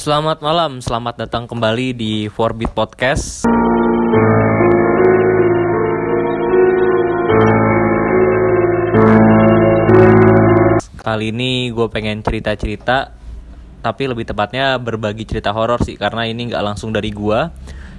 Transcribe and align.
Selamat 0.00 0.40
malam, 0.40 0.80
selamat 0.80 1.28
datang 1.28 1.44
kembali 1.44 1.92
di 1.92 2.24
Forbit 2.32 2.72
Podcast. 2.72 3.44
Kali 11.04 11.28
ini 11.28 11.68
gue 11.68 11.84
pengen 11.92 12.24
cerita-cerita, 12.24 13.12
tapi 13.84 14.08
lebih 14.08 14.24
tepatnya 14.24 14.80
berbagi 14.80 15.28
cerita 15.28 15.52
horor 15.52 15.84
sih, 15.84 16.00
karena 16.00 16.24
ini 16.24 16.48
nggak 16.48 16.64
langsung 16.64 16.96
dari 16.96 17.12
gue. 17.12 17.52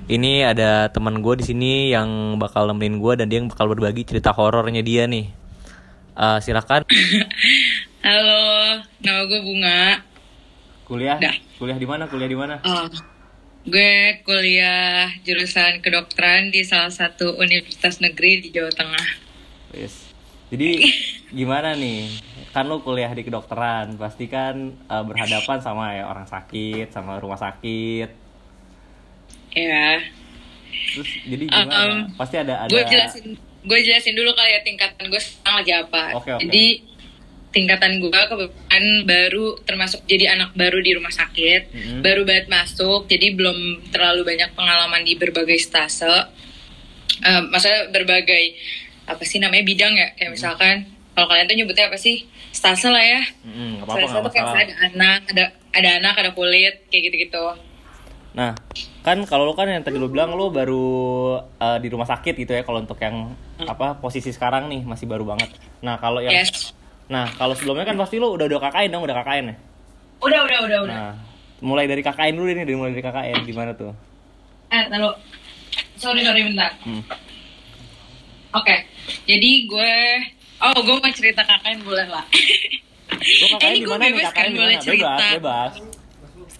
Ini 0.09 0.57
ada 0.57 0.89
teman 0.89 1.21
gue 1.21 1.37
di 1.37 1.45
sini 1.53 1.93
yang 1.93 2.41
bakal 2.41 2.65
nemenin 2.65 2.97
gue 2.97 3.13
dan 3.13 3.29
dia 3.29 3.45
yang 3.45 3.53
bakal 3.53 3.69
berbagi 3.77 4.09
cerita 4.09 4.33
horornya 4.33 4.81
dia 4.81 5.05
nih. 5.05 5.29
Eh, 6.17 6.37
silakan. 6.41 6.81
Halo, 8.09 8.41
nama 9.05 9.21
gue 9.29 9.41
Bunga. 9.45 10.10
Kuliah? 10.91 11.15
Dah. 11.23 11.31
Kuliah 11.55 11.79
di 11.79 11.87
mana? 11.87 12.11
Kuliah 12.11 12.27
di 12.27 12.35
mana? 12.35 12.59
Oh, 12.67 12.91
gue 13.63 14.19
kuliah 14.27 15.07
jurusan 15.23 15.79
kedokteran 15.79 16.51
di 16.51 16.67
salah 16.67 16.91
satu 16.91 17.39
universitas 17.39 18.03
negeri 18.03 18.43
di 18.43 18.51
Jawa 18.51 18.75
Tengah. 18.75 19.07
Yes. 19.71 20.11
Jadi 20.51 20.83
gimana 21.39 21.79
nih? 21.79 22.11
Kan 22.51 22.67
lu 22.67 22.83
kuliah 22.83 23.07
di 23.15 23.23
kedokteran, 23.23 23.95
pasti 23.95 24.27
kan 24.27 24.75
eh, 24.75 25.03
berhadapan 25.07 25.63
sama 25.63 25.95
ya 25.95 26.11
orang 26.11 26.27
sakit, 26.27 26.91
sama 26.91 27.23
rumah 27.23 27.39
sakit. 27.39 28.11
Ya, 29.55 30.03
Terus 30.71 31.09
jadi 31.27 31.43
gimana? 31.47 31.71
Um, 31.71 31.95
pasti 32.19 32.35
ada 32.39 32.67
ada 32.67 32.71
gue 32.71 32.83
jelasin, 32.83 33.25
gue 33.39 33.79
jelasin 33.83 34.13
dulu 34.15 34.31
kali 34.35 34.51
ya 34.55 34.59
tingkatan 34.63 35.03
gue 35.07 35.21
sekarang 35.21 35.55
lagi 35.63 35.73
apa. 35.75 36.03
Oke, 36.19 36.29
oke. 36.35 36.43
Jadi 36.47 36.65
tingkatan 37.51 37.99
gue 37.99 38.09
kebetulan 38.09 38.85
baru 39.03 39.59
termasuk 39.67 40.07
jadi 40.07 40.39
anak 40.39 40.55
baru 40.55 40.79
di 40.79 40.91
rumah 40.95 41.11
sakit, 41.11 41.61
Mhm. 41.71 41.99
baru 41.99 42.23
banget 42.23 42.47
masuk, 42.47 43.11
jadi 43.11 43.35
belum 43.35 43.91
terlalu 43.91 44.23
banyak 44.23 44.55
pengalaman 44.55 45.03
di 45.03 45.19
berbagai 45.19 45.59
stase. 45.59 46.07
Eh, 47.21 47.41
maksudnya 47.51 47.91
berbagai 47.91 48.55
apa 49.05 49.21
sih 49.27 49.37
namanya 49.37 49.67
bidang 49.67 49.93
ya? 49.93 50.09
Kayak 50.15 50.31
misalkan 50.31 50.75
kalau 51.11 51.27
kalian 51.27 51.45
tuh 51.51 51.57
nyebutnya 51.59 51.91
apa 51.91 51.99
sih? 51.99 52.23
Stase 52.51 52.87
lah 52.87 53.03
ya. 53.03 53.21
Mm, 53.43 53.83
nggak 53.83 53.85
apa-apa 53.87 54.07
stase 54.07 54.23
tuh 54.23 54.31
kayak 54.31 54.47
ada 54.47 54.75
anak 54.87 55.19
ada 55.31 55.43
ada 55.71 55.89
anak 55.99 56.13
ada 56.19 56.31
kulit 56.31 56.87
kayak 56.87 57.11
gitu 57.11 57.27
gitu 57.27 57.45
Nah, 58.31 58.55
kan 59.03 59.27
kalau 59.27 59.43
lu 59.43 59.51
kan 59.51 59.67
yang 59.67 59.83
tadi 59.83 59.99
lu 59.99 60.07
bilang 60.07 60.31
lu 60.39 60.47
baru 60.55 60.87
eh, 61.59 61.77
di 61.83 61.87
rumah 61.91 62.07
sakit 62.07 62.31
gitu 62.39 62.55
ya 62.55 62.63
kalau 62.63 62.79
untuk 62.79 62.95
yang 63.03 63.35
apa 63.59 63.99
posisi 63.99 64.31
sekarang 64.31 64.71
nih 64.71 64.87
masih 64.87 65.03
baru 65.03 65.27
banget. 65.27 65.51
Nah, 65.83 65.99
kalau 65.99 66.23
yang 66.23 66.31
yes 66.31 66.71
Nah, 67.07 67.25
kalau 67.31 67.53
sebelumnya 67.53 67.83
kan 67.83 67.95
pasti 67.95 68.17
lu 68.17 68.31
udah 68.31 68.45
udah 68.45 68.59
KKN 68.61 68.89
dong, 68.89 69.03
udah 69.03 69.15
KKN 69.15 69.45
ya. 69.47 69.55
udah 70.21 70.39
udah 70.39 70.59
udah 70.61 70.79
udah 70.81 70.95
Nah, 70.95 71.13
mulai 71.59 71.85
dari 71.85 72.01
KKN 72.01 72.33
dulu 72.33 72.47
nih, 72.47 72.61
dari 72.61 72.75
mulai 72.75 72.91
dari 72.91 73.01
KKN 73.01 73.37
gimana 73.43 73.71
tuh? 73.73 73.93
eh 74.69 74.87
lalu 74.87 75.11
sorry 75.95 76.21
sorry 76.21 76.41
bentar 76.41 76.71
Hmm. 76.81 77.03
oke 78.51 78.75
jadi 79.25 79.49
gue 79.67 79.93
oh 80.61 80.79
gue 80.79 80.95
mau 80.95 81.11
cerita 81.11 81.43
kakaknya 81.43 81.83
boleh 81.83 82.07
lah 82.07 82.23
KKN 83.11 83.59
Eh, 83.59 83.71
ini 83.73 83.79
gue 83.83 83.97
bebas 83.99 84.23
KKN 84.25 84.33
kan 84.33 84.49
boleh 84.55 84.75
cerita 84.79 85.11
Bebas, 85.11 85.33
bebas. 85.35 85.73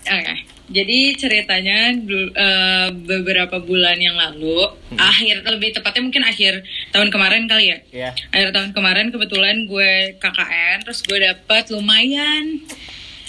Oke, 0.04 0.34
jadi 0.72 0.98
ceritanya 1.14 1.92
eh, 2.34 2.88
beberapa 2.94 3.60
bulan 3.60 3.96
yang 3.96 4.16
lalu, 4.16 4.64
Hmm. 4.88 4.98
akhir 4.98 5.44
lebih 5.46 5.72
tepatnya 5.72 6.02
mungkin 6.02 6.24
akhir 6.24 6.64
tahun 6.90 7.08
kemarin 7.08 7.46
kali 7.46 7.66
ya. 7.68 7.78
Iya. 7.92 8.10
Akhir 8.30 8.50
tahun 8.52 8.72
kemarin 8.72 9.08
kebetulan 9.10 9.64
gue 9.66 9.92
KKN, 10.18 10.78
terus 10.82 11.00
gue 11.02 11.18
dapet 11.18 11.64
lumayan 11.70 12.64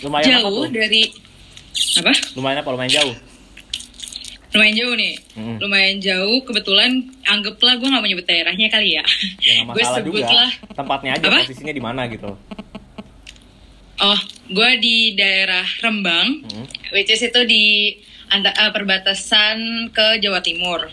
Lumayan 0.01 0.25
apa 0.25 0.31
jauh 0.41 0.63
tuh? 0.63 0.71
dari 0.73 1.03
apa? 1.97 2.13
Lumayan 2.33 2.59
apa? 2.59 2.71
Lumayan 2.71 2.93
jauh. 2.93 3.17
Lumayan 4.53 4.77
jauh 4.77 4.95
nih, 4.95 5.15
Mm. 5.33 5.57
lumayan 5.59 5.97
jauh. 5.99 6.39
Kebetulan 6.43 6.91
anggaplah 7.25 7.73
gue 7.75 7.89
nggak 7.89 7.99
mau 7.99 8.07
nyebut 8.07 8.27
daerahnya 8.27 8.69
kali 8.69 8.95
ya. 8.95 9.05
Ya 9.41 9.65
gue 9.65 9.73
masalah 9.73 10.05
juga. 10.05 10.21
sebutlah. 10.21 10.51
Tempatnya 10.77 11.11
aja 11.17 11.27
Apa? 11.27 11.41
posisinya 11.41 11.73
di 11.73 11.81
mana 11.81 12.05
gitu. 12.07 12.31
Oh, 14.03 14.19
gue 14.51 14.71
di 14.83 15.15
daerah 15.15 15.63
Rembang, 15.79 16.43
Hmm. 16.43 16.67
which 16.91 17.07
is 17.07 17.23
itu 17.23 17.41
di 17.47 17.95
eh, 18.33 18.71
perbatasan 18.73 19.89
ke 19.93 20.19
Jawa 20.19 20.43
Timur. 20.43 20.89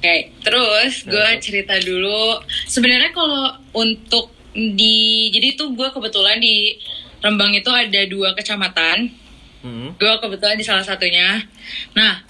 Oke, 0.00 0.32
terus 0.40 1.04
gue 1.04 1.12
Terus? 1.12 1.42
cerita 1.44 1.76
dulu. 1.76 2.40
Sebenarnya 2.64 3.12
kalau 3.12 3.52
untuk 3.76 4.32
di, 4.56 5.28
jadi 5.28 5.52
itu 5.52 5.76
gue 5.76 5.88
kebetulan 5.92 6.40
di 6.40 6.72
Rembang 7.20 7.52
itu 7.52 7.68
ada 7.68 8.00
dua 8.08 8.32
kecamatan. 8.32 9.12
Hmm. 9.60 9.92
Gue 10.00 10.14
kebetulan 10.24 10.56
di 10.56 10.64
salah 10.64 10.86
satunya. 10.86 11.44
Nah, 11.92 12.24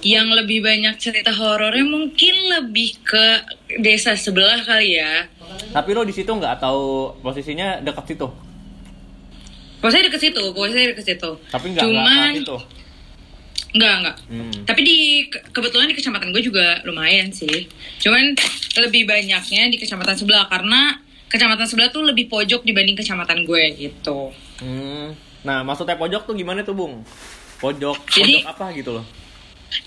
yang 0.00 0.32
lebih 0.32 0.64
banyak 0.64 0.96
cerita 0.96 1.28
horornya 1.34 1.84
mungkin 1.84 2.34
lebih 2.56 2.96
ke 3.04 3.26
desa 3.84 4.16
sebelah 4.16 4.64
kali 4.64 4.96
ya. 4.96 5.28
Tapi 5.70 5.90
lo 5.92 6.02
di 6.02 6.12
situ 6.12 6.28
nggak 6.28 6.58
tahu 6.58 7.14
posisinya 7.20 7.80
dekat 7.80 8.04
situ. 8.08 8.26
Pokoknya 9.80 10.12
deket 10.12 10.20
situ, 10.20 10.42
pokoknya 10.52 10.92
deket 10.92 11.06
situ. 11.06 11.30
Tapi 11.48 11.66
nggak 11.72 11.82
nggak 11.82 12.04
Cuman, 12.04 12.32
itu. 12.36 12.56
Enggak, 13.70 13.94
enggak. 14.02 14.16
Hmm. 14.28 14.52
Tapi 14.66 14.80
di 14.82 14.98
ke- 15.30 15.44
kebetulan 15.54 15.86
di 15.88 15.96
kecamatan 15.96 16.34
gue 16.34 16.42
juga 16.42 16.82
lumayan 16.84 17.30
sih. 17.30 17.70
Cuman 17.96 18.34
lebih 18.76 19.06
banyaknya 19.06 19.70
di 19.70 19.78
kecamatan 19.78 20.18
sebelah 20.18 20.50
karena 20.50 20.98
kecamatan 21.30 21.64
sebelah 21.64 21.88
tuh 21.88 22.02
lebih 22.02 22.26
pojok 22.26 22.66
dibanding 22.66 22.98
kecamatan 22.98 23.46
gue 23.46 23.62
gitu. 23.78 24.34
Hmm. 24.58 25.14
Nah, 25.46 25.64
maksudnya 25.64 25.96
pojok 25.96 26.28
tuh 26.28 26.34
gimana 26.36 26.60
tuh, 26.60 26.76
Bung? 26.76 27.00
Pojok, 27.62 27.96
Jadi- 28.10 28.44
pojok 28.44 28.52
apa 28.52 28.66
gitu 28.74 28.90
loh? 29.00 29.04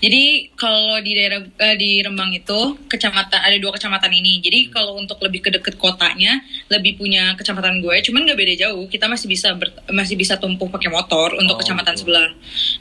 Jadi 0.00 0.52
kalau 0.54 0.98
di 1.00 1.12
daerah 1.14 1.40
eh, 1.40 1.76
di 1.76 2.02
Rembang 2.02 2.32
itu 2.32 2.76
kecamatan 2.90 3.38
ada 3.38 3.56
dua 3.56 3.72
kecamatan 3.72 4.10
ini. 4.10 4.42
Jadi 4.42 4.68
kalau 4.68 4.98
untuk 4.98 5.20
lebih 5.22 5.40
ke 5.40 5.50
deket 5.52 5.78
kotanya 5.78 6.42
lebih 6.68 6.98
punya 6.98 7.38
kecamatan 7.38 7.78
gue. 7.78 7.94
Cuman 8.02 8.26
nggak 8.26 8.38
beda 8.38 8.54
jauh. 8.68 8.84
Kita 8.88 9.06
masih 9.06 9.30
bisa 9.30 9.54
ber- 9.54 9.72
masih 9.88 10.18
bisa 10.18 10.34
tumpuh 10.36 10.66
pakai 10.66 10.90
motor 10.90 11.32
Oh, 11.34 11.40
untuk 11.40 11.62
kecamatan 11.62 11.94
gitu. 11.94 12.10
sebelah. 12.10 12.28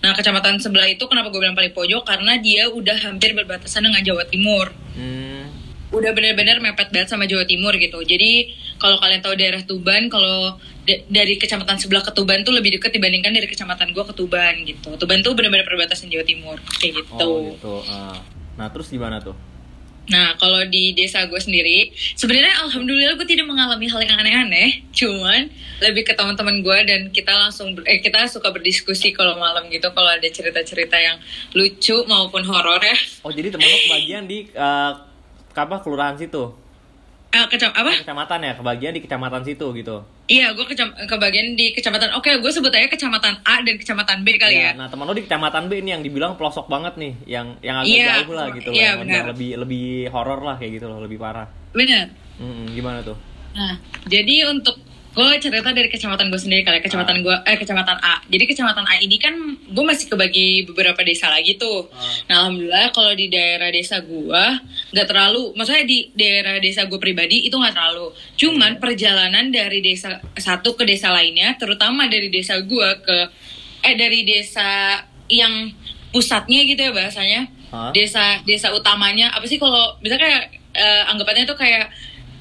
Nah 0.02 0.12
kecamatan 0.18 0.58
sebelah 0.58 0.88
itu 0.90 1.04
kenapa 1.06 1.30
gue 1.30 1.40
bilang 1.40 1.56
paling 1.56 1.72
pojok 1.72 2.02
karena 2.04 2.36
dia 2.42 2.66
udah 2.68 2.98
hampir 3.06 3.38
berbatasan 3.38 3.86
dengan 3.86 4.02
Jawa 4.02 4.26
Timur. 4.26 4.74
Hmm. 4.98 5.53
Udah 5.94 6.12
benar-benar 6.12 6.58
mepet 6.58 6.90
banget 6.90 7.14
sama 7.14 7.30
Jawa 7.30 7.46
Timur 7.46 7.72
gitu. 7.78 8.02
Jadi 8.02 8.50
kalau 8.82 8.98
kalian 8.98 9.22
tahu 9.22 9.38
daerah 9.38 9.62
Tuban, 9.62 10.10
kalau 10.10 10.58
da- 10.90 11.04
dari 11.08 11.38
kecamatan 11.38 11.78
sebelah 11.78 12.02
ke 12.02 12.12
Tuban 12.12 12.42
tuh 12.42 12.52
lebih 12.52 12.82
dekat 12.82 12.98
dibandingkan 12.98 13.32
dari 13.32 13.46
kecamatan 13.46 13.94
gua 13.94 14.04
ke 14.10 14.14
Tuban 14.18 14.66
gitu. 14.66 14.98
Tuban 14.98 15.22
tuh 15.22 15.38
benar-benar 15.38 15.70
perbatasan 15.70 16.10
Jawa 16.10 16.26
Timur 16.26 16.58
kayak 16.82 17.06
gitu. 17.06 17.14
Oh, 17.22 17.54
gitu. 17.54 17.76
Ah. 17.88 18.18
Nah, 18.58 18.68
terus 18.74 18.90
gimana 18.90 19.22
tuh? 19.22 19.38
Nah 20.04 20.36
kalau 20.36 20.60
di 20.68 20.92
desa 20.92 21.24
gue 21.32 21.40
sendiri, 21.40 21.88
sebenarnya 22.20 22.68
alhamdulillah 22.68 23.16
gue 23.16 23.24
tidak 23.24 23.48
mengalami 23.48 23.88
hal 23.88 24.04
yang 24.04 24.20
aneh-aneh. 24.20 24.84
Cuman 24.92 25.48
lebih 25.80 26.04
ke 26.04 26.12
teman-teman 26.12 26.60
gue 26.60 26.78
dan 26.84 27.02
kita 27.08 27.32
langsung 27.32 27.72
eh 27.88 28.04
kita 28.04 28.28
suka 28.28 28.52
berdiskusi 28.52 29.16
kalau 29.16 29.40
malam 29.40 29.72
gitu 29.72 29.88
kalau 29.96 30.12
ada 30.12 30.28
cerita-cerita 30.28 31.00
yang 31.00 31.16
lucu 31.56 32.04
maupun 32.04 32.44
horor 32.44 32.84
ya. 32.84 32.98
Oh, 33.24 33.32
jadi 33.32 33.48
temen 33.48 33.64
lo 33.64 33.80
kebagian 33.88 34.28
di 34.28 34.52
eh, 34.52 34.92
apa 35.56 35.76
kelurahan 35.80 36.18
situ? 36.18 36.54
Eh, 37.34 37.46
kecam 37.50 37.74
apa? 37.74 37.98
Kecamatan 37.98 38.46
ya, 38.46 38.54
kebagian 38.54 38.94
di 38.94 39.02
kecamatan 39.02 39.42
situ 39.42 39.74
gitu. 39.74 40.06
Iya, 40.30 40.54
gue 40.54 40.66
kecam- 40.70 40.94
kebagian 40.94 41.58
di 41.58 41.74
kecamatan. 41.74 42.14
Oke, 42.14 42.30
gue 42.38 42.52
sebut 42.54 42.70
aja 42.70 42.86
kecamatan 42.86 43.42
A 43.42 43.58
dan 43.66 43.74
kecamatan 43.74 44.22
B 44.22 44.38
kali 44.38 44.54
ya. 44.54 44.78
Nah, 44.78 44.86
teman 44.86 45.10
lo 45.10 45.18
di 45.18 45.26
kecamatan 45.26 45.66
B 45.66 45.82
ini 45.82 45.98
yang 45.98 46.06
dibilang 46.06 46.38
pelosok 46.38 46.70
banget 46.70 46.94
nih, 47.02 47.14
yang 47.26 47.58
yang 47.66 47.82
agak 47.82 47.90
Iya, 47.90 48.06
jauh 48.22 48.34
lah 48.38 48.48
gitu 48.54 48.70
loh, 48.70 48.78
iya, 48.78 48.92
yang, 49.02 49.26
lebih 49.34 49.50
lebih 49.66 50.14
horor 50.14 50.46
lah 50.46 50.62
kayak 50.62 50.78
gitu 50.78 50.86
loh, 50.86 51.02
lebih 51.02 51.18
parah. 51.18 51.50
Bener. 51.74 52.14
Hmm, 52.38 52.70
gimana 52.70 53.02
tuh? 53.02 53.18
Nah, 53.58 53.82
jadi 54.06 54.54
untuk 54.54 54.78
gue 55.14 55.30
cerita 55.38 55.70
dari 55.70 55.86
kecamatan 55.94 56.34
gue 56.34 56.42
sendiri 56.42 56.66
kali 56.66 56.82
ya, 56.82 56.84
kecamatan 56.90 57.22
gue 57.22 57.36
eh 57.46 57.58
kecamatan 57.62 57.98
A. 58.02 58.26
Jadi 58.26 58.44
kecamatan 58.50 58.82
A 58.90 58.98
ini 58.98 59.22
kan 59.22 59.38
gue 59.54 59.86
masih 59.86 60.10
kebagi 60.10 60.66
beberapa 60.66 60.98
desa 61.06 61.30
lagi 61.30 61.54
tuh. 61.62 61.86
Nah, 62.26 62.46
alhamdulillah 62.46 62.90
kalau 62.90 63.14
di 63.14 63.30
daerah 63.30 63.70
desa 63.70 64.02
gue 64.02 64.44
nggak 64.90 65.08
terlalu, 65.08 65.54
maksudnya 65.54 65.86
di 65.86 66.10
daerah 66.18 66.58
desa 66.58 66.90
gue 66.90 66.98
pribadi 66.98 67.46
itu 67.46 67.54
nggak 67.54 67.78
terlalu. 67.78 68.10
Cuman 68.42 68.82
perjalanan 68.82 69.54
dari 69.54 69.86
desa 69.86 70.18
satu 70.34 70.74
ke 70.74 70.82
desa 70.82 71.14
lainnya, 71.14 71.54
terutama 71.62 72.10
dari 72.10 72.34
desa 72.34 72.58
gue 72.58 72.90
ke 73.06 73.18
eh 73.86 73.94
dari 73.94 74.26
desa 74.26 74.98
yang 75.30 75.70
pusatnya 76.10 76.66
gitu 76.66 76.90
ya 76.90 76.92
bahasanya. 76.92 77.42
Hah? 77.70 77.94
Desa 77.94 78.42
desa 78.50 78.74
utamanya 78.74 79.30
apa 79.30 79.46
sih 79.46 79.62
kalau 79.62 79.94
misalnya 80.02 80.26
kayak 80.26 80.44
eh, 80.74 81.04
anggapannya 81.14 81.46
tuh 81.46 81.58
kayak 81.58 81.94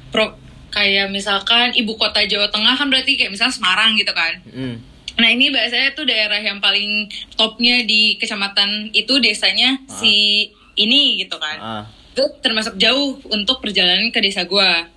pro 0.09 0.41
kayak 0.73 1.13
misalkan 1.13 1.71
ibu 1.77 1.95
kota 1.95 2.25
Jawa 2.25 2.49
Tengah 2.49 2.75
kan 2.75 2.89
berarti 2.89 3.15
kayak 3.15 3.31
misalnya 3.31 3.55
Semarang 3.55 3.93
gitu 3.95 4.11
kan. 4.11 4.41
Hmm. 4.49 4.77
Nah 5.21 5.29
ini 5.29 5.53
bahasanya 5.53 5.93
tuh 5.93 6.09
daerah 6.09 6.41
yang 6.41 6.59
paling 6.59 7.05
topnya 7.37 7.85
di 7.85 8.17
kecamatan 8.17 8.89
itu 8.97 9.21
desanya 9.21 9.77
Ah. 9.85 9.93
si 10.01 10.49
ini 10.75 11.21
gitu 11.21 11.37
kan. 11.37 11.59
Ah. 11.61 11.85
Itu 12.17 12.25
termasuk 12.41 12.81
jauh 12.81 13.21
untuk 13.29 13.61
perjalanan 13.61 14.09
ke 14.09 14.25
desa 14.25 14.49
gua. 14.49 14.89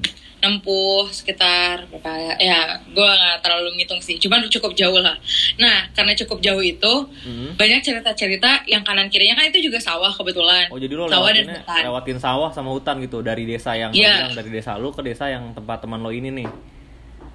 Nempuh 0.46 1.10
sekitar 1.10 1.90
berapa 1.90 2.12
ya? 2.14 2.34
Ya, 2.38 2.60
gue 2.86 3.02
nggak 3.02 3.42
terlalu 3.42 3.74
ngitung 3.76 3.98
sih. 3.98 4.16
Cuman 4.16 4.46
cukup 4.46 4.72
jauh 4.72 4.96
lah. 4.96 5.18
Nah, 5.58 5.90
karena 5.92 6.14
cukup 6.16 6.38
jauh 6.40 6.62
itu 6.62 6.94
Hmm. 7.18 7.58
banyak 7.58 7.82
cerita-cerita 7.82 8.62
yang 8.66 8.82
kanan 8.82 9.10
kirinya 9.10 9.34
kan 9.34 9.46
itu 9.46 9.66
juga 9.66 9.78
sawah 9.78 10.10
kebetulan. 10.10 10.70
Oh 10.70 10.78
jadi 10.78 10.94
lo 10.94 11.10
sawah 11.10 11.30
dan 11.30 11.50
hutan. 11.50 11.82
lewatin 11.84 12.18
sawah 12.18 12.50
sama 12.50 12.70
hutan 12.70 13.02
gitu 13.02 13.20
dari 13.20 13.44
desa 13.44 13.74
yang 13.74 13.90
lo 13.90 13.98
Iya. 13.98 14.14
bilang 14.30 14.36
dari 14.38 14.50
desa 14.52 14.72
lu 14.76 14.90
ke 14.90 15.02
desa 15.02 15.26
yang 15.28 15.52
tempat 15.52 15.82
teman 15.82 16.00
lo 16.00 16.10
ini 16.10 16.30
nih. 16.30 16.50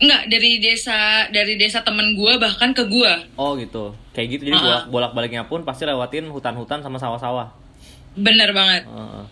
Enggak, 0.00 0.22
dari 0.28 0.56
desa 0.56 0.96
dari 1.28 1.54
desa 1.54 1.84
temen 1.84 2.14
gue 2.14 2.32
bahkan 2.36 2.72
ke 2.72 2.86
gue. 2.86 3.12
Oh 3.34 3.52
gitu. 3.54 3.92
Kayak 4.10 4.28
gitu 4.32 4.42
jadi 4.46 4.56
Uh-uh. 4.56 4.64
bolak 4.64 4.84
bolak 4.88 5.12
baliknya 5.12 5.44
pun 5.44 5.60
pasti 5.60 5.84
lewatin 5.84 6.24
hutan-hutan 6.26 6.80
sama 6.80 6.96
sawah-sawah. 6.96 7.52
Bener 8.14 8.50
banget. 8.50 8.88
Heeh. 8.88 9.24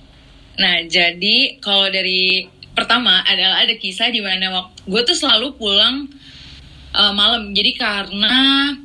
Nah, 0.59 0.77
jadi 0.85 1.57
kalau 1.59 1.87
dari 1.87 2.51
pertama 2.79 3.21
adalah 3.23 3.59
ada 3.59 3.75
kisah 3.75 4.09
di 4.09 4.19
mana 4.19 4.49
gue 4.65 5.01
tuh 5.03 5.13
selalu 5.13 5.53
pulang 5.53 6.07
uh, 6.91 7.13
malam. 7.13 7.51
Jadi 7.51 7.75
karena 7.75 8.35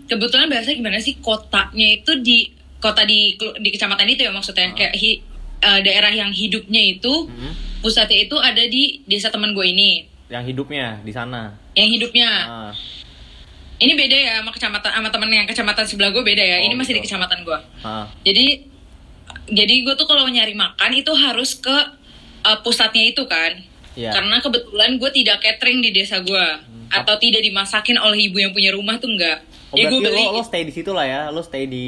kebetulan 0.03 0.49
bahasa 0.49 0.73
gimana 0.73 0.97
sih 0.97 1.17
kotanya 1.17 1.87
itu 1.93 2.17
di 2.19 2.49
kota 2.77 3.05
di 3.05 3.33
di 3.37 3.69
kecamatan 3.69 4.07
itu 4.07 4.25
ya 4.25 4.31
maksudnya 4.31 4.67
Ah. 4.67 4.75
kayak 4.75 4.93
hi- 4.93 5.21
uh, 5.61 5.79
daerah 5.79 6.11
yang 6.11 6.27
hidupnya 6.29 6.81
itu 6.91 7.29
Mhm. 7.29 7.79
pusatnya 7.79 8.19
itu 8.19 8.35
ada 8.35 8.59
di 8.59 8.99
desa 9.05 9.29
teman 9.29 9.53
gue 9.53 9.63
ini. 9.63 10.03
Yang 10.27 10.51
hidupnya 10.51 10.97
di 10.99 11.11
sana. 11.11 11.53
Yang 11.73 11.89
hidupnya 11.95 12.29
Ah. 12.43 12.71
ini 13.75 13.93
beda 13.93 14.17
ya 14.17 14.33
sama 14.39 14.51
kecamatan 14.51 14.91
sama 14.91 15.09
temen 15.09 15.29
yang 15.29 15.45
kecamatan 15.45 15.85
sebelah 15.85 16.09
gue 16.09 16.23
beda 16.23 16.43
ya. 16.43 16.57
Oh, 16.59 16.65
ini 16.65 16.73
masih 16.73 16.93
di 16.93 16.99
gitu. 16.99 17.13
kecamatan 17.13 17.43
gue. 17.43 17.59
Ah. 17.81 18.07
Jadi 18.21 18.45
jadi 19.45 19.75
gue 19.83 19.93
tuh 19.93 20.03
kalau 20.03 20.23
nyari 20.25 20.53
makan 20.53 20.91
itu 20.93 21.11
harus 21.13 21.55
ke 21.55 21.75
uh, 22.43 22.57
pusatnya 22.59 23.03
itu 23.05 23.23
kan. 23.25 23.59
Iya. 23.93 24.11
Karena 24.13 24.41
kebetulan 24.41 24.97
gue 24.97 25.09
tidak 25.13 25.37
catering 25.41 25.79
di 25.81 25.89
desa 25.93 26.19
gue 26.21 26.47
atau 26.93 27.15
tidak 27.17 27.41
dimasakin 27.41 27.97
oleh 27.97 28.29
ibu 28.29 28.37
yang 28.37 28.53
punya 28.53 28.73
rumah 28.73 28.97
tuh 29.01 29.09
enggak. 29.09 29.41
Oh 29.73 29.77
ya 29.77 29.89
gue 29.89 29.99
beli. 30.05 30.21
lo, 30.21 30.37
lo 30.37 30.43
stay 30.45 30.61
di 30.61 30.73
situ 30.73 30.93
lah 30.93 31.05
ya, 31.05 31.21
lo 31.33 31.41
stay 31.41 31.65
di 31.65 31.85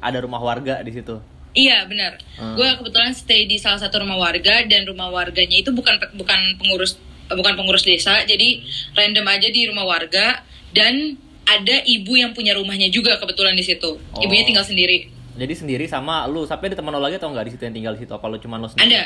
ada 0.00 0.20
rumah 0.20 0.40
warga 0.40 0.84
di 0.84 0.92
situ. 0.92 1.16
Iya 1.56 1.88
benar. 1.88 2.20
Hmm. 2.36 2.58
Gue 2.58 2.68
kebetulan 2.82 3.16
stay 3.16 3.48
di 3.48 3.56
salah 3.56 3.80
satu 3.80 4.02
rumah 4.04 4.20
warga 4.20 4.66
dan 4.68 4.84
rumah 4.84 5.08
warganya 5.08 5.56
itu 5.56 5.72
bukan 5.72 5.96
bukan 6.18 6.38
pengurus 6.60 7.00
bukan 7.24 7.56
pengurus 7.56 7.88
desa, 7.88 8.20
jadi 8.28 8.60
random 8.92 9.24
aja 9.24 9.48
di 9.48 9.64
rumah 9.64 9.88
warga 9.88 10.44
dan 10.76 11.16
ada 11.48 11.80
ibu 11.88 12.12
yang 12.20 12.36
punya 12.36 12.52
rumahnya 12.52 12.92
juga 12.92 13.16
kebetulan 13.16 13.56
di 13.56 13.64
situ. 13.64 13.96
Ibunya 14.20 14.44
Oh. 14.44 14.48
tinggal 14.52 14.66
sendiri. 14.68 15.08
Jadi 15.34 15.54
sendiri 15.56 15.84
sama 15.88 16.28
lu, 16.28 16.44
sampai 16.44 16.70
ada 16.70 16.76
teman 16.78 16.92
lo 16.94 17.00
lagi 17.00 17.16
atau 17.16 17.32
enggak 17.32 17.48
di 17.48 17.52
situ 17.56 17.62
yang 17.64 17.74
tinggal 17.74 17.92
di 17.96 18.04
situ? 18.04 18.12
Apa 18.12 18.28
lo 18.28 18.36
cuma 18.36 18.60
lo 18.60 18.68
sendiri? 18.68 18.92
Ada 18.92 19.02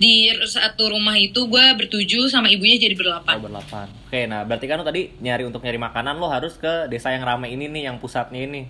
di 0.00 0.14
satu 0.40 0.90
rumah 0.90 1.12
itu 1.14 1.44
gue 1.44 1.64
bertujuh 1.76 2.26
sama 2.26 2.48
ibunya 2.48 2.80
jadi 2.80 2.96
Oh, 2.96 3.00
berlapan. 3.20 3.36
berlapan. 3.38 3.86
Oke, 4.08 4.24
nah 4.24 4.40
berarti 4.42 4.64
kan 4.64 4.80
lo 4.80 4.84
tadi 4.84 5.12
nyari 5.20 5.44
untuk 5.44 5.60
nyari 5.60 5.76
makanan 5.76 6.16
lo 6.16 6.26
harus 6.26 6.56
ke 6.56 6.88
desa 6.88 7.12
yang 7.12 7.20
rame 7.20 7.46
ini 7.46 7.68
nih, 7.68 7.82
yang 7.84 8.00
pusatnya 8.00 8.40
ini. 8.40 8.64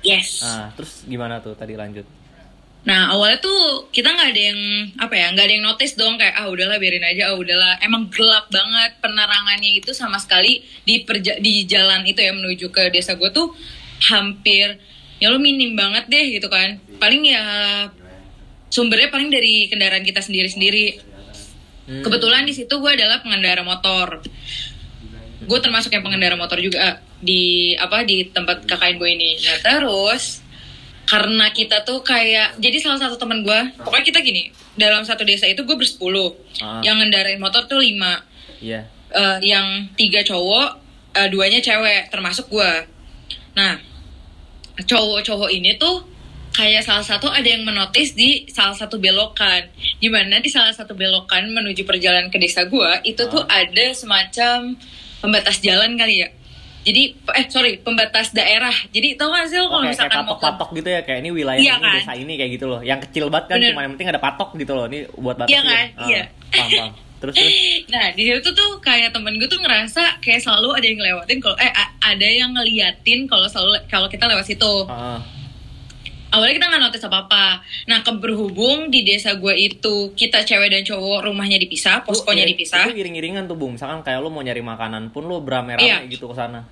Yes. 0.00 0.40
Nah, 0.40 0.72
terus 0.72 1.04
gimana 1.04 1.38
tuh 1.38 1.52
tadi 1.52 1.76
lanjut? 1.76 2.08
Nah 2.84 3.08
awalnya 3.08 3.40
tuh 3.40 3.60
kita 3.88 4.08
nggak 4.08 4.28
ada 4.28 4.42
yang 4.44 4.60
apa 4.98 5.14
ya 5.14 5.32
nggak 5.32 5.40
ada 5.42 5.54
yang 5.56 5.64
notice 5.64 5.96
dong 5.96 6.20
kayak 6.20 6.36
ah 6.36 6.44
udahlah 6.44 6.76
biarin 6.76 7.00
aja 7.00 7.32
ah 7.32 7.34
udahlah 7.34 7.80
emang 7.80 8.12
gelap 8.12 8.44
banget 8.48 9.00
penerangannya 9.00 9.80
itu 9.80 9.96
sama 9.96 10.20
sekali 10.20 10.60
di 10.84 11.00
perja- 11.00 11.40
di 11.40 11.64
jalan 11.64 12.04
itu 12.04 12.20
ya 12.20 12.36
menuju 12.36 12.68
ke 12.68 12.92
desa 12.92 13.16
gue 13.16 13.32
tuh 13.32 13.56
hampir 14.04 14.76
ya 15.16 15.32
lo 15.32 15.40
minim 15.40 15.72
banget 15.72 16.12
deh 16.12 16.36
gitu 16.36 16.52
kan 16.52 16.76
paling 17.00 17.24
ya 17.24 17.40
sumbernya 18.74 19.06
paling 19.08 19.30
dari 19.30 19.70
kendaraan 19.70 20.02
kita 20.02 20.18
sendiri-sendiri 20.18 21.14
Hmm. 21.84 22.00
kebetulan 22.00 22.42
di 22.42 22.50
situ 22.50 22.72
gue 22.74 22.90
adalah 22.90 23.20
pengendara 23.20 23.60
motor 23.60 24.24
gue 25.38 25.58
termasuk 25.60 25.92
yang 25.92 26.00
pengendara 26.00 26.32
motor 26.32 26.56
juga 26.56 26.96
di 27.14 27.76
apa 27.76 28.00
di 28.02 28.24
tempat 28.26 28.64
KKN 28.64 28.96
gue 28.96 29.10
ini 29.10 29.30
nah 29.38 29.56
terus 29.62 30.40
karena 31.04 31.52
kita 31.52 31.84
tuh 31.84 32.00
kayak 32.00 32.56
jadi 32.56 32.80
salah 32.80 32.96
satu 32.98 33.20
teman 33.20 33.44
gue 33.44 33.60
pokoknya 33.76 34.00
kita 34.02 34.18
gini 34.18 34.48
dalam 34.74 35.04
satu 35.04 35.22
desa 35.22 35.44
itu 35.44 35.60
gue 35.60 35.76
bersepuluh 35.76 36.32
Ah. 36.56 36.80
yang 36.80 36.96
ngendarain 36.96 37.36
motor 37.36 37.68
tuh 37.68 37.76
lima 37.76 38.24
Iya. 38.56 38.88
Eh, 39.10 39.38
yang 39.44 39.92
tiga 39.92 40.24
cowok 40.24 40.80
eh, 41.12 41.28
duanya 41.28 41.60
cewek 41.60 42.08
termasuk 42.08 42.48
gue 42.48 42.72
nah 43.52 43.76
cowok-cowok 44.80 45.52
ini 45.52 45.76
tuh 45.76 46.00
kayak 46.54 46.86
salah 46.86 47.02
satu 47.02 47.26
ada 47.26 47.44
yang 47.44 47.66
menotis 47.66 48.14
di 48.14 48.46
salah 48.46 48.72
satu 48.72 48.96
belokan 48.96 49.66
di 49.98 50.06
mana 50.06 50.38
di 50.38 50.46
salah 50.46 50.70
satu 50.70 50.94
belokan 50.94 51.50
menuju 51.50 51.82
perjalanan 51.82 52.30
ke 52.30 52.38
desa 52.38 52.62
gue 52.64 52.90
itu 53.02 53.26
tuh 53.26 53.42
ada 53.44 53.86
semacam 53.90 54.78
pembatas 55.18 55.58
jalan 55.58 55.98
kali 55.98 56.22
ya 56.22 56.28
jadi 56.84 57.02
eh 57.34 57.46
sorry 57.48 57.80
pembatas 57.80 58.30
daerah 58.30 58.72
jadi 58.92 59.18
tau 59.18 59.32
gak 59.32 59.50
sih 59.50 59.58
lo 59.58 59.66
Oh, 59.66 59.80
kalau 59.80 59.88
kayak, 59.88 59.96
kayak 59.98 60.06
misalkan 60.06 60.20
mau 60.22 60.36
ke 60.36 60.44
patok-patok 60.44 60.70
gitu 60.76 60.88
ya, 60.92 61.00
kayak 61.00 61.18
ini 61.24 61.30
wilayah 61.32 61.58
Iya 61.58 61.74
ini 61.74 61.82
kan? 61.82 61.94
desa 61.96 62.12
ini 62.12 62.32
kayak 62.36 62.50
gitu 62.60 62.66
loh. 62.68 62.80
Yang 62.84 63.00
kecil 63.08 63.24
banget 63.32 63.46
kan, 63.48 63.56
Bener. 63.56 63.70
cuma 63.72 63.80
yang 63.82 63.92
penting 63.96 64.08
ada 64.12 64.20
patok 64.20 64.50
gitu 64.60 64.72
loh. 64.76 64.84
Ini 64.86 64.98
buat 65.16 65.36
batas 65.40 65.48
Iya 65.48 65.60
kan? 65.64 65.86
Iya. 66.04 66.22
Paham, 66.52 66.68
paham. 66.70 66.92
Terus 67.24 67.34
terus. 67.40 67.52
Nah 67.96 68.06
di 68.12 68.22
situ 68.28 68.50
tuh 68.52 68.70
kayak 68.84 69.16
temen 69.16 69.32
gue 69.40 69.48
tuh 69.48 69.60
ngerasa 69.64 70.20
kayak 70.20 70.40
selalu 70.44 70.68
ada 70.76 70.84
yang 70.84 70.98
ngelewatin 71.00 71.38
kalau 71.40 71.56
eh 71.56 71.72
ada 72.04 72.28
yang 72.28 72.50
ngeliatin 72.52 73.18
kalau 73.24 73.46
selalu 73.48 73.80
kalau 73.88 74.06
kita 74.12 74.28
lewat 74.28 74.44
situ. 74.44 74.72
Heeh. 74.84 75.18
Awalnya 76.34 76.54
kita 76.56 76.66
nggak 76.66 76.82
notice 76.82 77.04
apa 77.04 77.18
apa. 77.22 77.44
Nah 77.84 77.98
keberhubung 78.00 78.88
di 78.88 79.00
desa 79.00 79.34
gue 79.34 79.54
itu 79.54 79.94
kita 80.12 80.42
cewek 80.42 80.68
dan 80.68 80.82
cowok 80.82 81.24
rumahnya 81.24 81.56
dipisah, 81.56 82.02
poskonya 82.02 82.42
Lu- 82.42 82.50
dipisah. 82.50 82.84
Itu 82.84 82.98
iring-iringan 82.98 83.46
tuh, 83.46 83.54
Bung. 83.54 83.74
Misalkan 83.74 84.02
kayak 84.02 84.18
lu 84.18 84.28
mau 84.28 84.40
nyari 84.40 84.58
makanan 84.60 85.08
pun 85.08 85.22
lu 85.22 85.38
berame-rame 85.38 85.80
Iya. 85.80 86.02
gitu 86.06 86.26
ke 86.26 86.34
sana. 86.34 86.66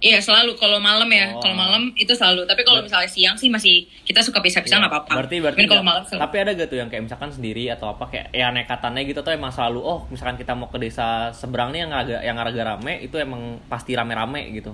Iya 0.00 0.16
selalu 0.16 0.56
kalau 0.56 0.80
malam 0.80 1.04
ya, 1.06 1.28
Oh. 1.28 1.44
kalau 1.44 1.52
malam 1.54 1.92
itu 1.92 2.08
selalu. 2.10 2.48
Tapi 2.48 2.64
kalau 2.64 2.80
misalnya 2.80 3.04
siang 3.04 3.36
sih 3.36 3.46
masih 3.46 3.84
kita 4.00 4.18
suka 4.18 4.40
pisah-pisah 4.40 4.74
Iya. 4.74 4.82
nggak 4.82 4.92
apa-apa. 4.96 5.12
Berarti 5.14 5.36
berarti 5.38 5.60
kalau 5.60 5.68
nggak- 5.76 5.84
malam 5.84 6.02
selalu. 6.02 6.20
tapi 6.22 6.36
ada 6.38 6.50
gak 6.54 6.68
tuh 6.68 6.78
yang 6.80 6.88
kayak 6.88 7.04
misalkan 7.04 7.28
sendiri 7.30 7.64
atau 7.68 7.86
apa 7.90 8.04
kayak 8.06 8.26
ya 8.30 8.48
nekatannya 8.48 9.04
gitu 9.04 9.20
tuh 9.20 9.28
emang 9.30 9.52
selalu 9.52 9.76
oh 9.78 10.08
misalkan 10.08 10.34
kita 10.34 10.56
mau 10.56 10.66
ke 10.66 10.80
desa 10.80 11.28
seberang 11.30 11.68
nih 11.70 11.84
yang 11.84 11.92
agak 11.92 12.20
yang 12.22 12.32
agak 12.34 12.64
rame 12.64 12.96
itu 12.98 13.12
emang 13.14 13.60
pasti 13.66 13.92
rame-rame 13.92 14.40
gitu. 14.50 14.72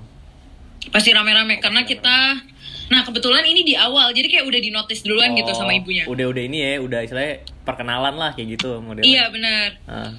pasti 0.86 1.10
rame-rame 1.10 1.58
karena 1.58 1.82
kita. 1.82 2.38
Nah 2.86 3.02
kebetulan 3.02 3.42
ini 3.42 3.66
di 3.66 3.74
awal, 3.74 4.14
jadi 4.14 4.30
kayak 4.30 4.46
udah 4.46 4.60
di 4.62 4.70
notice 4.70 5.02
duluan 5.02 5.34
gitu 5.34 5.50
Oh, 5.50 5.58
sama 5.58 5.74
ibunya. 5.74 6.06
Udah 6.06 6.30
udah 6.30 6.42
ini 6.42 6.58
ya, 6.62 6.78
udah 6.78 7.00
istilahnya 7.02 7.42
perkenalan 7.66 8.14
lah 8.14 8.30
kayak 8.34 8.58
gitu 8.58 8.78
modelnya. 8.78 9.06
Iya 9.06 9.24
benar. 9.34 9.68
Ah. 9.90 10.12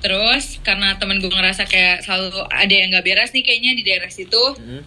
Terus 0.00 0.64
karena 0.64 0.96
temen 0.96 1.20
gue 1.20 1.28
ngerasa 1.28 1.68
kayak 1.68 2.00
selalu 2.08 2.40
ada 2.48 2.72
yang 2.72 2.88
nggak 2.88 3.04
beres 3.04 3.36
nih 3.36 3.44
kayaknya 3.44 3.72
di 3.76 3.82
daerah 3.84 4.08
situ, 4.08 4.40
Mm. 4.56 4.80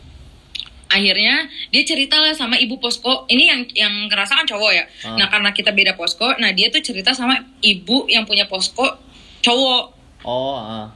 akhirnya 0.89 1.50
dia 1.69 1.83
cerita 1.86 2.18
lah 2.18 2.33
sama 2.33 2.57
ibu 2.57 2.82
posko. 2.82 3.29
Ini 3.29 3.43
yang 3.46 3.62
yang 3.77 3.93
ngerasa 4.10 4.34
kan 4.41 4.50
cowok 4.50 4.72
ya. 4.74 4.86
Ah. 5.05 5.17
Nah 5.22 5.27
karena 5.29 5.53
kita 5.53 5.70
beda 5.70 5.93
posko, 5.93 6.34
nah 6.41 6.50
dia 6.50 6.74
tuh 6.74 6.82
cerita 6.82 7.13
sama 7.13 7.38
ibu 7.62 8.10
yang 8.10 8.25
punya 8.25 8.50
posko 8.50 8.98
cowok. 9.46 9.86
Oh, 10.25 10.58
ah. 10.58 10.89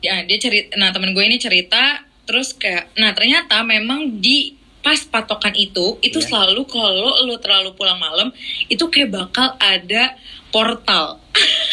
Ya 0.00 0.24
dia 0.24 0.40
cerita. 0.40 0.72
Nah 0.80 0.96
temen 0.96 1.12
gue 1.12 1.24
ini 1.24 1.36
cerita, 1.36 2.08
terus 2.24 2.56
kayak, 2.56 2.88
nah 2.96 3.12
ternyata 3.12 3.60
memang 3.64 4.16
di 4.16 4.56
pas 4.86 5.02
patokan 5.02 5.50
itu, 5.52 5.98
itu 6.00 6.14
Iya. 6.16 6.26
selalu 6.28 6.62
kalau 6.64 7.18
lo 7.20 7.34
terlalu 7.36 7.74
pulang 7.74 7.98
malam, 7.98 8.30
itu 8.64 8.86
kayak 8.86 9.10
bakal 9.10 9.58
ada 9.58 10.14
portal. 10.48 11.18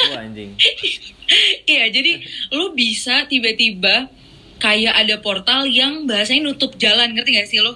Oh, 0.10 0.18
anjing. 0.18 0.58
Iya, 1.66 1.88
jadi 1.88 2.20
lu 2.52 2.74
bisa 2.74 3.26
tiba-tiba 3.26 4.12
kayak 4.58 4.94
ada 4.94 5.16
portal 5.18 5.64
yang 5.64 6.04
bahasanya 6.04 6.44
nutup 6.44 6.76
jalan, 6.76 7.10
ngerti 7.10 7.32
gak 7.34 7.48
sih 7.48 7.58
lo? 7.58 7.74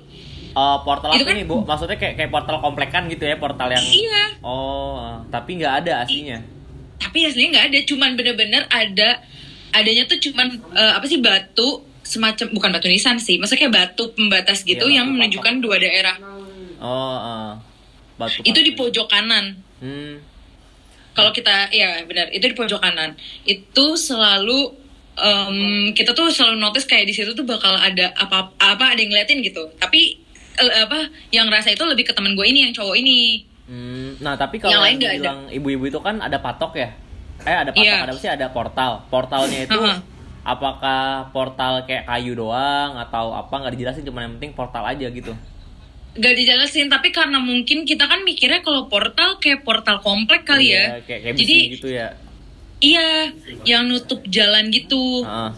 Eh, 0.49 0.77
portal 0.83 1.09
Itu 1.11 1.21
apa 1.21 1.31
kan- 1.31 1.37
nih, 1.37 1.45
Bu? 1.45 1.63
Maksudnya 1.63 1.95
kayak 1.95 2.17
kayak 2.17 2.29
portal 2.29 2.57
komplekan 2.59 3.07
gitu 3.07 3.23
ya, 3.23 3.37
portal 3.37 3.69
yang 3.69 3.81
Iya, 3.81 4.23
Oh, 4.41 5.21
tapi 5.27 5.55
nggak 5.55 5.73
ada 5.81 6.03
aslinya. 6.03 6.41
tapi 6.97 7.23
aslinya 7.23 7.49
nggak 7.55 7.67
ada, 7.67 7.79
cuman 7.83 8.09
bener-bener 8.13 8.63
ada 8.67 9.09
adanya 9.71 10.03
tuh 10.05 10.17
cuman 10.19 10.47
eh, 10.71 10.91
apa 10.91 11.05
sih 11.05 11.17
batu 11.17 11.86
semacam 12.07 12.47
bukan 12.55 12.69
batu 12.71 12.87
nisan 12.87 13.19
sih, 13.19 13.35
maksudnya 13.35 13.67
kayak 13.67 13.75
batu 13.75 14.15
pembatas 14.15 14.63
gitu 14.63 14.87
Iya, 14.87 15.03
yang 15.03 15.11
menunjukkan 15.11 15.59
dua 15.59 15.75
daerah. 15.75 16.15
Oh, 16.79 17.17
ah. 17.19 17.51
Batu 18.15 18.39
Itu 18.47 18.59
di 18.63 18.73
pojok 18.73 19.11
kanan. 19.11 19.59
Hmm. 19.83 20.23
Kalau 21.11 21.33
kita, 21.35 21.67
ya 21.75 22.01
benar, 22.07 22.31
itu 22.31 22.47
di 22.47 22.55
pojok 22.55 22.79
kanan. 22.79 23.13
Itu 23.43 23.99
selalu 23.99 24.71
em, 25.17 25.57
kita 25.91 26.13
tuh 26.13 26.29
selalu 26.29 26.61
notice 26.61 26.85
kayak 26.85 27.09
di 27.09 27.13
situ 27.13 27.33
tuh 27.33 27.43
bakal 27.45 27.73
ada 27.73 28.13
apa 28.13 28.53
apa 28.61 28.93
ada 28.93 28.99
yang 29.01 29.11
ngeliatin 29.11 29.41
gitu. 29.41 29.67
Tapi 29.77 30.21
apa 30.57 31.09
yang 31.29 31.49
rasa 31.53 31.73
itu 31.73 31.85
lebih 31.85 32.09
ke 32.09 32.13
temen 32.13 32.33
gue 32.33 32.45
ini 32.45 32.69
yang 32.69 32.73
cowok 32.73 32.95
ini. 32.97 33.45
Hmm, 33.67 34.15
nah 34.23 34.33
tapi 34.39 34.57
kalau 34.57 34.85
Yang 34.87 35.21
bilang 35.21 35.51
ibu-ibu 35.51 35.91
itu 35.91 35.99
kan 36.01 36.17
ada 36.23 36.39
patok 36.39 36.73
ya? 36.79 36.89
Eh 37.45 37.53
ada 37.53 37.69
patok, 37.69 37.85
Iya. 37.85 38.01
ada 38.01 38.13
apa 38.13 38.21
sih? 38.21 38.31
Ada 38.31 38.47
portal. 38.49 38.91
Portalnya 39.11 39.59
itu 39.67 39.77
Heeh. 39.77 39.97
Apakah 40.47 41.27
portal 41.35 41.83
kayak 41.83 42.07
kayu 42.07 42.31
doang 42.31 42.95
atau 42.95 43.35
apa 43.35 43.51
nggak 43.51 43.75
dijelasin 43.75 44.07
cuma 44.07 44.23
yang 44.23 44.39
penting 44.39 44.55
portal 44.55 44.87
aja 44.87 45.11
gitu. 45.11 45.35
Gak 46.17 46.33
dijelasin, 46.33 46.89
tapi 46.89 47.13
karena 47.13 47.37
mungkin 47.37 47.85
kita 47.85 48.09
kan 48.09 48.25
mikirnya 48.25 48.65
kalau 48.65 48.89
portal 48.89 49.37
kayak 49.37 49.61
portal 49.61 50.01
komplek 50.01 50.49
kali 50.49 50.73
ya. 50.73 50.97
Iya, 50.97 51.05
kayak 51.05 51.19
kayak 51.21 51.35
Jadi 51.37 51.57
gitu 51.77 51.87
ya. 51.93 52.07
iya 52.81 53.29
yang 53.65 53.85
nutup 53.89 54.21
jalan 54.25 54.69
gitu 54.73 55.21
Heeh. 55.25 55.51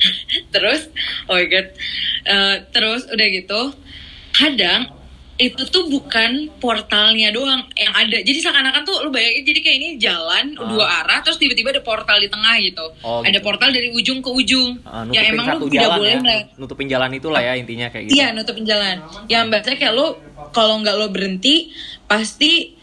terus 0.54 0.88
oh 1.28 1.36
my 1.36 1.44
god 1.48 1.68
Eh, 2.20 2.56
terus 2.70 3.08
udah 3.08 3.26
gitu 3.32 3.60
kadang 4.36 4.92
itu 5.40 5.62
tuh 5.66 5.88
bukan 5.88 6.52
portalnya 6.56 7.32
doang 7.32 7.64
yang 7.72 7.90
ada 7.90 8.20
jadi 8.20 8.38
seakan-akan 8.38 8.84
tuh 8.84 9.00
lu 9.00 9.08
bayangin 9.08 9.40
jadi 9.42 9.60
kayak 9.60 9.76
ini 9.76 9.88
jalan 9.96 10.52
Ah. 10.52 10.68
dua 10.68 10.84
arah 11.00 11.24
terus 11.24 11.40
tiba-tiba 11.40 11.72
ada 11.72 11.80
portal 11.80 12.20
di 12.20 12.28
tengah 12.28 12.60
gitu 12.60 12.84
Oh, 13.00 13.24
ada 13.24 13.32
gitu. 13.32 13.40
portal 13.40 13.72
dari 13.72 13.88
ujung 13.88 14.20
ke 14.20 14.28
ujung 14.28 14.76
yang 15.08 15.32
nutupin 15.32 15.32
emang 15.32 15.46
lu 15.56 15.66
tidak 15.66 15.90
boleh 15.96 16.12
ya. 16.12 16.40
Nutupin 16.54 16.86
jalan 16.86 17.10
itulah 17.10 17.40
ya 17.40 17.56
intinya 17.56 17.88
kayak 17.88 18.04
gitu. 18.06 18.20
Iya 18.20 18.36
nutupin 18.36 18.68
jalan. 18.68 19.00
Yang 19.26 19.44
biasanya 19.48 19.78
kayak 19.80 19.94
lu 19.96 20.06
kalau 20.50 20.76
nggak 20.78 20.94
lo 20.94 21.08
berhenti 21.08 21.72
pasti 22.04 22.76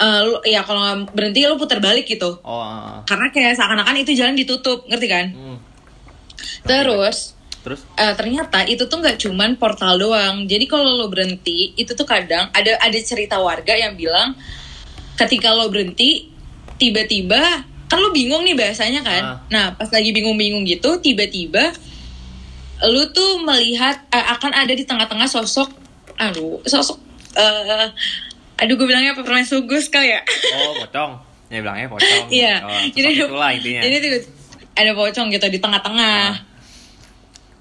lu 0.00 0.40
ya 0.42 0.64
kalau 0.64 0.82
berhenti 1.12 1.44
lu 1.44 1.54
putar 1.54 1.78
balik 1.78 2.08
gitu. 2.08 2.40
Oh, 2.40 2.64
heeh. 2.64 3.04
Karena 3.04 3.28
kayak 3.28 3.52
seakan-akan 3.54 3.94
itu 4.00 4.16
jalan 4.16 4.34
ditutup, 4.34 4.88
ngerti 4.88 5.06
kan? 5.06 5.26
Hmm. 5.30 5.58
Terus 6.64 7.36
Terus 7.62 7.86
eh, 7.94 8.14
ternyata 8.18 8.66
itu 8.66 8.84
tuh 8.86 8.98
nggak 8.98 9.18
cuman 9.22 9.54
portal 9.56 9.96
doang. 9.96 10.44
Jadi 10.50 10.66
kalau 10.66 10.98
lo 10.98 11.06
berhenti 11.06 11.72
itu 11.78 11.94
tuh 11.94 12.04
kadang 12.04 12.50
ada 12.50 12.76
ada 12.78 12.98
cerita 12.98 13.38
warga 13.38 13.72
yang 13.74 13.94
bilang 13.94 14.34
ketika 15.14 15.54
lo 15.54 15.70
berhenti 15.70 16.26
tiba-tiba 16.76 17.62
kan 17.86 17.98
lo 18.00 18.10
bingung 18.10 18.42
nih 18.42 18.58
bahasanya 18.58 19.00
kan. 19.06 19.22
Ah. 19.22 19.36
Nah 19.52 19.66
pas 19.78 19.86
lagi 19.88 20.10
bingung-bingung 20.10 20.66
gitu 20.66 20.98
tiba-tiba 20.98 21.70
lu 22.82 23.06
tuh 23.14 23.38
melihat 23.46 24.02
eh, 24.10 24.26
akan 24.34 24.50
ada 24.50 24.74
di 24.74 24.82
tengah-tengah 24.82 25.30
sosok 25.30 25.70
aduh 26.18 26.58
sosok 26.66 26.98
eh 27.38 27.88
aduh 28.58 28.74
gue 28.74 28.86
bilangnya 28.86 29.14
apa 29.14 29.22
permen 29.22 29.46
sugus 29.46 29.86
kali 29.86 30.10
ya 30.14 30.20
oh, 30.54 30.82
pocong. 30.82 31.12
Ya 31.46 31.58
bilangnya 31.62 31.86
pocong. 31.86 32.26
iya 32.30 32.54
Oh, 32.62 32.80
jadi 32.90 33.08
itulah 33.22 33.50
intinya. 33.54 33.80
jadi 33.86 33.96
tiba- 34.02 34.28
ada 34.72 34.92
pocong 34.94 35.28
gitu 35.30 35.46
di 35.46 35.58
tengah-tengah 35.58 36.42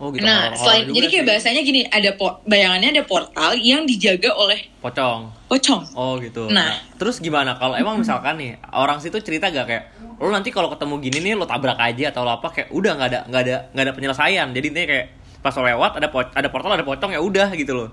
oh, 0.01 0.09
gitu. 0.09 0.25
nah 0.25 0.49
selain 0.57 0.89
juga 0.89 0.97
jadi 0.97 1.07
kayak 1.07 1.21
sih. 1.21 1.29
bahasanya 1.29 1.61
gini 1.61 1.81
ada 1.85 2.11
po- 2.17 2.41
bayangannya 2.49 2.89
ada 2.97 3.03
portal 3.05 3.53
yang 3.53 3.85
dijaga 3.85 4.33
oleh 4.33 4.65
pocong. 4.81 5.29
pocong 5.45 5.81
Oh 5.93 6.17
gitu. 6.17 6.49
Nah. 6.49 6.73
terus 6.97 7.21
gimana 7.21 7.53
kalau 7.61 7.77
emang 7.77 8.01
misalkan 8.01 8.41
nih 8.41 8.57
orang 8.73 8.97
situ 8.97 9.21
cerita 9.21 9.53
gak 9.53 9.69
kayak 9.69 9.83
lo 10.17 10.33
nanti 10.33 10.49
kalau 10.49 10.73
ketemu 10.73 10.97
gini 11.01 11.17
nih 11.21 11.33
lo 11.37 11.45
tabrak 11.45 11.77
aja 11.77 12.09
atau 12.09 12.25
lo 12.25 12.37
apa 12.37 12.49
kayak 12.49 12.69
udah 12.73 12.93
nggak 12.97 13.09
ada 13.09 13.19
nggak 13.29 13.41
ada 13.45 13.55
nggak 13.73 13.83
ada 13.85 13.93
penyelesaian. 13.93 14.47
Jadi 14.53 14.65
intinya 14.69 14.87
kayak 14.93 15.07
pas 15.41 15.53
lo 15.53 15.63
lewat 15.65 15.91
ada 15.97 16.07
po- 16.13 16.33
ada 16.33 16.47
portal 16.49 16.73
ada 16.73 16.85
pocong 16.85 17.11
ya 17.13 17.21
udah 17.21 17.49
gitu 17.53 17.73
loh. 17.73 17.89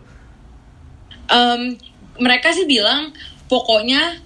Em, 1.29 1.77
mereka 2.21 2.53
sih 2.53 2.65
bilang 2.65 3.13
pokoknya 3.49 4.21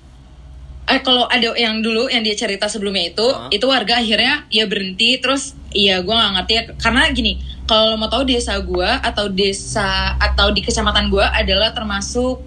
eh 0.83 0.99
kalau 0.99 1.25
ada 1.27 1.55
yang 1.55 1.79
dulu 1.79 2.11
yang 2.11 2.21
dia 2.21 2.35
cerita 2.35 2.67
sebelumnya 2.67 3.11
itu 3.11 3.23
Hah? 3.23 3.49
itu 3.49 3.62
warga 3.65 4.03
akhirnya 4.03 4.45
ya 4.51 4.67
berhenti 4.67 5.17
terus 5.19 5.55
iya 5.71 6.03
gue 6.03 6.11
nggak 6.11 6.33
ngerti 6.37 6.53
ya 6.53 6.62
karena 6.77 7.07
gini 7.11 7.33
kalau 7.62 7.95
lo 7.95 7.97
mau 7.97 8.11
tahu 8.11 8.27
desa 8.27 8.59
gua 8.59 8.99
atau 8.99 9.31
desa 9.31 10.19
atau 10.19 10.51
di 10.51 10.61
kecamatan 10.61 11.07
gua 11.09 11.31
adalah 11.31 11.71
termasuk 11.71 12.43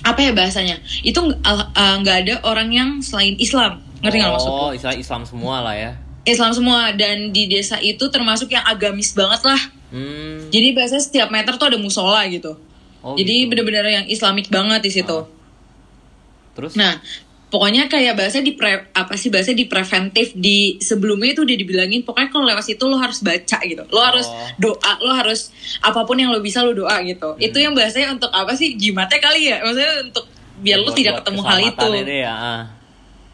apa 0.00 0.20
ya 0.20 0.32
bahasanya 0.32 0.80
itu 1.00 1.16
nggak 1.16 1.38
eh, 1.70 1.96
nggak 2.00 2.16
ada 2.24 2.34
orang 2.42 2.68
yang 2.72 2.90
selain 3.00 3.36
Islam 3.36 3.84
ngerti 4.00 4.16
nggak 4.18 4.32
maksudku 4.32 4.64
Oh, 4.64 4.72
istilah 4.72 4.96
Islam 4.96 5.22
semua 5.24 5.56
lah 5.60 5.76
ya. 5.76 5.92
Islam 6.24 6.52
semua 6.52 6.92
dan 6.96 7.28
di 7.30 7.44
desa 7.46 7.76
itu 7.76 8.08
termasuk 8.08 8.48
yang 8.48 8.64
agamis 8.64 9.12
banget 9.12 9.44
lah 9.44 9.60
Hmm. 9.94 10.50
jadi 10.50 10.74
biasanya 10.74 10.98
setiap 10.98 11.28
meter 11.30 11.54
tuh 11.54 11.70
ada 11.70 11.78
musola 11.78 12.26
gitu 12.26 12.58
Oh, 12.98 13.14
jadi 13.14 13.46
gitu. 13.46 13.48
bener-bener 13.52 13.84
yang 13.86 14.06
Islamik 14.08 14.48
banget 14.50 14.80
di 14.80 14.90
situ. 14.90 15.28
Terus? 16.56 16.72
Nah, 16.74 16.98
pokoknya 17.54 17.86
kayak 17.86 18.18
bahasa 18.18 18.42
di 18.42 18.58
pre, 18.58 18.90
apa 18.90 19.14
sih 19.14 19.30
bahasa 19.30 19.54
di 19.54 19.70
preventif 19.70 20.34
di 20.34 20.82
sebelumnya 20.82 21.38
itu 21.38 21.46
udah 21.46 21.54
dibilangin 21.54 22.02
pokoknya 22.02 22.34
kalau 22.34 22.50
lewat 22.50 22.66
situ 22.66 22.82
lo 22.90 22.98
harus 22.98 23.22
baca 23.22 23.62
gitu. 23.62 23.86
Lo 23.94 24.02
harus 24.02 24.26
Oh. 24.26 24.74
doa, 24.74 24.92
lo 24.98 25.14
harus 25.14 25.54
apa 25.78 26.02
pun 26.02 26.18
yang 26.18 26.34
lo 26.34 26.42
bisa 26.42 26.66
lo 26.66 26.74
doa 26.74 26.98
gitu. 27.06 27.38
Hmm. 27.38 27.46
Itu 27.46 27.62
yang 27.62 27.78
bahasanya 27.78 28.18
untuk 28.18 28.34
apa 28.34 28.58
sih? 28.58 28.74
Jimatnya 28.74 29.22
kali 29.22 29.54
ya. 29.54 29.62
Maksudnya 29.62 29.92
untuk 30.10 30.26
biar 30.58 30.82
lo 30.82 30.90
tidak 30.90 31.22
ketemu 31.22 31.40
hal 31.46 31.58
itu. 31.62 31.86
deh 32.02 32.18
ya. 32.26 32.34
ah. 32.34 32.62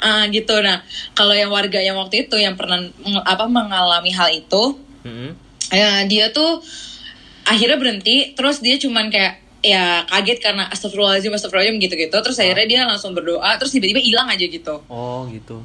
Ah, 0.00 0.24
gitu. 0.28 0.52
Nah, 0.60 0.84
kalau 1.16 1.32
yang 1.32 1.48
warga 1.48 1.80
yang 1.80 1.96
waktu 1.96 2.28
itu 2.28 2.36
yang 2.36 2.60
pernah 2.60 2.84
apa 3.24 3.44
mengalami 3.48 4.12
hal 4.12 4.28
itu, 4.32 4.76
Mm-mm. 5.04 5.32
ya 5.72 6.04
dia 6.04 6.28
tuh 6.28 6.60
akhirnya 7.48 7.80
berhenti 7.80 8.36
terus 8.36 8.60
dia 8.60 8.76
cuman 8.76 9.08
kayak 9.08 9.40
ya 9.60 10.04
kaget 10.04 10.38
karena 10.40 10.64
astagfirullahaladzim 10.68 11.32
astagfirullahaladzim 11.32 11.80
gitu-gitu. 11.80 12.16
Terus 12.16 12.36
akhirnya 12.36 12.66
dia 12.66 12.80
langsung 12.84 13.12
berdoa 13.12 13.56
terus 13.56 13.72
tiba-tiba 13.72 14.00
hilang 14.00 14.28
aja 14.28 14.44
gitu. 14.44 14.74
Oh, 14.86 15.24
gitu. 15.28 15.60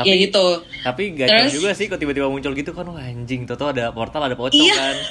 ya 0.00 0.16
Tapi 0.16 0.16
gitu. 0.24 0.46
Tapi 0.80 1.02
Terus? 1.12 1.52
juga 1.52 1.70
sih 1.76 1.84
kok 1.84 2.00
tiba-tiba 2.00 2.24
muncul 2.26 2.56
gitu 2.56 2.72
kan 2.72 2.88
wah 2.88 2.96
anjing 2.96 3.44
Toto 3.44 3.68
ada 3.68 3.92
portal 3.92 4.24
ada 4.24 4.36
pocong 4.38 4.56
Iya. 4.56 4.74
kan. 4.76 4.96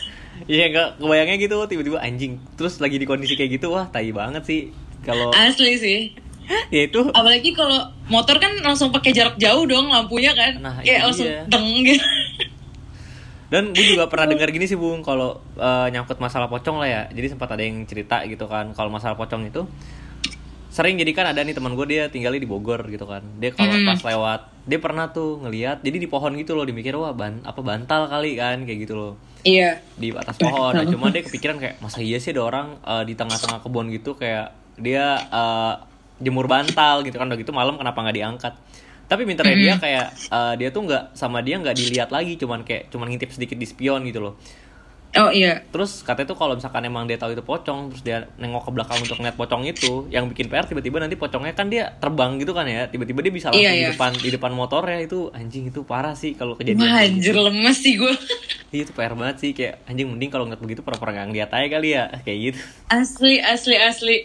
Iya 0.47 0.71
gak 0.71 1.03
kebayangnya 1.03 1.35
gitu 1.35 1.55
tiba-tiba 1.67 1.99
anjing. 1.99 2.39
Terus 2.55 2.79
lagi 2.79 2.95
di 2.95 3.03
kondisi 3.03 3.35
kayak 3.35 3.59
gitu 3.59 3.75
wah 3.75 3.85
tai 3.85 4.09
banget 4.09 4.43
sih 4.47 4.71
Kalau 5.03 5.29
asli 5.35 5.75
sih. 5.77 5.99
Ya 6.73 6.89
itu. 6.89 7.05
Apalagi 7.13 7.53
kalau 7.53 7.93
motor 8.09 8.41
kan 8.41 8.49
langsung 8.65 8.89
pakai 8.89 9.13
jarak 9.13 9.37
jauh 9.37 9.69
dong 9.69 9.85
lampunya 9.85 10.33
kan. 10.33 10.57
Nah, 10.57 10.81
kayak 10.81 11.05
langsung 11.05 11.29
dia. 11.29 11.45
deng 11.45 11.67
gitu 11.85 12.01
Dan 13.49 13.73
gue 13.73 13.81
juga 13.81 14.05
pernah 14.05 14.29
dengar 14.29 14.49
gini 14.49 14.69
sih 14.69 14.77
Bung 14.77 15.01
Kalau 15.01 15.41
eh, 15.57 15.87
nyangkut 15.89 16.21
masalah 16.21 16.45
pocong 16.45 16.77
lah 16.77 16.85
ya. 16.85 17.01
Jadi 17.09 17.33
sempat 17.33 17.49
ada 17.49 17.65
yang 17.65 17.81
cerita 17.83 18.21
gitu 18.23 18.45
kan 18.45 18.71
Kalau 18.71 18.93
masalah 18.93 19.17
pocong 19.17 19.45
itu 19.45 19.65
Sering 20.69 21.01
jadi 21.01 21.11
kan 21.17 21.25
ada 21.33 21.41
nih 21.41 21.57
teman 21.57 21.73
gue 21.73 21.85
dia 21.89 22.03
tinggalnya 22.07 22.37
di 22.37 22.45
Bogor 22.45 22.85
gitu 22.85 23.09
kan. 23.09 23.25
Dia 23.41 23.49
kalau 23.49 23.73
Hmm. 23.73 23.89
pas 23.89 23.99
lewat 24.05 24.39
Dia 24.69 24.77
pernah 24.77 25.09
tuh 25.09 25.41
ngeliat 25.41 25.81
Jadi 25.81 25.97
di 25.97 26.05
pohon 26.05 26.37
gitu 26.37 26.53
loh 26.53 26.61
Dimikir 26.61 26.93
wah 26.93 27.09
ban, 27.09 27.41
apa 27.41 27.57
bantal 27.59 28.05
kali 28.05 28.37
kan 28.37 28.61
Kayak 28.63 28.85
gitu 28.85 28.93
loh. 28.93 29.13
Iya. 29.41 29.81
Di 29.95 30.11
atas 30.11 30.35
pohon. 30.35 30.75
Nah, 30.75 30.85
cuma 30.85 31.09
dia 31.09 31.23
kepikiran 31.23 31.57
kayak 31.57 31.75
masa 31.79 32.03
iya 32.03 32.19
sih 32.19 32.35
ada 32.35 32.43
orang 32.43 32.77
eh, 32.83 33.03
di 33.07 33.15
tengah-tengah 33.15 33.63
kebun 33.63 33.87
gitu 33.89 34.13
kayak 34.13 34.51
dia 34.77 35.15
eh, 35.15 35.73
jemur 36.19 36.45
bantal 36.45 37.01
gitu 37.01 37.15
kan. 37.15 37.31
Udah 37.31 37.39
gitu 37.39 37.49
malam 37.49 37.79
kenapa 37.79 38.03
nggak 38.03 38.17
diangkat. 38.19 38.53
Tapi 39.09 39.25
minternya 39.25 39.57
dia 39.57 39.75
kayak 39.75 40.05
eh, 40.29 40.53
dia 40.55 40.69
tuh 40.69 40.85
nggak 40.85 41.03
sama 41.13 41.41
dia 41.41 41.57
nggak 41.57 41.73
dilihat 41.73 42.09
lagi 42.09 42.37
cuman 42.37 42.61
kayak 42.61 42.87
cuman 42.87 43.09
ngintip 43.09 43.33
sedikit 43.33 43.57
di 43.57 43.65
spion 43.65 44.05
gitu 44.05 44.21
loh. 44.21 44.37
oh 45.09 45.33
iya 45.33 45.65
Terus 45.73 46.05
katanya 46.05 46.29
tuh 46.29 46.37
kalau 46.37 46.53
misalkan 46.53 46.85
emang 46.85 47.09
dia 47.09 47.17
tahu 47.17 47.33
itu 47.33 47.41
pocong 47.41 47.89
terus 47.89 48.05
dia 48.05 48.29
nengok 48.37 48.69
ke 48.69 48.71
belakang 48.71 49.01
untuk 49.01 49.17
ngeliat 49.17 49.33
pocong 49.33 49.65
itu 49.65 50.05
yang 50.07 50.29
bikin 50.29 50.45
PR 50.45 50.61
tiba-tiba 50.63 51.01
nanti 51.01 51.17
pocongnya 51.17 51.57
kan 51.57 51.65
dia 51.65 51.97
terbang 51.97 52.37
gitu 52.37 52.53
kan 52.53 52.69
ya 52.69 52.85
tiba-tiba 52.85 53.25
dia 53.25 53.33
bisa 53.33 53.49
langsung 53.49 53.65
Iya, 53.65 53.73
di 53.73 53.81
iya. 53.81 53.89
depan 53.89 54.11
di 54.13 54.29
depan 54.29 54.51
motornya 54.53 55.01
itu 55.01 55.33
anjing 55.33 55.65
itu 55.65 55.81
parah 55.81 56.13
sih 56.13 56.37
kalau 56.37 56.53
kejadian 56.53 56.85
wah 56.85 56.93
kayak 56.93 57.09
anjir 57.09 57.33
gitu. 57.33 57.41
lemes 57.41 57.77
sih 57.81 57.93
gue 57.97 58.13
Iya 58.77 58.81
itu 58.85 58.93
PR 58.93 59.17
banget 59.17 59.35
sih 59.41 59.51
kayak 59.57 59.81
anjing 59.89 60.05
mending 60.05 60.29
kalau 60.29 60.45
ngeliat 60.45 60.61
begitu 60.61 60.85
pura-pura 60.85 61.09
nggak 61.09 61.27
ngeliat 61.33 61.49
aja 61.49 61.67
kali 61.67 61.89
ya 61.89 62.03
kayak 62.29 62.39
gitu. 62.53 62.59
asli 62.93 63.41
asli 63.41 63.75
asli 63.81 64.17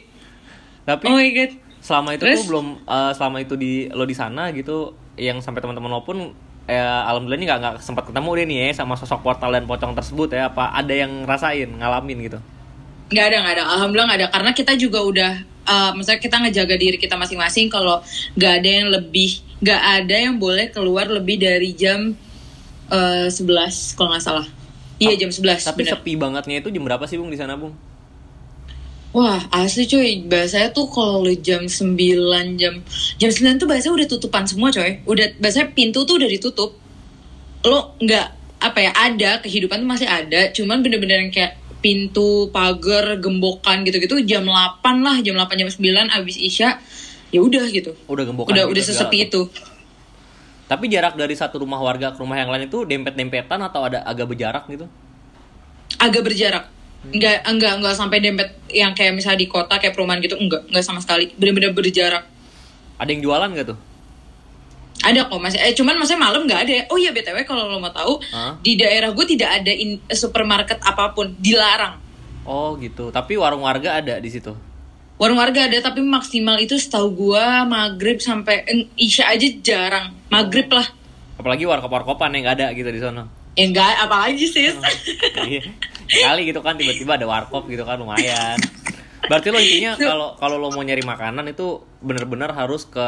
Tapi 0.84 1.04
oh 1.08 1.16
my 1.16 1.30
god 1.32 1.52
selama 1.84 2.16
itu 2.16 2.24
Terus? 2.24 2.40
tuh 2.40 2.44
belum 2.48 2.66
eh, 2.88 3.12
selama 3.12 3.36
itu 3.44 3.54
di 3.60 3.92
lo 3.92 4.08
di 4.08 4.16
sana 4.16 4.48
gitu 4.56 4.96
yang 5.20 5.44
sampai 5.44 5.60
teman-teman 5.60 5.92
lo 5.92 6.00
pun 6.00 6.32
eh, 6.64 6.80
alhamdulillah 6.80 7.44
nggak 7.44 7.58
nggak 7.60 7.74
sempat 7.84 8.08
ketemu 8.08 8.30
deh 8.40 8.44
nih 8.48 8.58
ya 8.72 8.80
sama 8.80 8.96
sosok 8.96 9.20
portal 9.20 9.52
dan 9.52 9.68
pocong 9.68 9.92
tersebut 9.92 10.32
ya 10.32 10.48
apa 10.48 10.72
ada 10.72 10.94
yang 10.96 11.28
ngerasain 11.28 11.68
ngalamin 11.68 12.18
gitu. 12.24 12.38
nggak 13.12 13.24
ada 13.28 13.36
nggak 13.44 13.54
ada 13.60 13.64
alhamdulillah 13.76 14.08
nggak 14.08 14.20
ada 14.24 14.28
karena 14.32 14.50
kita 14.56 14.72
juga 14.80 15.04
udah 15.04 15.32
uh, 15.68 15.92
misalnya 15.92 16.24
kita 16.24 16.36
ngejaga 16.40 16.76
diri 16.80 16.96
kita 16.96 17.20
masing-masing 17.20 17.68
kalau 17.68 18.00
nggak 18.32 18.52
ada 18.64 18.70
yang 18.80 18.88
lebih 18.88 19.44
nggak 19.60 19.82
ada 20.00 20.16
yang 20.16 20.40
boleh 20.40 20.72
keluar 20.72 21.04
lebih 21.12 21.36
dari 21.36 21.76
jam 21.76 22.16
uh, 22.88 23.28
11 23.28 23.96
kalau 23.96 24.08
nggak 24.16 24.24
salah 24.24 24.46
iya 24.96 25.12
jam 25.20 25.28
11 25.28 25.68
Tapi 25.68 25.84
bener. 25.84 25.92
sepi 26.00 26.12
bangetnya 26.16 26.56
itu 26.64 26.72
jam 26.72 26.80
berapa 26.80 27.04
sih 27.04 27.20
bung 27.20 27.28
di 27.28 27.36
sana 27.36 27.60
bung? 27.60 27.76
Wah 29.14 29.40
asli 29.54 29.86
cuy. 29.86 30.26
Bahasanya 30.26 30.74
tuh 30.74 30.90
kalau 30.90 31.30
jam 31.38 31.64
9 31.70 31.94
jam 32.58 32.82
jam 33.16 33.30
9 33.30 33.62
tuh 33.62 33.66
bahasanya 33.70 33.94
udah 34.02 34.08
tutupan 34.10 34.44
semua 34.44 34.74
coy. 34.74 35.00
Udah 35.06 35.38
bahasanya 35.38 35.70
pintu 35.72 36.02
tuh 36.02 36.18
udah 36.18 36.28
ditutup. 36.28 36.74
Lo 37.62 37.94
nggak 38.02 38.26
apa 38.58 38.78
ya 38.82 38.90
ada 38.92 39.30
kehidupan 39.40 39.86
tuh 39.86 39.88
masih 39.88 40.08
ada. 40.10 40.50
Cuman 40.50 40.82
bener-bener 40.82 41.22
yang 41.22 41.32
kayak 41.32 41.56
pintu 41.78 42.48
pagar 42.50 43.20
gembokan 43.22 43.86
gitu-gitu 43.86 44.18
jam 44.26 44.42
8 44.42 44.82
lah 45.04 45.22
jam 45.22 45.38
8 45.38 45.60
jam 45.62 45.68
9 45.70 46.10
abis 46.10 46.36
isya 46.36 46.82
ya 47.30 47.40
udah 47.40 47.64
gitu. 47.70 47.94
Udah 48.10 48.26
gembokan. 48.26 48.50
udah 48.50 48.64
gitu 48.66 48.72
udah 48.74 48.82
sesepi 48.82 49.30
itu. 49.30 49.46
Tapi 50.64 50.88
jarak 50.88 51.14
dari 51.14 51.36
satu 51.36 51.60
rumah 51.62 51.78
warga 51.78 52.10
ke 52.10 52.18
rumah 52.18 52.40
yang 52.40 52.48
lain 52.48 52.66
itu 52.66 52.82
dempet-dempetan 52.88 53.60
atau 53.62 53.84
ada 53.84 54.00
agak 54.02 54.32
berjarak 54.32 54.64
gitu? 54.66 54.88
agak 56.04 56.22
berjarak 56.26 56.64
nggak 57.06 57.38
enggak 57.44 57.72
enggak 57.76 57.94
sampai 57.94 58.18
dempet 58.18 58.48
yang 58.68 58.92
kayak 58.92 59.12
misalnya 59.12 59.36
di 59.36 59.46
kota 59.46 59.76
kayak 59.76 59.92
perumahan 59.92 60.18
gitu 60.18 60.34
enggak 60.34 60.64
enggak 60.66 60.80
sama 60.80 60.98
sekali 60.98 61.28
bener-bener 61.34 61.70
berjarak 61.70 62.24
Ada 62.94 63.10
yang 63.10 63.20
jualan 63.20 63.50
gak 63.52 63.66
tuh? 63.68 63.78
ada 65.02 65.20
kok 65.22 65.36
masih 65.36 65.58
eh 65.58 65.74
cuman 65.74 65.94
maksudnya 65.96 66.22
malam 66.22 66.42
nggak 66.42 66.60
ada 66.64 66.72
oh 66.88 66.96
iya 66.96 67.10
btw 67.10 67.44
kalau 67.44 67.66
lo 67.66 67.76
mau 67.76 67.90
tahu 67.90 68.16
Hah? 68.26 68.56
di 68.58 68.72
daerah 68.74 69.10
gue 69.10 69.26
tidak 69.26 69.60
ada 69.60 69.68
in- 69.68 70.00
supermarket 70.08 70.80
apa 70.80 71.12
pun 71.12 71.34
dilarang 71.36 72.00
Oh 72.44 72.76
gitu. 72.76 73.08
Tapi 73.08 73.40
warung 73.40 73.64
warga 73.64 73.96
ada 73.96 74.20
di 74.20 74.28
situ. 74.28 74.52
warung 75.16 75.40
warga 75.40 75.64
ada 75.64 75.80
tapi 75.80 76.00
maksimal 76.00 76.56
itu 76.56 76.76
setahu 76.76 77.08
gua 77.10 77.64
maghrib 77.64 78.20
sampai 78.20 78.64
eh, 78.64 78.84
isya 78.96 79.32
aja 79.32 79.48
jarang 79.60 80.12
maghrib 80.28 80.68
lah 80.68 80.84
Apalagi 81.34 81.64
warkop-warkopan 81.64 82.36
yang 82.36 82.44
nggak 82.44 82.56
ada 82.58 82.66
gitu 82.72 82.86
di 82.86 83.00
sana. 83.00 83.24
Ya 83.54 83.64
enggak 83.64 83.90
apalagi 84.00 84.44
sih 84.44 84.70
Iya. 85.40 85.62
Kali 86.04 86.46
gitu 86.46 86.60
kan 86.60 86.74
tiba-tiba 86.74 87.14
ada 87.14 87.24
warkop 87.24 87.64
gitu 87.64 87.82
kan 87.82 87.96
lumayan. 87.96 88.58
Berarti 89.24 89.48
lo 89.48 89.56
intinya 89.56 89.96
kalau 89.96 90.28
kalau 90.36 90.56
lo 90.58 90.68
mau 90.68 90.80
nyari 90.80 91.00
makanan 91.00 91.48
itu 91.48 91.80
bener-bener 91.98 92.50
harus 92.50 92.84
ke 92.84 93.06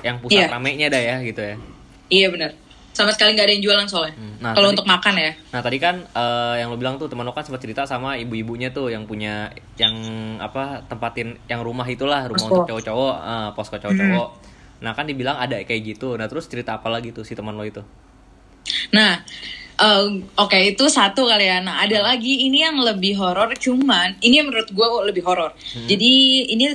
yang 0.00 0.20
pusat 0.20 0.46
Iya. 0.46 0.52
ramenya 0.52 0.86
dah 0.86 1.02
ya 1.02 1.16
gitu 1.22 1.42
ya. 1.42 1.56
iya 2.06 2.30
benar 2.30 2.54
sama 2.92 3.10
sekali 3.10 3.34
nggak 3.34 3.44
ada 3.44 3.52
yang 3.52 3.64
jualan 3.66 3.86
soalnya 3.86 4.14
Hmm, 4.14 4.38
nah, 4.38 4.54
kalau 4.54 4.70
untuk 4.70 4.86
makan 4.86 5.18
ya 5.18 5.34
Nah 5.50 5.58
tadi 5.58 5.76
kan 5.76 6.06
eh, 6.06 6.54
yang 6.56 6.70
lo 6.70 6.78
bilang 6.78 6.96
tuh 6.96 7.10
teman 7.10 7.26
lo 7.26 7.34
kan 7.34 7.42
sempat 7.42 7.58
cerita 7.58 7.82
sama 7.82 8.14
ibu-ibunya 8.14 8.70
tuh 8.70 8.88
yang 8.88 9.04
punya 9.04 9.50
yang 9.74 9.92
apa 10.38 10.86
tempatin 10.86 11.34
yang 11.44 11.60
rumah 11.60 11.84
itulah 11.84 12.24
rumah 12.24 12.38
Posko. 12.38 12.54
untuk 12.54 12.66
cowok-cowok, 12.70 13.14
eh, 13.18 13.48
posko 13.52 13.76
cowok-cowok. 13.76 14.28
Nah 14.80 14.92
kan 14.92 15.04
dibilang 15.04 15.34
ada 15.34 15.58
kayak 15.58 15.82
gitu. 15.84 16.14
Nah 16.14 16.24
terus 16.24 16.46
cerita 16.46 16.72
apa 16.72 16.86
lagi 16.86 17.10
tuh 17.10 17.20
si 17.20 17.34
teman 17.34 17.52
lo 17.52 17.66
itu? 17.66 17.82
Nah, 18.88 19.18
oke 20.36 20.58
itu 20.58 20.84
satu 20.88 21.28
kali 21.28 21.46
ya. 21.46 21.60
Nah, 21.60 21.84
ada 21.84 22.00
lagi 22.02 22.48
ini 22.48 22.64
yang 22.64 22.80
lebih 22.80 23.16
horor, 23.16 23.52
cuman 23.54 24.16
ini 24.20 24.40
yang 24.40 24.48
menurut 24.48 24.72
gue 24.72 24.86
lebih 25.06 25.22
horor. 25.22 25.52
Jadi 25.84 26.12
ini 26.50 26.72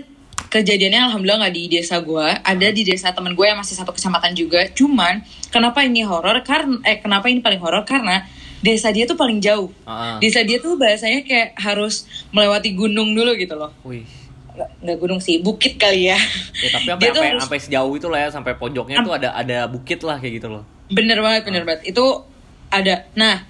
kejadiannya 0.47 1.07
alhamdulillah 1.07 1.47
nggak 1.47 1.55
di 1.55 1.63
desa 1.71 2.03
gue, 2.03 2.27
ada 2.27 2.67
di 2.69 2.83
desa 2.83 3.15
temen 3.15 3.33
gue 3.33 3.45
yang 3.47 3.57
masih 3.57 3.73
satu 3.73 3.95
kecamatan 3.95 4.35
juga. 4.35 4.67
Cuman 4.69 5.23
kenapa 5.47 5.81
ini 5.81 6.03
horor? 6.03 6.43
Karena 6.43 6.77
eh 6.83 6.99
kenapa 6.99 7.31
ini 7.31 7.39
paling 7.39 7.57
horor? 7.57 7.87
Karena 7.87 8.21
desa 8.61 8.93
dia 8.93 9.09
tuh 9.09 9.17
paling 9.17 9.41
jauh. 9.41 9.71
Ah. 9.87 10.21
Desa 10.21 10.45
dia 10.45 10.61
tuh 10.61 10.77
bahasanya 10.77 11.25
kayak 11.25 11.57
harus 11.57 12.05
melewati 12.29 12.75
gunung 12.77 13.17
dulu 13.17 13.33
gitu 13.33 13.57
loh. 13.57 13.73
Wih. 13.81 14.05
Nggak, 14.51 14.97
gunung 14.99 15.23
sih, 15.23 15.39
bukit 15.39 15.79
kali 15.79 16.11
ya. 16.11 16.19
Ya 16.59 16.69
tapi 16.75 16.85
sampai 16.91 17.07
sampai, 17.09 17.29
harus- 17.33 17.41
sampai 17.47 17.59
sejauh 17.63 17.93
itu 17.95 18.07
lah 18.11 18.19
ya 18.27 18.29
sampai 18.29 18.53
pojoknya 18.59 19.01
tuh 19.01 19.15
ada 19.15 19.33
ada 19.33 19.65
bukit 19.65 20.03
lah 20.03 20.19
kayak 20.19 20.43
gitu 20.43 20.47
loh. 20.51 20.67
Bener 20.91 21.17
banget, 21.23 21.47
bener 21.47 21.63
banget. 21.63 21.87
Itu 21.87 22.27
ada. 22.71 23.05
Nah, 23.13 23.43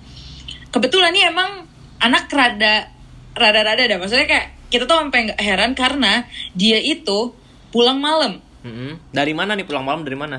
kebetulan 0.69 1.13
nih 1.13 1.29
emang 1.29 1.63
anak 1.97 2.27
rada 2.27 2.89
rada-rada 3.31 3.81
ada. 3.85 3.95
Maksudnya 4.01 4.27
kayak 4.27 4.47
kita 4.67 4.83
tuh 4.83 4.97
sampai 4.97 5.31
nggak 5.31 5.39
heran 5.39 5.71
karena 5.71 6.25
dia 6.51 6.81
itu 6.81 7.31
pulang 7.69 8.01
malam. 8.01 8.41
Mm-mm. 8.61 8.99
Dari 9.09 9.33
mana 9.33 9.53
nih 9.53 9.65
pulang 9.65 9.85
malam 9.85 10.03
dari 10.03 10.17
mana? 10.17 10.37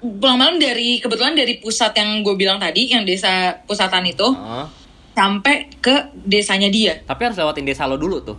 Pulang 0.00 0.40
malam 0.40 0.56
dari 0.56 0.96
kebetulan 0.96 1.36
dari 1.36 1.60
pusat 1.60 1.92
yang 1.92 2.24
gue 2.24 2.32
bilang 2.34 2.56
tadi, 2.56 2.88
yang 2.88 3.04
desa 3.04 3.52
pusatan 3.68 4.08
itu 4.08 4.24
Ah. 4.32 4.64
sampai 5.12 5.68
ke 5.78 5.92
desanya 6.24 6.72
dia. 6.72 6.96
Tapi 7.04 7.20
harus 7.28 7.36
lewatin 7.36 7.68
desa 7.68 7.84
lo 7.84 8.00
dulu 8.00 8.24
tuh. 8.24 8.38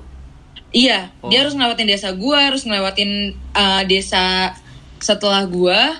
Iya, 0.71 1.11
Oh. 1.19 1.27
dia 1.27 1.43
harus 1.43 1.51
ngelewatin 1.51 1.83
desa 1.83 2.15
gua, 2.15 2.47
harus 2.47 2.63
ngelewatin 2.63 3.35
uh, 3.53 3.83
desa 3.85 4.55
setelah 4.97 5.43
gua. 5.45 5.99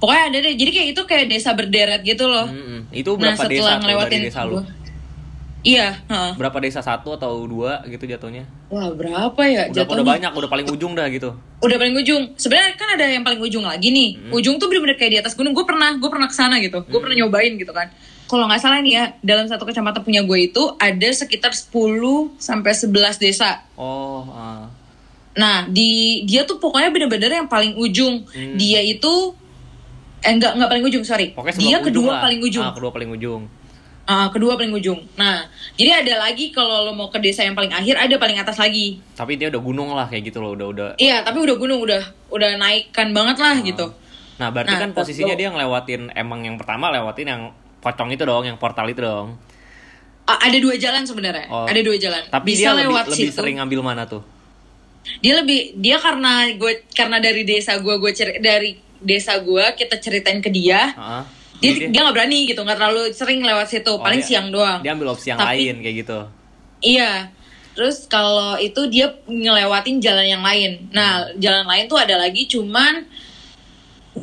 Pokoknya 0.00 0.22
ada 0.32 0.38
deh. 0.40 0.54
Jadi 0.56 0.70
kayak 0.72 0.88
itu 0.96 1.02
kayak 1.04 1.26
desa 1.28 1.52
berderet 1.52 2.00
gitu 2.02 2.24
loh. 2.24 2.48
Mm-mm. 2.48 2.88
Itu 2.90 3.14
Nah, 3.14 3.36
berapa 3.36 3.44
desa 3.44 3.60
setelah 3.60 3.72
tuh 3.76 3.82
ngelewatin 3.84 4.20
desa 4.24 4.40
gua. 4.48 4.62
Iya, 5.60 5.92
heeh. 6.08 6.32
Berapa 6.40 6.56
desa 6.64 6.80
satu 6.80 7.12
atau 7.20 7.44
dua 7.44 7.84
gitu 7.84 8.08
jatuhnya? 8.08 8.48
Wah, 8.72 8.88
berapa 8.96 9.36
ya 9.44 9.68
Udah, 9.68 9.84
udah 9.84 9.84
jatuhnya? 9.84 10.04
banyak, 10.08 10.32
udah 10.32 10.48
paling 10.48 10.66
ujung 10.72 10.96
dah 10.96 11.04
gitu. 11.12 11.36
Udah 11.60 11.76
paling 11.76 11.92
ujung. 12.00 12.32
Sebenarnya 12.40 12.80
kan 12.80 12.88
ada 12.96 13.04
yang 13.04 13.20
paling 13.20 13.44
ujung 13.44 13.68
lagi 13.68 13.92
nih. 13.92 14.32
Ujung 14.32 14.56
tuh 14.56 14.72
bener-bener 14.72 14.96
kayak 14.96 15.12
di 15.12 15.18
atas 15.20 15.36
gunung. 15.36 15.52
Gue 15.52 15.68
pernah, 15.68 15.92
gue 16.00 16.08
pernah 16.08 16.24
ke 16.24 16.32
sana 16.32 16.56
gitu. 16.64 16.80
Gue 16.88 17.00
pernah 17.04 17.12
nyobain 17.12 17.60
gitu 17.60 17.76
kan. 17.76 17.92
Kalau 18.24 18.48
nggak 18.48 18.62
salah 18.62 18.80
nih 18.80 18.92
ya, 18.96 19.04
dalam 19.20 19.44
satu 19.52 19.68
kecamatan 19.68 20.00
punya 20.00 20.24
gue 20.24 20.48
itu 20.48 20.62
ada 20.80 21.08
sekitar 21.12 21.52
10 21.52 21.68
sampai 22.40 22.72
11 22.72 23.20
desa. 23.20 23.60
Oh, 23.76 24.24
ah. 24.32 24.64
Nah, 25.36 25.68
di 25.68 26.24
dia 26.24 26.48
tuh 26.48 26.56
pokoknya 26.56 26.88
bener-bener 26.88 27.44
yang 27.44 27.50
paling 27.52 27.76
ujung. 27.76 28.24
Hmm. 28.32 28.56
Dia 28.56 28.80
itu 28.80 29.36
eh 30.20 30.30
enggak 30.30 30.52
enggak 30.56 30.68
paling 30.68 30.84
ujung, 30.84 31.04
sorry. 31.04 31.32
pokoknya 31.32 31.56
dia 31.56 31.78
kedua 31.80 32.12
lah. 32.12 32.22
paling 32.28 32.40
ujung. 32.40 32.64
Ah, 32.64 32.72
kedua 32.72 32.90
paling 32.92 33.10
ujung. 33.10 33.42
Ah, 34.04 34.26
kedua 34.28 34.52
paling 34.58 34.72
ujung. 34.74 35.00
Nah, 35.14 35.46
jadi 35.78 36.02
ada 36.02 36.26
lagi 36.26 36.50
kalau 36.50 36.82
lo 36.82 36.92
mau 36.92 37.08
ke 37.08 37.22
desa 37.22 37.46
yang 37.46 37.54
paling 37.54 37.70
akhir 37.70 37.94
ada 37.94 38.14
paling 38.18 38.36
atas 38.36 38.58
lagi. 38.58 38.98
Tapi 39.14 39.38
dia 39.38 39.48
udah 39.48 39.62
gunung 39.62 39.94
lah 39.94 40.10
kayak 40.10 40.28
gitu 40.28 40.42
loh, 40.42 40.58
udah 40.58 40.66
udah. 40.66 40.88
Iya, 40.98 41.22
tapi 41.22 41.38
udah 41.40 41.56
gunung, 41.56 41.78
udah 41.80 42.02
udah 42.28 42.58
naikkan 42.58 43.14
banget 43.14 43.38
lah 43.38 43.54
gitu. 43.62 43.86
Nah, 44.36 44.48
berarti 44.50 44.74
Nah, 44.74 44.80
kan 44.82 44.90
posisinya 44.92 45.36
terus- 45.36 45.40
dia 45.40 45.48
ngelewatin 45.54 46.02
emang 46.12 46.42
yang 46.42 46.56
pertama 46.58 46.90
lewatin 46.90 47.26
yang 47.28 47.42
pocong 47.78 48.10
itu 48.10 48.24
dong, 48.26 48.44
yang 48.44 48.58
portal 48.58 48.88
itu 48.88 48.98
dong. 48.98 49.38
Ah, 50.26 50.36
ada 50.42 50.58
dua 50.58 50.74
jalan 50.74 51.02
sebenarnya. 51.06 51.46
Oh. 51.46 51.64
Ada 51.64 51.80
dua 51.80 51.96
jalan. 51.96 52.22
Tapi 52.28 52.48
Bisa 52.52 52.60
dia 52.60 52.70
lebih, 52.76 52.86
lewat 52.90 53.04
lebih 53.14 53.26
situ. 53.30 53.36
sering 53.36 53.56
ngambil 53.62 53.80
mana 53.80 54.02
tuh? 54.04 54.22
Dia 55.22 55.38
lebih 55.38 55.80
dia 55.80 55.96
karena 55.96 56.50
gue 56.54 56.72
karena 56.92 57.18
dari 57.18 57.42
desa 57.42 57.78
gue 57.80 57.94
gue 57.94 58.12
dari 58.42 58.89
desa 59.00 59.40
gue 59.40 59.64
kita 59.74 59.96
ceritain 59.96 60.38
ke 60.38 60.48
dia. 60.48 60.92
Dia 61.60 61.70
jadi 61.70 61.86
dia 61.88 62.00
nggak 62.00 62.16
berani 62.16 62.38
gitu, 62.44 62.60
nggak 62.60 62.76
terlalu 62.76 63.02
sering 63.12 63.40
lewat 63.40 63.68
situ. 63.68 63.88
Oh, 63.90 64.00
paling 64.00 64.20
dia- 64.20 64.28
siang 64.28 64.48
doang. 64.48 64.80
dia 64.80 64.92
ambil 64.92 65.12
opsi 65.12 65.28
yang 65.28 65.40
Tapi- 65.40 65.48
lain 65.60 65.74
kayak 65.80 65.96
gitu. 66.00 66.18
Iya. 66.80 67.12
Terus 67.70 68.04
kalau 68.06 68.56
itu 68.56 68.88
dia 68.88 69.12
ngelewatin 69.24 70.00
jalan 70.00 70.26
yang 70.26 70.42
lain. 70.42 70.88
Nah, 70.90 71.32
jalan 71.36 71.64
lain 71.64 71.84
tuh 71.86 71.96
ada 71.96 72.16
lagi 72.16 72.44
cuman 72.44 73.04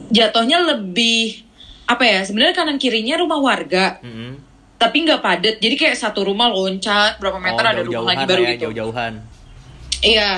jatuhnya 0.10 0.62
lebih 0.66 1.42
apa 1.86 2.04
ya? 2.04 2.20
Sebenarnya 2.22 2.54
kanan 2.54 2.78
kirinya 2.78 3.16
rumah 3.18 3.40
warga, 3.40 3.98
Mm-mm. 4.04 4.36
tapi 4.76 5.08
nggak 5.08 5.22
padat. 5.22 5.56
Jadi 5.58 5.76
kayak 5.76 5.96
satu 5.96 6.28
rumah 6.28 6.52
loncat 6.52 7.18
berapa 7.18 7.40
meter 7.40 7.64
Oh, 7.64 7.72
ada 7.72 7.82
rumah 7.82 8.04
lagi 8.14 8.26
baru 8.26 8.42
ya, 8.44 8.50
gitu. 8.54 8.62
jauh-jauhan. 8.70 9.14
Iya. 10.04 10.32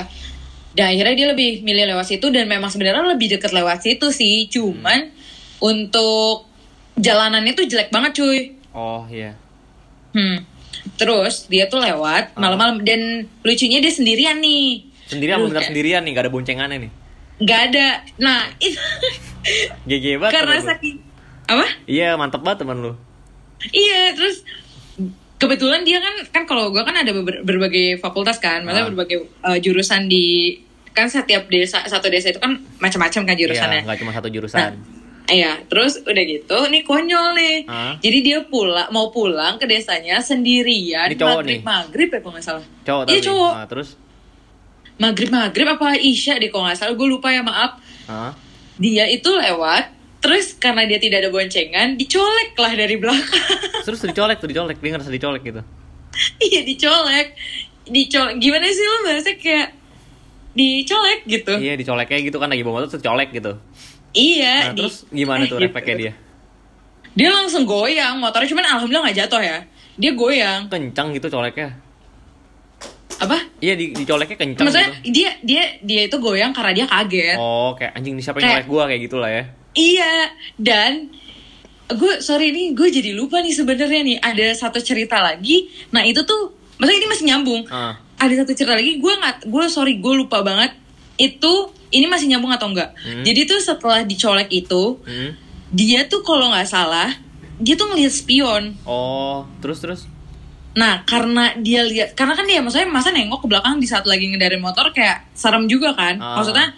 Dan 0.70 0.94
akhirnya 0.94 1.14
dia 1.18 1.28
lebih 1.34 1.50
milih 1.66 1.90
lewat 1.94 2.06
situ 2.06 2.30
dan 2.30 2.46
memang 2.46 2.70
sebenarnya 2.70 3.02
lebih 3.02 3.38
deket 3.38 3.50
lewat 3.50 3.82
situ 3.82 4.14
sih. 4.14 4.46
Cuman 4.46 5.10
untuk 5.58 6.46
jalanannya 6.94 7.52
tuh 7.58 7.66
jelek 7.66 7.90
banget 7.90 8.22
cuy. 8.22 8.54
Oh 8.70 9.04
iya. 9.10 9.34
Hmm. 10.14 10.46
Terus 10.96 11.50
dia 11.50 11.66
tuh 11.66 11.82
lewat 11.82 12.38
malam-malam 12.38 12.80
dan 12.86 13.26
lucunya 13.42 13.82
dia 13.82 13.92
sendirian 13.92 14.38
nih. 14.38 14.86
Sendirian 15.10 15.42
bener 15.42 15.66
sendirian 15.66 16.02
nih, 16.06 16.12
gak 16.14 16.24
ada 16.28 16.32
boncengannya 16.32 16.76
nih. 16.86 16.92
Nggak 17.40 17.60
ada. 17.72 17.88
Nah, 18.20 18.40
itu 18.62 18.78
GG 19.88 20.20
banget. 20.20 20.32
karena 20.38 20.56
saking 20.62 20.96
apa? 21.50 21.66
Iya, 21.88 22.14
mantep 22.14 22.44
banget 22.46 22.62
teman 22.62 22.78
lu. 22.78 22.92
Iya, 23.74 24.14
terus 24.14 24.46
kebetulan 25.40 25.80
dia 25.82 25.98
kan 25.98 26.14
kan 26.28 26.42
kalau 26.44 26.68
gua 26.68 26.84
kan 26.84 26.94
ada 26.94 27.10
ber- 27.10 27.40
berbagai 27.40 27.96
fakultas 27.96 28.36
kan, 28.36 28.60
maksudnya 28.60 28.84
Ah. 28.84 28.90
berbagai 28.92 29.16
uh, 29.40 29.56
jurusan 29.56 30.04
di 30.04 30.60
kan 30.90 31.08
setiap 31.08 31.48
desa 31.48 31.80
satu 31.82 32.06
desa 32.06 32.28
itu 32.28 32.36
kan 32.36 32.52
macam-macam 32.76 33.22
kan 33.24 33.34
jurusannya. 33.34 33.80
Iya, 33.80 33.88
gak 33.88 33.98
cuma 33.98 34.12
satu 34.12 34.28
jurusan. 34.28 34.76
Iya, 35.26 35.62
terus 35.64 36.02
udah 36.02 36.24
gitu, 36.26 36.58
nih 36.66 36.82
konyol 36.82 37.32
nih. 37.32 37.56
Ah. 37.64 37.94
Jadi 37.96 38.18
dia 38.20 38.38
pulang, 38.42 38.90
mau 38.90 39.08
pulang 39.08 39.56
ke 39.56 39.64
desanya 39.64 40.18
sendirian. 40.18 41.06
Ini 41.06 41.14
cowok 41.14 41.38
maghrib, 41.38 41.54
nih? 41.54 41.60
maghrib 41.62 42.08
ya 42.10 42.18
kalau 42.18 42.32
nggak 42.34 42.44
salah. 42.44 42.64
Cowok 42.82 43.02
Iya 43.06 43.20
cowok. 43.22 43.52
Nah, 43.54 43.66
terus? 43.66 43.88
Maghrib 44.98 45.30
maghrib 45.30 45.64
apa 45.64 45.96
isya 45.96 46.36
deh 46.36 46.50
kalau 46.50 46.66
nggak 46.66 46.76
salah. 46.76 46.92
Gue 46.92 47.08
lupa 47.08 47.30
ya 47.30 47.40
maaf. 47.40 47.78
Hah? 48.04 48.34
Dia 48.76 49.06
itu 49.06 49.30
lewat, 49.30 49.94
terus 50.20 50.52
karena 50.54 50.84
dia 50.84 50.96
tidak 50.96 51.20
ada 51.20 51.30
boncengan, 51.30 51.96
dicolek 51.96 52.52
lah 52.54 52.72
dari 52.72 52.94
belakang. 52.94 53.56
Terus 53.86 54.00
dicolek 54.02 54.36
tuh, 54.36 54.46
dicolek. 54.46 54.76
Dia 54.76 54.90
ngerasa 54.92 55.08
dicolek 55.08 55.42
gitu. 55.42 55.60
iya 56.38 56.60
dicolek, 56.60 57.32
dicolek. 57.84 58.34
Gimana 58.36 58.68
sih 58.68 58.84
lo 58.84 58.96
bahasa 59.02 59.32
kayak 59.32 59.68
dicolek 60.52 61.20
gitu? 61.24 61.54
Iya, 61.56 61.74
dicoleknya 61.74 62.18
gitu 62.20 62.36
kan 62.36 62.48
lagi 62.48 62.60
bawa 62.60 62.74
motor 62.78 62.88
terus 62.90 63.00
colek 63.00 63.30
gitu. 63.30 63.56
Iya. 64.10 64.54
Nah, 64.60 64.72
di- 64.72 64.78
terus 64.78 64.96
gimana 65.08 65.46
tuh 65.46 65.56
eh, 65.56 65.62
refleksnya 65.64 65.94
gitu. 65.94 66.02
dia? 66.02 66.12
Dia 67.10 67.28
langsung 67.32 67.64
goyang 67.64 68.18
motornya, 68.18 68.46
cuman 68.46 68.64
alhamdulillah 68.68 69.04
nggak 69.06 69.18
jatuh 69.18 69.40
ya. 69.40 69.58
Dia 69.96 70.12
goyang. 70.12 70.60
Kencang 70.68 71.10
gitu 71.12 71.26
coleknya. 71.26 71.74
Apa? 73.16 73.36
Iya, 73.58 73.76
di, 73.76 73.92
dicoleknya 73.92 74.36
kencang 74.36 74.64
Maksudnya 74.64 74.88
gitu. 75.00 75.12
dia 75.12 75.30
dia 75.40 75.62
dia 75.80 76.00
itu 76.04 76.16
goyang 76.16 76.52
karena 76.52 76.72
dia 76.72 76.86
kaget. 76.86 77.36
Oh, 77.36 77.72
kayak 77.74 77.92
anjing 77.94 78.14
nih 78.14 78.22
siapa 78.22 78.38
yang 78.38 78.44
Kayak- 78.44 78.56
nyolek 78.60 78.68
gua 78.68 78.82
kayak 78.86 79.02
gitulah 79.04 79.30
ya. 79.30 79.44
Iya, 79.72 80.34
dan 80.58 81.10
gue 81.90 82.22
sorry 82.22 82.54
nih, 82.54 82.74
gue 82.74 82.88
jadi 82.90 83.10
lupa 83.14 83.42
nih 83.42 83.54
sebenarnya 83.54 84.00
nih 84.02 84.18
ada 84.22 84.46
satu 84.54 84.78
cerita 84.78 85.18
lagi. 85.18 85.70
Nah 85.90 86.06
itu 86.06 86.22
tuh, 86.22 86.54
maksudnya 86.78 86.98
ini 87.02 87.08
masih 87.10 87.24
nyambung. 87.30 87.62
Ah. 87.70 87.98
Ada 88.20 88.44
satu 88.44 88.52
cerita 88.54 88.74
lagi, 88.76 88.98
gue 88.98 89.12
nggak, 89.14 89.46
gue 89.46 89.64
sorry 89.70 89.98
gue 89.98 90.14
lupa 90.14 90.42
banget. 90.42 90.74
Itu 91.18 91.74
ini 91.90 92.06
masih 92.06 92.30
nyambung 92.30 92.54
atau 92.54 92.70
enggak? 92.70 92.94
Hmm. 92.98 93.22
Jadi 93.26 93.40
tuh 93.46 93.58
setelah 93.58 94.06
dicolek 94.06 94.50
itu, 94.50 94.98
Hmm. 95.02 95.34
dia 95.70 96.06
tuh 96.06 96.22
kalau 96.22 96.50
nggak 96.50 96.68
salah, 96.68 97.10
dia 97.58 97.74
tuh 97.74 97.90
ngelihat 97.90 98.12
spion. 98.14 98.74
Oh, 98.86 99.46
terus 99.60 99.82
terus. 99.82 100.00
Nah, 100.70 101.02
karena 101.02 101.58
dia 101.58 101.82
lihat, 101.82 102.14
karena 102.14 102.38
kan 102.38 102.46
dia 102.46 102.62
maksudnya 102.62 102.86
masa 102.86 103.10
nengok 103.10 103.42
ke 103.42 103.46
belakang 103.50 103.82
di 103.82 103.90
saat 103.90 104.06
lagi 104.06 104.30
ngendarin 104.30 104.62
motor 104.62 104.94
kayak 104.94 105.26
serem 105.34 105.66
juga 105.66 105.92
kan. 105.98 106.14
Ah. 106.22 106.38
Maksudnya 106.38 106.70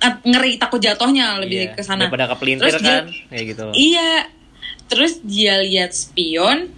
ngeri 0.00 0.56
takut 0.56 0.78
jatuhnya 0.78 1.36
lebih 1.38 1.66
Iya, 1.66 1.72
ke 1.72 1.82
sana. 1.82 2.04
Daripada 2.04 2.28
kepelintir 2.28 2.66
Terus 2.66 2.80
dia- 2.80 2.92
kan, 3.00 3.04
kayak 3.28 3.44
gitu 3.46 3.62
loh. 3.62 3.74
Iya. 3.74 4.12
Terus 4.86 5.12
dia 5.20 5.54
lihat 5.58 5.90
spion. 5.90 6.72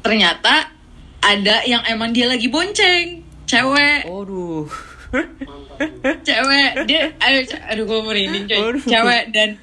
Ternyata 0.00 0.72
ada 1.20 1.56
yang 1.62 1.84
emang 1.86 2.10
dia 2.10 2.24
lagi 2.24 2.46
bonceng. 2.46 3.20
cewek 3.44 4.06
Waduh. 4.06 4.62
cewek 6.22 6.70
dia 6.86 7.10
aduh, 7.18 7.42
aduh 7.66 7.84
gue 7.84 8.00
merinding 8.00 8.44
coy 8.46 8.58
Aduh. 8.62 8.78
cewek 8.80 9.22
dan 9.34 9.58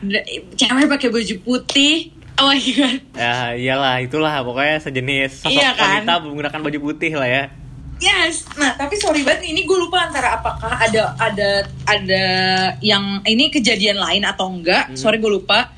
da- 0.00 0.24
cewek 0.54 0.88
pakai 0.88 1.08
baju 1.10 1.34
putih 1.38 2.08
oh 2.34 2.48
my 2.48 2.56
god 2.56 2.96
Ya 3.12 3.36
iyalah 3.52 4.00
itulah 4.00 4.40
pokoknya 4.40 4.80
sejenis 4.80 5.44
sosok 5.44 5.52
Iya 5.52 5.70
kan? 5.74 6.08
wanita 6.08 6.14
menggunakan 6.24 6.60
baju 6.62 6.78
putih 6.82 7.12
lah 7.12 7.28
ya. 7.28 7.44
Yes. 7.98 8.46
Nah 8.54 8.74
tapi 8.74 8.94
sorry 8.94 9.22
banget 9.22 9.46
ini 9.46 9.62
gue 9.62 9.78
lupa 9.78 10.06
antara 10.06 10.38
apakah 10.38 10.70
ada 10.72 11.14
ada 11.16 11.50
ada 11.84 12.24
yang 12.78 13.22
ini 13.22 13.48
kejadian 13.48 13.98
lain 13.98 14.22
atau 14.22 14.48
enggak. 14.48 14.94
Sorry 14.94 15.18
gue 15.18 15.28
lupa. 15.28 15.70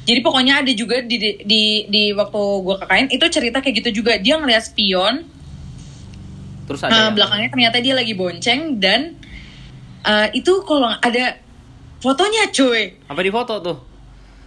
Jadi 0.00 0.20
pokoknya 0.20 0.64
ada 0.64 0.72
juga 0.72 0.98
di 1.00 1.16
di 1.16 1.30
di, 1.42 1.62
di 1.86 2.02
waktu 2.10 2.42
gue 2.64 2.74
KKN 2.78 3.06
itu 3.10 3.26
cerita 3.28 3.58
kayak 3.60 3.74
gitu 3.84 4.02
juga. 4.02 4.16
Dia 4.16 4.38
ngeliat 4.38 4.64
spion 4.64 5.26
Terus 6.66 6.86
ada. 6.86 6.90
Nah, 6.90 7.00
yang- 7.06 7.14
belakangnya 7.14 7.48
ternyata 7.50 7.76
dia 7.82 7.94
lagi 7.94 8.14
bonceng 8.14 8.78
dan 8.78 9.18
eh, 10.00 10.28
itu 10.32 10.62
kalau 10.62 10.86
ada 10.86 11.36
fotonya 11.98 12.48
cuy. 12.48 12.94
Sampai 13.04 13.24
di 13.26 13.32
foto 13.34 13.54
tuh. 13.58 13.89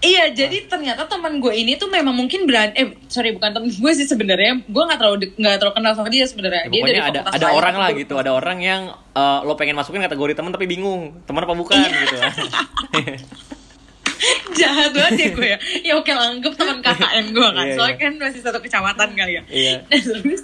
Iya, 0.03 0.35
jadi 0.35 0.67
ternyata 0.67 1.07
teman 1.07 1.39
gue 1.39 1.53
ini 1.53 1.73
tuh 1.73 1.87
memang 1.87 2.11
mungkin 2.11 2.43
berani 2.43 2.75
eh 2.75 2.87
sorry 3.07 3.31
bukan 3.31 3.49
temen 3.49 3.71
gue 3.71 3.91
sih 3.93 4.03
sebenarnya. 4.03 4.59
Gue 4.65 4.83
nggak 4.83 4.99
terlalu 4.99 5.31
nggak 5.33 5.55
terlalu 5.57 5.73
kenal 5.73 5.93
sama 5.95 6.11
dia 6.11 6.25
sebenarnya. 6.25 6.63
Ya, 6.63 6.69
dia 6.69 6.81
pokoknya 6.81 7.03
ada 7.05 7.21
ada 7.25 7.45
lain, 7.45 7.55
orang 7.55 7.75
lah 7.77 7.89
gue- 7.89 7.99
gitu, 8.03 8.13
ada 8.15 8.31
orang 8.31 8.57
yang 8.59 8.81
eh, 8.91 9.39
lo 9.41 9.55
pengen 9.55 9.73
masukin 9.73 10.01
kategori 10.01 10.33
teman 10.33 10.51
tapi 10.51 10.67
bingung, 10.67 11.23
teman 11.23 11.41
apa 11.41 11.55
bukan 11.55 11.79
Iya. 11.79 11.87
gitu. 11.97 12.17
Jahat 14.53 14.91
banget 14.93 15.13
ya 15.17 15.27
gue 15.29 15.47
ya. 15.49 15.57
Ya 15.83 15.93
oke 15.95 16.07
lah, 16.09 16.31
anggap 16.31 16.53
teman 16.55 16.79
KKN 16.79 17.25
gue 17.31 17.47
kan. 17.49 17.65
Iya, 17.65 17.75
Soalnya 17.75 17.91
iya. 17.93 18.01
kan 18.01 18.13
masih 18.21 18.41
satu 18.41 18.59
kecamatan 18.59 19.09
kali 19.13 19.33
ya. 19.33 19.43
Iya. 19.47 19.75
Nah, 19.83 19.99
terus 19.99 20.41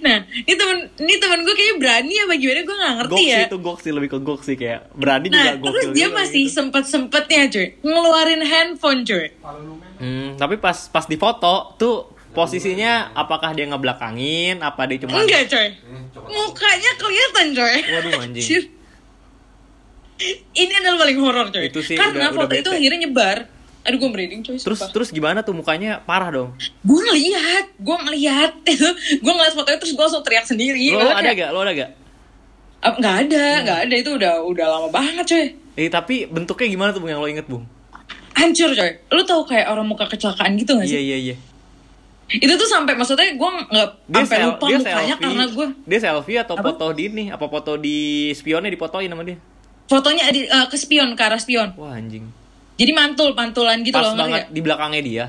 Nah, 0.00 0.16
ini 0.24 0.54
temen 0.54 0.78
ini 0.96 1.14
temen 1.16 1.38
gue 1.40 1.52
kayaknya 1.52 1.76
berani 1.76 2.14
apa 2.18 2.32
gimana 2.34 2.60
gue 2.62 2.72
nggak 2.74 2.94
ngerti 2.96 3.12
Gok 3.12 3.20
ya. 3.22 3.34
sih 3.34 3.44
itu 3.44 3.58
gok 3.58 3.78
sih 3.78 3.90
lebih 3.90 4.08
ke 4.08 4.18
gok 4.18 4.40
sih 4.40 4.54
kayak 4.54 4.80
berani 4.92 5.26
juga 5.26 5.42
Nah, 5.42 5.54
gokil 5.56 5.72
terus 5.74 5.86
dia 5.92 6.06
juga 6.06 6.16
masih 6.16 6.42
gitu. 6.42 6.54
sempet-sempetnya 6.54 7.42
cuy 7.48 7.66
ngeluarin 7.80 8.42
handphone 8.42 9.00
cuy. 9.02 9.26
Hmm, 9.98 10.28
tapi 10.34 10.54
pas 10.56 10.78
pas 10.86 11.04
di 11.04 11.14
foto 11.14 11.52
tuh 11.76 11.96
posisinya 12.30 12.92
apakah 13.14 13.52
dia 13.52 13.66
ngebelakangin 13.66 14.56
apa 14.58 14.86
dia 14.86 14.98
cuma 14.98 15.20
Enggak 15.20 15.46
coy 15.46 15.68
Mukanya 16.24 16.90
kelihatan 16.96 17.46
coy 17.52 17.76
Waduh, 17.86 18.12
anjing. 18.18 18.64
Ini 20.54 20.72
adalah 20.76 20.98
paling 20.98 21.18
horor 21.18 21.46
coy 21.50 21.66
Itu 21.66 21.80
sih 21.80 21.94
Karena 21.94 22.30
udah- 22.30 22.32
udah 22.32 22.38
foto 22.40 22.54
itu 22.54 22.62
bete. 22.64 22.78
akhirnya 22.78 22.98
nyebar 23.02 23.38
Aduh 23.82 23.98
gue 23.98 24.10
merinding 24.10 24.42
coy 24.42 24.56
terus 24.56 24.78
terus 24.88 25.08
gimana 25.10 25.42
tuh 25.42 25.50
mukanya? 25.52 25.98
Parah 26.00 26.30
dong. 26.30 26.54
Gue 26.80 27.00
ngeliat 27.02 27.66
Gue 27.76 27.96
ngeliat. 27.98 28.54
Itu 28.70 28.86
Gue 29.18 29.32
ngeliat 29.32 29.52
fotonya 29.52 29.78
terus 29.78 29.92
gue 29.92 30.02
langsung 30.02 30.22
teriak 30.22 30.46
sendiri. 30.46 30.94
Lo 30.94 31.02
ada 31.02 31.30
gak 31.30 31.50
lo 31.50 31.60
ada 31.60 31.72
gak 31.72 31.90
"Ah, 32.78 32.94
Nggak 32.94 33.14
ada 33.26 33.44
Nggak 33.62 33.78
ada. 33.86 33.94
Itu 33.96 34.10
udah 34.14 34.32
udah 34.42 34.66
lama 34.68 34.88
banget 34.88 35.24
coy. 35.26 35.46
Eh 35.74 35.88
tapi 35.88 36.26
bentuknya 36.26 36.68
gimana 36.68 36.90
tuh 36.90 37.00
bung 37.00 37.10
yang 37.10 37.18
lo 37.18 37.26
inget 37.26 37.46
bung? 37.46 37.66
Hancur 38.32 38.70
coy. 38.70 38.90
Lu 39.08 39.22
tahu 39.22 39.42
kayak 39.44 39.66
orang 39.66 39.84
muka 39.84 40.06
kecelakaan 40.06 40.54
gitu 40.54 40.74
gak 40.74 40.86
iya 40.86 40.94
sih? 40.94 41.02
iya 41.02 41.18
iya. 41.18 41.36
Itu 42.32 42.54
tuh 42.54 42.64
sampai 42.64 42.94
maksudnya 42.94 43.34
gue 43.34 43.50
nggak 43.68 43.88
sampai 44.08 44.36
lupa 44.40 44.64
dia 44.64 44.78
mukanya 44.78 44.96
selfie. 45.04 45.20
karena 45.20 45.44
gue 45.46 45.66
dia 45.84 45.98
selfie 46.00 46.38
atau 46.38 46.54
Apa? 46.54 46.64
foto 46.70 46.86
di 46.90 47.02
ini? 47.04 47.24
Apa 47.28 47.44
foto 47.44 47.76
di 47.76 47.98
spionnya 48.32 48.70
dipotoin 48.70 49.04
sama 49.06 49.20
dia? 49.20 49.36
Fotonya 49.84 50.24
di, 50.32 50.46
eh, 50.46 50.66
ke 50.66 50.76
spion 50.78 51.12
ke 51.12 51.20
arah 51.20 51.36
spion. 51.36 51.76
wah 51.76 51.92
anjing 51.92 52.24
Jadi 52.82 52.92
mantul 52.92 53.30
pantulan 53.32 53.78
gitu 53.80 53.94
pas 53.94 54.02
loh 54.02 54.12
ngerti 54.12 54.22
banget 54.26 54.42
nggak? 54.42 54.46
di 54.50 54.60
belakangnya 54.60 55.02
dia. 55.02 55.26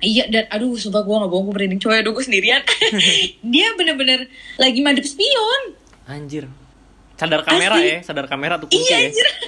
Iya 0.00 0.24
dan 0.30 0.44
aduh 0.48 0.78
sumpah 0.78 1.02
gue 1.02 1.12
gak 1.12 1.28
bohong 1.28 1.44
gue 1.50 1.54
merinding. 1.58 1.80
Coy 1.82 1.98
aduh 1.98 2.14
gue 2.14 2.24
sendirian. 2.24 2.62
Dia 3.52 3.74
bener-bener 3.74 4.30
lagi 4.56 4.80
madep 4.80 5.04
spion. 5.04 5.62
Anjir. 6.06 6.46
Sadar 7.18 7.44
kamera 7.44 7.76
Asli. 7.76 7.90
ya 7.90 7.96
sadar 8.00 8.24
kamera 8.24 8.56
tuh 8.56 8.70
kunci 8.70 8.80
Iya 8.80 8.96
ya. 8.96 9.06
anjir. 9.10 9.28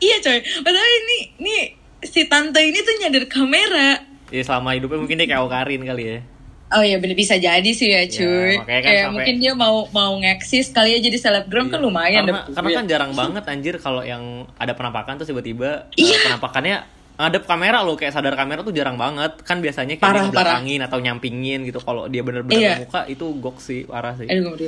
Iya 0.00 0.16
coy. 0.20 0.38
Padahal 0.60 0.90
ini 1.06 1.18
ini 1.38 1.56
si 2.02 2.26
tante 2.26 2.60
ini 2.60 2.78
tuh 2.78 2.94
nyadar 3.00 3.24
kamera. 3.24 3.88
Ya 4.28 4.42
selama 4.42 4.74
hidupnya 4.74 4.98
mungkin 5.00 5.16
dia 5.16 5.28
kayak 5.28 5.48
Karin 5.48 5.82
kali 5.86 6.04
ya 6.04 6.18
Oh 6.66 6.80
iya 6.80 6.96
bener 6.96 7.12
bisa 7.12 7.36
jadi 7.36 7.70
sih 7.70 7.86
ya 7.86 8.02
cuy 8.04 8.56
makanya 8.56 8.80
kan 8.80 8.82
Kayak 8.82 8.98
sampai- 8.98 9.12
mungkin 9.12 9.34
dia 9.36 9.52
mau 9.52 9.76
mau 9.90 10.12
ngeksis 10.16 10.70
kali 10.70 10.90
ya 10.90 11.00
jadi 11.00 11.16
selebgram 11.18 11.68
kan 11.68 11.78
lumayan 11.78 12.24
karena, 12.24 12.42
karena 12.46 12.62
duit. 12.64 12.76
kan 12.76 12.86
jarang 12.86 13.12
banget 13.12 13.42
anjir 13.44 13.74
kalau 13.76 14.00
yang 14.00 14.22
ada 14.54 14.72
penampakan 14.72 15.16
tuh 15.16 15.24
tiba-tiba 15.24 15.86
eh, 15.92 16.02
Iya. 16.02 16.18
penampakannya 16.24 16.76
ngadep 17.14 17.44
kamera 17.44 17.78
loh 17.80 17.94
kayak 17.94 18.10
sadar 18.10 18.34
kamera 18.34 18.60
tuh 18.60 18.72
jarang 18.72 18.96
banget 18.96 19.38
kan 19.40 19.58
biasanya 19.58 19.94
kayak 19.94 20.08
Parah, 20.08 20.26
belakangin 20.26 20.80
atau 20.80 20.98
nyampingin 20.98 21.62
gitu 21.62 21.78
kalau 21.78 22.06
dia 22.06 22.20
bener-bener 22.20 22.58
Iya. 22.58 22.74
muka 22.80 23.06
itu 23.06 23.22
gok 23.34 23.56
sih 23.58 23.84
parah 23.84 24.16
sih 24.16 24.26
Aduh 24.26 24.58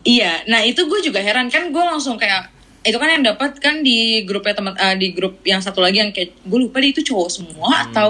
Iya 0.00 0.44
nah 0.46 0.60
itu 0.60 0.80
gue 0.82 1.00
juga 1.02 1.18
heran 1.18 1.48
kan 1.48 1.68
gue 1.68 1.80
langsung 1.82 2.16
kayak 2.16 2.48
itu 2.80 2.92
kan 2.94 3.08
yang 3.10 3.24
dapat 3.26 3.56
kan 3.58 3.80
di 3.80 4.20
grupnya 4.22 4.52
teman 4.52 4.72
eh, 4.74 4.92
di 4.94 5.08
grup 5.10 5.40
yang 5.42 5.58
satu 5.58 5.80
lagi 5.80 5.98
yang 5.98 6.12
kayak 6.12 6.36
gue 6.38 6.58
lupa 6.60 6.76
deh 6.78 6.92
itu 6.92 7.00
cowok 7.02 7.28
semua 7.30 7.68
Hmm. 7.68 7.84
atau 7.88 8.08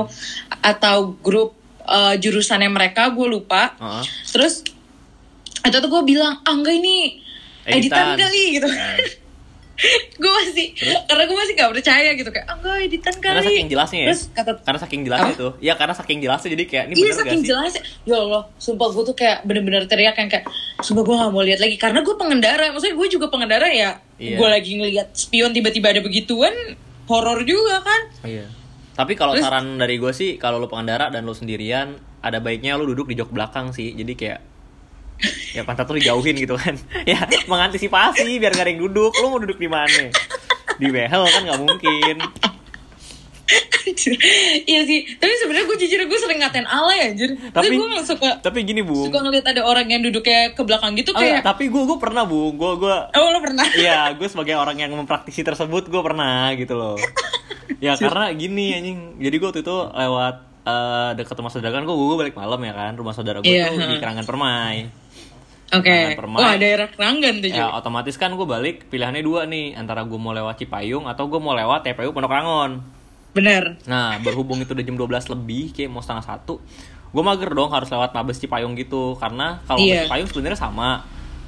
atau 0.60 0.96
grup 1.16 1.54
eh, 1.84 2.14
jurusannya 2.18 2.70
mereka 2.72 3.12
gue 3.12 3.26
lupa. 3.28 3.76
Heeh. 3.76 4.04
terus 4.32 4.64
itu 5.64 5.76
tuh 5.80 5.88
gue 5.88 6.02
bilang 6.04 6.44
ah 6.44 6.52
enggak 6.52 6.76
ini 6.76 7.20
editan, 7.64 8.12
Editan. 8.12 8.20
kali 8.20 8.42
gitu. 8.60 8.68
Nah. 8.68 8.96
gue 10.22 10.30
masih 10.30 10.66
karena 11.10 11.22
gue 11.26 11.34
masih 11.34 11.52
gak 11.58 11.70
percaya 11.74 12.10
gitu 12.14 12.30
kayak 12.30 12.46
ah 12.46 12.54
enggak 12.54 12.76
editan 12.86 13.14
kali. 13.18 13.24
karena 13.26 13.40
saking 13.42 13.66
jelasnya 13.66 13.98
ya? 13.98 14.08
Terus 14.12 14.22
kata 14.30 14.50
karena 14.62 14.80
saking 14.86 15.00
jelasnya 15.02 15.32
Apa? 15.34 15.42
tuh. 15.42 15.52
Ya 15.58 15.72
karena 15.74 15.94
saking 15.98 16.18
jelasnya 16.22 16.48
jadi 16.54 16.64
kayak 16.70 16.84
ini 16.86 16.94
Iya 16.94 17.02
bener 17.02 17.16
saking 17.18 17.26
gak 17.26 17.42
sih? 17.42 17.48
jelas 17.50 17.72
Ya 18.06 18.16
Allah 18.22 18.42
Sumpah 18.54 18.88
gue 18.94 19.02
tuh 19.02 19.16
kayak 19.18 19.38
bener-bener 19.42 19.82
teriak 19.90 20.14
yang 20.14 20.30
kayak 20.30 20.44
Sumpah 20.78 21.02
gue 21.02 21.14
gak 21.18 21.32
mau 21.34 21.42
lihat 21.42 21.58
lagi. 21.58 21.74
Karena 21.74 22.06
gue 22.06 22.14
pengendara 22.14 22.70
Maksudnya 22.70 22.94
gue 22.94 23.08
juga 23.10 23.26
pengendara 23.32 23.66
ya. 23.66 23.98
Iya. 24.14 24.36
Gue 24.38 24.48
lagi 24.52 24.70
ngeliat 24.78 25.08
spion 25.10 25.50
tiba-tiba 25.50 25.90
ada 25.90 26.00
begituan 26.04 26.54
Horor 27.10 27.42
juga 27.42 27.82
kan. 27.82 28.02
Iya 28.24 28.46
tapi 28.94 29.18
kalau 29.18 29.35
saran 29.35 29.74
dari 29.74 29.98
gue 29.98 30.14
sih 30.14 30.38
kalau 30.38 30.62
lu 30.62 30.70
pengendara 30.70 31.11
dan 31.11 31.26
lu 31.26 31.35
sendirian 31.35 31.98
ada 32.22 32.38
baiknya 32.38 32.78
lu 32.78 32.87
duduk 32.87 33.11
di 33.11 33.18
jok 33.18 33.35
belakang 33.35 33.74
sih. 33.74 33.90
Jadi 33.90 34.14
kayak 34.14 34.40
ya 35.54 35.62
pantat 35.66 35.90
lu 35.90 35.98
dijauhin 35.98 36.38
gitu 36.38 36.54
kan. 36.54 36.78
Ya 37.11 37.26
mengantisipasi 37.50 38.38
biar 38.38 38.54
gak 38.54 38.64
ada 38.64 38.70
yang 38.70 38.87
duduk. 38.87 39.11
Lu 39.18 39.35
mau 39.35 39.42
duduk 39.42 39.59
di 39.59 39.66
mana? 39.66 40.14
Di 40.78 40.87
behel 40.90 41.22
kan 41.26 41.42
nggak 41.42 41.61
mungkin. 41.61 42.16
Iya 44.64 44.80
sih. 44.88 45.04
Tapi 45.20 45.33
sebenarnya 45.42 45.66
gue 45.68 45.78
jujur 45.85 45.98
gue 46.09 46.18
sering 46.18 46.38
ngatain 46.40 46.64
alay 46.64 47.12
anjir. 47.12 47.37
Tapi 47.52 47.66
Tapi- 47.70 47.76
gue 47.76 47.87
gak 47.98 48.07
suka 48.09 48.30
tapi 48.40 48.59
gini 48.64 48.80
bung. 48.80 49.11
Suka 49.11 49.20
ngeliat 49.20 49.44
ada 49.44 49.62
orang 49.66 49.90
yang 49.90 50.00
duduknya 50.00 50.54
ke 50.57 50.62
belakang 50.64 50.96
gitu 50.96 51.12
Oh, 51.12 51.20
kayak 51.20 51.44
tapi 51.44 51.68
gue 51.68 51.83
gue 51.83 51.98
pernah 52.00 52.24
bung. 52.24 52.57
Gue 52.57 52.78
gue 52.78 52.96
Oh 53.11 53.28
lo 53.30 53.38
pernah? 53.42 53.66
Iya, 53.74 54.14
gue 54.16 54.26
sebagai 54.30 54.54
orang 54.57 54.78
yang 54.80 54.94
mempraktisi 54.94 55.42
tersebut 55.42 55.90
gue 55.90 56.02
pernah 56.02 56.54
gitu 56.54 56.78
loh. 56.78 56.96
Ya 57.79 57.92
karena 57.94 58.31
gini 58.31 58.72
anjing. 58.72 58.98
Jadi 59.18 59.35
gue 59.35 59.46
waktu 59.46 59.61
itu 59.61 59.77
lewat 59.90 60.35
eh, 60.62 61.11
dekat 61.14 61.35
rumah 61.35 61.50
saudara 61.50 61.72
kan 61.72 61.83
gue 61.83 61.94
gue 61.94 62.18
balik 62.18 62.35
malam 62.35 62.61
ya 62.61 62.72
kan. 62.72 62.92
Rumah 62.92 63.12
saudara 63.12 63.38
gue 63.38 63.46
Iya, 63.46 63.68
tuh 63.68 63.85
di. 63.87 63.96
Kerangan 63.98 64.24
Permai. 64.24 64.77
Oke 65.72 65.90
Jangan 65.90 66.20
permai. 66.20 66.38
Wah 66.38 66.55
daerah 66.55 66.87
keranggan 66.87 67.35
tuh 67.40 67.50
Ya 67.50 67.66
juga 67.66 67.74
otomatis 67.74 68.14
kan 68.14 68.31
gue 68.31 68.46
balik 68.46 68.87
pilihannya 68.88 69.20
dua 69.20 69.42
nih 69.44 69.74
antara 69.74 70.05
gue 70.05 70.14
mau 70.14 70.31
lewat 70.31 70.61
Cipayung 70.61 71.05
atau 71.05 71.27
gue 71.27 71.40
mau 71.40 71.50
lewat 71.53 71.83
TPU 71.83 72.12
Pondok 72.12 72.31
Rangon. 72.31 72.79
Bener 73.33 73.81
Nah 73.85 74.20
berhubung 74.20 74.61
itu 74.61 74.70
udah 74.70 74.85
jam 74.85 74.94
12 74.94 75.35
lebih 75.35 75.74
kayak 75.74 75.90
mau 75.90 75.98
setengah 75.98 76.22
satu, 76.22 76.62
gue 77.11 77.22
mager 77.24 77.50
dong 77.50 77.72
harus 77.72 77.88
lewat 77.88 78.12
Mabes 78.12 78.38
Cipayung 78.38 78.77
gitu 78.77 79.18
karena 79.18 79.59
kalau 79.64 79.81
Iya. 79.81 79.88
Mabes 79.96 80.07
Cipayung 80.07 80.29
sebenarnya 80.31 80.61
sama. 80.61 80.90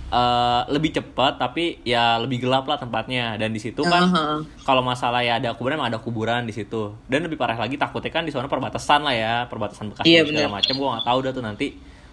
Eh, 0.07 0.62
lebih 0.71 0.95
cepat 0.95 1.35
tapi 1.35 1.83
ya 1.83 2.14
lebih 2.23 2.47
gelap 2.47 2.71
lah 2.71 2.79
tempatnya. 2.79 3.35
Dan 3.35 3.51
di 3.51 3.59
situ 3.59 3.83
kan 3.83 4.07
Aha. 4.07 4.38
kalau 4.62 4.79
masalah 4.79 5.19
ya 5.27 5.42
ada 5.42 5.51
kuburan 5.59 5.83
emang 5.83 5.90
ada 5.90 5.99
kuburan 5.99 6.47
di 6.47 6.55
situ. 6.55 6.95
Dan 7.11 7.27
lebih 7.27 7.35
parah 7.35 7.59
lagi 7.59 7.75
takutnya 7.75 8.14
kan 8.14 8.23
di 8.23 8.31
sana 8.31 8.47
perbatasan 8.47 9.03
lah 9.03 9.11
ya 9.11 9.35
perbatasan 9.51 9.90
bekas 9.90 10.07
Iya, 10.07 10.23
segala 10.23 10.62
macam 10.62 10.75
gue 10.79 10.88
nggak 10.95 11.07
tahu 11.11 11.19
dah 11.27 11.33
tuh 11.35 11.42
nanti. 11.42 11.66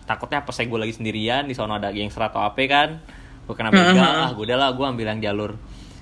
Takutnya 0.09 0.41
pas 0.41 0.57
saya 0.57 0.65
gue 0.65 0.79
lagi 0.81 0.93
sendirian 0.97 1.45
di 1.45 1.53
sana 1.53 1.77
ada 1.77 1.93
gangster 1.93 2.25
atau 2.25 2.41
apa 2.41 2.59
kan 2.65 2.97
gue 3.43 3.55
kena 3.59 3.69
begal 3.75 3.99
Aha. 3.99 4.23
ah 4.25 4.29
gue 4.31 4.43
udah 4.47 4.55
lah 4.57 4.69
gue 4.71 4.85
ambil 4.87 5.03
yang 5.11 5.19
jalur 5.19 5.51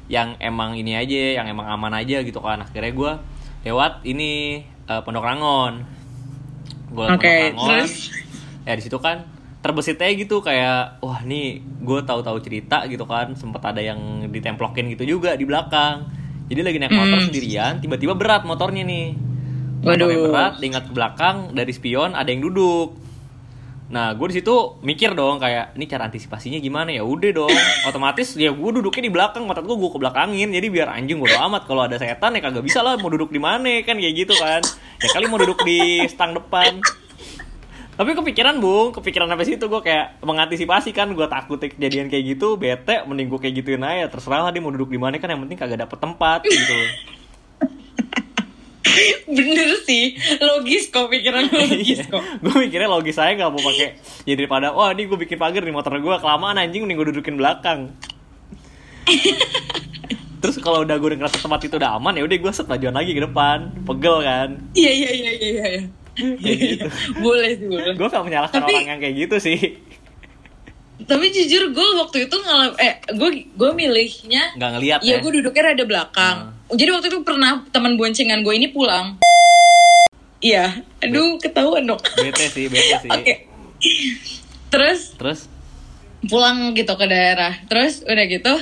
yang 0.06 0.38
emang 0.38 0.78
ini 0.78 0.94
aja 0.94 1.42
yang 1.42 1.50
emang 1.52 1.68
aman 1.68 1.92
aja 2.00 2.24
gitu 2.24 2.40
kan. 2.40 2.64
Akhirnya 2.64 2.96
gue 2.96 3.12
lewat 3.68 4.08
ini 4.08 4.64
eh, 4.64 5.02
Pondok 5.04 5.28
Rangon. 5.28 5.84
Gue 6.88 7.04
lewat 7.04 7.20
Oke, 7.20 7.36
Pondok 7.52 7.68
Rangon. 7.68 7.68
terus? 7.84 7.96
ya 8.64 8.80
di 8.80 8.84
situ 8.86 8.96
kan 8.96 9.28
terbesit 9.62 10.02
aja 10.02 10.10
gitu 10.12 10.42
kayak 10.42 11.00
wah 11.00 11.22
nih 11.22 11.62
gue 11.62 12.00
tahu-tahu 12.02 12.38
cerita 12.42 12.86
gitu 12.90 13.06
kan. 13.06 13.38
Sempet 13.38 13.62
ada 13.62 13.80
yang 13.80 14.28
ditemplokin 14.28 14.90
gitu 14.94 15.18
juga 15.18 15.38
di 15.38 15.46
belakang. 15.46 16.10
Jadi 16.52 16.62
lagi 16.62 16.78
naik 16.82 16.92
motor 16.92 17.18
Hmm. 17.22 17.28
sendirian 17.32 17.74
tiba-tiba 17.80 18.14
berat 18.14 18.44
motornya 18.44 18.84
nih. 18.84 19.16
Motornya 19.82 20.18
Waduh. 20.18 20.26
berat 20.30 20.54
diingat 20.60 20.84
ke 20.90 20.94
belakang 20.94 21.36
dari 21.54 21.72
spion 21.72 22.12
ada 22.14 22.28
yang 22.28 22.44
duduk. 22.44 23.00
Nah 23.92 24.16
gue 24.16 24.24
di 24.32 24.40
situ 24.40 24.56
mikir 24.82 25.12
dong 25.12 25.36
kayak 25.36 25.76
ini 25.76 25.84
cara 25.84 26.08
antisipasinya 26.08 26.58
gimana? 26.58 26.92
Ya 26.92 27.04
udah 27.04 27.32
dong. 27.36 27.52
Otomatis 27.90 28.36
ya 28.36 28.52
gue 28.52 28.70
duduknya 28.72 29.08
di 29.08 29.12
belakang 29.12 29.44
motor 29.46 29.64
gue 29.64 29.76
gue 29.76 29.90
ke 29.92 30.00
belakangin 30.00 30.50
jadi 30.52 30.68
biar 30.68 30.88
anjing 30.92 31.20
gue 31.20 31.28
amat 31.28 31.68
kalau 31.68 31.86
ada 31.86 31.96
setan 31.96 32.34
ya 32.34 32.42
kagak 32.42 32.64
bisa 32.64 32.80
lah 32.82 32.96
mau 32.98 33.12
duduk 33.12 33.30
di 33.30 33.40
mana 33.40 33.84
kan 33.84 33.96
kayak 33.96 34.16
gitu 34.16 34.34
kan. 34.36 34.64
Ya 35.02 35.08
kali 35.12 35.26
mau 35.28 35.38
duduk 35.38 35.62
di 35.64 36.04
stang 36.08 36.34
depan 36.34 36.78
Tapi 37.92 38.18
kepikiran 38.18 38.58
bung, 38.58 38.96
kepikiran 38.96 39.28
apa 39.30 39.44
sih 39.44 39.60
itu 39.60 39.68
gue 39.68 39.82
kayak 39.84 40.24
mengantisipasi 40.24 40.96
kan. 40.96 41.12
Gue 41.12 41.28
takut 41.28 41.60
kejadian 41.60 42.08
kayak 42.08 42.24
gitu, 42.38 42.56
bete, 42.56 43.04
mending 43.06 43.28
gue 43.28 43.40
kayak 43.40 43.56
gituin 43.62 43.84
aja. 43.84 44.08
Terserah 44.10 44.48
lah 44.48 44.52
dia 44.52 44.64
mau 44.64 44.72
duduk 44.72 44.90
di 44.90 44.98
mana 44.98 45.20
kan 45.20 45.30
yang 45.30 45.44
penting 45.44 45.60
kagak 45.60 45.86
dapet 45.86 45.98
tempat 46.00 46.40
gitu. 46.50 46.80
Bener 49.32 49.72
sih, 49.88 50.20
logis 50.42 50.92
kok 50.92 51.08
pikiran 51.08 51.48
lu 51.48 51.56
logis 51.64 52.04
kok. 52.12 52.20
gue 52.44 52.56
mikirnya 52.68 52.92
logis 52.92 53.16
aja 53.16 53.32
gak 53.38 53.52
mau 53.54 53.64
pakai 53.64 53.96
jadi 54.28 54.36
daripada 54.44 54.76
wah 54.76 54.92
ini 54.92 55.08
gue 55.08 55.16
bikin 55.16 55.40
pagar 55.40 55.64
di 55.64 55.72
motor 55.72 55.96
gue 55.96 56.16
kelamaan 56.20 56.60
anjing 56.60 56.84
mending 56.84 57.00
gue 57.00 57.08
dudukin 57.16 57.40
belakang. 57.40 57.96
Terus 60.42 60.58
kalau 60.58 60.82
udah 60.82 60.98
gue 60.98 61.10
ngerasa 61.16 61.38
tempat 61.40 61.70
itu 61.70 61.78
udah 61.78 62.02
aman 62.02 62.18
ya 62.18 62.26
udah 62.26 62.38
gue 62.42 62.52
set 62.52 62.68
majuan 62.68 62.98
lagi 62.98 63.16
ke 63.16 63.22
depan. 63.24 63.72
Pegel 63.86 64.18
kan? 64.26 64.50
Iya 64.76 64.92
iya 64.92 65.12
iya 65.14 65.32
iya 65.32 65.66
iya. 65.80 65.84
Gitu. 66.16 66.88
boleh 67.26 67.50
sih 67.54 67.68
boleh. 67.68 67.94
gue 67.94 68.08
gak 68.08 68.24
menyalahkan 68.24 68.60
Tapi- 68.60 68.74
orang 68.74 68.88
yang 68.90 69.00
kayak 69.00 69.16
gitu 69.22 69.36
sih 69.40 69.60
Tapi 71.02 71.26
jujur 71.28 71.72
gue 71.72 71.88
waktu 71.98 72.30
itu 72.30 72.36
ngalam 72.38 72.78
eh 72.78 73.02
gue 73.10 73.30
gue 73.50 73.70
milihnya 73.72 74.54
nggak 74.54 74.70
ngeliat 74.72 75.00
Iya 75.02 75.18
ya 75.18 75.18
gue 75.18 75.32
duduknya 75.34 75.64
rada 75.68 75.84
belakang. 75.84 76.38
Jadi 76.70 76.90
waktu 76.90 77.08
itu 77.10 77.20
pernah 77.22 77.52
teman 77.68 77.98
boncengan 77.98 78.40
gue 78.40 78.54
ini 78.54 78.70
pulang. 78.70 79.18
Iya, 80.40 80.72
aduh 81.00 81.36
ketahuan 81.38 81.86
dong. 81.86 81.98
bete 82.16 82.46
sih 82.48 82.66
bete 82.66 82.96
sih 83.04 83.10
Oke. 83.10 83.34
Terus 84.70 85.18
terus 85.18 85.40
pulang 86.24 86.72
gitu 86.72 86.94
ke 86.94 87.06
daerah. 87.06 87.58
Terus 87.66 88.06
udah 88.06 88.26
gitu, 88.28 88.54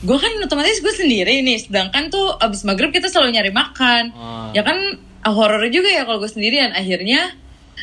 gue 0.00 0.16
kan 0.16 0.32
otomatis 0.40 0.78
gue 0.78 0.90
sendiri 0.90 1.38
nih. 1.40 1.58
Sedangkan 1.60 2.08
tuh 2.08 2.34
abis 2.34 2.62
maghrib 2.62 2.88
kita 2.88 3.06
selalu 3.06 3.30
nyari 3.32 3.50
makan. 3.50 4.02
Oh. 4.10 4.48
Ya 4.50 4.60
kan 4.60 4.76
ah, 5.20 5.30
horor 5.30 5.62
juga 5.66 5.86
ya 5.86 6.02
kalau 6.02 6.18
gue 6.18 6.28
sendirian. 6.28 6.70
Akhirnya 6.70 7.36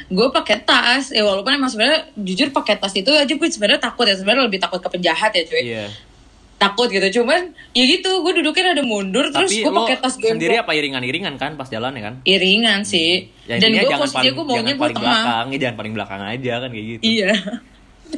gue 0.07 0.27
pakai 0.29 0.59
tas. 0.59 1.09
Ya 1.09 1.21
walaupun 1.21 1.51
emang 1.51 1.67
sebenarnya 1.67 2.11
jujur 2.15 2.49
pakai 2.49 2.75
tas 2.75 2.91
itu 2.91 3.09
aja 3.09 3.27
gue 3.27 3.47
sebenarnya 3.47 3.79
takut 3.79 4.03
ya. 4.03 4.13
Sebenarnya 4.13 4.43
lebih 4.43 4.59
takut 4.59 4.77
ke 4.77 4.89
penjahat 4.89 5.31
ya 5.31 5.43
cuy. 5.43 5.61
iya 5.61 5.85
Takut 6.57 6.87
gitu. 6.87 7.01
Cuman 7.17 7.41
ya 7.73 7.83
gitu, 7.83 8.21
gue 8.21 8.37
duduknya 8.37 8.69
rada 8.69 8.83
mundur. 8.83 9.25
terus 9.27 9.49
tapi 9.49 9.59
gue 9.59 9.71
lo 9.71 9.81
pakai 9.81 9.97
tas 9.97 10.13
gue 10.13 10.29
sendiri 10.29 10.55
apa 10.55 10.71
iringan-iringan 10.71 11.33
kan 11.35 11.57
pas 11.57 11.65
jalan 11.65 11.89
ya 11.91 12.03
kan 12.03 12.13
iringan 12.21 12.85
sih. 12.85 13.33
ya, 13.43 13.57
Dan 13.57 13.73
gue 13.73 13.89
posisinya 13.89 14.29
gue 14.31 14.45
maunya 14.45 14.73
gue 14.73 14.87
tengah. 14.87 14.93
belakang 14.93 15.45
ya 15.49 15.57
jangan 15.57 15.75
paling 15.75 15.93
belakang 15.93 16.21
aja 16.21 16.53
kan 16.59 16.69
kayak 16.69 16.85
gitu 16.87 17.01
Iya. 17.01 17.33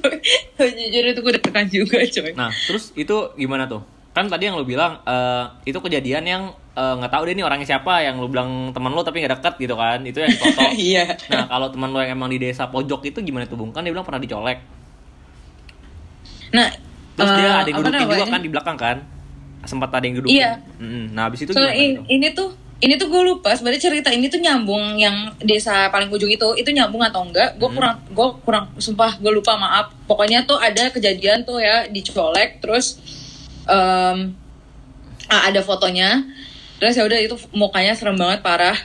Jujur 0.79 1.03
itu 1.10 1.19
gue 1.19 1.34
deg-degan 1.39 1.65
juga 1.69 1.97
coy. 2.03 2.32
Nah, 2.34 2.49
terus 2.49 2.93
itu 2.97 3.15
gimana 3.38 3.67
tuh? 3.69 3.82
Kan 4.13 4.29
tadi 4.29 4.45
yang 4.45 4.56
lu 4.58 4.65
bilang 4.65 5.01
eh, 5.06 5.45
itu 5.65 5.77
kejadian 5.82 6.23
yang 6.25 6.43
eh, 6.77 6.93
nggak 6.99 7.12
tahu 7.12 7.23
deh 7.25 7.34
nih 7.34 7.45
orangnya 7.45 7.67
siapa 7.77 8.06
yang 8.06 8.21
lu 8.21 8.29
bilang 8.29 8.73
teman 8.73 8.93
lu 8.93 9.01
tapi 9.01 9.21
nggak 9.21 9.34
deket 9.39 9.53
gitu 9.62 9.75
kan? 9.77 9.99
Itu 10.06 10.21
yang 10.21 10.34
foto. 10.38 10.62
Iya. 10.77 11.06
nah, 11.29 11.45
kalau 11.49 11.67
teman 11.73 11.89
lu 11.89 11.99
yang 12.01 12.17
emang 12.17 12.29
di 12.29 12.38
desa 12.38 12.69
pojok 12.69 13.10
itu 13.10 13.19
gimana 13.21 13.49
tuh, 13.49 13.58
Bung? 13.58 13.73
Kan 13.73 13.86
dia 13.86 13.93
bilang 13.93 14.06
pernah 14.06 14.21
dicolek. 14.21 14.62
Nah, 16.53 16.69
Terus 17.13 17.29
eh, 17.29 17.38
dia 17.38 17.49
ada 17.62 17.69
yang 17.69 17.77
dudukin 17.82 18.08
juga 18.10 18.25
kan 18.25 18.41
di 18.41 18.49
belakang 18.49 18.77
kan? 18.77 18.97
Sempat 19.63 19.89
ada 19.95 20.06
yang 20.06 20.15
dudukin. 20.19 20.38
Iya. 20.38 20.51
Mm-mm. 20.82 21.06
Nah, 21.13 21.29
habis 21.29 21.39
itu 21.45 21.51
Soalnya 21.53 21.73
gimana 21.77 22.10
ini, 22.10 22.27
tuh? 22.34 22.49
Ini 22.84 23.00
tuh 23.00 23.08
gue 23.08 23.24
lupa 23.24 23.56
sebenarnya 23.56 23.80
cerita 23.88 24.12
ini 24.12 24.28
tuh 24.28 24.43
nyambung 24.43 25.00
yang 25.00 25.32
desa 25.39 25.88
paling 25.88 26.12
ujung 26.12 26.28
itu 26.28 26.43
itu 26.60 26.67
nyambung 26.76 27.00
atau 27.00 27.24
enggak 27.24 27.56
gue 27.56 27.69
Hmm. 27.72 27.78
kurang 27.80 27.96
gue 28.12 28.28
kurang 28.43 28.65
sumpah 28.76 29.15
gue 29.24 29.32
lupa 29.32 29.56
maaf. 29.56 29.96
Pokoknya 30.04 30.43
tuh 30.43 30.60
ada 30.60 30.91
kejadian 30.91 31.48
tuh 31.48 31.63
ya 31.63 31.88
dicolek 31.88 32.60
terus 32.60 33.00
ah, 35.32 35.41
ada 35.48 35.63
fotonya. 35.63 36.28
Terus 36.84 37.00
ya 37.00 37.08
udah 37.08 37.19
itu 37.24 37.36
mukanya 37.56 37.96
serem 37.96 38.19
banget 38.19 38.43
parah. 38.43 38.76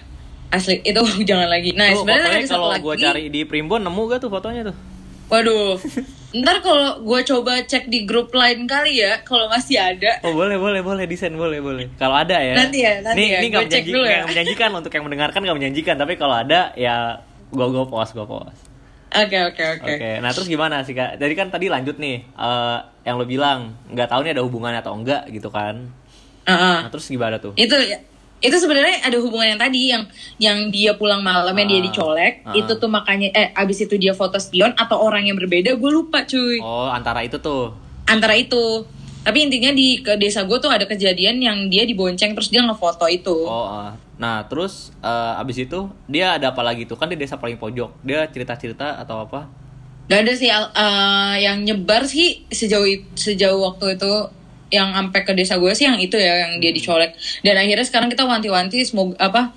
Asli 0.48 0.80
itu 0.80 1.02
jangan 1.28 1.50
lagi. 1.50 1.74
Nah 1.74 1.90
sebenarnya 1.92 2.24
fotonya 2.24 2.40
ada 2.40 2.48
satu 2.48 2.62
kalau 2.62 2.78
gua 2.80 2.94
cari 2.96 3.24
di 3.28 3.40
Primbon 3.44 3.82
nemu 3.82 4.02
gak 4.08 4.20
tuh 4.22 4.30
fotonya 4.30 4.62
tuh? 4.72 4.76
Waduh 5.28 5.76
ntar 6.30 6.60
kalau 6.60 7.00
gue 7.00 7.20
coba 7.22 7.60
cek 7.62 7.86
di 7.86 8.04
grup 8.04 8.28
lain 8.30 8.64
kali 8.64 9.00
ya 9.00 9.20
kalau 9.22 9.48
masih 9.48 9.76
ada 9.76 10.20
Oh 10.20 10.32
boleh 10.32 10.56
boleh 10.56 10.80
boleh 10.80 11.04
desain 11.04 11.32
boleh 11.32 11.56
boleh. 11.58 11.88
Kalau 11.94 12.12
ada 12.14 12.36
ya. 12.36 12.52
Nanti 12.54 12.80
ya, 12.80 13.00
nanti 13.00 13.16
Nih 13.18 13.26
ya. 13.30 13.38
ini 13.38 13.46
nggak 13.48 13.64
menjanji- 13.64 13.88
dulu 13.90 14.04
ya. 14.04 14.22
menjanjikan 14.24 14.70
untuk 14.74 14.90
yang 14.90 15.04
mendengarkan 15.04 15.40
nggak 15.40 15.56
menjanjikan. 15.56 15.96
Tapi 15.96 16.12
kalau 16.14 16.36
ada 16.36 16.72
ya 16.74 17.16
gua 17.48 17.66
gua 17.66 17.84
post 17.84 18.12
gua 18.12 18.26
post. 18.26 18.60
oke 19.10 19.38
oke 19.46 19.62
oke 19.74 19.88
Oke, 19.88 20.10
nah 20.20 20.28
terus 20.28 20.44
gimana 20.46 20.80
sih 20.82 20.92
kak? 20.92 21.16
Jadi 21.16 21.32
kan 21.32 21.48
tadi 21.48 21.66
lanjut 21.66 21.96
nih, 21.96 22.28
eh, 22.28 22.78
yang 23.02 23.16
lo 23.16 23.24
bilang 23.24 23.72
nggak 23.88 24.04
tahu 24.06 24.20
nih 24.20 24.32
ada 24.32 24.44
hubungannya 24.44 24.80
atau 24.80 24.92
enggak 24.92 25.24
gitu 25.28 25.48
kan? 25.48 25.88
Heeh. 26.44 26.76
Nah 26.84 26.90
terus 26.90 27.08
gimana 27.08 27.36
tuh? 27.38 27.52
itu 27.54 27.72
itu 28.38 28.54
sebenarnya 28.54 29.02
ada 29.02 29.18
hubungan 29.18 29.50
yang 29.50 29.60
tadi 29.60 29.80
yang 29.90 30.02
yang 30.38 30.58
dia 30.68 30.94
pulang 30.94 31.18
malam 31.20 31.50
yang 31.52 31.68
dia 31.68 31.80
Ah, 31.80 31.84
dicolek 31.84 32.32
ah. 32.42 32.54
itu 32.54 32.72
tuh 32.72 32.86
makanya 32.86 33.28
eh 33.32 33.50
abis 33.52 33.82
itu 33.82 33.94
dia 33.94 34.12
foto 34.12 34.36
spion 34.36 34.70
atau 34.72 34.94
orang 34.96 35.26
yang 35.26 35.34
berbeda 35.34 35.74
gue 35.74 35.90
lupa 35.90 36.22
cuy 36.22 36.62
Oh 36.62 36.86
antara 36.86 37.20
itu 37.20 37.38
tuh. 37.38 37.74
antara 38.04 38.32
itu 38.34 38.86
tapi 39.18 39.42
intinya 39.42 39.68
di 39.70 40.00
ke 40.00 40.14
desa 40.14 40.46
gue 40.46 40.56
tuh 40.56 40.70
ada 40.70 40.86
kejadian 40.86 41.36
yang 41.38 41.58
dia 41.66 41.82
dibonceng 41.82 42.32
terus 42.32 42.48
dia 42.48 42.62
ngefoto 42.62 43.04
itu 43.04 43.34
Oh, 43.44 43.66
ah. 43.68 43.92
nah 44.16 44.46
terus 44.46 44.94
eh, 44.98 45.34
abis 45.36 45.58
itu 45.60 45.78
dia 46.06 46.38
ada 46.38 46.50
apa 46.50 46.62
lagi 46.62 46.86
tuh? 46.86 46.94
Kan 46.94 47.10
di 47.10 47.14
desa 47.14 47.36
paling 47.36 47.54
pojok, 47.54 47.90
dia 48.00 48.24
cerita-cerita 48.24 48.96
atau 48.96 49.20
apa? 49.20 49.50
gak 50.06 50.24
ada 50.24 50.32
sih 50.32 50.48
eh, 50.48 50.64
yang 51.38 51.60
nyebar 51.60 52.08
sih 52.08 52.40
sejauh 52.48 52.86
sejauh 53.12 53.60
waktu 53.60 54.00
itu 54.00 54.12
yang 54.68 54.92
sampai 54.92 55.20
ke 55.22 55.32
desa 55.32 55.56
gue 55.56 55.72
sih 55.72 55.84
yang 55.84 55.96
itu 55.96 56.14
ya 56.14 56.44
yang 56.44 56.58
dia 56.58 56.70
dicolek 56.70 57.12
dan 57.40 57.56
akhirnya 57.56 57.82
sekarang 57.82 58.08
kita 58.08 58.22
wanti-wanti 58.22 58.82
semoga 58.82 59.16
apa 59.18 59.56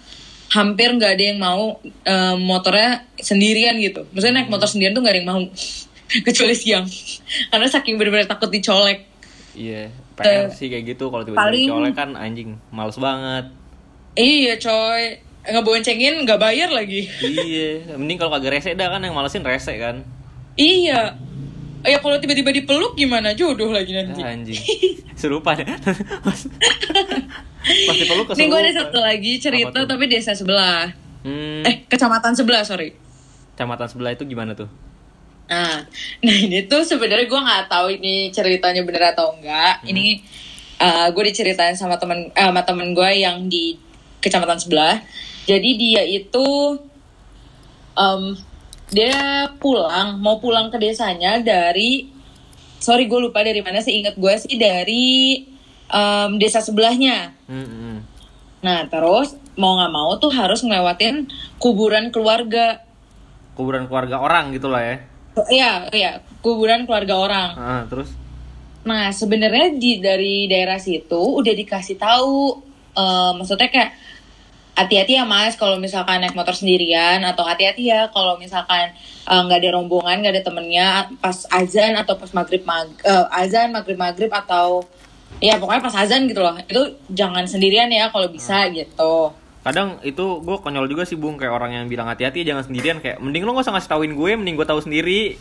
hampir 0.50 0.92
nggak 0.92 1.12
ada 1.12 1.24
yang 1.26 1.38
mau 1.38 1.80
eh, 1.84 2.36
motornya 2.38 3.08
sendirian 3.16 3.76
gitu. 3.78 4.04
Maksudnya 4.10 4.36
naik 4.38 4.50
motor 4.50 4.68
sendirian 4.68 4.92
tuh 4.92 5.00
nggak 5.00 5.14
ada 5.14 5.20
yang 5.20 5.30
mau 5.30 5.40
kecuali 6.28 6.52
siang. 6.54 6.84
Karena 7.48 7.68
saking 7.68 7.96
bener-bener 7.96 8.28
takut 8.28 8.48
dicolek. 8.48 9.08
Iya, 9.52 9.88
PR 10.14 10.48
Eh, 10.48 10.52
sih 10.52 10.68
kayak 10.68 10.92
gitu. 10.92 11.08
Kalau 11.08 11.24
tiba-tiba 11.24 11.40
paling- 11.42 11.68
dicolek 11.68 11.94
kan 11.94 12.10
anjing, 12.16 12.60
males 12.68 12.96
banget. 12.96 13.48
iya 14.14 14.56
coy. 14.58 15.24
Ngeboncengin 15.42 16.22
nggak 16.22 16.38
bayar 16.38 16.70
lagi. 16.70 17.08
Iya, 17.18 17.96
mending 17.96 18.16
kalau 18.16 18.32
kagak 18.32 18.52
rese 18.54 18.76
dah 18.76 18.92
kan 18.92 19.00
yang 19.00 19.12
malesin 19.12 19.42
rese 19.42 19.72
kan. 19.76 20.04
iya 20.54 21.16
ya 21.84 21.98
kalau 21.98 22.16
tiba-tiba 22.16 22.52
dipeluk 22.52 22.94
gimana 22.94 23.32
jodoh 23.32 23.70
lagi 23.70 23.92
nanti 23.92 24.20
Ah, 24.20 24.32
anjing. 24.32 24.58
Serupa 25.14 25.54
deh. 25.54 25.66
Pasti 27.62 28.04
perlu 28.04 28.24
Nih 28.30 28.46
gue 28.46 28.56
ada 28.56 28.66
keserupan. 28.66 28.80
satu 28.88 29.00
lagi 29.00 29.32
cerita 29.38 29.80
tapi 29.84 30.06
desa 30.06 30.32
sebelah 30.32 30.92
Hmm, 31.22 31.62
eh 31.62 31.86
kecamatan 31.86 32.34
sebelah 32.34 32.62
sorry 32.62 32.98
kecamatan 33.54 33.86
sebelah 33.86 34.10
itu 34.12 34.26
gimana 34.26 34.58
tuh? 34.58 34.66
Nah, 35.46 35.86
nah 36.18 36.38
ini 36.40 36.66
tuh 36.66 36.82
sebenarnya 36.82 37.28
gue 37.28 37.38
nggak 37.38 37.68
tahu 37.68 37.94
ini 37.94 38.32
ceritanya 38.32 38.82
bener 38.82 39.12
atau 39.12 39.36
enggak. 39.36 39.86
Ini 39.86 40.18
gue 41.12 41.24
diceritain 41.24 41.76
sama 41.76 41.94
temen 41.96 42.26
eh, 42.28 42.42
sama 42.42 42.64
temen 42.64 42.90
gue 42.92 43.10
yang 43.14 43.46
di 43.46 43.78
kecamatan 44.18 44.58
sebelah. 44.58 44.98
Jadi 45.44 45.70
dia 45.76 46.02
itu 46.02 46.42
em, 47.94 48.34
dia 48.92 49.48
pulang 49.58 50.20
mau 50.20 50.38
pulang 50.44 50.68
ke 50.68 50.78
desanya 50.78 51.40
dari 51.40 52.12
sorry 52.78 53.08
gue 53.08 53.20
lupa 53.24 53.40
dari 53.40 53.64
mana 53.64 53.80
sih 53.80 54.04
inget 54.04 54.20
gue 54.20 54.34
sih 54.36 54.60
dari 54.60 55.48
em, 55.88 56.32
desa 56.36 56.60
sebelahnya. 56.60 57.32
Hmm, 57.48 57.68
hmm. 57.68 57.98
Nah 58.62 58.86
terus 58.92 59.40
mau 59.56 59.80
nggak 59.80 59.94
mau 59.96 60.12
tuh 60.20 60.32
harus 60.36 60.60
ngelewatin 60.62 61.32
kuburan 61.56 62.12
keluarga. 62.12 62.84
Kuburan 63.56 63.88
keluarga 63.88 64.20
orang 64.20 64.52
gitu 64.52 64.68
lah 64.68 64.84
ya. 64.84 64.98
Iya, 65.32 65.72
iya, 65.96 66.12
kuburan 66.44 66.84
keluarga 66.84 67.16
orang. 67.16 67.50
Ah, 67.56 67.84
terus? 67.88 68.12
Nah, 68.84 69.16
sebenarnya 69.16 69.78
di 69.80 70.04
dari 70.04 70.50
daerah 70.52 70.76
situ 70.76 71.40
udah 71.40 71.54
dikasih 71.56 71.96
tahu 71.96 72.60
eh, 72.98 73.32
maksudnya 73.40 73.72
kayak 73.72 73.92
hati-hati 74.72 75.20
ya 75.20 75.28
Mas 75.28 75.60
kalau 75.60 75.76
misalkan 75.78 76.24
naik 76.24 76.34
motor 76.34 76.56
sendirian 76.56 77.22
atau 77.22 77.44
hati-hati 77.44 77.92
ya 77.92 78.08
kalau 78.10 78.40
misalkan 78.40 78.96
eh, 79.28 79.42
nggak 79.46 79.60
ada 79.62 79.70
rombongan, 79.76 80.24
nggak 80.24 80.34
ada 80.40 80.44
temennya 80.44 80.88
pas 81.20 81.44
azan 81.52 81.94
atau 81.96 82.16
pas 82.16 82.32
maghrib 82.32 82.64
mag 82.64 82.88
eh, 83.04 83.26
azan 83.36 83.72
maghrib 83.72 84.00
maghrib 84.00 84.32
atau 84.32 84.82
ya 85.40 85.58
pokoknya 85.58 85.82
pas 85.84 85.96
azan 86.00 86.26
gitu 86.26 86.40
loh. 86.40 86.56
Itu 86.66 86.98
jangan 87.12 87.46
sendirian 87.46 87.92
ya 87.92 88.10
kalau 88.10 88.32
bisa 88.32 88.68
gitu. 88.72 89.36
Kadang 89.62 90.02
itu 90.02 90.42
gue 90.42 90.58
konyol 90.58 90.90
juga 90.90 91.06
sih 91.06 91.14
bung 91.14 91.38
kayak 91.38 91.54
orang 91.54 91.72
yang 91.78 91.86
bilang 91.86 92.10
hati-hati 92.10 92.42
jangan 92.42 92.66
sendirian 92.66 92.98
kayak 92.98 93.22
mending 93.22 93.46
lo 93.46 93.54
gak 93.54 93.70
usah 93.70 93.78
ngasih 93.78 93.92
tauin 93.94 94.14
gue 94.18 94.32
mending 94.34 94.58
gue 94.58 94.66
tahu 94.66 94.82
sendiri. 94.82 95.38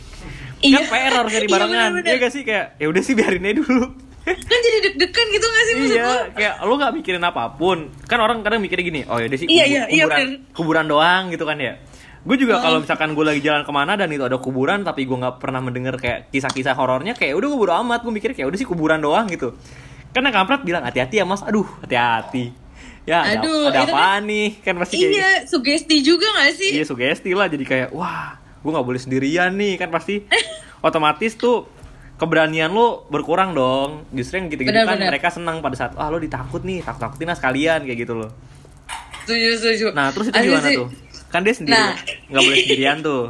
Iya. 0.61 0.85
Kan 0.85 0.93
PR 0.93 1.13
harus 1.25 1.31
nyari 1.33 1.47
Iya, 1.49 1.53
barengan. 1.57 1.89
bener-bener. 1.89 2.05
Iya 2.05 2.17
gak 2.21 2.33
sih 2.37 2.41
kayak 2.45 2.65
ya 2.77 2.85
udah 2.85 3.01
sih 3.01 3.13
biarin 3.17 3.47
aja 3.49 3.55
dulu. 3.65 3.85
Kan 4.21 4.59
jadi 4.59 4.77
deg-degan 4.83 5.27
gitu 5.29 5.45
gak 5.45 5.63
sih 5.63 5.73
maksud 5.75 5.95
iya, 5.95 6.09
kayak 6.29 6.53
lo 6.61 6.73
gak 6.75 6.93
mikirin 6.93 7.21
apa 7.21 7.51
pun. 7.51 7.89
Kan 8.05 8.17
orang 8.17 8.41
kadang 8.41 8.59
mikirnya 8.59 8.85
gini, 8.85 9.01
oh 9.03 9.17
ya 9.17 9.25
sih 9.31 9.45
Iya, 9.45 9.65
iya, 9.65 9.83
iya, 9.87 10.05
kuburan, 10.05 10.19
bener. 10.21 10.39
kuburan 10.53 10.85
doang 10.85 11.23
gitu 11.29 11.43
kan 11.43 11.57
ya. 11.57 11.73
Gue 12.21 12.37
juga 12.37 12.53
Oh. 12.55 12.61
kalau 12.61 12.77
misalkan 12.79 13.11
gue 13.11 13.25
lagi 13.25 13.41
jalan 13.41 13.61
ke 13.61 13.71
mana 13.71 13.97
dan 13.97 14.05
itu 14.07 14.21
ada 14.21 14.37
kuburan 14.37 14.81
tapi 14.81 15.03
gue 15.03 15.17
nggak 15.17 15.41
pernah 15.41 15.57
mendengar 15.57 15.97
kayak 15.97 16.29
kisah-kisah 16.29 16.77
horornya 16.77 17.11
kayak 17.11 17.33
udah 17.33 17.47
gue 17.49 17.59
bodo 17.59 17.73
amat 17.75 18.05
gue 18.05 18.13
mikir 18.13 18.31
kayak 18.31 18.45
udah 18.45 18.57
sih 18.57 18.65
kuburan 18.65 19.01
doang 19.01 19.25
gitu. 19.25 19.57
Karena 20.11 20.29
kampret 20.29 20.61
bilang 20.61 20.85
hati-hati 20.85 21.17
ya 21.17 21.25
mas, 21.25 21.41
aduh 21.41 21.65
hati-hati. 21.81 22.53
Ya 23.01 23.25
ada, 23.25 23.41
Aduh, 23.41 23.73
ada 23.73 23.81
itu 23.81 23.89
apaan 23.89 24.21
nih 24.29 24.49
kan 24.61 24.77
pasti 24.77 24.95
kayak 24.95 25.09
Iya, 25.09 25.29
sugesti 25.49 25.97
juga 26.05 26.29
gak 26.31 26.53
sih? 26.53 26.69
Iya 26.77 26.85
sugesti 26.85 27.33
lah 27.33 27.49
jadi 27.49 27.65
kayak 27.65 27.89
wah 27.89 28.37
gue 28.37 28.69
nggak 28.69 28.85
boleh 28.85 29.01
sendirian 29.01 29.57
nih 29.57 29.81
kan 29.81 29.89
pasti 29.89 30.21
otomatis 30.85 31.33
tuh 31.33 31.65
keberanian 32.21 32.69
lo 32.69 33.09
berkurang 33.09 33.51
dong 33.51 34.05
justru 34.13 34.37
yang 34.37 34.47
gitu-gitu 34.47 34.77
kan 34.77 34.93
benar. 34.93 35.09
mereka 35.09 35.33
senang 35.33 35.57
pada 35.59 35.73
saat 35.73 35.97
ah 35.97 36.05
lo 36.07 36.21
ditakut 36.21 36.61
nih 36.61 36.85
takut 36.85 37.01
takutin 37.01 37.25
lah 37.25 37.33
sekalian 37.33 37.81
kayak 37.81 37.99
gitu 37.99 38.13
loh 38.13 38.29
setuju 39.25 39.49
setuju 39.57 39.85
nah 39.91 40.13
terus 40.13 40.29
itu 40.29 40.37
Asli 40.37 40.47
gimana 40.47 40.67
sih. 40.69 40.77
tuh 40.77 40.87
kan 41.27 41.41
dia 41.41 41.53
sendiri 41.53 41.73
Nah. 41.73 41.93
nggak 42.29 42.41
boleh 42.43 42.57
sendirian 42.61 42.97
tuh 43.01 43.23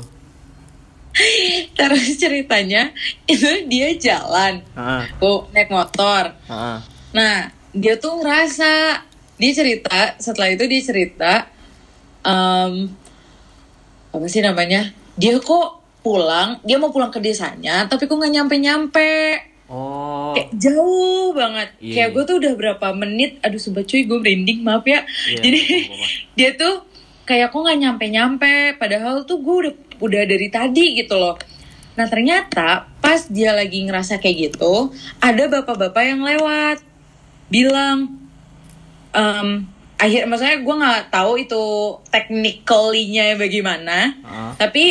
terus 1.77 2.07
ceritanya 2.15 2.91
itu 3.25 3.47
dia 3.65 3.89
jalan 3.95 4.63
oh 5.19 5.47
naik 5.49 5.67
motor 5.67 6.31
heeh. 6.45 6.79
Nah, 7.11 7.43
dia 7.75 7.99
tuh 7.99 8.23
ngerasa 8.23 9.03
dia 9.35 9.51
cerita 9.51 10.15
setelah 10.15 10.47
itu 10.49 10.63
dia 10.63 10.79
cerita 10.79 11.43
em, 12.23 12.87
apa 14.07 14.25
sih 14.27 14.39
namanya? 14.39 14.95
Dia 15.19 15.35
kok 15.35 15.80
pulang, 16.01 16.57
dia 16.65 16.81
mau 16.81 16.89
pulang 16.89 17.13
ke 17.13 17.21
desanya, 17.21 17.85
tapi 17.85 18.09
kok 18.09 18.17
nggak 18.17 18.33
nyampe-nyampe. 18.41 19.13
oh 19.69 20.33
Kayak 20.33 20.51
jauh 20.57 21.31
banget. 21.31 21.69
Iya, 21.77 21.93
Kayak 21.93 22.09
iya. 22.09 22.13
gue 22.17 22.23
tuh 22.25 22.35
udah 22.41 22.53
berapa 22.57 22.87
menit, 22.97 23.37
aduh 23.45 23.61
sobat 23.61 23.85
cuy 23.85 24.03
gue 24.09 24.17
merinding, 24.17 24.65
maaf 24.65 24.83
ya. 24.83 25.05
Iya, 25.29 25.39
Jadi 25.45 25.59
dia 26.37 26.49
tuh 26.57 26.83
kayak 27.29 27.53
kok 27.53 27.61
nggak 27.61 27.79
nyampe-nyampe, 27.79 28.81
padahal 28.81 29.23
tuh 29.23 29.39
gue 29.39 29.55
udah 29.67 29.73
udah 30.01 30.21
dari 30.25 30.49
tadi 30.49 30.97
gitu 30.97 31.15
loh. 31.21 31.37
Nah 31.93 32.09
ternyata 32.09 32.89
pas 32.97 33.21
dia 33.29 33.53
lagi 33.53 33.85
ngerasa 33.85 34.17
kayak 34.17 34.57
gitu, 34.57 34.89
ada 35.21 35.43
bapak-bapak 35.47 36.03
yang 36.03 36.25
lewat 36.25 36.81
bilang, 37.51 38.17
em, 39.13 39.67
akhir 40.01 40.25
maksudnya 40.25 40.57
gue 40.65 40.75
nggak 40.81 41.01
tahu 41.13 41.31
itu 41.37 41.63
technically-nya 42.09 43.37
bagaimana, 43.37 44.17
Heeh. 44.17 44.51
tapi 44.57 44.85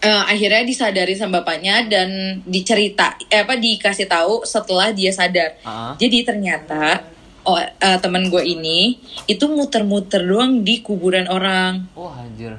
eh, 0.00 0.22
akhirnya 0.26 0.64
disadari 0.64 1.14
sama 1.14 1.40
bapaknya 1.44 1.84
dan 1.86 2.40
dicerita, 2.44 3.16
eh, 3.28 3.44
apa 3.44 3.56
dikasih 3.56 4.08
tahu 4.08 4.42
setelah 4.48 4.90
dia 4.90 5.12
sadar. 5.12 5.60
Heeh. 5.60 5.92
Jadi 6.00 6.18
ternyata 6.24 7.04
oh, 7.44 7.60
eh, 7.60 7.98
teman 8.00 8.28
gue 8.28 8.42
ini 8.44 9.00
itu 9.28 9.44
muter-muter 9.48 10.24
doang 10.24 10.60
di 10.64 10.80
kuburan 10.84 11.28
orang. 11.28 11.88
oh 11.96 12.12
anjir 12.12 12.56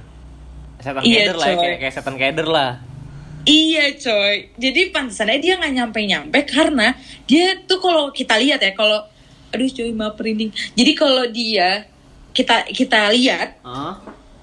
setan 0.82 1.06
Iya, 1.06 1.30
keder 1.30 1.38
lah 1.38 1.48
ya, 1.48 1.56
kayak, 1.62 1.78
kayak 1.78 1.94
setan 1.94 2.16
keder 2.18 2.50
lah 2.50 2.72
Iya 3.42 3.98
coy. 3.98 4.54
Jadi 4.54 4.94
pantesannya 4.94 5.42
dia 5.42 5.58
nggak 5.58 5.74
nyampe-nyampe 5.74 6.40
karena 6.46 6.94
dia 7.26 7.58
tuh 7.66 7.82
kalau 7.82 8.14
kita 8.14 8.38
lihat 8.38 8.62
ya 8.62 8.78
kalau 8.78 9.02
aduh 9.50 9.66
coy 9.66 9.90
maaf 9.98 10.14
merinding. 10.22 10.54
Jadi 10.78 10.92
kalau 10.94 11.26
dia 11.26 11.90
kita 12.38 12.70
kita 12.70 13.10
lihat 13.18 13.58
Heeh. 13.66 13.94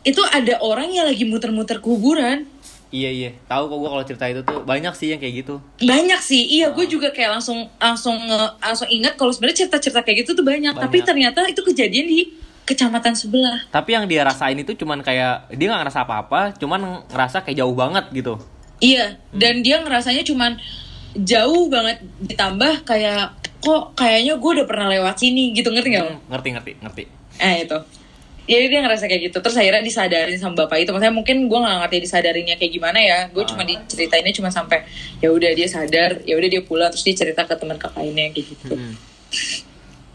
itu 0.03 0.19
ada 0.27 0.59
orang 0.59 0.91
yang 0.91 1.07
lagi 1.07 1.23
muter-muter 1.23 1.79
kuburan. 1.79 2.51
Iya 2.91 3.09
iya 3.09 3.31
tahu 3.45 3.67
kok 3.67 3.77
gue 3.77 3.91
kalau 3.91 4.05
cerita 4.05 4.25
itu 4.27 4.41
tuh 4.43 4.61
banyak 4.63 4.93
sih 4.93 5.09
yang 5.09 5.19
kayak 5.19 5.35
gitu 5.39 5.61
Banyak 5.79 6.21
sih. 6.21 6.43
Iya, 6.51 6.71
gue 6.71 6.85
juga 6.85 7.09
kayak 7.09 7.37
langsung 7.37 7.69
langsung 7.77 8.17
nge- 8.19 8.55
langsung 8.59 8.89
ingat 8.89 9.15
kalau 9.15 9.29
sebenarnya 9.29 9.63
cerita-cerita 9.63 10.01
kayak 10.01 10.23
gitu 10.23 10.33
tuh 10.33 10.43
banyak. 10.43 10.71
Banyak. 10.71 10.83
Tapi 10.83 10.99
ternyata 11.03 11.45
itu 11.45 11.61
kejadian 11.63 12.07
di 12.07 12.21
kecamatan 12.65 13.13
sebelah. 13.13 13.65
tapi 13.69 13.93
yang 13.93 14.05
dia 14.05 14.21
rasain 14.23 14.53
itu 14.55 14.73
cuman 14.75 15.01
kayak 15.01 15.49
dia 15.51 15.67
nggak 15.67 15.89
ngerasa 15.89 16.05
apa-apa 16.05 16.53
cuman 16.55 16.81
ngerasa 17.09 17.41
kayak 17.41 17.57
jauh 17.59 17.73
banget 17.73 18.05
gitu 18.13 18.37
Iya, 18.79 19.17
dan 19.33 19.61
dia 19.61 19.81
ngerasanya 19.81 20.21
cuman 20.23 20.61
jauh 21.15 21.67
banget 21.67 21.99
ditambah 22.23 22.85
kayak 22.85 23.33
kok 23.59 23.97
kayaknya 23.97 24.37
gue 24.37 24.51
udah 24.53 24.67
pernah 24.67 24.87
lewat 24.87 25.17
sini 25.17 25.51
gitu 25.51 25.67
ngerti 25.69 25.89
nggak? 25.91 26.05
lo? 26.05 26.13
Hmm, 26.13 26.21
ngerti 26.29 26.49
ngerti 26.53 26.73
ngerti 26.79 27.03
Eh 27.39 27.65
itu. 27.65 27.79
Jadi 28.49 28.65
dia 28.67 28.81
ngerasa 28.81 29.05
kayak 29.05 29.23
gitu. 29.25 29.39
Terus 29.39 29.55
akhirnya 29.55 29.81
disadarin 29.81 30.35
sama 30.35 30.57
bapak 30.59 30.81
itu. 30.81 30.89
Maksudnya 30.89 31.13
mungkin 31.13 31.37
gue 31.45 31.59
nggak 31.59 31.77
ngerti 31.83 31.97
disadarinnya 32.01 32.57
kayak 32.57 32.73
gimana 32.73 32.99
ya. 32.99 33.19
Gue 33.29 33.45
cuma 33.45 33.61
diceritainnya 33.63 34.33
cuma 34.33 34.49
sampai 34.49 34.89
ya 35.19 35.29
udah 35.29 35.53
dia 35.53 35.67
sadar, 35.67 36.25
ya 36.25 36.35
udah 36.35 36.49
dia 36.49 36.63
pulang 36.63 36.89
terus 36.89 37.05
dia 37.05 37.15
cerita 37.15 37.45
ke 37.45 37.53
teman 37.53 37.77
kakak 37.77 38.01
ini 38.03 38.33
kayak 38.33 38.47
gitu. 38.49 38.73
Hmm. 38.73 38.95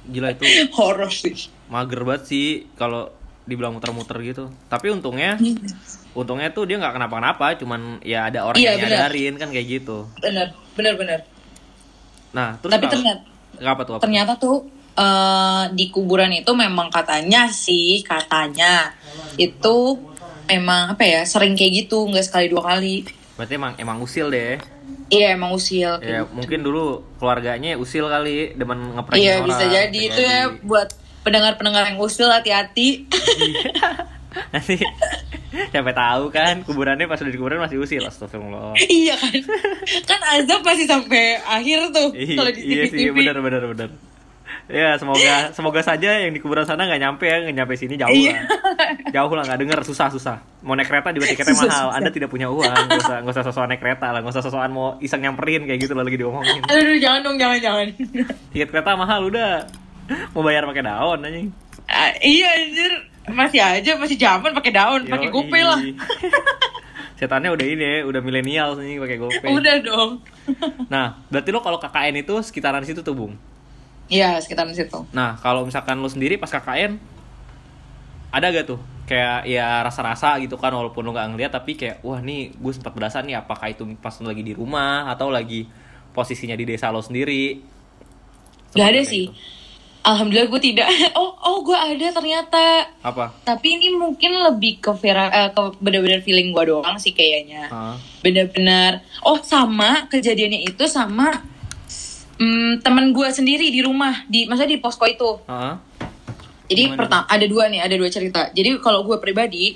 gila 0.04 0.34
itu 0.34 0.43
Horor 0.76 1.08
sih. 1.08 1.48
mager 1.65 2.04
banget 2.04 2.24
sih 2.26 2.46
kalau 2.74 3.08
dibilang 3.43 3.72
muter-muter 3.72 4.19
gitu 4.22 4.43
tapi 4.65 4.89
untungnya 4.89 5.39
untungnya 6.12 6.50
tuh 6.50 6.63
dia 6.63 6.76
nggak 6.76 6.91
kenapa-napa 6.93 7.56
cuman 7.56 8.02
ya 8.02 8.28
ada 8.28 8.43
orang 8.43 8.58
Iya, 8.58 8.74
yang 8.74 8.80
benar. 8.84 8.91
nyadarin 9.08 9.34
kan 9.38 9.50
kayak 9.50 9.67
gitu 9.69 9.98
Bener, 10.17 10.48
bener, 10.74 10.93
bener. 10.96 11.19
nah 12.32 12.58
terus 12.58 12.72
Tapi 12.74 12.86
ternyata 12.89 13.22
apa 13.60 13.82
tuh 13.82 13.93
apa? 13.93 14.02
ternyata 14.02 14.34
tuh 14.36 14.67
eh, 14.93 15.63
di 15.71 15.89
kuburan 15.89 16.32
itu 16.32 16.51
memang 16.53 16.89
katanya 16.89 17.49
sih 17.49 18.01
katanya 18.01 18.93
itu 19.36 19.97
memang 20.45 20.93
apa 20.93 21.03
ya 21.03 21.21
sering 21.23 21.56
kayak 21.56 21.86
gitu 21.86 22.06
nggak 22.06 22.25
sekali 22.25 22.47
dua 22.47 22.75
kali. 22.75 23.08
Berarti 23.34 23.53
emang 23.56 23.73
emang 23.77 23.97
usil 23.99 24.29
deh. 24.29 24.60
Iya 25.10 25.34
emang 25.34 25.53
usil. 25.53 26.01
Ya 26.01 26.25
mungkin 26.25 26.62
dulu 26.62 27.01
keluarganya 27.17 27.77
usil 27.77 28.06
kali 28.06 28.53
demen 28.53 28.93
ngeprank 28.93 29.17
iya 29.17 29.39
orang 29.39 29.47
bisa 29.49 29.63
jadi 29.65 29.99
itu 29.99 30.21
ya 30.21 30.39
buat 30.62 30.89
pendengar-pendengar 31.23 31.89
yang 31.89 31.97
usil 31.97 32.29
hati-hati. 32.29 33.08
Nanti 34.53 34.82
siapa 35.69 35.93
tahu 35.93 36.34
kan 36.34 36.65
kuburannya 36.65 37.06
pas 37.06 37.21
udah 37.21 37.29
di 37.29 37.38
kuburan 37.38 37.62
masih 37.62 37.77
usil 37.77 38.01
astagfirullah. 38.01 38.73
Iya 38.89 39.13
kan? 39.17 39.38
Kan 40.06 40.21
azab 40.38 40.62
masih 40.65 40.86
sampai 40.86 41.38
akhir 41.39 41.93
tuh 41.93 42.10
Iya, 42.13 42.36
kalau 42.38 42.51
di 42.51 42.62
iya 42.65 42.84
sih 42.89 43.10
TV. 43.10 43.13
benar 43.13 43.38
benar 43.39 43.63
benar 43.69 43.89
ya 44.65 44.95
semoga 44.95 45.52
semoga 45.52 45.80
saja 45.80 46.19
yang 46.19 46.32
di 46.32 46.39
kuburan 46.39 46.63
sana 46.63 46.84
nggak 46.84 46.97
nyampe 46.97 47.26
ya 47.26 47.43
nggak 47.43 47.56
nyampe 47.58 47.73
sini 47.76 47.95
jauh 47.95 48.10
Iya. 48.10 48.32
lah. 48.32 48.43
Jauh 49.12 49.30
lah 49.30 49.43
nggak 49.43 49.60
denger 49.60 49.80
susah 49.84 50.08
susah. 50.08 50.38
Mau 50.62 50.73
naik 50.73 50.88
kereta 50.88 51.12
juga 51.12 51.28
tiketnya 51.28 51.52
Susah, 51.54 51.67
mahal. 51.67 51.86
susah. 51.86 51.97
anda 51.97 52.10
tidak 52.10 52.30
punya 52.30 52.47
uang 52.47 52.63
nggak 52.63 53.02
usah 53.02 53.17
nggak 53.21 53.34
usah 53.34 53.43
sosokan 53.43 53.67
naik 53.69 53.82
kereta 53.82 54.08
lah 54.10 54.19
nggak 54.19 54.34
usah 54.34 54.43
sosokan 54.43 54.71
mau 54.71 54.95
iseng 54.97 55.19
nyamperin 55.19 55.63
kayak 55.63 55.80
gitu 55.80 55.93
lah 55.93 56.02
lagi 56.02 56.15
diomongin. 56.15 56.62
Aduh 56.63 56.95
jangan 56.97 57.19
dong 57.21 57.38
jangan 57.38 57.58
jangan. 57.60 57.88
Tiket 58.49 58.69
kereta 58.69 58.95
mahal 58.95 59.28
udah. 59.28 59.67
Mau 60.32 60.41
bayar 60.41 60.63
pakai 60.63 60.84
daun 60.84 61.19
anjing. 61.21 61.47
Ah, 61.86 62.12
iya 62.19 62.47
anjir. 62.58 62.91
Masih 63.26 63.60
aja 63.60 63.91
masih 63.95 64.15
zaman 64.15 64.52
pakai 64.52 64.71
daun 64.71 65.02
pakai 65.06 65.28
gopay 65.28 65.62
lah. 65.62 65.80
Setannya 67.19 67.52
udah 67.52 67.65
ini 67.65 67.84
ya 67.84 67.95
udah 68.04 68.19
milenial 68.19 68.76
nih 68.76 68.97
pakai 68.97 69.17
gopay 69.17 69.47
udah 69.49 69.76
dong. 69.80 70.12
Nah 70.88 71.19
berarti 71.28 71.49
lo 71.49 71.60
kalau 71.60 71.78
KKN 71.78 72.15
itu 72.17 72.36
sekitaran 72.41 72.84
situ 72.84 72.99
tuh 72.99 73.13
bung 73.13 73.36
Iya 74.11 74.37
sekitaran 74.43 74.75
situ 74.75 75.07
Nah, 75.15 75.39
kalau 75.39 75.63
misalkan 75.63 75.99
lu 75.99 76.09
sendiri 76.11 76.35
pas 76.35 76.51
KKN 76.51 76.99
ada 78.33 78.49
gak 78.49 78.65
tuh 78.65 78.81
kayak 79.03 79.45
ya 79.45 79.83
rasa-rasa 79.83 80.39
gitu 80.39 80.55
kan 80.55 80.71
walaupun 80.71 81.03
lu 81.03 81.11
nggak 81.11 81.35
ngeliat 81.35 81.51
tapi 81.51 81.75
kayak 81.75 81.99
wah 82.07 82.23
nih 82.23 82.55
gue 82.55 82.71
sempat 82.71 82.95
berasa 82.95 83.19
nih 83.19 83.35
apakah 83.35 83.67
itu 83.67 83.83
pas 83.99 84.15
lu 84.23 84.31
lagi 84.31 84.41
di 84.41 84.55
rumah 84.55 85.11
atau 85.11 85.27
lagi 85.27 85.67
posisinya 86.15 86.55
di 86.55 86.63
desa 86.63 86.87
lo 86.93 87.03
sendiri? 87.03 87.59
Gak 88.73 88.87
ada 88.89 89.01
Sempat 89.03 89.11
sih. 89.11 89.25
gitu. 89.27 89.33
Alhamdulillah 90.03 90.47
gue 90.51 90.61
tidak. 90.61 90.87
Oh, 91.19 91.31
oh 91.39 91.57
gue 91.63 91.75
ada 91.75 92.07
ternyata. 92.11 92.91
Apa? 92.99 93.31
Tapi 93.47 93.79
ini 93.79 93.95
mungkin 93.95 94.35
lebih 94.35 94.83
ke 94.83 94.91
vera, 94.99 95.31
eh, 95.31 95.49
ke 95.51 95.61
bener-bener 95.79 96.19
feeling 96.19 96.51
gue 96.51 96.63
doang 96.67 96.99
sih 96.99 97.15
kayaknya. 97.15 97.71
Hah? 97.71 97.95
Bener-bener. 98.19 98.99
Oh 99.23 99.39
sama 99.39 100.07
kejadiannya 100.11 100.67
itu 100.67 100.83
sama 100.87 101.43
mm, 102.38 102.82
temen 102.82 103.12
gue 103.12 103.28
sendiri 103.30 103.69
di 103.69 103.82
rumah. 103.82 104.26
Di 104.26 104.46
maksudnya 104.46 104.76
di 104.76 104.82
posko 104.82 105.06
itu. 105.06 105.41
Hah? 105.46 105.78
Jadi 106.63 106.84
Gimana 106.89 107.00
pertama 107.00 107.24
ada 107.28 107.46
dua 107.46 107.63
nih, 107.67 107.82
ada 107.84 107.96
dua 107.96 108.10
cerita. 108.10 108.48
Jadi 108.50 108.80
kalau 108.80 109.04
gue 109.04 109.19
pribadi 109.19 109.76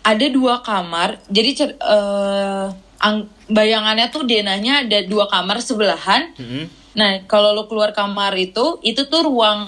ada 0.00 0.26
dua 0.30 0.62
kamar. 0.62 1.18
Jadi 1.26 1.50
cer- 1.52 1.76
eh, 1.76 2.66
ang- 2.98 3.28
bayangannya 3.48 4.08
tuh 4.08 4.24
denahnya 4.24 4.86
ada 4.86 4.98
dua 5.04 5.26
kamar 5.28 5.58
sebelahan. 5.60 6.32
Mm-mm. 6.36 6.64
Nah, 6.96 7.22
kalau 7.30 7.54
lo 7.54 7.70
keluar 7.70 7.94
kamar 7.94 8.34
itu, 8.34 8.80
itu 8.82 9.06
tuh 9.06 9.22
ruang 9.22 9.62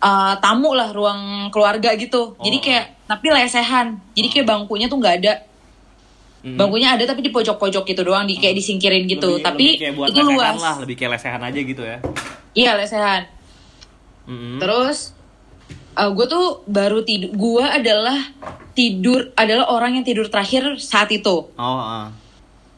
uh, 0.00 0.34
tamu 0.40 0.76
lah, 0.76 0.92
ruang 0.92 1.48
keluarga 1.48 1.96
gitu. 1.96 2.36
Jadi 2.40 2.56
Oh. 2.60 2.62
kayak, 2.62 2.86
tapi 3.08 3.26
lesehan. 3.32 3.96
Jadi 4.12 4.28
kayak 4.28 4.46
bangkunya 4.48 4.88
tuh 4.88 5.00
nggak 5.00 5.16
ada. 5.24 5.32
Mm-mm. 6.40 6.56
Bangkunya 6.56 6.96
ada 6.96 7.04
tapi 7.04 7.20
di 7.20 7.28
pojok-pojok 7.28 7.84
gitu 7.84 8.00
doang, 8.00 8.24
di 8.24 8.34
kayak 8.34 8.56
disingkirin 8.56 9.04
gitu. 9.04 9.36
Lebih- 9.36 9.44
tapi 9.44 9.66
lebih 9.66 9.80
kayak 9.80 9.94
buat 9.94 10.08
itu 10.08 10.20
luas. 10.24 10.56
lah, 10.56 10.76
lebih 10.80 10.94
kayak 10.96 11.10
lesehan 11.14 11.42
aja 11.42 11.60
gitu 11.60 11.82
ya. 11.82 11.96
Iya 12.52 12.70
lesehan. 12.74 13.22
Mm-mm. 14.24 14.56
Terus, 14.56 15.12
gue 15.92 16.26
tuh 16.26 16.46
baru 16.64 17.02
tidur. 17.02 17.30
Gue 17.30 17.60
adalah 17.62 18.16
tidur, 18.72 19.34
adalah 19.34 19.68
orang 19.68 19.96
yang 19.96 20.04
tidur 20.04 20.26
terakhir 20.26 20.78
saat 20.78 21.10
itu. 21.10 21.50
Oh, 21.50 21.60
ah. 21.76 22.08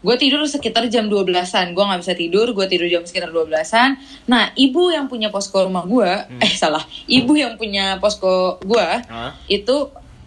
Gue 0.03 0.19
tidur 0.19 0.43
sekitar 0.43 0.91
jam 0.91 1.07
12-an. 1.07 1.71
Gue 1.71 1.85
nggak 1.85 2.03
bisa 2.03 2.15
tidur, 2.19 2.51
gue 2.51 2.67
tidur 2.67 2.91
jam 2.91 3.07
sekitar 3.07 3.31
12-an. 3.31 3.95
Nah, 4.27 4.51
ibu 4.53 4.91
yang 4.91 5.07
punya 5.07 5.31
posko 5.31 5.63
rumah 5.63 5.87
gue, 5.87 6.11
Hmm. 6.27 6.43
eh 6.43 6.51
salah, 6.53 6.83
ibu 7.07 7.39
yang 7.39 7.55
punya 7.55 7.97
posko 7.97 8.59
gue, 8.61 8.89
Hah? 9.01 9.31
itu 9.47 9.77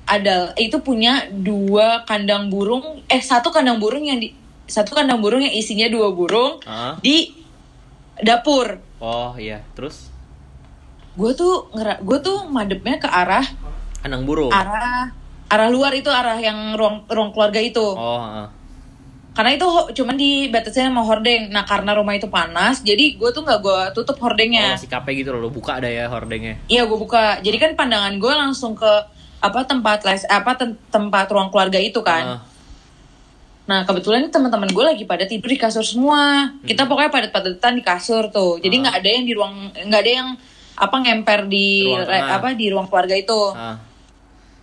ada 0.05 0.53
itu 0.55 0.77
punya 0.79 1.25
dua 1.29 2.01
kandang 2.03 2.47
burung, 2.47 3.01
eh 3.05 3.19
satu 3.19 3.49
kandang 3.49 3.77
burung 3.77 4.01
yang 4.01 4.17
di 4.17 4.31
satu 4.65 4.93
kandang 4.93 5.17
burung 5.17 5.41
yang 5.41 5.51
isinya 5.51 5.85
dua 5.87 6.09
burung 6.09 6.61
Hah? 6.61 6.97
di 6.99 7.33
dapur. 8.17 8.81
Oh, 8.97 9.33
iya. 9.35 9.61
Terus 9.73 10.09
Gue 11.15 11.31
tuh 11.31 11.71
gue 12.01 12.19
tuh 12.19 12.43
madepnya 12.45 12.97
ke 12.97 13.07
arah 13.07 13.45
kandang 13.99 14.27
burung. 14.27 14.51
arah 14.51 15.09
arah 15.45 15.69
luar 15.69 15.93
itu 15.93 16.09
arah 16.09 16.35
yang 16.35 16.75
ruang 16.75 17.07
ruang 17.07 17.31
keluarga 17.31 17.57
itu 17.57 17.79
Oh, 17.79 18.19
heeh. 18.19 18.47
karena 19.31 19.51
itu 19.53 19.65
cuman 19.93 20.15
dibatasi 20.15 20.79
sama 20.81 21.01
hordeng 21.01 21.47
nah 21.49 21.63
karena 21.63 21.93
rumah 21.93 22.11
itu 22.11 22.27
panas 22.27 22.81
jadi 22.81 23.15
gue 23.15 23.29
tuh 23.29 23.41
nggak 23.41 23.59
gue 23.59 23.79
tutup 23.93 24.17
Oh, 24.17 24.27
hordengnya 24.27 24.73
masih 24.73 24.87
KP 24.87 25.07
gitu 25.15 25.31
loh, 25.31 25.47
lo 25.47 25.49
buka 25.49 25.77
ada 25.77 25.87
ya 25.87 26.05
hordengnya. 26.05 26.59
iya 26.65 26.83
gue 26.83 26.95
buka 26.95 27.39
jadi 27.39 27.55
kan 27.57 27.71
pandangan 27.75 28.15
gue 28.15 28.33
langsung 28.33 28.73
ke 28.73 28.91
apa 29.45 29.59
tempat 29.63 30.01
les 30.01 30.25
apa 30.25 30.51
tem- 30.53 30.79
tempat 30.89 31.25
ruang 31.27 31.47
keluarga 31.47 31.77
itu 31.77 32.01
kan. 32.01 32.25
Ah, 32.25 32.41
nah 33.65 33.81
kebetulan 33.81 34.25
teman-teman 34.27 34.67
gue 34.67 34.83
lagi 34.83 35.03
pada 35.03 35.23
tidur 35.23 35.47
di 35.47 35.55
kasur 35.55 35.81
semua. 35.81 36.49
Kita 36.61 36.83
pokoknya 36.83 37.09
padat-padatan 37.09 37.73
di 37.73 37.83
kasur 37.83 38.29
tuh. 38.29 38.57
Jadi 38.57 38.75
nggak 38.79 38.95
ada 38.95 39.09
yang 39.11 39.23
di 39.23 39.33
ruang 39.33 39.53
nggak 39.71 40.01
ada 40.01 40.11
yang 40.15 40.29
apa 40.75 40.95
ngemper 40.99 41.45
di 41.45 41.85
Ruang 41.85 42.03
re- 42.03 42.19
tengah. 42.19 42.35
apa 42.35 42.47
di 42.51 42.65
ruang 42.67 42.87
keluarga 42.87 43.15
itu. 43.15 43.39
Ah. 43.51 43.77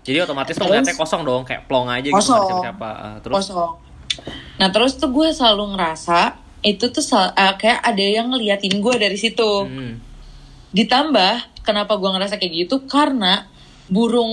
Jadi 0.02 0.18
otomatis 0.20 0.54
ngeliatnya 0.56 0.92
kosong 0.92 1.22
dong, 1.22 1.42
kayak 1.42 1.64
plong 1.64 1.86
aja 1.86 2.02
gitu 2.04 2.12
Kosong. 2.12 2.34
ada 2.36 2.46
siapa-siapa. 2.50 2.90
Ah, 2.92 3.16
terus? 3.22 3.34
Kosong. 3.38 3.72
Nah 4.58 4.68
terus 4.68 4.92
tuh 4.94 5.08
gue 5.08 5.28
selalu 5.30 5.72
ngerasa 5.72 6.20
itu 6.60 6.84
tuh 6.88 7.00
sel- 7.00 7.30
eh, 7.32 7.54
kayak 7.56 7.80
ada 7.80 8.02
yang 8.04 8.26
ngeliatin 8.28 8.76
gue 8.76 8.94
dari 8.96 9.14
situ. 9.14 9.52
Hmm. 9.62 9.94
ditambah 10.72 11.32
kenapa 11.62 11.94
gue 11.94 12.10
ngerasa 12.10 12.34
kayak 12.36 12.64
gitu? 12.64 12.82
Karena 12.86 13.44
burung 13.92 14.32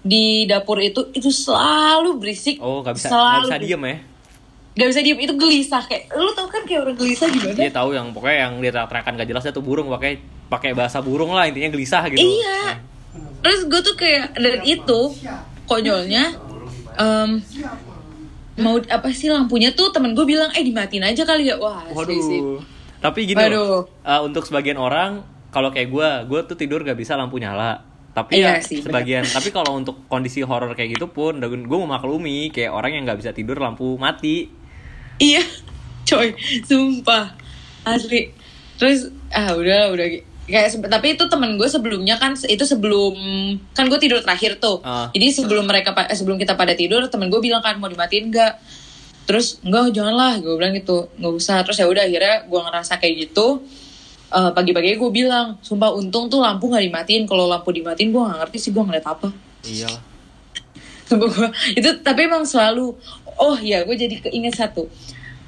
di 0.00 0.48
dapur 0.48 0.80
itu 0.80 1.12
itu 1.12 1.28
selalu 1.28 2.16
berisik 2.16 2.56
Oh, 2.58 2.80
nggak 2.80 2.96
bisa 2.96 3.08
selalu 3.12 3.44
bisa 3.44 3.56
berisik. 3.60 3.68
diem 3.68 3.84
ya. 3.84 3.96
Gak 4.78 4.88
bisa 4.94 5.00
diem 5.02 5.18
itu 5.18 5.34
gelisah 5.34 5.82
kayak 5.84 6.04
lu 6.14 6.30
tau 6.32 6.46
kan 6.46 6.62
kayak 6.62 6.86
orang 6.86 6.96
gelisah 6.96 7.26
gimana 7.28 7.50
Dia 7.52 7.68
tahu 7.68 7.90
yang 7.92 8.14
pokoknya 8.14 8.36
yang 8.46 8.52
dia 8.62 8.72
teriakan 8.72 9.12
gak 9.18 9.28
jelas 9.28 9.42
dia 9.42 9.50
tuh 9.50 9.60
burung 9.60 9.90
pakai 9.90 10.22
pakai 10.46 10.70
bahasa 10.72 11.02
burung 11.02 11.34
lah 11.34 11.44
intinya 11.44 11.68
gelisah 11.68 12.06
gitu. 12.08 12.22
iya 12.22 12.78
terus 13.42 13.66
gue 13.66 13.80
tuh 13.82 13.98
kayak 13.98 14.38
dan 14.38 14.62
itu 14.62 15.00
konyolnya 15.64 16.38
em, 16.94 17.42
mau 18.54 18.78
apa 18.78 19.10
sih 19.10 19.28
lampunya 19.28 19.70
tuh 19.70 19.90
temen 19.90 20.14
gue 20.14 20.22
bilang 20.22 20.50
eh 20.54 20.62
dimatiin 20.62 21.04
aja 21.04 21.22
kali 21.22 21.50
ya 21.50 21.58
wah 21.58 21.82
asli 21.84 22.18
sih 22.22 22.40
Waduh. 22.40 22.62
Tapi 22.98 23.20
gini 23.26 23.38
Waduh. 23.38 23.54
loh, 23.54 23.82
uh, 24.02 24.20
untuk 24.22 24.42
sebagian 24.42 24.74
orang 24.74 25.22
kalau 25.50 25.70
kayak 25.70 25.86
gue, 25.86 26.08
gue 26.26 26.40
tuh 26.50 26.56
tidur 26.58 26.82
gak 26.82 26.98
bisa 26.98 27.14
lampu 27.14 27.38
nyala. 27.38 27.86
Tapi 28.18 28.42
Iya 28.42 28.58
ya 28.58 28.62
sih, 28.66 28.82
sebagian, 28.82 29.22
tapi 29.22 29.54
kalau 29.54 29.78
untuk 29.78 30.02
kondisi 30.10 30.42
horor 30.42 30.74
kayak 30.74 30.98
gitu 30.98 31.06
pun, 31.14 31.38
gue 31.38 31.78
mau 31.78 31.86
maklumi 31.86 32.50
kayak 32.50 32.74
orang 32.74 32.98
yang 32.98 33.02
nggak 33.06 33.22
bisa 33.22 33.30
tidur 33.30 33.62
lampu 33.62 33.94
mati. 33.94 34.50
Iya, 35.22 35.46
coy, 36.02 36.34
sumpah 36.66 37.38
asli. 37.86 38.34
Terus 38.78 39.10
ah 39.30 39.54
udah 39.54 39.94
udah 39.94 40.06
kayak 40.48 40.80
tapi 40.88 41.14
itu 41.14 41.24
temen 41.28 41.60
gue 41.60 41.68
sebelumnya 41.68 42.16
kan 42.16 42.32
itu 42.48 42.64
sebelum 42.64 43.14
kan 43.76 43.84
gue 43.86 44.00
tidur 44.00 44.24
terakhir 44.24 44.56
tuh. 44.58 44.80
Ah. 44.82 45.12
Jadi 45.12 45.30
sebelum 45.30 45.68
mereka 45.68 45.92
eh, 46.08 46.16
sebelum 46.16 46.40
kita 46.40 46.56
pada 46.56 46.72
tidur 46.72 47.04
temen 47.12 47.28
gue 47.28 47.38
bilang 47.38 47.60
kan 47.60 47.76
mau 47.76 47.86
dimatiin 47.86 48.32
nggak? 48.32 48.52
Terus 49.28 49.60
enggak 49.60 49.92
janganlah 49.92 50.40
gue 50.40 50.54
bilang 50.56 50.72
gitu 50.72 51.12
nggak 51.20 51.34
usah. 51.36 51.60
Terus 51.68 51.78
ya 51.84 51.86
udah 51.86 52.02
akhirnya 52.08 52.36
gue 52.48 52.60
ngerasa 52.64 52.92
kayak 52.96 53.14
gitu. 53.28 53.60
Eh, 54.28 54.50
pagi-pagi 54.52 55.00
gue 55.00 55.10
bilang, 55.10 55.56
sumpah 55.64 55.88
untung 55.96 56.28
tuh 56.28 56.44
lampu 56.44 56.68
nggak 56.68 56.84
dimatiin. 56.84 57.24
Kalau 57.24 57.48
lampu 57.48 57.72
dimatiin 57.72 58.12
gue 58.12 58.20
nggak 58.20 58.38
ngerti 58.44 58.58
sih 58.60 58.70
gue 58.76 58.84
ngeliat 58.84 59.06
apa. 59.08 59.32
Iya. 59.64 59.88
Sumpah 61.08 61.28
gue 61.32 61.48
itu 61.80 61.88
tapi 62.04 62.28
emang 62.28 62.44
selalu 62.44 62.92
oh 63.38 63.56
ya 63.56 63.86
gue 63.86 63.96
jadi 63.96 64.18
keinget 64.20 64.58
satu 64.58 64.90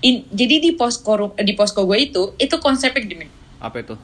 In- 0.01 0.24
jadi 0.33 0.62
di 0.62 0.70
posko 0.72 1.37
di 1.37 1.53
posko 1.53 1.85
gue 1.85 1.99
itu 2.01 2.33
itu 2.41 2.57
konsepnya 2.57 3.03
gini 3.05 3.26
Apa 3.61 3.85
itu? 3.85 3.95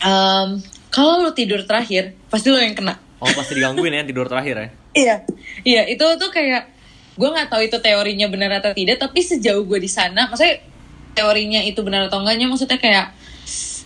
Em, 0.00 0.62
kalau 0.88 1.20
lo 1.20 1.30
tidur 1.36 1.66
terakhir 1.68 2.16
pasti 2.32 2.48
lo 2.48 2.56
yang 2.56 2.72
kena 2.72 2.96
Oh 3.20 3.28
pasti 3.36 3.54
digangguin 3.54 3.92
ya 3.92 4.02
tidur 4.02 4.26
terakhir 4.26 4.54
ya? 4.56 4.68
iya 4.92 5.16
iya 5.62 5.82
itu 5.84 6.00
tuh 6.16 6.32
kayak 6.32 6.72
gue 7.12 7.28
nggak 7.28 7.52
tahu 7.52 7.68
itu 7.68 7.76
teorinya 7.84 8.26
benar 8.32 8.56
atau 8.64 8.72
tidak 8.72 8.96
tapi 8.96 9.20
sejauh 9.20 9.68
gue 9.68 9.78
di 9.78 9.90
sana 9.92 10.32
maksudnya 10.32 10.64
teorinya 11.12 11.60
itu 11.60 11.84
benar 11.84 12.08
atau 12.08 12.24
enggaknya 12.24 12.48
maksudnya 12.48 12.80
kayak 12.80 13.12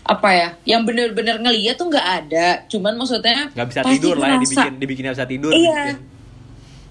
apa 0.06 0.28
ya 0.30 0.48
yang 0.64 0.82
bener-bener 0.82 1.36
ngeliat 1.36 1.74
tuh 1.74 1.86
nggak 1.86 2.06
ada 2.22 2.62
cuman 2.66 2.94
maksudnya 2.94 3.50
Nggak 3.50 3.66
bisa 3.68 3.80
pasti 3.82 3.94
tidur 3.98 4.14
lah 4.16 4.28
ya 4.28 4.38
dibikin 4.38 4.72
dibikin 4.78 5.02
nggak 5.04 5.16
bisa 5.16 5.26
tidur. 5.26 5.50
Iya. 5.50 5.82
dibikin. 5.84 6.14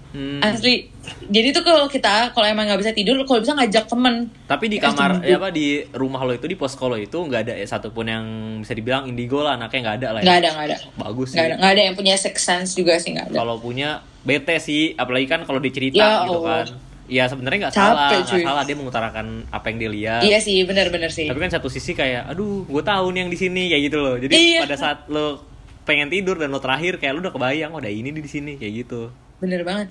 Hmm. 0.08 0.40
asli 0.40 0.88
jadi 1.28 1.52
tuh 1.52 1.60
kalau 1.60 1.84
kita 1.86 2.32
kalau 2.32 2.48
emang 2.48 2.64
nggak 2.64 2.80
bisa 2.80 2.92
tidur 2.92 3.20
kalau 3.22 3.36
bisa 3.36 3.52
ngajak 3.52 3.84
temen 3.84 4.32
Tapi 4.44 4.64
di 4.66 4.80
kamar, 4.80 5.20
temen 5.20 5.28
ya 5.28 5.36
apa 5.36 5.52
di 5.52 5.66
rumah 5.92 6.24
lo 6.24 6.32
itu 6.32 6.46
di 6.46 6.56
posko 6.56 6.88
lo 6.88 6.96
itu 6.96 7.12
nggak 7.12 7.40
ada 7.42 7.52
ya 7.52 7.66
satupun 7.66 8.06
yang 8.06 8.24
bisa 8.64 8.72
dibilang 8.72 9.04
indigo 9.04 9.44
lah 9.44 9.60
anaknya 9.60 9.80
nggak 9.82 9.96
ada 10.00 10.08
lah 10.08 10.20
ya. 10.20 10.24
nggak 10.24 10.38
ada 10.40 10.48
nggak 10.56 10.66
ada 10.66 10.76
Bagus 10.96 11.26
sih. 11.28 11.36
nggak 11.36 11.46
ada 11.46 11.54
nggak 11.60 11.72
ada 11.72 11.82
yang 11.84 11.94
punya 11.94 12.14
six 12.16 12.36
sense 12.40 12.72
juga 12.72 12.96
sih 12.96 13.12
nggak 13.12 13.28
ada 13.28 13.36
Kalau 13.36 13.60
punya 13.60 13.88
bete 14.24 14.56
sih, 14.56 14.96
apalagi 14.96 15.26
kan 15.26 15.44
kalau 15.44 15.60
dicerita 15.60 16.00
Ya 16.00 16.24
gitu 16.24 16.40
Allah. 16.40 16.64
kan. 16.64 16.66
Ya 17.06 17.24
sebenarnya 17.26 17.68
nggak 17.68 17.74
salah, 17.74 18.10
nggak 18.18 18.42
salah 18.42 18.62
dia 18.62 18.74
mengutarakan 18.74 19.26
apa 19.48 19.66
yang 19.68 19.78
dia 19.78 19.90
lihat. 19.90 20.20
iya 20.22 20.38
sih 20.38 20.62
benar-benar 20.62 21.08
sih 21.08 21.26
Tapi 21.26 21.38
kan 21.38 21.50
satu 21.50 21.66
sisi 21.66 21.92
kayak, 21.92 22.26
aduh, 22.28 22.66
gue 22.66 22.82
tahu 22.82 23.14
nih 23.14 23.20
yang 23.22 23.30
di 23.30 23.38
sini 23.38 23.62
kayak 23.68 23.82
gitu 23.86 23.98
loh. 23.98 24.16
Jadi 24.16 24.34
Iya. 24.34 24.60
pada 24.66 24.74
saat 24.74 24.98
lo 25.06 25.38
pengen 25.82 26.10
tidur 26.10 26.34
dan 26.34 26.50
lo 26.50 26.58
terakhir 26.58 26.98
kayak 26.98 27.14
lo 27.14 27.22
udah 27.22 27.30
kebayang, 27.30 27.70
oh 27.70 27.78
ada 27.78 27.86
ini 27.86 28.10
di 28.10 28.26
sini 28.26 28.56
kayak 28.56 28.72
gitu. 28.82 29.10
bener 29.36 29.62
banget 29.62 29.88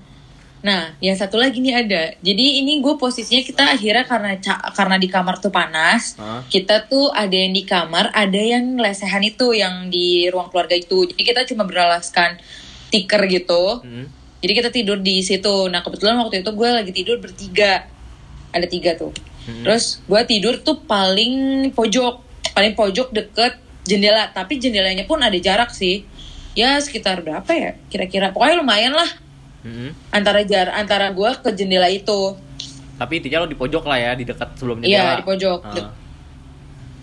nah 0.60 0.98
yang 0.98 1.14
satu 1.14 1.38
lagi 1.38 1.62
nih 1.62 1.78
ada 1.78 2.18
jadi 2.18 2.46
ini 2.58 2.82
gue 2.82 2.98
posisinya 2.98 3.46
kita 3.46 3.64
akhirnya 3.70 4.02
karena 4.02 4.34
karena 4.74 4.98
di 4.98 5.06
kamar 5.06 5.38
tuh 5.38 5.54
panas 5.54 6.18
Hah? 6.18 6.42
kita 6.50 6.90
tuh 6.90 7.14
ada 7.14 7.30
yang 7.30 7.54
di 7.54 7.62
kamar 7.62 8.10
ada 8.10 8.42
yang 8.42 8.74
lesehan 8.74 9.22
itu 9.22 9.54
yang 9.54 9.88
di 9.88 10.26
ruang 10.26 10.50
keluarga 10.50 10.74
itu 10.74 11.06
jadi 11.06 11.22
kita 11.22 11.42
cuma 11.46 11.64
beralaskan 11.64 12.42
tikar 12.90 13.22
gitu 13.30 13.86
Hmm. 13.86 14.10
Jadi 14.46 14.62
kita 14.62 14.70
tidur 14.70 15.02
di 15.02 15.26
situ. 15.26 15.74
Nah 15.74 15.82
kebetulan 15.82 16.22
waktu 16.22 16.46
itu 16.46 16.54
gue 16.54 16.70
lagi 16.70 16.92
tidur 16.94 17.18
bertiga. 17.18 17.90
Ada 18.54 18.70
tiga 18.70 18.94
tuh. 18.94 19.10
Hmm. 19.46 19.62
terus 19.62 20.02
gue 20.06 20.22
tidur 20.30 20.62
tuh 20.62 20.86
paling 20.86 21.66
pojok. 21.74 22.22
Paling 22.54 22.78
pojok 22.78 23.10
deket 23.10 23.58
jendela. 23.90 24.30
Tapi 24.30 24.62
jendelanya 24.62 25.10
pun 25.10 25.18
ada 25.18 25.34
jarak 25.34 25.74
sih. 25.74 26.06
Ya 26.54 26.78
sekitar 26.78 27.26
berapa 27.26 27.50
ya? 27.58 27.74
Kira-kira. 27.90 28.30
Pokoknya 28.30 28.62
lumayan 28.62 28.94
lah. 28.94 29.10
Hmm. 29.66 29.98
antara 30.14 30.46
jar 30.46 30.70
antara 30.78 31.10
gue 31.10 31.32
ke 31.42 31.50
jendela 31.58 31.90
itu. 31.90 32.38
Tapi 33.02 33.18
intinya 33.18 33.42
lo 33.42 33.50
di 33.50 33.58
pojok 33.58 33.82
lah 33.90 33.98
ya, 33.98 34.12
di 34.14 34.22
dekat 34.22 34.62
sebelum 34.62 34.86
Iya, 34.86 35.18
di 35.18 35.26
pojok. 35.26 35.60
Ah. 35.66 35.90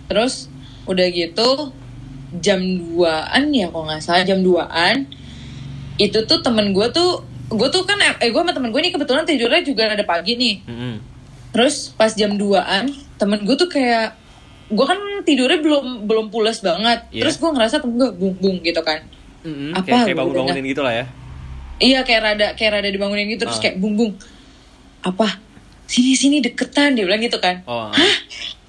terus 0.07 0.47
udah 0.87 1.07
gitu 1.11 1.75
jam 2.39 2.63
2an 2.63 3.51
ya 3.51 3.67
kalau 3.67 3.91
nggak 3.91 3.99
salah. 3.99 4.23
Jam 4.23 4.47
2an 4.47 5.11
itu 5.99 6.19
tuh 6.23 6.39
temen 6.39 6.71
gue 6.71 6.87
tuh 6.95 7.32
gue 7.53 7.69
tuh 7.69 7.83
kan 7.83 7.99
eh 7.99 8.29
gue 8.29 8.41
sama 8.41 8.51
temen 8.51 8.69
gue 8.69 8.81
nih 8.81 8.91
kebetulan 8.91 9.23
tidurnya 9.23 9.61
juga 9.61 9.83
ada 9.87 10.03
pagi 10.03 10.35
nih 10.35 10.55
Mm-mm. 10.65 10.95
Terus 11.53 11.93
pas 11.93 12.09
jam 12.11 12.33
2an 12.33 12.89
temen 13.17 13.45
gue 13.45 13.53
tuh 13.55 13.69
kayak 13.69 14.17
gue 14.67 14.85
kan 14.85 14.97
tidurnya 15.23 15.61
belum 15.61 16.05
belum 16.05 16.27
pulas 16.29 16.59
banget. 16.59 17.05
Iya. 17.13 17.23
Terus 17.23 17.37
gue 17.37 17.51
ngerasa 17.51 17.77
temen 17.79 17.95
gue 17.95 18.09
bung 18.11 18.35
bung 18.35 18.57
gitu 18.59 18.81
kan. 18.81 19.05
Mm-mm, 19.45 19.77
Apa? 19.77 19.85
Kayak, 19.85 20.01
kayak 20.03 20.15
Gua 20.15 20.21
bangun-bangunin 20.25 20.65
gitu 20.67 20.81
lah 20.81 20.95
ya. 20.95 21.05
Iya 21.77 22.01
kayak 22.03 22.21
rada 22.23 22.49
kayak 22.55 22.71
rada 22.73 22.89
dibangunin 22.89 23.29
gitu 23.29 23.45
terus 23.45 23.61
Ah. 23.61 23.63
kayak 23.63 23.77
bung 23.79 23.95
bung. 23.95 24.13
Apa? 25.03 25.29
Sini 25.85 26.15
sini 26.15 26.41
deketan 26.41 26.95
dia 26.95 27.05
bilang 27.05 27.21
gitu 27.21 27.37
kan. 27.37 27.61
Oh, 27.67 27.93
ah. 27.93 28.15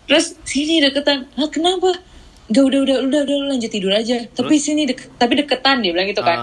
Terus 0.03 0.35
sini 0.43 0.83
deketan. 0.83 1.31
Hah 1.33 1.47
kenapa? 1.47 1.93
Gak 2.51 2.59
udah 2.59 2.79
udah 2.83 2.97
udah 2.99 3.21
udah 3.23 3.35
lu 3.39 3.47
lanjut 3.47 3.71
tidur 3.71 3.95
aja. 3.95 4.27
Tapi 4.27 4.59
sini 4.59 4.83
dek 4.83 5.15
tapi 5.15 5.39
deketan 5.39 5.79
dia 5.79 5.95
bilang 5.95 6.09
gitu 6.09 6.19
Ah. 6.19 6.27
kan. 6.27 6.39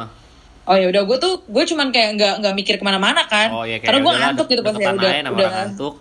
Oh 0.70 0.76
ya 0.78 0.86
udah 0.86 1.02
gue 1.02 1.18
tuh 1.18 1.34
gue 1.50 1.64
cuman 1.66 1.90
kayak 1.90 2.14
nggak 2.14 2.34
nggak 2.46 2.54
mikir 2.54 2.74
ke 2.78 2.84
mana-mana 2.86 3.26
kan. 3.26 3.50
Oh 3.50 3.66
iya 3.66 3.82
kayak 3.82 3.90
Karena 3.90 3.98
gue 3.98 4.12
udahlah, 4.14 4.22
ngantuk 4.30 4.46
gitu 4.46 4.62
pas 4.62 4.74
ya 4.78 4.88
udah 4.94 5.12
udah 5.34 5.50
ngantuk. 5.50 5.94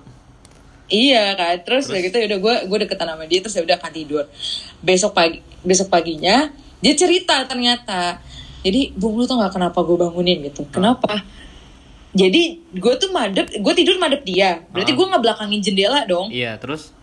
Iya 0.90 1.26
kan, 1.38 1.58
terus, 1.62 1.86
udah 1.86 2.02
gitu 2.02 2.18
udah 2.18 2.40
gue 2.42 2.56
gue 2.66 2.78
deketan 2.86 3.14
sama 3.14 3.26
dia 3.26 3.40
terus 3.42 3.56
ya 3.58 3.64
udah 3.66 3.78
akan 3.82 3.92
tidur. 3.94 4.24
Besok 4.86 5.18
pagi 5.18 5.42
besok 5.66 5.90
paginya 5.90 6.54
dia 6.86 6.94
cerita 6.94 7.42
ternyata. 7.50 8.22
Jadi 8.62 8.94
bung 8.94 9.18
lu 9.18 9.26
tau 9.26 9.42
gak 9.42 9.58
kenapa 9.58 9.82
gue 9.82 9.98
bangunin 9.98 10.38
gitu? 10.46 10.70
Kenapa? 10.70 11.26
Jadi 12.14 12.62
gue 12.74 12.94
tuh 12.98 13.10
madep, 13.14 13.50
gue 13.50 13.74
tidur 13.74 13.98
madep 13.98 14.22
dia. 14.26 14.66
Berarti 14.70 14.92
gue 14.94 15.06
nggak 15.06 15.22
belakangin 15.22 15.62
jendela 15.62 16.06
dong. 16.10 16.30
Iya, 16.34 16.58
terus 16.58 16.94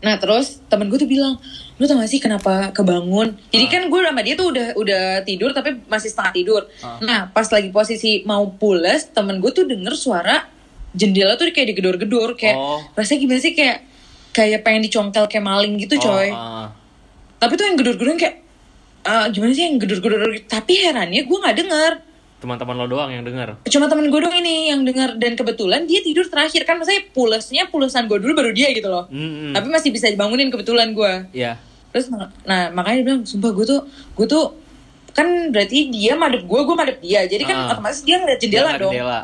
Nah 0.00 0.16
terus 0.16 0.64
temen 0.66 0.88
gue 0.88 0.96
tuh 0.96 1.04
bilang, 1.04 1.36
lu 1.76 1.84
tau 1.84 2.00
gak 2.00 2.08
sih 2.08 2.18
kenapa 2.18 2.72
kebangun? 2.72 3.36
Jadi 3.48 3.64
Ah. 3.64 3.70
kan 3.70 3.82
gue 3.86 4.00
sama 4.00 4.20
dia 4.20 4.34
tuh 4.34 4.48
udah 4.48 4.68
udah 4.74 5.02
tidur 5.22 5.52
tapi 5.52 5.76
masih 5.86 6.08
setengah 6.08 6.32
tidur. 6.32 6.62
Ah. 6.80 6.96
Nah 6.98 7.20
pas 7.28 7.44
lagi 7.46 7.68
posisi 7.68 8.24
mau 8.24 8.48
pules, 8.50 9.12
temen 9.12 9.38
gue 9.38 9.50
tuh 9.50 9.64
denger 9.64 9.92
suara 9.92 10.48
jendela 10.90 11.36
tuh 11.36 11.52
kayak 11.52 11.70
digedor-gedor 11.70 12.34
kayak 12.34 12.56
Oh. 12.56 12.80
rasanya 12.92 13.18
gimana 13.20 13.40
sih 13.40 13.52
kayak 13.52 13.78
kayak 14.30 14.60
pengen 14.60 14.82
dicongkel 14.82 15.26
kayak 15.26 15.44
maling 15.44 15.76
gitu 15.76 15.94
coy. 15.96 16.28
Oh, 16.28 16.66
ah. 16.66 16.68
Tapi 17.36 17.52
tuh 17.54 17.64
yang 17.64 17.76
gedor-gedor 17.76 18.16
kayak 18.16 18.36
ah, 19.02 19.28
gimana 19.28 19.52
sih 19.52 19.64
yang 19.64 19.76
gedor-gedor? 19.76 20.32
Tapi 20.46 20.72
herannya 20.80 21.22
gue 21.22 21.38
nggak 21.38 21.56
denger. 21.56 21.92
Teman-teman 22.40 22.74
lo 22.74 22.86
doang 22.86 23.08
yang 23.08 23.20
denger. 23.20 23.60
Cuma 23.66 23.84
temen 23.84 24.08
gue 24.08 24.16
doang 24.16 24.32
ini 24.34 24.68
yang 24.68 24.80
denger 24.80 25.14
dan 25.14 25.32
kebetulan 25.34 25.84
dia 25.84 26.00
tidur 26.00 26.24
terakhir 26.24 26.64
kan 26.64 26.74
maksudnya 26.74 27.04
pulesnya 27.10 27.68
pulesan 27.68 28.04
gue 28.06 28.16
dulu 28.16 28.32
baru 28.34 28.50
dia 28.50 28.68
gitu 28.70 28.88
loh. 28.88 29.04
Mm-mm. 29.06 29.52
Tapi 29.52 29.68
masih 29.68 29.90
bisa 29.90 30.08
dibangunin 30.08 30.48
kebetulan 30.48 30.90
gue. 30.90 31.12
Iya. 31.32 31.60
Terus 31.90 32.08
mak- 32.08 32.32
nah 32.42 32.70
makanya 32.70 32.96
dia 32.96 33.06
bilang 33.06 33.22
sumpah 33.22 33.50
gue 33.50 33.66
tuh 33.66 33.80
gue 33.86 34.26
tuh 34.26 34.56
kan 35.10 35.26
berarti 35.50 35.90
dia 35.90 36.14
madep 36.14 36.42
gue 36.42 36.60
gue 36.60 36.76
madep 36.78 36.98
dia 36.98 37.26
jadi 37.26 37.42
kan 37.44 37.56
Ah. 37.58 37.74
otomatis 37.74 38.00
dia 38.00 38.16
ngeliat 38.16 38.38
jendela 38.38 38.62
Jangan 38.68 38.80
dong 38.80 38.94
jendela. 38.94 39.20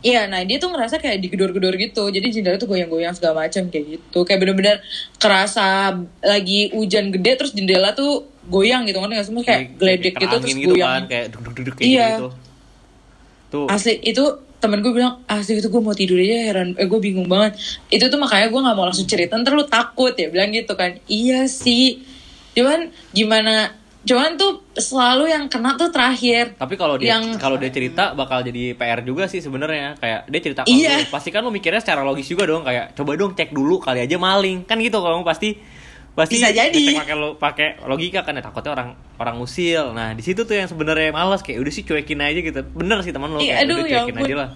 Iya, 0.00 0.24
nah 0.24 0.40
dia 0.40 0.56
tuh 0.56 0.72
ngerasa 0.72 0.96
kayak 0.96 1.20
digedor-gedor 1.20 1.76
gitu. 1.76 2.08
Jadi 2.08 2.32
jendela 2.32 2.56
tuh 2.56 2.64
goyang-goyang 2.66 3.12
segala 3.12 3.44
macam 3.44 3.68
kayak 3.68 3.84
gitu. 3.90 4.24
Kayak 4.24 4.40
bener-bener 4.40 4.76
kerasa 5.20 5.92
lagi 6.20 6.72
hujan 6.72 7.12
gede 7.12 7.36
terus 7.36 7.52
jendela 7.52 7.92
tuh 7.92 8.24
goyang 8.50 8.82
gitu 8.84 8.98
kan 8.98 9.08
nggak 9.08 9.24
semua 9.24 9.42
kayak 9.42 9.78
geledek 9.78 10.14
gitu 10.14 10.34
terus 10.36 10.52
gitu 10.52 10.74
goyang. 10.74 10.90
kan 10.98 11.02
kayak 11.06 11.26
duduk 11.30 11.52
duduk 11.54 11.74
kayak 11.74 11.88
Iya. 11.88 12.08
gitu 12.12 12.26
tuh. 13.48 13.66
Asli 13.66 13.98
itu 14.00 14.24
temen 14.56 14.78
gue 14.78 14.92
bilang 14.92 15.24
asli 15.24 15.56
itu 15.56 15.66
gue 15.66 15.80
mau 15.80 15.90
tidur 15.92 16.18
aja 16.18 16.36
heran. 16.44 16.76
Eh 16.76 16.84
gue 16.84 17.00
bingung 17.00 17.26
banget. 17.26 17.58
Itu 17.88 18.06
tuh 18.06 18.16
makanya 18.16 18.46
gue 18.46 18.60
nggak 18.60 18.76
mau 18.76 18.84
langsung 18.84 19.04
cerita 19.04 19.34
ntar 19.34 19.52
lu 19.52 19.64
takut 19.64 20.12
ya 20.12 20.28
bilang 20.28 20.50
gitu 20.50 20.74
kan. 20.74 20.98
Iya 21.04 21.46
sih. 21.46 22.02
Cuman 22.52 22.90
gimana 23.10 23.74
cuman 24.00 24.32
tuh 24.34 24.64
selalu 24.72 25.28
yang 25.28 25.44
kena 25.46 25.76
tuh 25.76 25.88
terakhir. 25.88 26.56
Tapi 26.56 26.74
kalau 26.74 26.96
dia 26.96 27.14
Yang- 27.14 27.36
kalau 27.36 27.56
dia 27.56 27.68
cerita 27.68 28.12
bakal 28.12 28.40
jadi 28.40 28.72
PR 28.72 29.00
juga 29.00 29.26
sih 29.26 29.38
sebenarnya. 29.38 29.96
Kayak 29.96 30.20
dia 30.26 30.40
cerita 30.40 30.60
ke 30.62 30.70
Iya. 30.70 31.08
pasti 31.08 31.28
kan 31.28 31.40
lu 31.40 31.50
mikirnya 31.50 31.80
secara 31.80 32.00
logis 32.00 32.24
juga 32.24 32.44
dong. 32.44 32.62
Kayak 32.62 32.94
coba 32.94 33.12
dong 33.14 33.32
cek 33.34 33.50
dulu 33.50 33.76
kali 33.76 34.00
aja 34.00 34.16
maling. 34.16 34.62
Kan 34.62 34.78
gitu 34.78 34.96
kalau 34.96 35.20
pasti 35.20 35.56
pasti 36.10 36.36
Bisa 36.36 36.50
jadi. 36.50 36.74
ngecek 36.74 36.98
pakai 36.98 37.14
lo 37.14 37.28
pakai 37.34 37.68
logika 37.86 38.20
kan 38.20 38.34
ya 38.34 38.42
takutnya 38.42 38.72
orang 38.74 38.88
orang 39.16 39.36
usil 39.38 39.94
nah 39.94 40.10
di 40.10 40.20
situ 40.20 40.42
tuh 40.42 40.52
yang 40.52 40.66
sebenarnya 40.66 41.10
malas 41.10 41.40
kayak 41.40 41.62
udah 41.62 41.72
sih 41.72 41.82
cuekin 41.82 42.18
aja 42.18 42.38
gitu 42.38 42.60
bener 42.70 42.98
sih 43.00 43.10
teman 43.10 43.30
lo 43.30 43.38
Iya, 43.38 43.56
kayak 43.56 43.62
aduh, 43.62 43.74
udah 43.76 43.86
ya 43.86 43.94
cuekin 44.00 44.18
aja 44.18 44.34
lah 44.36 44.50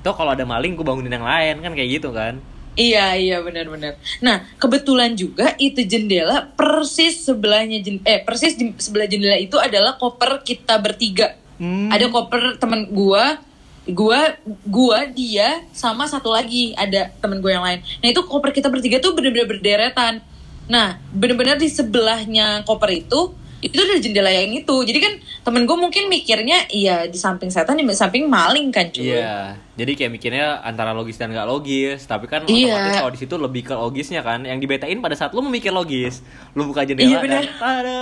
Tuh 0.00 0.16
kalau 0.16 0.32
ada 0.32 0.42
maling 0.42 0.72
gue 0.72 0.80
bangunin 0.80 1.12
yang 1.12 1.22
lain 1.22 1.60
kan 1.60 1.72
kayak 1.72 2.00
gitu 2.00 2.10
kan 2.10 2.40
Iya 2.72 3.18
iya 3.18 3.36
benar-benar. 3.42 3.98
Nah 4.22 4.46
kebetulan 4.54 5.12
juga 5.12 5.58
itu 5.58 5.82
jendela 5.82 6.48
persis 6.54 7.18
sebelahnya 7.18 7.82
jen- 7.82 8.00
eh 8.00 8.22
persis 8.22 8.54
di 8.54 8.70
sebelah 8.78 9.04
jendela 9.04 9.34
itu 9.36 9.58
adalah 9.58 9.98
koper 9.98 10.40
kita 10.40 10.78
bertiga. 10.78 11.34
Hmm. 11.58 11.90
Ada 11.90 12.06
koper 12.08 12.56
teman 12.56 12.86
gua, 12.88 13.42
gua, 13.84 14.38
gua 14.64 15.02
dia 15.04 15.66
sama 15.74 16.06
satu 16.06 16.30
lagi 16.30 16.72
ada 16.72 17.10
temen 17.18 17.42
gue 17.42 17.50
yang 17.50 17.60
lain. 17.60 17.82
Nah 17.98 18.08
itu 18.08 18.22
koper 18.22 18.54
kita 18.54 18.70
bertiga 18.70 18.96
tuh 18.96 19.12
bener-bener 19.12 19.50
berderetan. 19.50 20.22
Nah 20.70 20.96
bener-bener 21.10 21.58
di 21.58 21.66
sebelahnya 21.66 22.62
koper 22.62 22.94
itu 22.94 23.34
itu 23.60 23.76
ada 23.76 24.00
jendela 24.00 24.32
yang 24.32 24.56
itu. 24.56 24.72
Jadi 24.72 24.98
kan 25.04 25.12
temen 25.44 25.68
gue 25.68 25.76
mungkin 25.76 26.08
mikirnya 26.08 26.64
iya 26.72 27.04
di 27.04 27.18
samping 27.20 27.52
setan 27.52 27.76
di 27.76 27.84
samping 27.92 28.24
maling 28.24 28.72
kan 28.72 28.88
cuy. 28.88 29.12
Iya, 29.12 29.60
jadi 29.76 29.92
kayak 30.00 30.12
mikirnya 30.16 30.46
antara 30.64 30.96
logis 30.96 31.20
dan 31.20 31.28
gak 31.36 31.44
logis, 31.44 32.08
tapi 32.08 32.24
kan 32.24 32.48
Iya. 32.48 32.72
otomatis 32.72 32.96
kalau 33.04 33.12
di 33.12 33.20
situ 33.20 33.34
lebih 33.36 33.62
ke 33.68 33.74
logisnya 33.76 34.24
kan, 34.24 34.48
yang 34.48 34.56
dibetain 34.56 34.96
pada 35.04 35.12
saat 35.12 35.36
lu 35.36 35.44
memikir 35.44 35.76
logis, 35.76 36.24
lu 36.56 36.72
buka 36.72 36.88
jendela 36.88 37.04
Iya, 37.04 37.18
benar. 37.20 37.42
dan 37.44 37.48
ada 37.60 38.00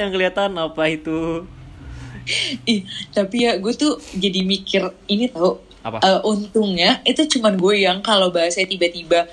yang 0.00 0.08
kelihatan 0.08 0.50
apa 0.56 0.82
itu? 0.88 1.44
Ih, 2.64 2.88
tapi 3.12 3.44
ya 3.44 3.60
gue 3.60 3.72
tuh 3.76 4.00
jadi 4.16 4.40
mikir 4.40 4.88
ini 5.12 5.28
tau 5.28 5.60
Apa? 5.84 6.00
eh, 6.00 6.20
untungnya 6.24 7.04
itu 7.04 7.28
cuman 7.36 7.60
gue 7.60 7.84
yang 7.84 8.00
kalau 8.00 8.32
bahasa 8.32 8.64
tiba-tiba 8.64 9.28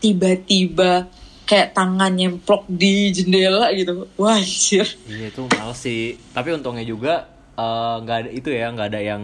tiba-tiba 0.00 1.04
kayak 1.46 1.74
tangan 1.74 2.12
nyemplok 2.14 2.64
di 2.70 3.10
jendela 3.10 3.70
gitu. 3.74 4.06
Wah 4.16 4.38
anjir. 4.38 4.86
Iya 5.08 5.28
itu 5.30 5.42
males 5.50 5.78
sih, 5.78 6.16
tapi 6.32 6.54
untungnya 6.54 6.86
juga 6.86 7.28
eh, 7.58 7.94
nggak 8.02 8.16
ada 8.26 8.30
itu 8.30 8.48
ya, 8.50 8.70
nggak 8.72 8.88
ada 8.88 9.00
yang 9.00 9.22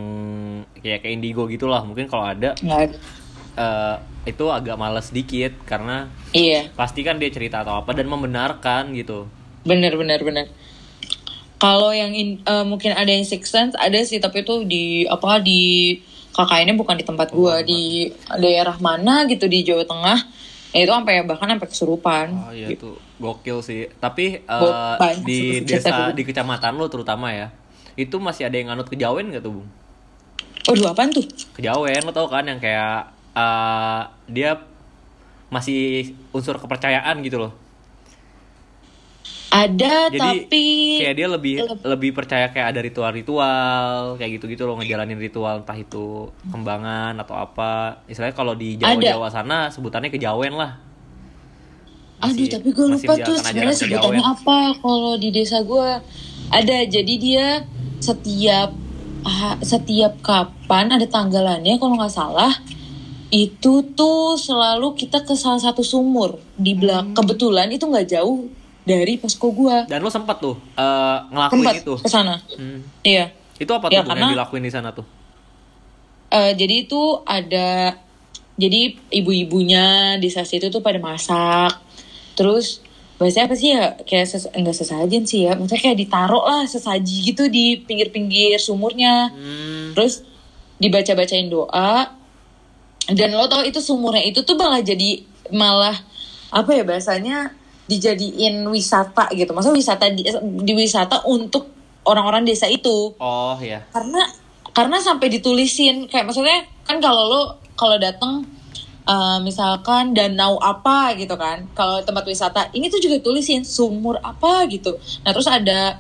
kayak 0.83 1.05
kayak 1.05 1.15
indigo 1.15 1.47
gitulah. 1.47 1.83
Mungkin 1.87 2.11
kalau 2.11 2.27
ada 2.27 2.59
nggak 2.59 2.99
eh, 3.59 3.97
itu 4.29 4.45
agak 4.53 4.77
males 4.77 5.09
dikit 5.09 5.57
karena 5.65 6.13
iya. 6.37 6.69
pasti 6.77 7.01
kan 7.01 7.17
dia 7.17 7.33
cerita 7.33 7.65
atau 7.65 7.81
apa 7.81 7.97
dan 7.97 8.07
membenarkan 8.11 8.93
gitu. 8.93 9.25
bener 9.65 9.97
bener 9.97 10.21
bener. 10.25 10.47
Kalau 11.59 11.91
yang 11.91 12.15
in- 12.15 12.43
eh, 12.47 12.65
mungkin 12.65 12.95
ada 12.95 13.11
yang 13.11 13.27
six 13.27 13.51
sense 13.51 13.75
ada 13.75 13.99
sih. 14.07 14.23
Tapi 14.23 14.47
itu 14.47 14.63
di 14.63 15.03
apa 15.11 15.43
di 15.43 15.97
KKN-nya 16.39 16.79
bukan 16.79 16.95
di 16.95 17.03
tempat 17.03 17.35
gue 17.35 17.55
di 17.67 17.83
daerah 18.39 18.79
mana 18.79 19.27
gitu 19.27 19.51
di 19.51 19.67
Jawa 19.67 19.83
Tengah 19.83 20.19
ya 20.77 20.85
itu 20.85 20.93
sampai 20.93 21.25
bahkan 21.25 21.49
sampai 21.49 21.69
kesurupan 21.69 22.27
Oh 22.37 22.53
iya 22.53 22.69
itu 22.69 22.93
gokil 23.19 23.65
sih. 23.65 23.89
Tapi 23.99 24.45
banyak 24.45 25.25
di 25.25 25.65
desa 25.65 26.13
di 26.13 26.23
kecamatan 26.23 26.77
lo 26.77 26.87
terutama 26.93 27.33
ya, 27.33 27.49
itu 27.97 28.17
masih 28.21 28.47
ada 28.47 28.57
yang 28.57 28.73
nganut 28.73 28.89
kejawen 28.89 29.33
gak 29.33 29.43
tuh 29.43 29.61
bung? 29.61 29.69
Waduh 30.69 30.93
apaan 30.93 31.11
tuh? 31.11 31.25
Kejawen 31.57 32.05
lo 32.05 32.13
tau 32.13 32.29
kan 32.29 32.45
yang 32.45 32.61
kayak 32.61 33.11
eh, 33.33 34.03
dia 34.29 34.61
masih 35.49 36.13
unsur 36.37 36.61
kepercayaan 36.61 37.25
gitu 37.25 37.41
loh. 37.41 37.53
Ada 39.49 40.13
Jadi 40.13 40.21
tapi 40.21 40.67
kayak 41.01 41.15
dia 41.17 41.29
lebih 41.29 41.55
lebih 41.81 42.11
percaya 42.13 42.53
kayak 42.53 42.77
ada 42.77 42.81
ritual-ritual 42.85 44.21
kayak 44.21 44.37
gitu-gitu 44.37 44.69
loh 44.69 44.77
ngejalanin 44.77 45.17
ritual 45.17 45.65
entah 45.65 45.79
itu 45.79 46.29
kembangan 46.53 47.17
atau 47.17 47.33
apa. 47.33 48.05
Istilahnya 48.05 48.37
kalau 48.37 48.53
di 48.53 48.77
Jawa-Jawa 48.77 49.29
sana 49.33 49.73
sebutannya 49.73 50.13
kejawen 50.13 50.53
lah. 50.53 50.77
Aduh 52.21 52.45
Masih- 52.45 52.53
tapi 52.53 52.69
gue 52.75 52.87
lupa 52.93 53.13
tuh 53.25 53.37
sebenarnya 53.41 53.77
sebutannya 53.79 54.25
apa 54.27 54.59
kalau 54.85 55.15
di 55.17 55.29
desa 55.33 55.65
gue 55.65 55.89
ada 56.53 56.77
jadi 56.85 57.15
dia 57.17 57.47
setiap 58.05 58.75
ah, 59.25 59.57
setiap 59.65 60.19
kapan 60.21 60.93
ada 60.93 61.07
tanggalannya 61.09 61.79
kalau 61.81 61.95
nggak 61.97 62.13
salah 62.13 62.53
itu 63.29 63.85
tuh 63.93 64.41
selalu 64.41 64.97
kita 64.97 65.21
ke 65.23 65.37
salah 65.37 65.61
satu 65.61 65.85
sumur 65.85 66.41
di 66.57 66.73
belakang 66.73 67.13
kebetulan 67.13 67.69
itu 67.69 67.85
nggak 67.85 68.09
jauh 68.09 68.49
dari 68.89 69.15
posko 69.15 69.53
gue 69.53 69.85
Dan 69.85 70.01
lo 70.01 70.09
sempat 70.09 70.37
tuh 70.39 70.57
eh, 70.75 71.19
ngelakuin 71.27 71.61
tempat 71.61 71.75
itu. 71.79 71.95
ke 71.99 72.09
sana 72.09 72.41
Hmm. 72.51 72.81
iya 73.03 73.29
Itu 73.57 73.69
apa 73.71 73.87
tuh 73.87 73.93
Ya, 73.93 74.01
yang 74.01 74.09
karena- 74.09 74.33
dilakuin 74.33 74.63
di 74.63 74.71
sana 74.71 74.89
tuh? 74.91 75.05
Eh, 76.29 76.53
jadi 76.55 76.75
itu 76.83 77.01
ada 77.23 77.97
jadi 78.55 78.81
ibu-ibunya 79.11 79.87
di 80.17 80.27
saat 80.27 80.49
itu 80.49 80.67
tuh 80.67 80.79
pada 80.79 80.99
masak 80.99 81.79
terus 82.35 82.81
bahasanya 83.17 83.45
apa 83.45 83.55
sih 83.55 83.71
ya 83.73 83.99
kayak 84.01 84.27
ses 84.27 84.47
enggak 84.49 84.73
sesajen 84.73 85.23
sih 85.23 85.43
ya 85.43 85.53
maksudnya 85.53 85.83
kayak 85.85 85.99
ditaruh 85.99 86.39
lah 86.41 86.63
sesaji 86.65 87.17
gitu 87.25 87.47
di 87.47 87.79
pinggir-pinggir 87.79 88.57
sumurnya 88.57 89.29
Hmm. 89.29 89.91
terus 89.93 90.23
dibaca-bacain 90.77 91.49
doa 91.49 92.15
dan 93.09 93.29
lo 93.33 93.47
tau 93.47 93.63
itu 93.63 93.79
sumurnya 93.79 94.23
itu 94.23 94.39
tuh 94.41 94.55
malah 94.55 94.79
jadi 94.81 95.23
malah 95.51 95.99
apa 96.49 96.71
ya 96.71 96.83
bahasanya 96.83 97.51
dijadiin 97.89 98.63
wisata 98.69 99.33
gitu. 99.33 99.51
Maksudnya 99.57 99.77
wisata 99.81 100.05
di, 100.13 100.23
di 100.63 100.73
wisata 100.77 101.25
untuk 101.25 101.73
orang-orang 102.05 102.45
desa 102.45 102.69
itu. 102.69 103.17
Oh 103.17 103.57
ya. 103.59 103.83
karena 103.91 104.23
karena 104.77 104.97
sampai 105.01 105.33
ditulisin. 105.33 106.07
Kayak 106.07 106.31
maksudnya 106.31 106.69
kan 106.85 107.01
kalau 107.01 107.25
lo 107.27 107.43
kalau 107.75 107.97
datang 107.97 108.45
eh, 109.09 109.39
misalkan 109.41 110.13
danau 110.13 110.61
apa 110.61 111.17
gitu 111.17 111.35
kan. 111.35 111.65
Kalau 111.73 112.05
tempat 112.05 112.29
wisata 112.29 112.69
ini 112.77 112.93
tuh 112.93 113.01
juga 113.01 113.19
tulisin 113.25 113.65
sumur 113.65 114.21
apa 114.21 114.69
gitu. 114.69 115.01
Nah 115.25 115.33
terus 115.33 115.49
ada 115.49 115.99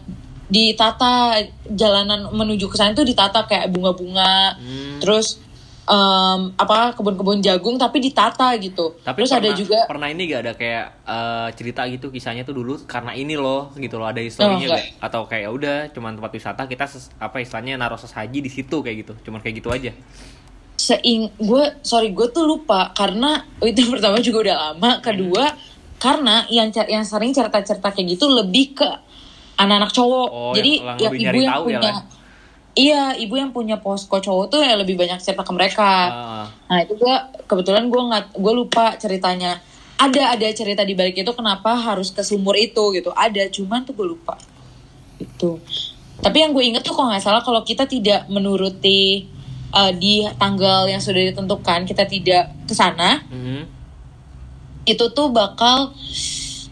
ditata 0.48 1.44
jalanan 1.68 2.32
menuju 2.32 2.72
ke 2.72 2.76
sana 2.80 2.96
tuh 2.96 3.04
ditata 3.04 3.44
kayak 3.44 3.68
bunga-bunga. 3.72 4.56
Hmm. 4.56 4.96
terus 5.00 5.40
em, 5.88 6.40
apa 6.54 6.92
kebun-kebun 6.92 7.40
jagung 7.40 7.74
tapi 7.74 7.98
ditata 7.98 8.52
gitu 8.56 8.92
Tapi 8.98 9.16
terus 9.18 9.30
pernah, 9.30 9.40
ada 9.42 9.50
juga 9.54 9.78
pernah 9.84 10.06
ini 10.06 10.22
gak 10.26 10.40
ada 10.40 10.52
kayak 10.52 10.84
eh, 11.02 11.48
cerita 11.54 11.82
gitu 11.84 12.06
kisahnya 12.08 12.42
tuh 12.42 12.54
dulu 12.54 12.84
karena 12.84 13.12
ini 13.12 13.34
loh 13.34 13.72
gitu 13.74 13.96
loh 13.96 14.04
ada 14.04 14.20
historinya 14.20 14.66
Oh, 14.66 14.74
gak? 14.74 14.84
Atau 15.00 15.20
kayak 15.24 15.42
"Ya 15.42 15.50
udah 15.50 15.76
cuman 15.90 16.12
tempat 16.14 16.30
wisata 16.30 16.62
kita 16.64 16.84
ses- 16.84 17.08
apa 17.16 17.36
istilahnya 17.38 17.74
naruh 17.74 17.96
sesaji 17.96 18.38
di 18.38 18.48
situ 18.48 18.78
kayak 18.78 18.96
gitu. 19.02 19.12
Cuman 19.22 19.40
kayak 19.40 19.56
gitu 19.56 19.70
aja. 19.70 19.92
seing 20.78 21.26
gue 21.36 21.64
sorry 21.82 22.10
gue 22.10 22.28
tuh 22.28 22.44
lupa 22.44 22.92
karena 22.92 23.42
itu 23.64 23.82
pertama 23.88 24.20
juga 24.20 24.38
udah 24.44 24.56
lama 24.70 24.90
kedua 25.00 25.50
karena 25.96 26.46
yang 26.48 26.70
yang 26.86 27.02
sering 27.02 27.32
cerita-cerita 27.32 27.90
kayak 27.90 28.14
gitu 28.14 28.30
lebih 28.30 28.78
ke 28.78 28.86
anak-anak 29.56 29.90
cowok 29.90 30.28
Oh, 30.28 30.52
jadi 30.54 30.72
yang- 30.78 30.98
yang 31.00 31.12
ya 31.16 31.18
ibu 31.26 31.38
yang 31.40 31.50
tahu 31.50 31.64
ya, 31.64 31.66
punya 31.74 31.80
Lan? 31.90 32.04
Iya 32.74 33.14
ibu 33.16 33.34
yang 33.36 33.50
punya 33.50 33.80
posko 33.80 34.18
cowok 34.18 34.46
tuh 34.50 34.60
ya 34.64 34.76
lebih 34.76 34.96
banyak 34.96 35.18
cerita 35.20 35.44
ke 35.44 35.52
mereka. 35.54 35.90
Ah. 36.08 36.46
nah 36.68 36.78
itu 36.84 36.94
gue 36.94 37.14
kebetulan 37.46 37.88
gue 37.88 38.02
nggak 38.02 38.24
gue 38.36 38.52
lupa 38.54 38.96
ceritanya. 38.96 39.60
Ada 39.98 40.38
ada 40.38 40.46
cerita 40.54 40.86
di 40.86 40.94
balik 40.94 41.18
itu 41.18 41.32
kenapa 41.34 41.74
harus 41.74 42.14
ke 42.14 42.22
sumur 42.22 42.54
itu 42.54 42.94
gitu. 42.94 43.10
Ada 43.10 43.50
cuman 43.50 43.82
tuh 43.82 43.94
gue 43.98 44.06
lupa. 44.06 44.38
Itu. 45.18 45.58
Tapi 46.18 46.36
yang 46.38 46.54
gue 46.54 46.62
inget 46.62 46.82
tuh 46.86 46.94
kalau 46.94 47.10
nggak 47.10 47.22
salah 47.22 47.42
kalau 47.42 47.62
kita 47.66 47.86
tidak 47.86 48.26
menuruti 48.30 49.26
uh, 49.74 49.90
di 49.90 50.22
tanggal 50.38 50.86
yang 50.86 51.02
sudah 51.02 51.34
ditentukan 51.34 51.84
kita 51.84 52.04
tidak 52.06 52.54
ke 52.66 52.74
sana 52.74 53.22
Mhm. 53.28 53.62
itu 54.88 55.04
tuh 55.12 55.28
bakal 55.28 55.92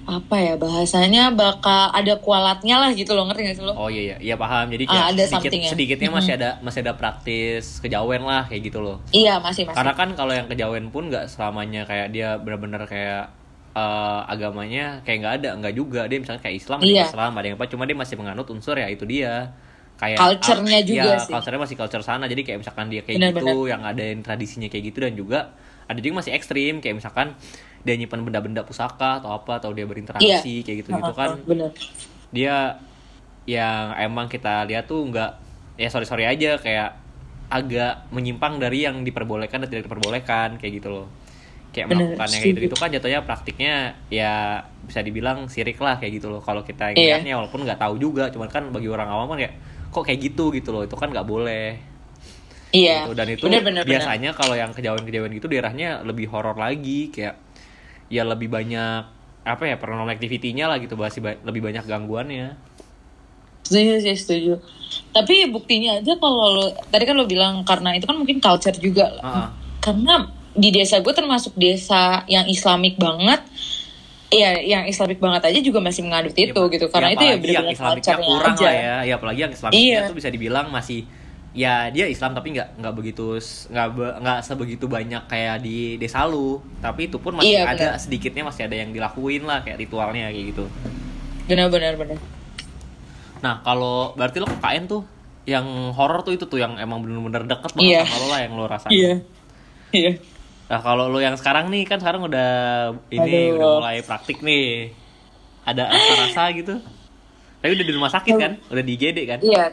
apa 0.07 0.37
ya 0.39 0.55
bahasanya 0.55 1.35
bakal 1.35 1.91
ada 1.91 2.15
kualatnya 2.17 2.79
lah 2.79 2.95
gitu 2.95 3.11
loh 3.11 3.27
ngerti 3.27 3.43
gak 3.43 3.57
sih 3.59 3.65
lo? 3.65 3.75
Oh 3.75 3.91
iya 3.91 4.15
iya, 4.15 4.17
iya 4.23 4.35
paham. 4.35 4.71
Jadi 4.71 4.87
Ah, 4.87 4.89
kayak 4.89 5.07
ada 5.11 5.23
sedikit 5.27 5.51
sedikitnya 5.67 6.11
masih 6.11 6.33
ada 6.35 6.51
masih 6.61 6.81
ada 6.81 6.95
praktis 6.95 7.79
kejawen 7.79 8.23
lah 8.23 8.47
kayak 8.47 8.63
gitu 8.65 8.79
loh. 8.79 9.03
Iya 9.11 9.43
masih 9.43 9.67
masih. 9.67 9.75
Karena 9.75 9.93
kan 9.93 10.09
kalau 10.15 10.31
yang 10.31 10.47
kejawen 10.47 10.89
pun 10.89 11.11
nggak 11.11 11.27
selamanya 11.27 11.83
kayak 11.83 12.15
dia 12.15 12.39
benar-benar 12.39 12.87
kayak 12.87 13.35
eh, 13.73 14.21
agamanya 14.27 15.03
kayak 15.03 15.19
nggak 15.21 15.35
ada 15.37 15.51
nggak 15.59 15.75
juga 15.75 16.01
dia 16.07 16.17
misalnya 16.17 16.41
kayak 16.41 16.57
Islam 16.57 16.79
ada 16.79 16.87
Iya. 16.87 16.97
yang 16.97 17.11
Islam 17.11 17.33
ada 17.35 17.47
yang 17.47 17.57
apa 17.57 17.67
cuma 17.67 17.83
dia 17.85 17.97
masih 17.97 18.15
menganut 18.17 18.47
unsur 18.47 18.75
ya 18.75 18.87
itu 18.87 19.05
dia 19.05 19.53
kayak 19.97 20.17
Culture-nya 20.17 20.79
ah, 20.79 20.85
juga 20.85 21.11
ya, 21.11 21.19
sih. 21.19 21.33
culture-nya 21.33 21.61
masih 21.61 21.77
culture 21.77 22.05
sana 22.05 22.25
jadi 22.25 22.41
kayak 22.41 22.59
misalkan 22.61 22.87
dia 22.89 23.01
kayak 23.01 23.17
Benar-benar. 23.19 23.43
gitu 23.43 23.59
yang 23.67 23.83
ada 23.83 24.03
yang 24.03 24.21
tradisinya 24.21 24.69
kayak 24.69 24.85
gitu 24.87 24.99
dan 25.03 25.13
juga 25.13 25.39
ada 25.85 25.99
juga 25.99 26.15
masih 26.17 26.33
ekstrim 26.33 26.79
kayak 26.79 26.95
misalkan 26.97 27.33
dia 27.87 27.95
nyimpan 27.95 28.27
benda-benda 28.27 28.67
pusaka 28.67 29.23
atau 29.23 29.31
apa 29.31 29.63
atau 29.63 29.71
dia 29.71 29.87
berinteraksi 29.87 30.67
kayak 30.67 30.77
gitu 30.83 30.91
gitu 30.91 31.13
kan. 31.15 31.39
bener. 31.47 31.71
Dia 32.35 32.83
yang 33.47 33.95
emang 33.95 34.27
kita 34.27 34.67
lihat 34.67 34.91
tuh 34.91 35.07
nggak 35.07 35.31
ya 35.79 35.87
sorry 35.87 36.03
sorry 36.03 36.27
aja 36.27 36.59
kayak 36.59 36.99
agak 37.47 38.11
menyimpang 38.11 38.59
dari 38.59 38.83
yang 38.83 39.07
diperbolehkan 39.07 39.63
dan 39.63 39.69
tidak 39.71 39.87
diperbolehkan 39.87 40.59
kayak 40.59 40.83
gitu 40.83 40.91
loh. 40.91 41.07
Kayak 41.71 41.95
Bener, 41.95 42.17
melakukan 42.19 42.29
yang 42.35 42.43
gitu 42.51 42.59
gitu 42.67 42.75
kan 42.75 42.89
jatuhnya 42.91 43.21
praktiknya 43.23 43.75
ya 44.11 44.65
bisa 44.83 45.05
dibilang 45.07 45.47
sirik 45.47 45.79
lah 45.79 46.03
kayak 46.03 46.19
gitu 46.19 46.27
loh. 46.27 46.43
Kalau 46.43 46.67
kita 46.67 46.91
Iya. 46.91 47.23
ngeliatnya 47.23 47.35
walaupun 47.39 47.63
nggak 47.63 47.79
tahu 47.79 47.95
juga 48.03 48.35
cuman 48.35 48.51
kan 48.51 48.67
bagi 48.75 48.91
orang 48.91 49.07
awam 49.07 49.31
kan 49.31 49.47
kayak 49.47 49.55
kok 49.95 50.03
kayak 50.03 50.21
gitu? 50.27 50.51
gitu 50.51 50.75
loh. 50.75 50.83
Itu 50.83 50.99
kan 50.99 51.15
nggak 51.15 51.23
boleh. 51.23 51.79
Iya. 52.75 53.07
Gitu. 53.07 53.13
dan 53.15 53.27
itu 53.31 53.45
bener, 53.47 53.63
bener. 53.63 53.83
biasanya 53.87 54.35
kalau 54.35 54.59
yang 54.59 54.75
kejauhan-kejauhan 54.75 55.31
gitu 55.39 55.47
daerahnya 55.47 56.03
lebih 56.03 56.27
horor 56.29 56.59
lagi 56.59 57.15
kayak 57.15 57.46
ya 58.07 58.23
lebih 58.23 58.47
banyak 58.47 59.03
apa 59.43 59.63
ya 59.63 59.77
paranormal 59.77 60.11
activity-nya 60.11 60.67
lah 60.67 60.77
gitu 60.77 60.95
masih 60.95 61.21
ba- 61.21 61.39
lebih 61.41 61.63
banyak 61.63 61.83
gangguannya 61.83 62.59
Setuju 63.63 63.99
sih, 63.99 64.15
setuju. 64.15 64.63
Tapi 65.11 65.51
buktinya 65.51 65.99
aja 65.99 66.15
kalau 66.15 66.55
lo, 66.55 66.65
tadi 66.87 67.03
kan 67.03 67.19
lo 67.19 67.27
bilang 67.27 67.67
karena 67.67 67.99
itu 67.99 68.07
kan 68.07 68.15
mungkin 68.15 68.39
culture 68.39 68.79
juga. 68.79 69.11
Ah. 69.19 69.51
Karena 69.83 70.23
di 70.53 70.71
desa 70.71 71.03
gue 71.03 71.11
termasuk 71.11 71.51
desa 71.53 72.23
yang 72.27 72.47
islamik 72.47 72.95
banget. 72.95 73.43
Iya, 74.27 74.59
yang 74.61 74.83
islamik 74.87 75.19
banget 75.19 75.51
aja 75.51 75.59
juga 75.59 75.79
masih 75.79 76.03
mengadut 76.03 76.31
itu 76.33 76.55
gitu. 76.55 76.87
Karena 76.87 77.11
itu 77.11 77.23
ya 77.23 77.35
apalagi 77.35 77.51
yang 77.51 77.67
benar-benar 77.67 77.75
Islamiknya 77.75 78.03
culture-nya 78.07 78.29
kurang 78.29 78.55
aja. 78.55 78.63
lah 78.63 78.75
ya 78.75 78.95
ya 79.03 79.15
apalagi 79.15 79.41
yang 79.41 79.53
Islamiknya 79.53 79.83
Iya. 79.83 80.01
tuh 80.07 80.15
bisa 80.15 80.29
dibilang 80.31 80.67
masih 80.69 81.01
ya 81.57 81.89
dia 81.89 82.05
Islam 82.05 82.31
tapi 82.31 82.53
nggak 82.53 82.77
nggak 82.77 82.95
begitu 82.95 83.41
nggak 83.67 83.87
nggak 84.21 84.39
sebegitu 84.45 84.85
banyak 84.87 85.25
kayak 85.25 85.57
di 85.59 85.97
desa 85.97 86.23
lu 86.23 86.61
tapi 86.79 87.09
itu 87.09 87.17
pun 87.17 87.33
masih 87.35 87.57
Iya, 87.57 87.63
ada 87.65 87.87
benar. 87.89 87.99
sedikitnya 87.99 88.45
masih 88.45 88.63
ada 88.63 88.77
yang 88.77 88.93
dilakuin 88.93 89.43
lah 89.43 89.65
kayak 89.65 89.81
ritualnya 89.81 90.29
kayak 90.29 90.53
gitu 90.53 90.65
Benar-benar 91.47 91.97
benar. 91.97 92.19
nah 93.39 93.61
kalau 93.61 94.13
berarti 94.13 94.37
lo 94.37 94.47
KKN 94.47 94.85
tuh 94.85 95.03
yang 95.45 95.65
horor 95.91 96.21
tuh 96.21 96.33
itu 96.33 96.45
tuh 96.45 96.59
yang 96.59 96.77
emang 96.77 97.01
bener-bener 97.01 97.47
deket 97.47 97.73
banget 97.73 97.89
Iya. 97.89 98.03
sama 98.05 98.17
lo 98.19 98.27
lah 98.29 98.41
yang 98.43 98.53
lo 98.53 98.65
rasain 98.67 98.93
Iya. 98.93 99.13
Iya. 99.91 100.13
Nah 100.67 100.81
kalau 100.83 101.07
lo 101.07 101.19
yang 101.19 101.35
sekarang 101.35 101.71
nih 101.71 101.83
kan 101.85 101.97
sekarang 101.97 102.21
udah 102.23 102.51
ini 103.09 103.23
Aduh. 103.49 103.55
udah 103.55 103.69
mulai 103.79 104.03
praktik 104.03 104.43
nih. 104.43 104.91
Ada 105.63 105.87
rasa-rasa 105.89 106.51
gitu. 106.53 106.75
Tapi 107.57 107.71
udah 107.73 107.87
di 107.87 107.95
rumah 107.95 108.07
sakit 108.09 108.35
kan? 108.35 108.53
Udah 108.67 108.83
di 108.83 108.93
IGD 108.93 109.19
kan? 109.25 109.39
Iya, 109.41 109.71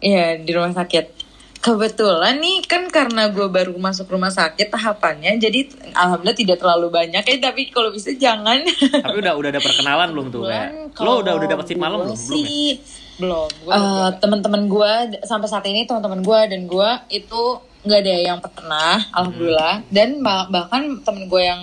iya 0.00 0.36
di 0.40 0.50
rumah 0.52 0.72
sakit. 0.72 1.28
Kebetulan 1.56 2.38
nih 2.38 2.62
kan 2.62 2.86
karena 2.94 3.26
gue 3.26 3.50
baru 3.50 3.74
masuk 3.74 4.06
rumah 4.14 4.30
sakit 4.30 4.70
tahapannya, 4.70 5.34
jadi 5.42 5.66
alhamdulillah 5.98 6.38
tidak 6.38 6.56
terlalu 6.62 6.94
banyak 6.94 7.26
ya. 7.26 7.36
Tapi 7.42 7.74
kalau 7.74 7.90
bisa 7.90 8.14
jangan. 8.14 8.62
Tapi 9.02 9.16
udah 9.18 9.34
udah 9.34 9.50
ada 9.50 9.58
perkenalan 9.58 10.14
belum 10.14 10.26
tuh 10.30 10.46
kayak? 10.46 10.94
Lo 11.02 11.26
udah 11.26 11.34
udah 11.34 11.48
dapat 11.50 11.64
shift 11.66 11.82
malam 11.82 12.06
belum? 12.06 12.14
Belum 12.14 12.46
ya? 12.46 12.76
Belum. 13.16 13.48
Eh, 13.50 14.08
teman-teman 14.22 14.62
gue 14.68 14.92
sampai 15.26 15.48
saat 15.50 15.66
ini 15.66 15.88
teman-teman 15.88 16.22
gue 16.22 16.40
dan 16.54 16.60
gue 16.70 16.90
itu 17.10 17.42
nggak 17.82 18.00
ada 18.02 18.14
yang 18.14 18.38
pernah, 18.38 19.02
alhamdulillah. 19.10 19.74
Dan 19.90 20.22
bah- 20.22 20.46
bahkan 20.46 21.02
temen 21.02 21.26
gue 21.26 21.42
yang 21.42 21.62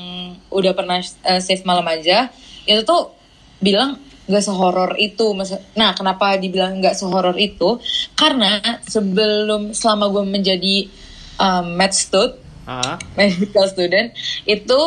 udah 0.51 0.73
pernah 0.75 0.99
eh, 0.99 1.39
shift 1.39 1.63
malam 1.63 1.88
aja 1.88 2.27
itu 2.67 2.84
tuh 2.84 3.15
bilang 3.63 4.02
nggak 4.30 4.43
sehoror 4.43 4.95
itu. 4.99 5.36
Nah, 5.76 5.91
kenapa 5.93 6.39
dibilang 6.39 6.80
nggak 6.80 6.95
sehoror 6.95 7.36
itu? 7.36 7.80
Karena 8.15 8.59
sebelum 8.88 9.76
selama 9.76 10.07
gue 10.13 10.24
menjadi 10.24 10.76
um, 11.39 11.76
med 11.76 11.91
stud, 11.91 12.43
Ah, 12.63 12.95
medical 13.19 13.67
student 13.67 14.15
itu 14.47 14.80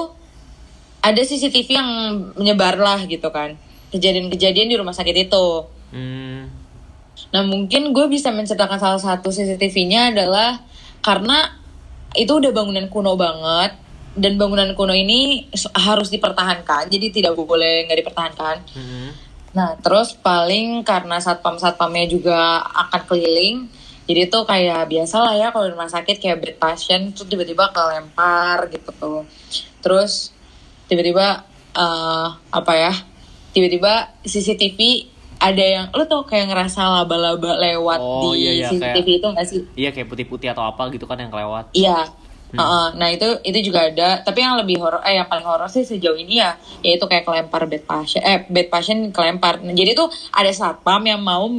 ada 1.05 1.20
CCTV 1.20 1.68
yang 1.76 1.91
menyebar 2.32 2.80
lah 2.80 3.05
gitu 3.05 3.28
kan 3.28 3.53
kejadian-kejadian 3.93 4.72
di 4.72 4.76
rumah 4.80 4.97
sakit 4.97 5.28
itu. 5.28 5.47
hmm, 5.93 6.41
Nah 7.37 7.43
mungkin 7.45 7.93
gue 7.93 8.07
bisa 8.09 8.32
menceritakan 8.32 8.80
salah 8.80 9.01
satu 9.01 9.28
CCTV-nya 9.28 10.16
adalah 10.16 10.64
karena 11.05 11.53
itu 12.16 12.32
udah 12.41 12.49
bangunan 12.51 12.89
kuno 12.89 13.12
banget 13.12 13.76
dan 14.16 14.41
bangunan 14.41 14.72
kuno 14.72 14.97
ini 14.97 15.45
harus 15.76 16.09
dipertahankan 16.09 16.89
jadi 16.89 17.12
tidak 17.12 17.37
boleh 17.37 17.84
nggak 17.87 18.01
dipertahankan. 18.01 18.57
hmm, 18.72 19.11
Nah 19.57 19.72
terus 19.80 20.12
paling 20.14 20.84
karena 20.84 21.16
satpam 21.16 21.57
satpamnya 21.57 22.04
juga 22.07 22.61
akan 22.61 23.02
keliling 23.07 23.72
jadi 24.07 24.28
tuh 24.28 24.44
kayak 24.44 24.86
biasa 24.86 25.18
lah 25.18 25.34
ya 25.34 25.48
kalau 25.50 25.66
di 25.66 25.72
rumah 25.72 25.88
sakit 25.88 26.20
kayak 26.20 26.38
bed 26.38 26.54
pasien 26.57 27.11
tuh 27.11 27.26
tiba-tiba 27.26 27.72
kelempar 27.72 28.70
gitu 28.70 28.92
tuh. 28.92 29.20
Terus 29.80 30.30
tiba-tiba 30.86 31.42
eh, 31.74 32.26
apa 32.52 32.72
ya 32.72 32.92
tiba-tiba 33.50 34.14
CCTV 34.22 34.78
ada 35.36 35.61
yang 35.61 35.86
lo 35.90 36.07
tau 36.07 36.22
kayak 36.22 36.48
ngerasa 36.48 36.80
laba-laba 36.86 37.59
lewat 37.59 37.98
Oh, 37.98 38.32
di 38.32 38.40
iya, 38.40 38.52
iya, 38.54 38.68
CCTV 38.70 38.94
kayak- 38.94 39.18
itu 39.18 39.26
gak 39.32 39.46
sih? 39.46 39.61
Iya 39.74 39.90
kayak 39.90 40.09
putih-putih 40.09 40.48
atau 40.48 40.64
apa 40.64 40.88
gitu 40.88 41.04
kan 41.04 41.18
yang 41.18 41.28
kelewat. 41.28 41.74
Iya. 41.74 42.09
Heeh. 42.55 42.86
nah 42.94 43.09
itu 43.11 43.26
itu 43.42 43.70
juga 43.70 43.90
ada. 43.90 44.22
Tapi 44.22 44.38
yang 44.38 44.55
lebih 44.55 44.78
horor, 44.78 45.03
eh 45.03 45.18
yang 45.18 45.26
paling 45.26 45.42
horor 45.42 45.66
sih 45.66 45.82
sejauh 45.82 46.14
ini 46.14 46.38
ya, 46.38 46.55
yaitu 46.78 47.03
kayak 47.11 47.26
kelempar 47.26 47.66
bed 47.66 47.82
pasien, 47.82 48.22
eh 48.22 48.47
bed 48.47 48.70
pasien 48.70 49.11
kelempar. 49.11 49.59
Nah, 49.66 49.74
jadi 49.74 49.99
tuh 49.99 50.07
ada 50.30 50.49
satpam 50.55 51.03
yang 51.03 51.18
mau 51.18 51.51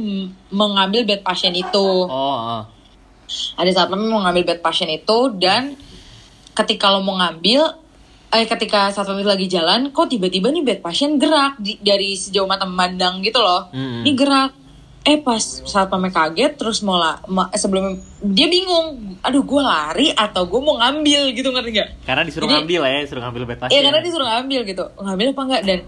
mengambil 0.48 1.04
bed 1.04 1.20
pasien 1.20 1.52
itu. 1.52 2.08
Oh, 2.08 2.36
ah. 2.36 2.64
Ada 3.60 3.84
satpam 3.84 4.00
yang 4.00 4.12
mau 4.16 4.22
ngambil 4.24 4.56
bed 4.56 4.60
pasien 4.64 4.88
itu 4.88 5.18
dan 5.36 5.76
ketika 6.56 6.88
lo 6.88 7.04
mau 7.04 7.20
ngambil, 7.20 7.68
eh 8.32 8.48
ketika 8.48 8.88
satpam 8.88 9.20
itu 9.20 9.28
lagi 9.28 9.46
jalan, 9.46 9.92
kok 9.92 10.08
tiba-tiba 10.08 10.48
nih 10.48 10.64
bed 10.64 10.80
pasien 10.80 11.20
gerak 11.20 11.60
di- 11.60 11.78
dari 11.84 12.16
sejauh 12.16 12.48
mata 12.48 12.64
memandang 12.64 13.20
gitu 13.20 13.38
loh. 13.44 13.68
Mm-mm. 13.70 14.08
Ini 14.08 14.12
gerak. 14.16 14.52
Eh 15.08 15.16
pas 15.18 15.40
satpamnya 15.40 16.12
kaget 16.12 16.52
terus 16.54 16.84
mau 16.84 17.00
lah 17.00 17.16
ma- 17.24 17.48
sebelum 17.56 17.96
dia 18.20 18.44
bingung, 18.44 19.16
aduh 19.24 19.40
gue 19.40 19.62
lari 19.64 20.12
atau 20.12 20.44
gue 20.44 20.60
mau 20.60 20.76
ngambil 20.76 21.32
gitu 21.32 21.48
ngerti 21.48 21.70
gak? 21.72 21.88
Karena 22.04 22.22
disuruh 22.22 22.44
Jadi- 22.44 22.54
ngambil 22.60 22.80
ya, 22.84 23.00
disuruh 23.00 23.22
ngambil 23.24 23.42
pasien. 23.48 23.72
Iya 23.72 23.80
karena 23.88 24.00
disuruh 24.04 24.28
ngambil 24.28 24.60
gitu, 24.68 24.84
ngambil 25.00 25.26
apa 25.32 25.42
enggak 25.48 25.62
dan 25.64 25.78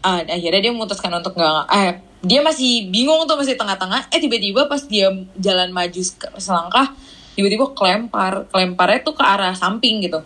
ah, 0.00 0.22
akhirnya 0.22 0.60
dia 0.62 0.70
memutuskan 0.70 1.10
untuk 1.10 1.34
nggak, 1.34 1.66
eh 1.68 1.90
dia 2.22 2.40
masih 2.40 2.86
bingung 2.88 3.26
tuh 3.26 3.34
masih 3.34 3.58
tengah-tengah, 3.58 4.06
eh 4.06 4.16
tiba-tiba 4.16 4.64
pas 4.64 4.80
dia 4.86 5.10
jalan 5.34 5.68
maju 5.68 6.00
se- 6.00 6.16
selangkah, 6.38 6.94
tiba-tiba 7.34 7.74
kelempar, 7.74 8.46
kelemparnya 8.48 9.02
tuh 9.02 9.12
ke 9.12 9.24
arah 9.24 9.52
samping 9.52 9.98
gitu, 10.00 10.22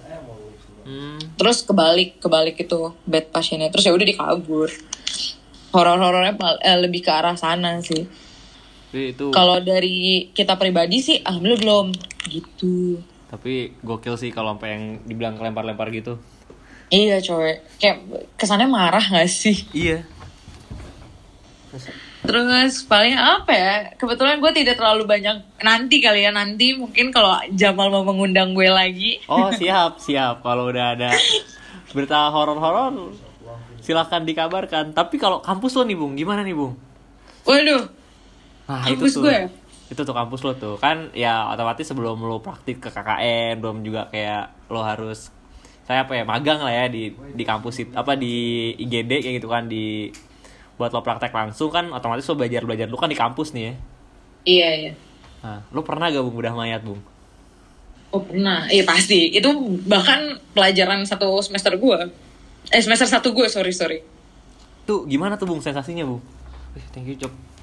Hmm, 0.84 1.16
terus 1.34 1.64
kebalik 1.64 2.20
kebalik 2.20 2.60
itu 2.60 2.92
bed 3.02 3.32
pasiennya, 3.32 3.72
terus 3.72 3.82
ya 3.82 3.90
udah 3.90 4.04
dikabur. 4.04 4.68
Horor-horornya 5.72 6.36
eh, 6.60 6.76
lebih 6.76 7.00
ke 7.00 7.10
arah 7.10 7.34
sana 7.34 7.80
sih. 7.80 8.04
Tapi 8.94 9.10
itu 9.10 9.34
Kalau 9.34 9.58
dari 9.58 10.30
kita 10.30 10.54
pribadi 10.54 11.02
sih, 11.02 11.18
alhamdulillah 11.26 11.62
belum 11.66 11.86
gitu. 12.30 13.02
tapi 13.26 13.74
gokil 13.82 14.14
sih 14.14 14.30
kalau 14.30 14.54
sampai 14.54 14.70
yang 14.70 14.84
dibilang 15.02 15.34
kelempar-lempar 15.34 15.90
gitu. 15.90 16.22
Iya 16.94 17.18
cowok, 17.18 17.82
kayak 17.82 17.98
kesannya 18.38 18.70
marah 18.70 19.02
gak 19.02 19.26
sih? 19.26 19.66
Iya. 19.74 20.06
Terus 22.22 22.86
paling 22.86 23.18
apa 23.18 23.50
ya? 23.50 23.74
Kebetulan 23.98 24.38
gue 24.38 24.62
tidak 24.62 24.78
terlalu 24.78 25.10
banyak 25.10 25.42
nanti 25.58 25.98
kali 25.98 26.22
ya 26.22 26.30
nanti 26.30 26.78
mungkin 26.78 27.10
kalau 27.10 27.34
Jamal 27.50 27.90
mau 27.90 28.06
mengundang 28.06 28.54
gue 28.54 28.70
lagi. 28.70 29.18
Oh 29.26 29.50
siap 29.58 29.98
siap 29.98 30.46
kalau 30.46 30.70
udah 30.70 30.94
ada 30.94 31.10
berita 31.90 32.30
horor-horor 32.30 33.10
silahkan 33.82 34.22
dikabarkan. 34.22 34.94
Tapi 34.94 35.18
kalau 35.18 35.42
kampus 35.42 35.74
lo 35.74 35.82
nih 35.82 35.98
bung, 35.98 36.14
gimana 36.14 36.46
nih 36.46 36.54
bung? 36.54 36.78
Waduh, 37.42 38.03
Nah 38.64 38.80
Kampus 38.84 39.12
itu 39.12 39.20
tuh, 39.20 39.22
gue? 39.28 39.38
itu 39.84 40.00
tuh 40.00 40.16
kampus 40.16 40.40
lo 40.40 40.52
tuh 40.56 40.74
kan 40.80 41.12
ya 41.12 41.52
otomatis 41.52 41.84
sebelum 41.84 42.16
lo 42.24 42.40
praktik 42.40 42.80
ke 42.80 42.88
KKN 42.88 43.60
belum 43.60 43.84
juga 43.84 44.08
kayak 44.08 44.72
lo 44.72 44.80
harus 44.80 45.28
saya 45.84 46.08
apa 46.08 46.16
ya 46.16 46.24
magang 46.24 46.64
lah 46.64 46.72
ya 46.72 46.88
di 46.88 47.12
di 47.12 47.44
kampus 47.44 47.84
itu 47.84 47.92
apa 47.92 48.16
di 48.16 48.72
IGD 48.80 49.20
kayak 49.20 49.34
gitu 49.44 49.48
kan 49.52 49.68
di 49.68 50.08
buat 50.80 50.90
lo 50.90 51.04
praktek 51.04 51.30
langsung 51.30 51.68
kan 51.68 51.92
otomatis 51.92 52.24
lo 52.24 52.34
belajar 52.40 52.64
belajar 52.64 52.88
lo 52.88 52.96
kan 52.96 53.12
di 53.12 53.18
kampus 53.18 53.52
nih 53.52 53.62
ya. 53.68 53.74
iya 54.44 54.70
iya. 54.80 54.92
Nah, 55.44 55.60
lo 55.76 55.84
pernah 55.84 56.08
gak 56.08 56.24
bung 56.24 56.40
udah 56.40 56.56
mayat 56.56 56.80
bung? 56.80 56.96
Oh 58.16 58.24
pernah, 58.24 58.64
iya 58.72 58.80
pasti. 58.88 59.28
Itu 59.28 59.52
bahkan 59.84 60.40
pelajaran 60.56 61.04
satu 61.04 61.36
semester 61.44 61.76
gue. 61.76 61.98
Eh 62.72 62.80
semester 62.80 63.04
satu 63.04 63.36
gue, 63.36 63.44
sorry 63.52 63.76
sorry. 63.76 64.00
Tuh 64.88 65.04
gimana 65.04 65.36
tuh 65.36 65.44
bung 65.44 65.60
sensasinya 65.60 66.08
bung? 66.08 66.24
Eh, 66.72 66.84
Thank 66.96 67.12
you 67.12 67.16
Cok. 67.20 67.53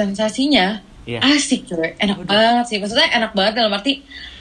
Sensasinya 0.00 0.80
Iya. 1.04 1.20
asik 1.26 1.64
coy, 1.66 1.92
enak 1.96 2.24
banget 2.24 2.64
sih. 2.66 2.76
Maksudnya 2.78 3.08
enak 3.12 3.32
banget 3.32 3.54
dalam 3.56 3.72
arti 3.72 4.00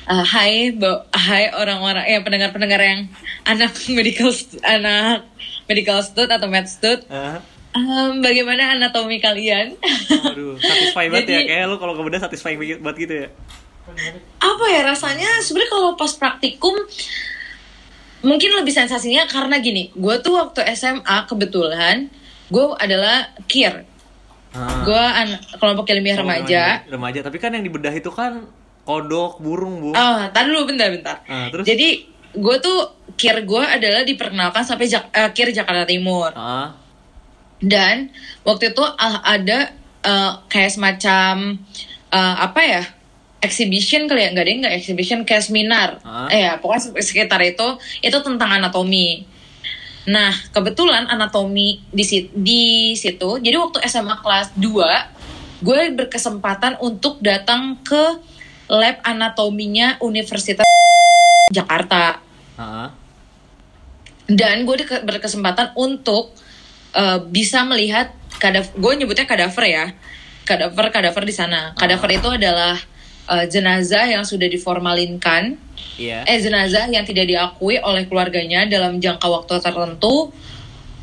Uh, 0.10 0.26
hai, 0.26 0.74
bo, 0.74 0.90
hai 1.14 1.54
orang-orang 1.54 2.02
ya 2.02 2.18
pendengar-pendengar 2.20 2.82
yang 2.82 3.06
anak 3.46 3.70
medical 3.94 4.34
anak 4.66 5.22
medical 5.66 6.02
stud 6.02 6.26
atau 6.28 6.50
med 6.50 6.66
stud. 6.66 7.06
Ah, 7.08 7.38
Um, 7.70 8.18
bagaimana 8.18 8.74
anatomi 8.74 9.22
kalian? 9.22 9.78
aduh, 10.26 10.58
satisfy 10.58 11.06
banget 11.06 11.30
ya. 11.30 11.34
Jadi- 11.38 11.48
Kayak 11.48 11.66
lu 11.70 11.78
kalau 11.78 11.94
ke 11.94 12.02
bedah 12.02 12.18
satisfy 12.20 12.58
banget 12.58 12.98
gitu 12.98 13.14
ya. 13.22 13.28
apa 14.40 14.66
ya 14.68 14.82
rasanya 14.84 15.30
sebenarnya 15.40 15.70
kalau 15.70 15.90
pas 15.94 16.10
praktikum 16.12 16.74
mungkin 18.20 18.50
lebih 18.54 18.70
sensasinya 18.70 19.26
karena 19.26 19.58
gini 19.58 19.94
gue 19.94 20.16
tuh 20.20 20.36
waktu 20.36 20.62
SMA 20.74 21.18
kebetulan 21.26 22.10
gue 22.48 22.66
adalah 22.76 23.30
kir 23.46 23.86
Ah. 24.60 24.84
gue 24.84 25.00
an 25.16 25.30
kelompok 25.54 25.88
ilmiah 25.88 26.14
Kalau 26.14 26.28
remaja 26.28 26.64
Remaja, 26.86 27.20
tapi 27.22 27.38
kan 27.38 27.50
yang 27.50 27.62
dibedah 27.62 27.92
itu 27.92 28.10
kan 28.10 28.44
kodok, 28.82 29.38
burung, 29.38 29.80
Bu. 29.80 29.90
oh 29.92 30.20
tar 30.28 30.44
dulu 30.44 30.68
bentar 30.68 30.90
bentar 30.90 31.18
Ah, 31.24 31.48
terus? 31.48 31.64
jadi 31.64 32.04
gue 32.32 32.56
tuh 32.60 32.80
kir 33.16 33.40
gue 33.40 33.64
adalah 33.64 34.04
diperkenalkan 34.04 34.62
sampai 34.62 34.86
Jak- 34.86 35.10
eh, 35.10 35.32
kir 35.32 35.50
Jakarta 35.50 35.84
Timur 35.84 36.30
Ah, 36.32 36.74
dan 37.58 38.10
waktu 38.42 38.70
itu 38.70 38.84
ah, 38.84 39.22
ada 39.22 39.72
eh, 40.02 40.32
kayak 40.46 40.72
semacam 40.72 41.58
eh, 42.10 42.36
apa 42.40 42.62
ya 42.62 42.84
exhibition 43.40 44.04
kali 44.06 44.20
ya 44.22 44.30
nggak 44.30 44.44
deh 44.44 44.56
nggak 44.60 44.74
exhibition 44.74 45.24
kayak 45.24 45.42
seminar 45.42 46.00
Ah. 46.02 46.28
eh 46.28 46.44
ya 46.44 46.58
pokoknya 46.58 47.00
sekitar 47.00 47.40
itu 47.42 47.68
itu 48.02 48.18
tentang 48.20 48.52
anatomi 48.54 49.24
nah 50.10 50.34
kebetulan 50.50 51.06
anatomi 51.06 51.86
di 51.94 52.02
sit- 52.02 52.34
di 52.34 52.98
situ 52.98 53.38
jadi 53.38 53.62
waktu 53.62 53.86
SMA 53.86 54.26
kelas 54.26 54.58
2 54.58 55.62
gue 55.62 55.82
berkesempatan 55.94 56.82
untuk 56.82 57.22
datang 57.22 57.78
ke 57.86 58.18
lab 58.70 59.02
anatominya 59.02 59.98
Universitas 60.00 60.64
Jakarta. 61.50 62.22
Ah, 62.56 62.94
dan 64.30 64.64
gue 64.64 64.78
berkesempatan 64.86 65.74
untuk 65.74 66.38
uh, 66.94 67.18
bisa 67.26 67.66
melihat 67.66 68.14
kadaf 68.38 68.70
gue 68.78 68.94
nyebutnya 68.94 69.26
kadaver 69.26 69.66
ya. 69.66 69.86
Kadaver 70.46 70.94
kadaver 70.94 71.24
di 71.26 71.34
sana. 71.34 71.74
Kadaver 71.74 72.10
itu 72.14 72.30
adalah 72.30 72.78
uh, 73.30 73.46
jenazah 73.46 74.10
yang 74.10 74.26
sudah 74.26 74.50
diformalinkan 74.50 75.54
iya. 76.02 76.26
eh 76.26 76.42
jenazah 76.42 76.90
yang 76.90 77.06
tidak 77.06 77.30
diakui 77.30 77.78
oleh 77.78 78.10
keluarganya 78.10 78.66
dalam 78.66 78.98
jangka 78.98 79.30
waktu 79.30 79.62
tertentu 79.62 80.34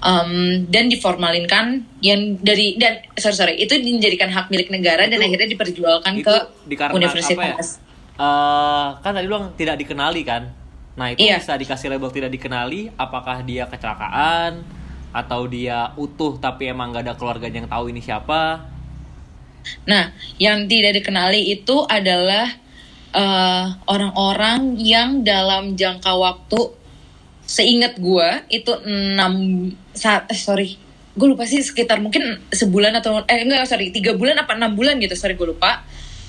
um, 0.02 0.32
dan 0.68 0.90
diformalinkan 0.90 1.86
yang 2.02 2.36
dari 2.42 2.76
dan 2.76 3.00
sorry 3.16 3.36
sorry 3.36 3.54
itu 3.56 3.78
dijadikan 3.78 4.28
hak 4.28 4.50
milik 4.50 4.68
negara 4.68 5.06
dan 5.06 5.16
Itu- 5.16 5.26
akhirnya 5.30 5.48
diperjualkan 5.54 6.12
itu 6.18 6.26
ke 6.26 6.84
universitas. 6.92 7.38
apa 7.38 7.44
ya? 7.46 7.56
Eh, 8.16 8.86
kan 9.04 9.12
tadi 9.12 9.28
bilang 9.28 9.52
tidak 9.60 9.76
dikenali 9.76 10.24
kan. 10.24 10.48
Nah, 10.96 11.12
itu 11.12 11.28
Iya. 11.28 11.36
bisa 11.36 11.52
dikasih 11.60 11.92
label 11.92 12.08
tidak 12.08 12.32
dikenali 12.32 12.88
apakah 12.96 13.44
dia 13.44 13.68
kecelakaan 13.68 14.64
atau 15.12 15.44
dia 15.44 15.92
utuh 16.00 16.40
tapi 16.40 16.72
emang 16.72 16.96
gak 16.96 17.04
ada 17.04 17.14
keluarganya 17.20 17.64
yang 17.64 17.68
tahu 17.68 17.92
ini 17.92 18.00
siapa. 18.00 18.72
Nah, 19.84 20.10
yang 20.36 20.66
tidak 20.66 20.96
dikenali 20.96 21.50
itu 21.50 21.84
adalah 21.84 22.50
eh, 23.12 23.64
orang-orang 23.86 24.76
yang 24.76 25.22
dalam 25.22 25.72
jangka 25.72 26.12
waktu 26.12 26.60
seingat 27.42 27.96
gua 27.96 28.42
itu 28.48 28.74
enam 28.82 29.32
saat 29.92 30.26
eh, 30.26 30.36
sorry 30.36 30.74
gue 31.16 31.26
lupa 31.26 31.48
sih 31.48 31.62
sekitar 31.62 31.96
mungkin 31.96 32.44
sebulan 32.50 32.92
atau 32.92 33.24
eh 33.24 33.40
enggak 33.40 33.64
sorry 33.64 33.88
tiga 33.88 34.12
bulan 34.12 34.36
apa 34.36 34.52
enam 34.52 34.76
bulan 34.76 35.00
gitu 35.00 35.16
sorry 35.16 35.32
gue 35.32 35.48
lupa 35.48 35.80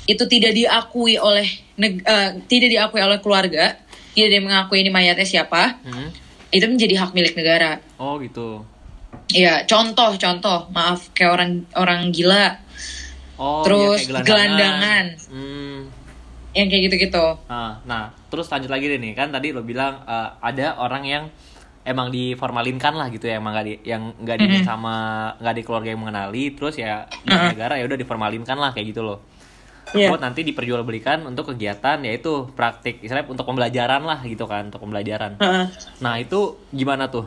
itu 0.08 0.24
tidak 0.24 0.56
diakui 0.56 1.20
oleh 1.20 1.44
neg- 1.76 2.06
eh, 2.06 2.40
tidak 2.48 2.70
diakui 2.72 3.02
oleh 3.02 3.20
keluarga 3.20 3.76
tidak 4.14 4.28
ada 4.30 4.36
yang 4.36 4.46
mengakui 4.48 4.80
ini 4.80 4.88
mayatnya 4.88 5.28
siapa 5.28 5.82
Hmm. 5.84 6.08
itu 6.48 6.64
menjadi 6.64 7.04
hak 7.04 7.12
milik 7.12 7.36
negara 7.36 7.84
Oh, 8.00 8.16
gitu. 8.18 8.64
ya 9.28 9.68
contoh 9.68 10.16
contoh 10.16 10.72
maaf 10.72 11.12
kayak 11.12 11.36
orang 11.36 11.52
orang 11.76 12.02
gila 12.10 12.56
Oh, 13.38 13.62
Terus 13.62 14.10
iya, 14.10 14.20
kayak 14.20 14.26
gelandangan. 14.26 15.06
Hmm. 15.30 15.78
yang 16.58 16.68
kayak 16.74 16.84
gitu-gitu 16.90 17.26
Nah, 17.46 17.78
nah, 17.86 18.10
terus 18.34 18.50
lanjut 18.50 18.74
lagi 18.74 18.90
deh 18.90 18.98
nih 18.98 19.14
kan 19.14 19.30
tadi 19.30 19.54
lo 19.54 19.62
bilang 19.62 20.02
eh, 20.04 20.30
ada 20.42 20.74
orang 20.82 21.04
yang 21.06 21.24
emang 21.86 22.10
diformalinkan 22.10 22.98
lah 22.98 23.08
gitu 23.08 23.30
ya 23.30 23.38
emang 23.40 23.56
gak 23.56 23.64
di 23.64 23.74
yang 23.86 24.12
nggak 24.18 24.38
di 24.42 24.48
sama 24.66 24.96
nggak 25.40 25.56
di 25.56 25.64
keluarga 25.64 25.90
yang 25.94 26.02
mengenali 26.04 26.52
terus 26.52 26.76
ya 26.76 27.08
di 27.24 27.32
Mm-mm. 27.32 27.56
negara 27.56 27.80
ya 27.80 27.88
udah 27.88 27.96
diformalinkan 27.96 28.58
lah 28.60 28.76
kayak 28.76 28.92
gitu 28.92 29.08
loh. 29.08 29.22
Iya. 29.96 30.12
Buat 30.12 30.20
nanti 30.20 30.44
diperjualbelikan 30.44 31.24
untuk 31.24 31.56
kegiatan 31.56 32.04
yaitu 32.04 32.52
praktik 32.52 33.00
istilahnya 33.00 33.32
untuk 33.32 33.48
pembelajaran 33.48 34.04
lah 34.04 34.20
gitu 34.28 34.44
kan 34.44 34.68
untuk 34.68 34.84
pembelajaran. 34.84 35.40
Heeh. 35.40 35.66
Nah 36.04 36.20
itu 36.20 36.60
gimana 36.76 37.08
tuh? 37.08 37.24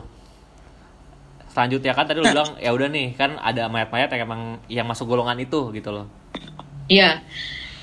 Selanjutnya 1.51 1.91
kan 1.91 2.07
tadi 2.07 2.23
lo 2.23 2.27
bilang 2.31 2.55
ya 2.55 2.71
udah 2.71 2.87
nih 2.87 3.11
kan 3.19 3.35
ada 3.35 3.67
mayat-mayat 3.67 4.07
yang 4.15 4.23
emang 4.23 4.41
yang 4.71 4.87
masuk 4.87 5.11
golongan 5.11 5.35
itu 5.39 5.71
gitu 5.75 5.91
loh. 5.91 6.07
Iya. 6.87 7.23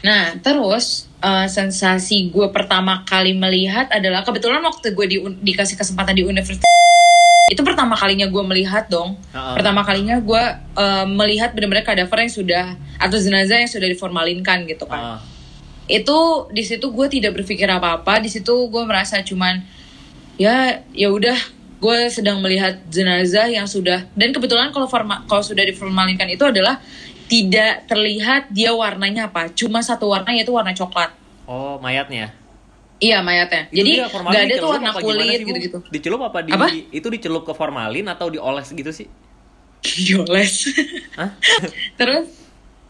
Nah, 0.01 0.41
terus 0.41 1.09
eh, 1.21 1.47
sensasi 1.47 2.33
gue 2.33 2.49
pertama 2.49 3.05
kali 3.05 3.37
melihat 3.37 3.93
adalah 3.93 4.25
kebetulan 4.25 4.65
waktu 4.65 4.97
gue 4.97 5.07
di, 5.07 5.17
dikasih 5.21 5.77
kesempatan 5.77 6.17
di 6.17 6.25
universitas 6.25 6.69
itu 7.49 7.65
pertama 7.65 7.97
kalinya 7.97 8.29
gue 8.29 8.45
melihat 8.45 8.93
dong. 8.93 9.17
Heeh. 9.33 9.55
Pertama 9.57 9.81
kalinya 9.81 10.21
gue 10.21 10.43
eh, 10.77 11.07
melihat 11.09 11.57
benar-benar 11.57 11.85
kadaver 11.85 12.29
yang 12.29 12.33
sudah 12.33 12.65
atau 13.01 13.17
jenazah 13.17 13.65
yang 13.65 13.71
sudah 13.73 13.89
diformalinkan 13.89 14.69
gitu 14.69 14.85
kan. 14.85 15.17
Ah, 15.17 15.21
Itu 15.89 16.49
di 16.53 16.61
situ 16.65 16.93
gue 16.93 17.07
tidak 17.09 17.41
berpikir 17.41 17.65
apa-apa. 17.65 18.21
Di 18.21 18.29
situ 18.29 18.53
gue 18.69 18.83
merasa 18.85 19.25
cuman 19.25 19.65
ya 20.37 20.85
ya 20.93 21.09
udah 21.09 21.58
gue 21.79 21.99
sedang 22.11 22.43
melihat 22.43 22.83
jenazah 22.91 23.47
yang 23.47 23.71
sudah 23.71 24.03
dan 24.19 24.35
kebetulan 24.35 24.75
kalau 24.75 24.91
forma, 24.91 25.23
kalau 25.31 25.47
sudah 25.47 25.63
diformalinkan 25.63 26.27
itu 26.27 26.43
adalah 26.43 26.83
tidak 27.31 27.87
terlihat 27.87 28.51
dia 28.51 28.75
warnanya 28.75 29.31
apa 29.31 29.55
cuma 29.55 29.79
satu 29.79 30.11
warna 30.11 30.35
yaitu 30.35 30.51
warna 30.51 30.75
coklat 30.75 31.15
oh 31.47 31.79
mayatnya. 31.79 32.35
iya 32.99 33.23
mayatnya 33.23 33.71
Itu 33.71 33.79
jadi 33.79 33.93
nggak 34.11 34.43
ada 34.43 34.55
tuh 34.59 34.71
warna 34.75 34.91
kulit 34.99 35.23
sih, 35.23 35.45
Bu? 35.47 35.49
gitu-gitu 35.55 35.79
Dicelup 35.95 36.21
apa 36.27 36.43
di 36.43 36.51
Apa? 36.51 36.67
itu 36.73 37.07
dicelup 37.07 37.47
ke 37.47 37.55
formalin 37.55 38.07
atau 38.11 38.27
dioles 38.27 38.67
gitu 38.75 38.91
sih? 38.91 39.07
dioles 40.03 40.67
terus 41.95 42.27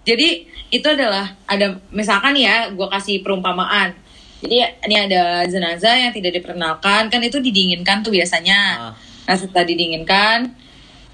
jadi 0.08 0.48
itu 0.72 0.86
adalah 0.88 1.36
ada 1.44 1.76
misalkan 1.92 2.32
ya 2.40 2.72
gue 2.72 2.88
kasih 2.88 3.20
perumpamaan 3.20 3.92
jadi 4.38 4.56
ini 4.80 4.96
ada 5.02 5.22
jenazah 5.44 5.94
yang 5.98 6.12
tidak 6.12 6.30
diperkenalkan 6.32 7.06
kan 7.06 7.20
itu 7.20 7.38
didinginkan 7.38 8.00
tuh 8.00 8.10
biasanya 8.10 8.58
Ah. 8.80 8.92
nah 9.24 9.34
setelah 9.34 9.64
didinginkan 9.64 10.54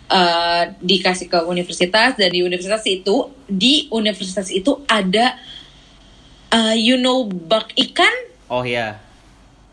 eh, 0.06 0.62
dikasih 0.78 1.26
ke 1.26 1.38
universitas 1.42 2.14
dan 2.14 2.28
di 2.28 2.40
universitas 2.40 2.84
itu 2.84 3.16
di 3.44 3.88
universitas 3.88 4.48
itu 4.48 4.84
ada 4.84 5.34
eh, 6.50 6.76
you 6.76 6.94
know 6.94 7.24
bak 7.24 7.72
ikan 7.74 8.12
Oh 8.46 8.60
iya. 8.60 9.00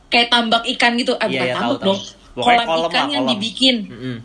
kayak 0.07 0.27
tambak 0.27 0.63
ikan 0.69 0.95
gitu 0.95 1.13
ah, 1.13 1.23
Iya, 1.23 1.29
bukan 1.29 1.43
iya, 1.43 1.53
tahu, 1.53 1.61
tambak 1.61 1.77
tahu. 1.77 1.87
dong 1.87 1.99
Pokoknya 2.31 2.47
kolam, 2.57 2.67
kolam 2.71 2.87
ikan 2.87 2.95
lah, 2.97 3.11
yang 3.11 3.21
kolam. 3.21 3.31
dibikin 3.33 3.75
Mm-mm. 3.85 4.17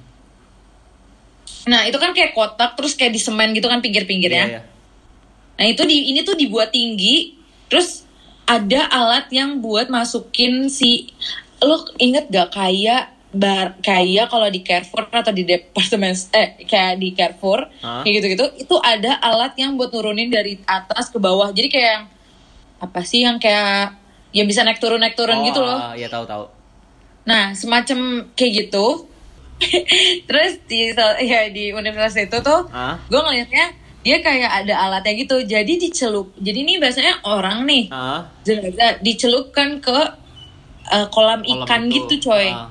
nah 1.66 1.82
itu 1.82 1.98
kan 1.98 2.10
kayak 2.12 2.30
kotak 2.32 2.70
terus 2.72 2.94
kayak 2.94 3.10
di 3.10 3.18
semen 3.18 3.50
gitu 3.50 3.66
kan 3.66 3.78
pinggir-pinggirnya 3.80 4.46
Iya, 4.46 4.54
iya. 4.54 4.74
Nah 5.56 5.66
itu 5.66 5.82
di 5.82 6.12
ini 6.12 6.20
tuh 6.20 6.34
dibuat 6.34 6.68
tinggi, 6.68 7.34
terus 7.66 8.05
ada 8.46 8.80
alat 8.88 9.26
yang 9.30 9.58
buat 9.58 9.90
masukin 9.90 10.70
si 10.70 11.10
lo 11.58 11.82
inget 11.98 12.30
gak 12.30 12.54
kayak 12.54 13.10
bar 13.36 13.76
kayak 13.84 14.30
kalau 14.32 14.48
di 14.48 14.62
Carrefour 14.64 15.10
atau 15.10 15.34
di 15.34 15.44
departemen 15.44 16.14
eh 16.32 16.56
kayak 16.64 16.96
di 16.96 17.12
Carrefour 17.12 17.68
Hah? 17.82 18.00
kayak 18.06 18.22
gitu-gitu 18.22 18.46
itu 18.64 18.76
ada 18.80 19.18
alat 19.20 19.52
yang 19.58 19.74
buat 19.76 19.92
nurunin 19.92 20.30
dari 20.30 20.56
atas 20.64 21.10
ke 21.10 21.18
bawah 21.18 21.50
jadi 21.52 21.68
kayak 21.68 21.90
yang 21.90 22.04
apa 22.76 23.00
sih 23.02 23.26
yang 23.26 23.36
kayak 23.36 23.98
yang 24.32 24.46
bisa 24.48 24.64
naik 24.64 24.80
turun 24.80 25.00
naik 25.00 25.16
turun 25.18 25.42
Oh, 25.42 25.44
gitu 25.44 25.60
loh 25.60 25.80
ah, 25.80 25.92
Iya 25.96 26.08
tahu 26.12 26.24
tahu. 26.28 26.44
Nah, 27.26 27.50
semacam 27.58 28.30
kayak 28.38 28.52
gitu. 28.70 29.10
Terus 30.30 30.52
di 30.70 30.94
ya 31.26 31.50
di 31.50 31.74
universitas 31.74 32.22
itu 32.22 32.38
tuh, 32.38 32.70
Ah? 32.70 33.00
gue 33.10 33.18
ngelihatnya 33.18 33.74
dia 34.06 34.22
kayak 34.22 34.50
ada 34.62 34.74
alatnya 34.78 35.18
gitu. 35.18 35.42
Jadi 35.42 35.82
dicelup. 35.82 36.30
Jadi 36.38 36.58
ini 36.62 36.78
biasanya 36.78 37.18
orang 37.26 37.66
nih 37.66 37.90
Ah, 37.90 38.30
jenazah 38.46 39.02
dicelupkan 39.02 39.82
ke 39.82 39.98
eh, 40.86 41.06
kolam, 41.10 41.42
kolam 41.42 41.66
ikan 41.66 41.82
itu. 41.90 42.06
gitu, 42.06 42.30
coy. 42.30 42.46
Ah. 42.46 42.70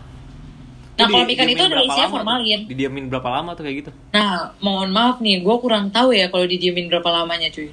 Nah, 0.95 1.07
kolam 1.11 1.27
ikan 1.27 1.47
itu 1.51 1.59
ada 1.59 1.83
isinya 1.83 2.07
tuh? 2.07 2.13
formalin. 2.15 2.59
Didiamin 2.71 3.11
berapa 3.11 3.27
lama 3.27 3.51
tuh 3.51 3.67
kayak 3.67 3.75
gitu? 3.83 3.91
Nah, 4.15 4.55
mohon 4.63 4.95
maaf 4.95 5.19
nih, 5.19 5.43
gue 5.43 5.55
kurang 5.59 5.91
tahu 5.91 6.15
ya 6.15 6.31
kalau 6.31 6.47
didiemin 6.47 6.87
berapa 6.87 7.03
lamanya, 7.11 7.51
cuy. 7.51 7.67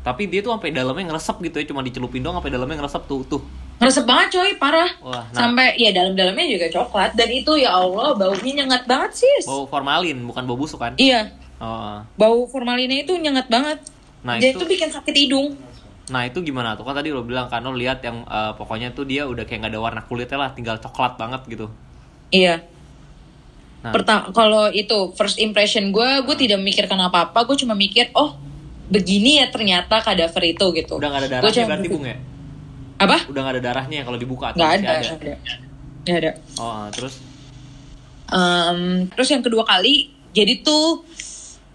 Tapi 0.00 0.30
dia 0.30 0.40
tuh 0.40 0.54
sampai 0.54 0.70
dalamnya 0.70 1.10
ngeresep 1.10 1.42
gitu 1.42 1.56
ya, 1.58 1.66
cuma 1.66 1.82
dicelupin 1.82 2.22
dong 2.22 2.38
sampai 2.38 2.54
dalamnya 2.54 2.78
ngeresep 2.78 3.02
tuh 3.04 3.26
tuh. 3.26 3.42
Ngeresep 3.82 4.06
banget, 4.06 4.28
coy, 4.38 4.50
parah. 4.54 4.86
Wah, 5.02 5.26
nah. 5.34 5.50
Sampai 5.50 5.74
ya 5.76 5.90
dalam-dalamnya 5.90 6.46
juga 6.46 6.70
coklat 6.70 7.18
dan 7.18 7.26
itu 7.26 7.58
ya 7.58 7.74
Allah 7.74 8.14
baunya 8.14 8.62
nyengat 8.62 8.86
banget 8.86 9.18
sih. 9.18 9.50
Bau 9.50 9.66
formalin 9.66 10.22
bukan 10.22 10.46
bau 10.46 10.54
busuk 10.54 10.78
kan? 10.78 10.94
Iya, 10.94 11.34
Oh. 11.60 12.00
bau 12.16 12.48
formalinnya 12.48 13.04
itu 13.04 13.12
nyengat 13.20 13.52
banget. 13.52 13.84
Nah, 14.24 14.40
Dan 14.40 14.56
itu- 14.56 14.64
itu 14.64 14.64
bikin 14.64 14.88
sakit 14.88 15.12
hidung. 15.12 15.52
Nah 16.10 16.26
itu 16.26 16.40
gimana 16.42 16.74
tuh 16.74 16.82
kan 16.82 16.96
tadi 16.96 17.12
lo 17.14 17.22
bilang 17.22 17.46
kan 17.46 17.62
lo 17.62 17.76
lihat 17.76 18.00
yang 18.02 18.24
eh, 18.26 18.52
pokoknya 18.56 18.96
tuh 18.96 19.04
dia 19.06 19.28
udah 19.28 19.44
kayak 19.46 19.62
nggak 19.62 19.72
ada 19.76 19.80
warna 19.80 20.00
kulitnya 20.08 20.40
lah, 20.40 20.50
tinggal 20.56 20.80
coklat 20.80 21.20
banget 21.20 21.44
gitu. 21.46 21.68
Iya. 22.32 22.64
Nah. 23.80 23.92
Pertama 23.92 24.28
kalau 24.32 24.68
itu 24.72 25.12
first 25.16 25.40
impression 25.40 25.88
gue, 25.88 26.10
gue 26.26 26.36
tidak 26.36 26.60
memikirkan 26.60 27.00
apa-apa. 27.00 27.44
Gue 27.48 27.56
cuma 27.56 27.72
mikir, 27.72 28.12
oh 28.12 28.36
begini 28.90 29.38
ya 29.40 29.48
ternyata 29.48 30.02
kadaver 30.02 30.42
itu 30.50 30.66
gitu. 30.74 30.98
Udah 30.98 31.08
nggak 31.08 31.22
ada 31.24 31.30
darahnya 31.38 31.54
cuma 31.54 31.68
berarti 31.70 31.88
bung 31.88 32.04
ya? 32.04 32.16
Apa? 33.00 33.16
Udah 33.30 33.40
nggak 33.40 33.54
ada 33.56 33.62
darahnya 33.62 34.00
kalau 34.04 34.18
dibuka? 34.20 34.52
masih 34.52 34.64
ada. 34.64 34.76
Nggak 34.80 34.96
ada. 35.16 35.34
Nggak 36.04 36.18
ada. 36.18 36.32
Oh 36.60 36.84
terus? 36.92 37.14
Em, 38.30 38.80
terus 39.10 39.28
yang 39.30 39.42
kedua 39.42 39.64
kali, 39.64 40.12
jadi 40.36 40.60
tuh 40.60 41.02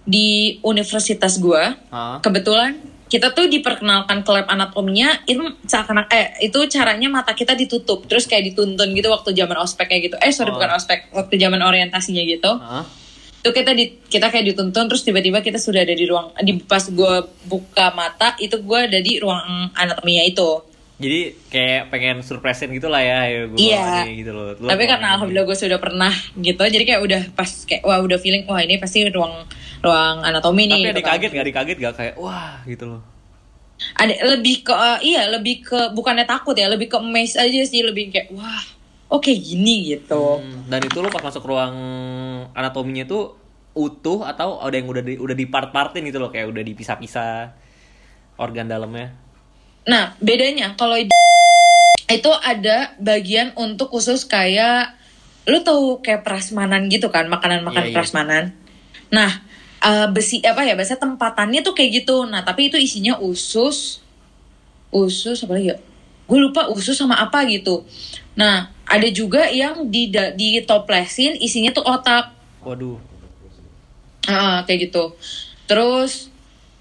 di 0.05 0.57
universitas 0.61 1.37
gue, 1.37 1.63
Ah, 1.89 2.21
kebetulan 2.21 2.77
kita 3.05 3.33
tuh 3.33 3.45
diperkenalkan 3.45 4.25
ke 4.25 4.31
lab 4.33 4.49
anatominya 4.49 5.13
itu 5.29 5.41
seakan 5.65 6.09
eh 6.09 6.33
itu 6.41 6.57
caranya 6.65 7.05
mata 7.05 7.37
kita 7.37 7.53
ditutup 7.53 8.09
terus 8.09 8.25
kayak 8.25 8.49
dituntun 8.53 8.97
gitu 8.97 9.13
waktu 9.13 9.29
zaman 9.31 9.57
ospek 9.61 9.85
kayak 9.89 10.01
gitu. 10.09 10.15
Eh 10.21 10.33
sorry 10.33 10.49
Oh. 10.49 10.57
bukan 10.57 10.73
ospek 10.73 11.13
waktu 11.13 11.37
zaman 11.37 11.61
orientasinya 11.61 12.25
gitu. 12.25 12.49
Ah, 12.57 12.81
itu 13.45 13.53
kita 13.53 13.77
di 13.77 14.01
kita 14.09 14.33
kayak 14.33 14.57
dituntun 14.57 14.89
terus 14.89 15.05
tiba-tiba 15.05 15.45
kita 15.45 15.61
sudah 15.61 15.85
ada 15.85 15.93
di 15.93 16.09
ruang 16.09 16.33
di 16.41 16.57
pas 16.65 16.81
gue 16.81 17.13
buka 17.45 17.93
mata 17.93 18.33
itu 18.41 18.57
gue 18.57 18.79
ada 18.89 18.97
di 18.97 19.21
ruang 19.21 19.69
anatominya 19.77 20.25
itu 20.25 20.65
Jadi 20.95 21.19
kayak 21.45 21.89
pengen 21.89 22.17
surprisein 22.21 22.71
gitu 22.71 22.87
lah 22.87 22.99
ya, 22.99 23.19
ya 23.25 23.41
gue 23.45 23.57
Iya. 23.57 24.07
gitu 24.15 24.31
loh. 24.31 24.55
Lo 24.55 24.67
tapi 24.69 24.83
karena 24.85 25.07
alhamdulillah 25.13 25.43
gue 25.43 25.57
sudah 25.57 25.75
pernah 25.75 26.07
gitu 26.33 26.61
jadi 26.61 26.85
kayak 26.85 27.01
udah 27.03 27.21
pas 27.31 27.51
kayak 27.63 27.83
wah 27.83 27.99
udah 27.99 28.15
feeling 28.15 28.43
wah 28.45 28.57
ini 28.57 28.75
pasti 28.75 29.03
ruang 29.05 29.43
ruang 29.79 30.15
anatomi 30.21 30.65
nih 30.65 30.71
Tapi 30.73 30.81
ada 30.81 30.89
gitu 30.89 31.01
kan. 31.01 31.11
kaget 31.13 31.31
gak? 31.31 31.45
Dikaget 31.45 31.77
gak 31.79 31.95
kayak 31.95 32.13
wah 32.15 32.63
gitu 32.63 32.85
loh. 32.87 33.01
ada 33.93 34.15
lebih 34.29 34.63
ke 34.63 34.71
eh, 34.71 34.99
iya 35.05 35.27
lebih 35.27 35.59
ke 35.61 35.91
bukannya 35.91 36.23
takut 36.23 36.55
ya 36.55 36.65
lebih 36.65 36.87
ke 36.87 36.95
amazed 36.95 37.35
aja 37.35 37.59
sih 37.61 37.83
lebih 37.83 38.07
kayak 38.07 38.31
wah 38.31 38.63
oke 39.09 39.27
gini 39.27 39.91
gitu 39.91 40.39
Hmm, 40.39 40.63
dan 40.65 40.79
itu 40.79 40.95
lo 40.95 41.11
pas 41.11 41.19
masuk 41.21 41.43
ruang 41.43 41.75
anatominya 42.51 43.03
tuh 43.03 43.35
utuh 43.73 44.23
atau 44.23 44.63
ada 44.63 44.71
yang 44.71 44.87
udah 44.87 45.03
di, 45.03 45.19
udah 45.19 45.33
di 45.33 45.43
part-partin 45.45 46.07
gitu 46.07 46.17
loh 46.17 46.31
kayak 46.31 46.47
udah 46.47 46.63
dipisah-pisah 46.63 47.51
organ 48.37 48.63
dalamnya. 48.65 49.11
Nah 49.85 50.17
bedanya 50.17 50.73
kalau 50.73 50.97
itu 50.97 52.31
ada 52.41 52.93
bagian 52.97 53.53
untuk 53.57 53.93
khusus 53.93 54.25
kayak 54.25 54.93
lu 55.45 55.61
tahu 55.61 56.01
kayak 56.01 56.25
prasmanan 56.25 56.89
gitu 56.89 57.09
kan 57.13 57.29
makanan-makanan 57.29 57.89
Iya, 57.89 57.93
iya. 57.93 57.97
prasmanan 57.97 58.43
nah 59.13 59.29
eh, 59.81 60.07
besi 60.09 60.41
apa 60.41 60.65
ya 60.65 60.73
biasanya 60.73 61.01
tempatannya 61.05 61.61
tuh 61.61 61.77
kayak 61.77 62.01
gitu 62.05 62.25
nah 62.25 62.41
tapi 62.41 62.73
itu 62.73 62.77
isinya 62.81 63.21
usus 63.21 64.01
usus 64.89 65.37
apa 65.45 65.53
lagi 65.57 65.69
ya 65.73 65.77
gue 66.25 66.39
lupa 66.41 66.65
usus 66.73 66.97
sama 66.97 67.21
apa 67.21 67.45
gitu 67.45 67.85
nah 68.33 68.73
ada 68.89 69.05
juga 69.13 69.45
yang 69.49 69.89
di 69.89 70.09
ditoplesin 70.09 71.37
isinya 71.37 71.69
tuh 71.73 71.85
otak 71.85 72.33
Waduh. 72.65 72.97
Ah, 74.25 74.65
kayak 74.65 74.89
gitu. 74.89 75.13
Terus 75.69 76.33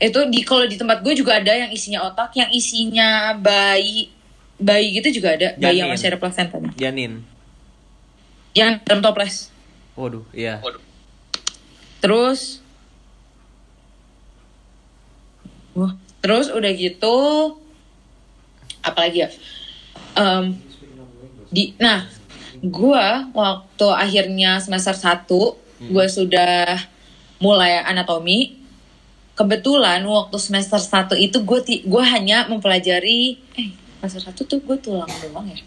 itu 0.02 0.20
di 0.28 0.40
kalau 0.42 0.66
di 0.66 0.74
tempat 0.74 1.00
gue 1.00 1.14
juga 1.14 1.38
ada 1.38 1.54
yang 1.54 1.70
isinya 1.70 2.06
otak, 2.10 2.34
yang 2.34 2.50
isinya 2.50 3.38
bayi 3.38 4.10
bayi 4.58 4.98
gitu 4.98 5.22
juga 5.22 5.34
ada, 5.34 5.54
bayi 5.58 5.82
yang 5.82 5.90
Janin. 5.90 5.98
masih 5.98 6.06
ada 6.14 6.18
plasentanya. 6.18 6.70
Janin. 6.78 7.12
Yang 8.54 8.70
dalam 8.86 9.02
toples. 9.02 9.50
Waduh, 9.94 10.26
iya. 10.34 10.62
Terus 12.02 12.62
Wah, 15.74 15.90
terus 16.22 16.54
udah 16.54 16.70
gitu 16.70 17.18
apalagi 18.78 19.26
ya? 19.26 19.28
Em, 20.14 20.54
di 21.50 21.74
nah, 21.82 22.06
gua 22.62 23.26
waktu 23.34 23.86
akhirnya 23.90 24.62
semester 24.62 24.94
1 24.94 25.26
gua 25.90 26.06
sudah 26.06 26.78
mulai 27.42 27.82
anatomi. 27.82 28.63
Kebetulan 29.34 29.98
waktu 30.06 30.38
semester 30.38 30.78
1 30.78 31.18
itu 31.18 31.42
gue 31.42 31.58
gue 31.82 32.04
hanya 32.06 32.46
mempelajari 32.46 33.34
eh 33.58 33.70
semester 33.98 34.30
1 34.30 34.50
tuh 34.50 34.58
gue 34.62 34.76
tulang 34.78 35.10
doang 35.10 35.46
ya. 35.50 35.58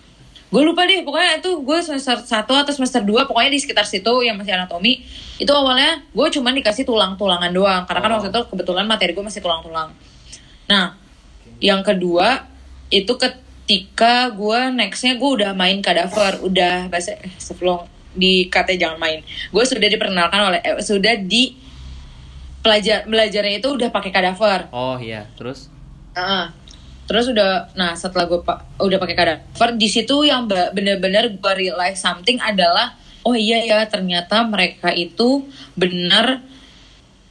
Gue 0.47 0.63
lupa 0.63 0.87
deh, 0.87 1.03
pokoknya 1.03 1.43
itu 1.43 1.51
gue 1.59 1.79
semester 1.83 2.15
1 2.23 2.47
atau 2.47 2.71
semester 2.71 3.03
2 3.03 3.27
pokoknya 3.27 3.51
di 3.51 3.59
sekitar 3.59 3.83
situ 3.83 4.23
yang 4.23 4.39
masih 4.39 4.55
anatomi. 4.55 5.03
Itu 5.35 5.51
awalnya 5.51 5.99
gue 6.15 6.27
cuma 6.31 6.55
dikasih 6.55 6.87
tulang-tulangan 6.87 7.51
doang 7.51 7.83
karena 7.83 7.99
kan 7.99 8.11
Oh. 8.11 8.15
waktu 8.23 8.31
itu 8.31 8.41
kebetulan 8.55 8.87
materi 8.87 9.11
gue 9.11 9.25
masih 9.27 9.43
tulang-tulang. 9.43 9.91
Nah, 10.71 10.95
yang 11.59 11.83
kedua 11.83 12.47
itu 12.87 13.11
ketika 13.19 14.31
gue 14.31 14.59
nextnya 14.71 15.19
gue 15.19 15.29
udah 15.43 15.51
main 15.51 15.83
kadaver, 15.83 16.39
udah 16.39 16.87
bahasa 16.87 17.19
eh, 17.19 17.35
sebelum 17.35 17.83
di 18.15 18.47
kata 18.47 18.79
jangan 18.79 18.95
main. 18.95 19.19
Gue 19.51 19.63
sudah 19.67 19.91
diperkenalkan 19.91 20.39
oleh 20.39 20.59
eh, 20.63 20.79
sudah 20.79 21.19
di 21.19 21.66
pelajar 22.59 23.05
belajarnya 23.05 23.59
itu 23.59 23.69
udah 23.69 23.89
pakai 23.89 24.11
kadaver. 24.11 24.67
Oh 24.69 24.97
iya, 24.97 25.25
terus 25.33 25.69
Nah, 26.11 26.49
terus 27.05 27.29
udah, 27.29 27.69
nah 27.71 27.93
setelah 27.93 28.25
gue 28.25 28.41
pa- 28.41 28.65
udah 28.77 28.97
pakai 28.97 29.13
kadaver, 29.13 29.69
di 29.77 29.85
situ 29.85 30.25
yang 30.25 30.49
bener-bener 30.49 31.29
gue 31.29 31.53
realize 31.55 32.01
something 32.01 32.41
adalah, 32.41 32.97
oh 33.21 33.37
iya 33.37 33.61
ya 33.61 33.85
ternyata 33.85 34.41
mereka 34.41 34.89
itu 34.89 35.45
benar 35.73 36.41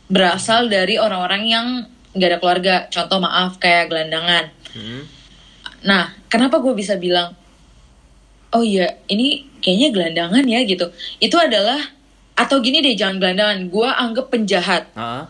berasal 0.06 0.70
dari 0.70 0.96
orang-orang 0.96 1.42
yang 1.44 1.66
nggak 2.14 2.30
ada 2.30 2.38
keluarga. 2.38 2.74
Contoh 2.88 3.18
maaf 3.18 3.58
kayak 3.58 3.90
gelandangan. 3.90 4.54
hmm, 4.72 5.02
Nah, 5.82 6.14
kenapa 6.26 6.58
gue 6.58 6.72
bisa 6.72 6.94
bilang, 6.96 7.34
oh 8.50 8.62
iya, 8.62 9.02
ini 9.06 9.50
kayaknya 9.58 9.88
gelandangan 9.92 10.44
ya 10.46 10.62
gitu. 10.62 10.88
Itu 11.18 11.36
adalah, 11.36 11.78
atau 12.36 12.60
gini 12.60 12.84
deh, 12.84 12.94
jangan 12.94 13.16
gelandangan. 13.18 13.58
Gue 13.72 13.88
anggap 13.88 14.26
penjahat. 14.28 14.92
ah, 14.92 15.24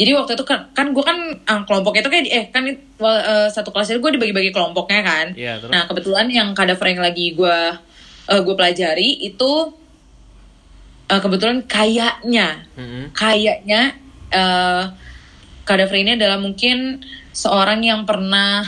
Jadi 0.00 0.16
waktu 0.16 0.32
itu 0.32 0.44
kan, 0.48 0.72
kan 0.72 0.96
gue 0.96 1.04
kan 1.04 1.18
ah, 1.44 1.60
kelompok 1.68 1.98
itu 1.98 2.08
kayak, 2.08 2.24
eh 2.30 2.44
kan 2.48 2.64
eh, 2.64 3.48
satu 3.52 3.68
kelas 3.74 3.92
itu 3.92 4.00
gue 4.00 4.16
dibagi-bagi 4.16 4.54
kelompoknya 4.54 5.02
kan. 5.04 5.26
Iya, 5.36 5.60
terus? 5.60 5.70
Nah 5.74 5.84
kebetulan 5.90 6.26
yang 6.32 6.54
kadaver 6.56 6.86
yang 6.88 7.02
lagi 7.04 7.36
gue 7.36 7.58
eh, 8.30 8.40
gue 8.40 8.54
pelajari 8.54 9.26
itu 9.26 9.52
eh, 11.10 11.20
kebetulan 11.20 11.66
kayaknya 11.66 12.64
hmm, 12.78 13.12
kayaknya 13.12 13.98
eh 14.30 14.84
kadaver 15.66 16.02
ini 16.02 16.18
adalah 16.18 16.38
mungkin 16.42 16.98
seorang 17.30 17.86
yang 17.86 18.02
pernah 18.02 18.66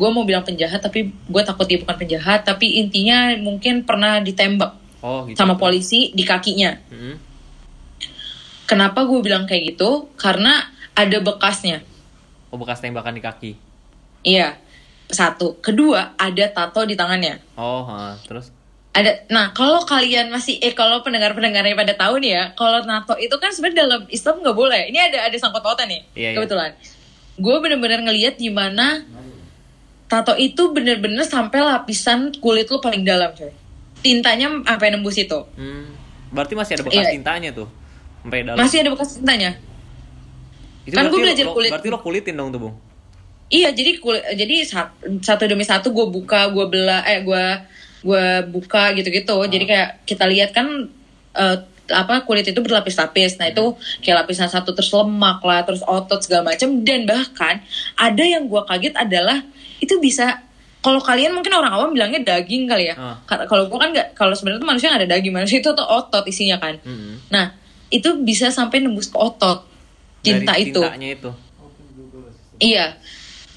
gue 0.00 0.08
mau 0.10 0.24
bilang 0.26 0.42
penjahat 0.42 0.82
tapi 0.82 1.12
gue 1.12 1.42
takut 1.46 1.68
dia 1.68 1.78
bukan 1.78 1.94
penjahat 1.94 2.42
tapi 2.42 2.82
intinya 2.82 3.30
mungkin 3.38 3.86
pernah 3.86 4.18
ditembak 4.18 4.74
oh 5.00 5.26
gitu. 5.26 5.36
sama 5.36 5.56
polisi 5.56 6.12
di 6.12 6.22
kakinya. 6.22 6.76
Hmm, 6.88 7.16
kenapa 8.64 9.04
gue 9.04 9.20
bilang 9.20 9.44
kayak 9.44 9.74
gitu? 9.76 10.08
Karena 10.14 10.68
ada 10.94 11.18
bekasnya. 11.20 11.82
Oh 12.50 12.58
bekas 12.58 12.82
tembakan 12.82 13.14
di 13.14 13.22
kaki. 13.22 13.52
iya. 14.22 14.58
Satu. 15.10 15.58
Kedua 15.58 16.14
ada 16.14 16.44
tato 16.54 16.86
di 16.86 16.94
tangannya. 16.94 17.42
Oh, 17.58 17.82
ah, 17.82 18.14
terus? 18.22 18.54
Ada 18.94 19.26
nah 19.26 19.50
kalau 19.50 19.82
kalian 19.82 20.30
masih 20.30 20.58
eh 20.62 20.70
kalau 20.70 21.02
pendengar 21.02 21.34
pendengarnya 21.34 21.74
pada 21.74 21.94
tahu 21.94 22.18
nih 22.22 22.30
ya 22.34 22.44
kalau 22.54 22.82
nato 22.86 23.14
itu 23.18 23.34
kan 23.38 23.50
sebenarnya 23.50 23.86
dalam 23.86 24.02
Islam 24.06 24.38
nggak 24.42 24.54
boleh. 24.54 24.82
Ini 24.90 24.98
ada 25.10 25.18
ada 25.30 25.36
sangkut 25.38 25.62
pautan 25.62 25.90
nih 25.90 26.02
Iya, 26.14 26.28
iya. 26.30 26.36
kebetulan. 26.38 26.70
Gue 27.38 27.56
bener-bener 27.58 28.02
ngelihat 28.06 28.38
di 28.38 28.50
mana 28.50 29.02
tato 30.10 30.34
itu 30.34 30.74
bener-bener 30.74 31.22
sampai 31.22 31.58
lapisan 31.62 32.34
kulit 32.42 32.66
lu 32.66 32.82
paling 32.82 33.06
dalam 33.06 33.30
coy 33.34 33.50
tintanya 34.00 34.46
sampai 34.60 34.88
nembus 34.90 35.16
itu 35.16 35.38
hmm, 35.54 35.84
berarti 36.30 36.54
masih 36.54 36.72
ada 36.74 36.84
bekas 36.84 37.02
Iya. 37.02 37.12
tintanya 37.12 37.50
tuh 37.50 37.68
sampai 38.20 38.38
dalam. 38.42 38.56
masih 38.56 38.78
ada 38.80 38.90
bekas 38.90 39.08
tintanya 39.16 39.50
Itu 40.80 40.96
kan 40.96 41.06
gua 41.06 41.20
belajar 41.20 41.44
lo- 41.44 41.54
kulit. 41.54 41.70
Berarti 41.70 41.88
lo 41.88 41.98
kulitin 42.00 42.34
dong 42.34 42.48
tuh, 42.50 42.58
Bung. 42.58 42.74
Iya, 43.46 43.68
jadi 43.70 43.98
kulit, 43.98 44.24
jadi 44.32 44.56
sat- 44.64 44.94
satu 45.20 45.44
demi 45.44 45.60
satu 45.62 45.90
gue 45.90 46.06
buka, 46.08 46.48
gue 46.48 46.66
belah, 46.66 47.04
eh 47.04 47.20
gue 47.20 47.44
gue 48.00 48.24
buka 48.48 48.96
gitu-gitu. 48.96 49.36
Jadi 49.44 49.64
kayak 49.66 50.08
kita 50.08 50.24
lihat 50.24 50.50
kan 50.50 50.66
eh, 51.32 51.56
apa 51.90 52.24
kulit 52.24 52.46
itu 52.46 52.58
berlapis-lapis. 52.58 53.36
Nah 53.36 53.50
itu 53.50 53.76
kayak 54.00 54.24
lapisan 54.24 54.48
satu 54.48 54.72
terus 54.72 54.88
lemak 54.88 55.42
lah, 55.42 55.60
terus 55.62 55.84
otot 55.84 56.16
segala 56.18 56.48
macam. 56.48 56.80
Dan 56.80 57.04
bahkan 57.04 57.60
ada 57.94 58.24
yang 58.24 58.48
gue 58.48 58.62
kaget 58.64 58.94
adalah 58.96 59.44
itu 59.78 59.94
bisa 59.98 60.40
kalau 60.80 60.96
kalian 60.98 61.32
mungkin 61.32 61.52
orang 61.52 61.72
awam 61.72 61.90
bilangnya 61.90 62.20
daging 62.20 62.64
kali 62.64 62.88
ya. 62.88 62.96
Ka- 63.22 63.44
Kalau 63.44 63.68
gue 63.68 63.76
kan 63.76 63.90
nggak, 63.90 64.14
kalau 64.14 64.32
sebenarnya 64.32 64.60
tuh 64.60 64.68
manusia 64.68 64.88
nggak 64.88 65.00
ada 65.00 65.10
daging, 65.12 65.34
manusia 65.34 65.58
itu 65.58 65.70
tuh 65.70 65.84
otot 65.84 66.24
isinya 66.24 66.56
kan. 66.56 66.80
Hmm. 66.80 67.20
Nah 67.28 67.52
itu 67.88 68.08
bisa 68.18 68.48
sampai 68.48 68.80
nembus 68.80 69.06
ke 69.06 69.16
otot 69.16 69.68
tinta 70.20 70.52
Dari 70.52 70.68
itu. 70.68 70.80
Itu. 70.80 71.30
Iya, 72.60 72.96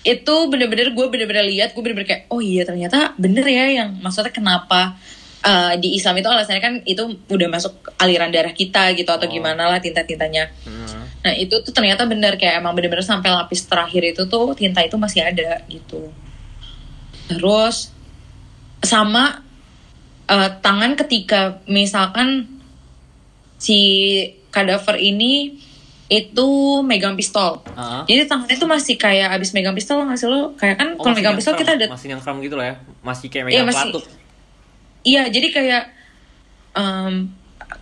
itu 0.02 0.36
bener-bener 0.48 0.92
gue 0.92 1.06
bener-bener 1.06 1.44
lihat, 1.46 1.72
gue 1.72 1.80
bener-bener 1.80 2.08
kayak, 2.08 2.24
oh 2.28 2.40
iya 2.40 2.64
ternyata 2.64 3.12
bener 3.16 3.44
ya 3.44 3.84
yang 3.84 4.00
maksudnya 4.00 4.32
kenapa 4.32 4.96
uh, 5.42 5.76
di 5.76 5.96
Islam 5.96 6.16
itu 6.18 6.28
alasannya 6.28 6.60
kan 6.60 6.74
itu 6.84 7.04
udah 7.26 7.48
masuk 7.48 7.72
aliran 7.98 8.32
darah 8.32 8.52
kita 8.52 8.92
gitu 8.94 9.08
atau 9.08 9.28
Oh. 9.28 9.32
gimana 9.32 9.68
lah 9.68 9.80
tinta-tintanya. 9.80 10.52
Hmm. 10.64 11.04
Nah 11.20 11.34
itu 11.34 11.56
tuh 11.60 11.72
ternyata 11.72 12.04
benar 12.04 12.36
kayak 12.36 12.60
emang 12.60 12.72
bener-bener 12.74 13.04
sampai 13.04 13.28
lapis 13.28 13.64
terakhir 13.64 14.04
itu 14.06 14.24
tuh 14.26 14.52
tinta 14.56 14.80
itu 14.80 14.96
masih 14.96 15.24
ada 15.24 15.64
gitu. 15.68 16.12
Terus 17.26 17.90
sama 18.80 19.40
eh, 20.26 20.50
tangan 20.60 20.96
ketika 20.96 21.64
misalkan 21.66 22.48
si 23.58 23.80
kadaver 24.50 24.96
ini 24.96 25.56
itu 26.08 26.48
megang 26.82 27.16
pistol. 27.16 27.64
Heeh. 27.66 28.02
Jadi 28.06 28.22
tangannya 28.28 28.56
tuh 28.56 28.70
masih 28.70 28.96
kayak 28.96 29.34
abis 29.34 29.50
megang 29.52 29.74
pistol 29.74 30.04
nggak 30.04 30.16
sih 30.16 30.28
lo? 30.28 30.54
Kayak 30.54 30.76
kan 30.78 30.88
Oh, 30.94 31.02
kalau 31.02 31.10
masih 31.10 31.18
megang 31.18 31.36
pistol 31.36 31.56
kita 31.56 31.72
ada 31.74 31.86
masih 31.88 32.08
nyengkram 32.08 32.38
gitu 32.40 32.56
lah 32.56 32.66
ya. 32.68 32.76
Masih 33.02 33.28
kayak 33.28 33.44
Iya, 33.44 33.50
megang 33.50 33.68
masih- 33.68 33.82
pelatuk. 33.90 34.04
Iya, 35.04 35.24
jadi 35.28 35.48
kayak 35.50 35.84
em, 36.74 37.14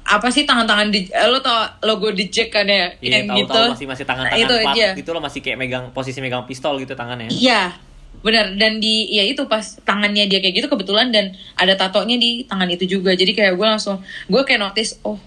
apa 0.03 0.27
sih 0.29 0.43
tangan-tangan 0.43 0.87
di 0.89 1.05
eh, 1.05 1.27
lo 1.27 1.39
tau 1.39 1.59
logo 1.83 2.09
di 2.09 2.25
Jack 2.25 2.49
kan 2.51 2.63
ya 2.63 2.87
Iya, 2.97 3.11
yang 3.19 3.27
tahu 3.27 3.37
gitu. 3.39 3.51
tahu 3.51 3.65
masih 3.69 3.87
masih 3.89 4.05
tangan-tangan 4.05 4.37
Nah, 4.37 4.45
itu 4.47 4.55
pelatuk 4.55 4.77
aja. 4.77 4.87
gitu 4.95 5.09
loh 5.11 5.21
masih 5.21 5.39
kayak 5.39 5.57
megang 5.57 5.85
posisi 5.91 6.19
megang 6.19 6.45
pistol 6.45 6.77
gitu 6.77 6.93
tangannya. 6.93 7.27
Iya, 7.27 7.75
benar. 8.19 8.53
Dan 8.59 8.83
di 8.83 9.07
ya 9.15 9.23
itu 9.23 9.47
pas 9.47 9.79
tangannya 9.87 10.27
dia 10.27 10.43
kayak 10.43 10.59
gitu 10.59 10.67
kebetulan 10.67 11.09
dan 11.09 11.31
ada 11.55 11.79
tatonya 11.79 12.19
di 12.19 12.43
tangan 12.43 12.67
itu 12.67 12.99
juga. 12.99 13.15
Jadi 13.15 13.31
kayak 13.31 13.55
gue 13.55 13.67
langsung 13.67 14.03
gue 14.27 14.41
kayak 14.43 14.59
notice 14.59 14.99
oh 15.07 15.17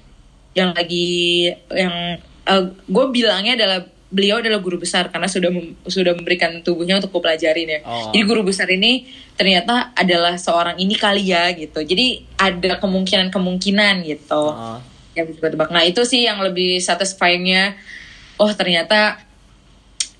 yang 0.54 0.76
lagi 0.76 1.50
yang 1.72 2.20
gue 2.86 3.04
bilangnya 3.10 3.56
adalah 3.56 3.80
beliau 4.14 4.38
adalah 4.38 4.62
guru 4.62 4.78
besar 4.78 5.10
karena 5.10 5.26
sudah 5.26 5.50
mem- 5.50 5.74
sudah 5.90 6.14
memberikan 6.14 6.62
tubuhnya 6.62 7.02
untuk 7.02 7.18
gue 7.18 7.22
pelajarin 7.26 7.66
ya. 7.66 7.80
Oh. 7.82 8.14
Jadi 8.14 8.22
guru 8.22 8.46
besar 8.46 8.70
ini 8.70 9.10
ternyata 9.34 9.90
adalah 9.98 10.38
seorang 10.38 10.78
ini 10.78 10.94
kali 10.94 11.34
ya 11.34 11.50
gitu. 11.50 11.82
Jadi 11.82 12.22
ada 12.38 12.78
kemungkinan-kemungkinan 12.78 14.06
gitu 14.06 14.44
Heeh. 14.54 14.78
yang 15.18 15.26
bisa 15.26 15.50
tebak. 15.50 15.74
Nah 15.74 15.82
itu 15.82 16.06
sih 16.06 16.22
yang 16.22 16.38
lebih 16.38 16.78
satisfyingnya. 16.78 17.74
Oh 18.38 18.54
ternyata 18.54 19.18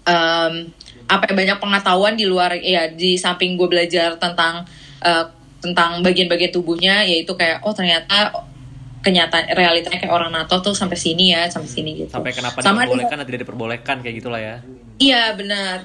em, 0.02 0.74
apa 1.04 1.28
ya, 1.28 1.34
banyak 1.36 1.58
pengetahuan 1.60 2.14
di 2.16 2.24
luar 2.24 2.56
ya 2.56 2.88
di 2.88 3.20
samping 3.20 3.60
gue 3.60 3.68
belajar 3.68 4.16
tentang 4.16 4.64
eh, 5.04 5.24
tentang 5.64 6.04
bagian-bagian 6.04 6.52
tubuhnya 6.52 7.04
yaitu 7.08 7.32
kayak 7.36 7.64
oh 7.64 7.72
ternyata 7.72 8.32
kenyataan 9.04 9.52
realitanya 9.52 10.00
kayak 10.00 10.14
orang 10.16 10.32
NATO 10.32 10.64
tuh 10.64 10.72
sampai 10.72 10.96
sini 10.96 11.36
ya 11.36 11.44
sampai 11.52 11.68
sini 11.68 11.90
gitu. 12.04 12.10
Sampai 12.12 12.32
kenapa 12.32 12.64
Sama 12.64 12.88
diperbolehkan 12.88 13.16
dan 13.20 13.26
tidak 13.28 13.40
diperbolehkan 13.44 13.96
kayak 14.00 14.14
gitulah 14.20 14.40
ya. 14.40 14.56
Iya 14.96 15.36
benar. 15.36 15.84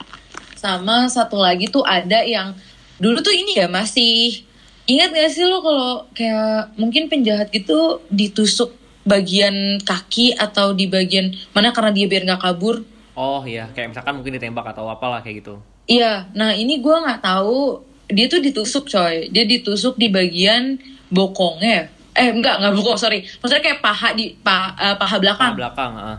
Sama 0.55 1.07
satu 1.11 1.39
lagi 1.39 1.67
tuh 1.67 1.83
ada 1.83 2.23
yang 2.23 2.55
dulu 2.99 3.19
tuh 3.19 3.35
ini 3.35 3.59
ya 3.59 3.67
masih 3.67 4.43
ingat 4.87 5.13
gak 5.13 5.31
sih 5.31 5.45
lo 5.45 5.59
kalau 5.61 5.91
kayak 6.15 6.73
mungkin 6.79 7.11
penjahat 7.11 7.51
gitu 7.51 8.03
ditusuk 8.09 8.73
bagian 9.03 9.79
kaki 9.83 10.35
atau 10.35 10.75
di 10.75 10.87
bagian 10.89 11.31
mana 11.55 11.71
karena 11.75 11.91
dia 11.91 12.07
biar 12.07 12.23
nggak 12.23 12.41
kabur. 12.43 12.87
Oh 13.19 13.43
iya, 13.43 13.67
kayak 13.75 13.91
misalkan 13.91 14.15
mungkin 14.15 14.31
ditembak 14.39 14.71
atau 14.71 14.87
apalah 14.87 15.19
kayak 15.19 15.43
gitu. 15.43 15.59
Iya, 15.91 16.31
nah 16.31 16.55
ini 16.55 16.79
gua 16.79 17.03
nggak 17.03 17.19
tahu 17.19 17.83
dia 18.07 18.31
tuh 18.31 18.39
ditusuk 18.39 18.87
coy. 18.87 19.27
Dia 19.27 19.43
ditusuk 19.43 19.99
di 19.99 20.07
bagian 20.07 20.79
bokongnya. 21.11 21.91
Eh 22.15 22.31
enggak 22.31 22.63
enggak 22.63 22.73
bokong 22.79 22.95
sorry. 22.95 23.27
Maksudnya 23.43 23.59
kayak 23.59 23.83
paha 23.83 24.15
di 24.15 24.39
pa- 24.39 24.71
eh, 24.79 24.95
paha 24.95 25.19
belakang. 25.19 25.51
Paha 25.51 25.59
belakang, 25.59 25.91
heeh. 25.99 26.17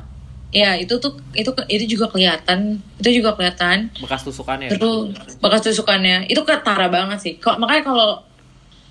Ya 0.50 0.70
itu 0.76 0.98
tuh 1.00 1.16
itu 1.32 1.48
itu 1.72 1.96
juga 1.96 2.12
kelihatan. 2.12 2.84
Itu 3.00 3.10
juga 3.16 3.32
kelihatan. 3.32 3.88
bekas 3.96 4.20
tusukannya. 4.20 4.68
Terus 4.68 5.16
bekas 5.40 5.62
tusukannya 5.64 6.28
itu 6.28 6.42
ketara 6.44 6.92
banget 6.92 7.18
sih. 7.22 7.32
Kok 7.40 7.56
makanya 7.56 7.86
kalau 7.88 8.10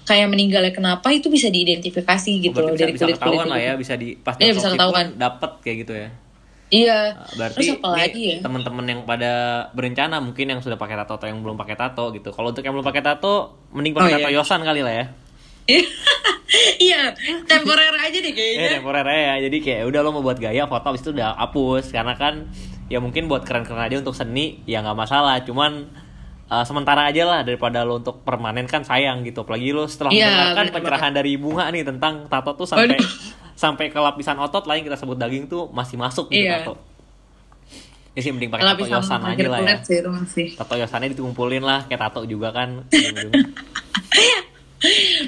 kayak 0.09 0.25
meninggalnya 0.33 0.73
kenapa 0.73 1.13
itu 1.13 1.29
bisa 1.29 1.53
diidentifikasi 1.53 2.31
Oh, 2.33 2.41
gitu 2.41 2.57
berarti 2.57 2.65
loh 2.65 2.73
bisa, 2.73 2.81
dari 2.81 2.93
bisa 2.97 3.05
kulit 3.05 3.15
ketahuan 3.21 3.37
kulit 3.45 3.51
lah 3.53 3.59
ya, 3.61 3.73
bisa 3.77 3.93
di 3.93 4.07
pas 4.17 4.33
bisa 4.33 4.69
ketahuan. 4.73 5.05
pun 5.13 5.21
dapet 5.21 5.51
kayak 5.61 5.77
gitu 5.85 5.93
ya. 5.93 6.09
Iya. 6.69 7.17
Nah, 7.17 7.25
berarti 7.33 7.55
Terus 7.57 7.69
apa 7.75 7.87
lagi 7.91 8.23
ya? 8.23 8.37
teman-teman 8.39 8.85
yang 8.85 9.01
pada 9.03 9.31
berencana 9.71 10.17
mungkin 10.17 10.45
yang 10.47 10.61
sudah 10.61 10.75
pakai 10.75 10.93
tato 10.95 11.17
atau 11.17 11.25
yang 11.25 11.41
belum 11.41 11.57
pakai 11.57 11.73
tato 11.73 12.13
gitu. 12.13 12.29
Kalau 12.29 12.49
untuk 12.49 12.61
yang 12.61 12.73
belum 12.73 12.85
pakai 12.85 13.01
tato, 13.01 13.57
mending 13.69 13.91
pakai 13.91 14.07
Oh, 14.07 14.15
tato 14.15 14.29
iya. 14.29 14.37
yosan 14.37 14.61
kali 14.61 14.81
lah 14.81 14.93
ya. 14.93 15.05
iya, 16.79 17.13
temporer 17.49 17.93
aja 17.95 18.17
deh 18.17 18.27
Eh 18.27 18.33
kayaknya. 18.33 18.69
temporer 18.75 19.05
ya. 19.05 19.33
Jadi 19.41 19.57
kayak 19.59 19.83
udah 19.85 19.99
lo 19.99 20.09
mau 20.11 20.23
buat 20.23 20.37
gaya 20.37 20.65
foto 20.65 20.85
habis 20.85 21.01
itu 21.01 21.11
udah 21.11 21.37
hapus 21.37 21.89
karena 21.89 22.13
kan 22.13 22.49
ya 22.85 22.97
mungkin 22.97 23.25
buat 23.25 23.41
keren-keren 23.41 23.85
aja 23.85 23.97
untuk 23.97 24.13
seni 24.13 24.61
ya 24.65 24.81
nggak 24.81 24.97
masalah. 24.99 25.41
Cuman 25.41 25.89
eh, 26.45 26.63
sementara 26.65 27.05
aja 27.05 27.23
lah 27.23 27.39
daripada 27.41 27.81
lo 27.81 27.97
untuk 27.97 28.21
permanen 28.21 28.65
kan 28.65 28.81
sayang 28.81 29.21
gitu. 29.21 29.41
Apalagi 29.41 29.69
lo 29.69 29.85
setelah 29.85 30.09
Iya, 30.09 30.25
mendengarkan 30.27 30.65
pencerahan 30.71 31.13
dari 31.13 31.33
bunga 31.33 31.69
nih 31.69 31.81
tentang 31.81 32.25
tato 32.25 32.53
tuh 32.55 32.65
sampai 32.65 32.93
Waduh. 32.93 33.01
sampai 33.59 33.91
ke 33.91 33.99
lapisan 33.99 34.39
otot 34.39 34.63
lain 34.63 34.81
kita 34.81 34.95
sebut 34.95 35.19
daging 35.19 35.45
tuh 35.45 35.67
masih 35.69 35.99
masuk 35.99 36.31
gitu 36.31 36.47
Iya. 36.47 36.63
tato. 36.63 36.79
Ya 38.09 38.21
sih 38.21 38.31
mending 38.31 38.47
pakai 38.49 38.63
tato 38.65 38.85
yosan 38.85 39.19
aja 39.21 39.45
lah 39.45 39.59
ya. 39.61 39.75
sih 39.81 39.99
itu 39.99 40.09
masih. 40.09 40.45
Tato 40.55 40.73
yosannya 40.73 41.11
dikumpulin 41.11 41.59
lah 41.61 41.83
kayak 41.85 41.99
tato 42.01 42.23
juga 42.23 42.49
kan. 42.49 42.87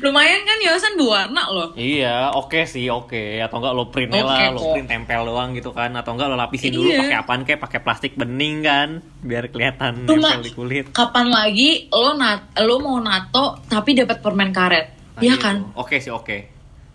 Lumayan 0.01 0.47
kan 0.47 0.57
yosan 0.57 0.95
berwarna 0.95 1.43
loh. 1.51 1.69
Iya, 1.75 2.31
oke 2.31 2.63
sih, 2.63 2.87
oke. 2.87 3.35
Atau 3.37 3.59
enggak 3.59 3.73
lo 3.75 3.91
printnya 3.91 4.23
Oke 4.23 4.31
lah, 4.31 4.47
lo 4.49 4.63
print 4.71 4.87
tempel 4.87 5.21
doang 5.21 5.51
gitu 5.51 5.75
kan. 5.75 5.91
Atau 5.91 6.15
enggak 6.15 6.31
lo 6.31 6.39
lapisin 6.39 6.71
dulu 6.71 6.87
Iya. 6.87 7.03
pakai 7.03 7.17
apaan 7.19 7.41
kayak 7.43 7.59
pakai 7.59 7.79
plastik 7.81 8.15
bening 8.15 8.63
kan, 8.63 8.89
biar 9.19 9.51
kelihatan 9.51 10.07
Cuma 10.07 10.31
nempel 10.31 10.41
di 10.41 10.51
kulit. 10.55 10.85
kapan 10.89 11.27
lagi 11.27 11.91
lo 11.91 12.15
nat 12.15 12.47
lo 12.57 12.79
mau 12.79 12.95
nato 12.97 13.59
tapi 13.67 13.91
dapat 13.93 14.17
permen 14.17 14.49
karet? 14.49 14.87
Nah, 15.11 15.21
Iya 15.21 15.35
gitu. 15.35 15.43
kan? 15.43 15.55
Oke 15.75 15.99
sih, 15.99 16.09
oke. 16.09 16.37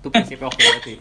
Itu 0.01 0.09
prinsipnya 0.09 0.49
oke 0.49 0.57
berarti. 0.59 0.95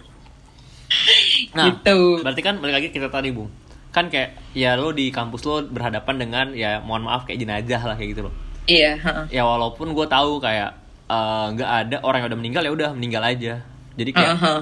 Nah, 1.58 1.72
Gitu. 1.72 2.20
berarti 2.20 2.42
kan 2.44 2.60
balik 2.60 2.76
lagi 2.84 2.88
kita 2.92 3.08
tadi, 3.08 3.32
Bung. 3.32 3.48
Kan 3.96 4.12
kayak 4.12 4.36
ya 4.52 4.76
lo 4.76 4.92
di 4.92 5.08
kampus 5.08 5.48
lo 5.48 5.64
berhadapan 5.64 6.16
dengan 6.20 6.46
ya 6.52 6.84
mohon 6.84 7.08
maaf 7.08 7.24
kayak 7.24 7.40
jenazah 7.40 7.80
lah 7.80 7.96
kayak 7.96 8.12
gitu 8.12 8.22
loh. 8.28 8.34
Iya, 8.68 9.00
heeh. 9.00 9.26
Ya 9.40 9.48
walaupun 9.48 9.96
gue 9.96 10.08
tahu 10.10 10.44
kayak 10.44 10.76
eh, 11.08 11.46
nggak 11.56 11.70
ada 11.88 11.98
orang 12.04 12.26
yang 12.26 12.30
udah 12.36 12.40
meninggal 12.44 12.64
ya 12.68 12.72
udah 12.76 12.90
meninggal 12.92 13.24
aja. 13.24 13.54
Jadi 13.96 14.12
kayak 14.12 14.36
Heeh. 14.36 14.60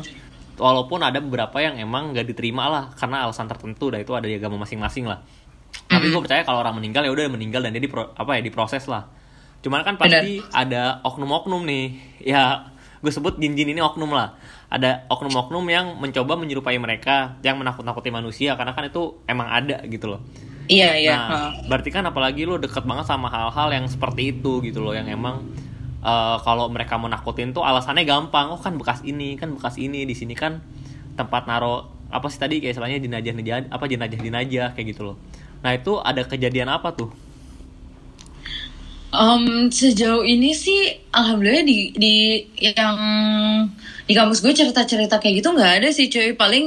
walaupun 0.62 1.02
ada 1.02 1.18
beberapa 1.18 1.58
yang 1.58 1.82
emang 1.82 2.14
nggak 2.14 2.30
diterima 2.30 2.70
lah 2.70 2.84
karena 2.94 3.26
alasan 3.26 3.50
tertentu 3.50 3.90
dah 3.90 3.98
itu 3.98 4.14
ada 4.14 4.30
di 4.30 4.38
agama 4.38 4.62
masing-masing 4.62 5.10
lah 5.10 5.26
tapi 5.90 6.14
gue 6.14 6.22
percaya 6.22 6.46
kalau 6.46 6.62
orang 6.62 6.78
meninggal 6.78 7.02
ya 7.02 7.10
udah 7.10 7.26
meninggal 7.34 7.66
dan 7.66 7.74
dia 7.74 7.82
dipro, 7.82 8.14
apa 8.14 8.38
ya 8.38 8.42
diproses 8.46 8.86
lah 8.86 9.10
cuman 9.66 9.82
kan 9.82 9.96
pasti 9.98 10.38
ada 10.54 11.02
oknum-oknum 11.02 11.66
nih 11.66 11.86
ya 12.22 12.70
gue 13.02 13.10
sebut 13.10 13.42
jin-jin 13.42 13.74
ini 13.74 13.82
oknum 13.82 14.14
lah 14.14 14.38
ada 14.74 15.06
oknum-oknum 15.06 15.66
yang 15.70 16.02
mencoba 16.02 16.34
menyerupai 16.34 16.82
mereka 16.82 17.38
yang 17.46 17.62
menakut-nakuti 17.62 18.10
manusia 18.10 18.58
karena 18.58 18.74
kan 18.74 18.90
itu 18.90 19.22
emang 19.30 19.46
ada 19.46 19.86
gitu 19.86 20.18
loh 20.18 20.22
Iya, 20.72 20.96
iya. 20.96 21.16
Nah, 21.20 21.52
berarti 21.68 21.92
kan 21.92 22.08
apalagi 22.08 22.48
lo 22.48 22.56
deket 22.56 22.88
banget 22.88 23.04
sama 23.04 23.28
hal-hal 23.28 23.68
yang 23.76 23.86
seperti 23.92 24.32
itu 24.32 24.64
gitu 24.64 24.80
loh, 24.80 24.96
yang 24.96 25.12
emang 25.12 25.44
eh, 26.00 26.38
kalau 26.40 26.72
mereka 26.72 26.96
mau 26.96 27.12
nakutin 27.12 27.52
tuh 27.52 27.68
alasannya 27.68 28.08
gampang. 28.08 28.48
Oh 28.48 28.60
kan 28.60 28.80
bekas 28.80 29.04
ini, 29.04 29.36
kan 29.36 29.52
bekas 29.52 29.76
ini 29.76 30.08
di 30.08 30.16
sini 30.16 30.32
kan 30.32 30.64
tempat 31.20 31.46
naro 31.52 31.92
apa 32.14 32.30
sih 32.30 32.40
tadi 32.40 32.62
kayak 32.62 32.78
istilahnya 32.78 33.00
jenajah 33.02 33.34
jenajah 33.36 33.56
apa 33.74 33.86
jenajah 33.90 34.20
jenajah 34.22 34.68
kayak 34.72 34.88
gitu 34.96 35.02
loh. 35.14 35.18
Nah 35.66 35.76
itu 35.76 36.00
ada 36.00 36.24
kejadian 36.24 36.72
apa 36.72 36.96
tuh? 36.96 37.12
Em, 39.14 39.70
sejauh 39.70 40.26
ini 40.26 40.58
sih 40.58 40.90
alhamdulillah 41.14 41.66
di 41.68 41.94
di 41.94 42.16
yang 42.58 42.98
di 44.04 44.14
kampus 44.14 44.44
gue 44.44 44.52
cerita-cerita 44.52 45.20
kayak 45.20 45.44
gitu 45.44 45.50
nggak 45.56 45.72
ada 45.84 45.90
sih 45.92 46.12
cuy. 46.12 46.36
Paling 46.36 46.66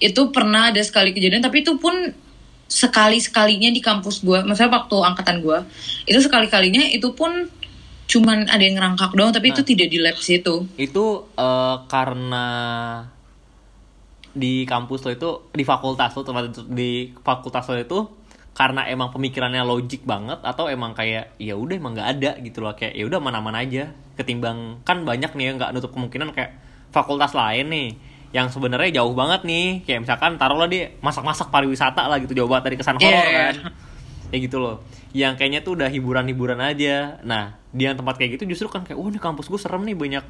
itu 0.00 0.22
pernah 0.32 0.72
ada 0.72 0.80
sekali 0.80 1.12
kejadian 1.12 1.44
tapi 1.44 1.60
itu 1.60 1.76
pun 1.76 1.92
sekali 2.70 3.18
sekalinya 3.20 3.68
di 3.68 3.82
kampus 3.82 4.24
gue. 4.24 4.40
Maksudnya 4.46 4.72
waktu 4.72 4.96
angkatan 4.96 5.44
gue 5.44 5.58
itu 6.08 6.18
sekali 6.22 6.46
kalinya 6.48 6.86
itu 6.88 7.12
pun 7.12 7.50
cuman 8.10 8.50
ada 8.50 8.58
yang 8.58 8.74
ngerangkak 8.74 9.14
doang 9.14 9.30
tapi 9.30 9.54
itu 9.54 9.62
tidak 9.62 9.86
di 9.86 10.02
lab 10.02 10.18
situ 10.18 10.66
Itu. 10.74 11.30
Eh, 11.38 11.76
karena 11.86 12.46
di 14.30 14.62
kampus 14.62 15.02
lo 15.06 15.10
itu 15.10 15.30
di 15.50 15.66
fakultas 15.66 16.14
lo 16.14 16.22
tempat 16.22 16.70
di 16.70 17.10
fakultas 17.22 17.66
lo 17.66 17.78
itu 17.78 17.98
karena 18.54 18.86
emang 18.86 19.14
pemikirannya 19.14 19.62
logik 19.62 20.02
banget 20.06 20.42
atau 20.42 20.66
emang 20.66 20.94
kayak 20.94 21.38
ya 21.38 21.54
udah 21.54 21.74
emang 21.74 21.92
nggak 21.96 22.10
ada 22.18 22.30
gitu 22.42 22.60
loh. 22.60 22.74
Kayak 22.74 22.94
ya 22.98 23.04
udah 23.06 23.18
mana-mana 23.22 23.62
aja. 23.62 23.94
Ketimbang 24.18 24.84
kan 24.84 25.06
banyak 25.06 25.32
nih 25.32 25.44
yang 25.50 25.56
nggak 25.56 25.72
nutup 25.72 25.94
kemungkinan 25.94 26.34
kayak 26.36 26.69
fakultas 26.90 27.32
lain 27.34 27.66
nih 27.70 27.88
yang 28.30 28.46
sebenarnya 28.46 29.02
jauh 29.02 29.14
banget 29.14 29.42
nih. 29.42 29.82
Kayak 29.82 30.06
misalkan 30.06 30.38
taruhlah 30.38 30.70
dia 30.70 30.94
masak-masak 31.02 31.50
pariwisata 31.50 32.06
lah 32.06 32.18
gitu 32.22 32.34
jauh 32.34 32.50
banget 32.50 32.70
dari 32.70 32.76
kesan 32.78 32.96
horor 32.98 33.26
iya. 33.26 33.50
kan. 33.50 33.54
kayak 34.30 34.40
gitu 34.46 34.56
loh. 34.62 34.82
Yang 35.10 35.42
kayaknya 35.42 35.60
tuh 35.66 35.74
udah 35.74 35.88
hiburan-hiburan 35.90 36.58
aja. 36.62 37.18
Nah 37.26 37.58
di 37.74 37.86
yang 37.86 37.98
tempat 37.98 38.18
kayak 38.18 38.38
gitu 38.38 38.50
justru 38.54 38.66
kan 38.70 38.86
kayak 38.86 38.98
wah 38.98 39.10
ini 39.10 39.18
kampus 39.18 39.46
gue 39.50 39.58
serem 39.58 39.82
nih 39.86 39.98
banyak 39.98 40.24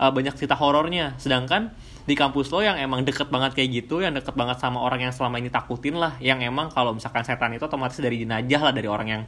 uh, 0.00 0.12
banyak 0.12 0.32
cerita 0.36 0.56
horornya. 0.56 1.16
Sedangkan 1.20 1.76
di 2.08 2.14
kampus 2.16 2.48
lo 2.54 2.64
yang 2.64 2.80
emang 2.80 3.04
deket 3.04 3.28
banget 3.28 3.52
kayak 3.52 3.84
gitu 3.84 3.98
yang 3.98 4.14
deket 4.14 4.32
banget 4.32 4.62
sama 4.62 4.78
orang 4.80 5.04
yang 5.04 5.12
selama 5.12 5.42
ini 5.42 5.50
takutin 5.50 5.98
lah 5.98 6.14
yang 6.22 6.38
emang 6.38 6.70
kalau 6.70 6.94
misalkan 6.94 7.26
setan 7.26 7.50
itu 7.50 7.66
otomatis 7.66 7.98
dari 7.98 8.22
jenajah 8.22 8.62
lah 8.62 8.70
dari 8.70 8.86
orang 8.86 9.08
yang 9.10 9.22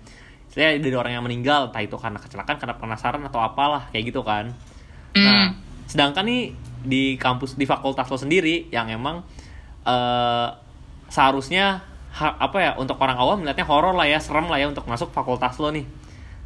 saya 0.49 0.79
dari 0.79 0.95
orang 0.95 1.19
yang 1.19 1.25
meninggal 1.27 1.69
entah 1.69 1.83
itu 1.83 1.99
karena 1.99 2.17
kecelakaan 2.23 2.57
karena 2.57 2.75
penasaran 2.79 3.21
atau 3.27 3.43
apalah 3.43 3.91
kayak 3.93 4.15
gitu 4.15 4.23
kan. 4.25 4.55
Nah 5.13 5.68
sedangkan 5.89 6.23
nih 6.23 6.43
di 6.79 7.17
kampus 7.17 7.57
di 7.57 7.65
fakultas 7.65 8.07
lo 8.07 8.17
sendiri 8.17 8.69
yang 8.69 8.87
emang 8.89 9.25
eh 9.83 10.49
seharusnya 11.09 11.81
ha- 12.13 12.37
apa 12.39 12.59
ya 12.59 12.71
untuk 12.77 13.01
orang 13.01 13.17
awam 13.17 13.41
melihatnya 13.41 13.65
horor 13.65 13.93
lah 13.93 14.05
ya 14.05 14.21
serem 14.21 14.45
lah 14.45 14.61
ya 14.61 14.69
untuk 14.69 14.85
masuk 14.85 15.09
fakultas 15.09 15.57
lo 15.57 15.73
nih 15.73 15.89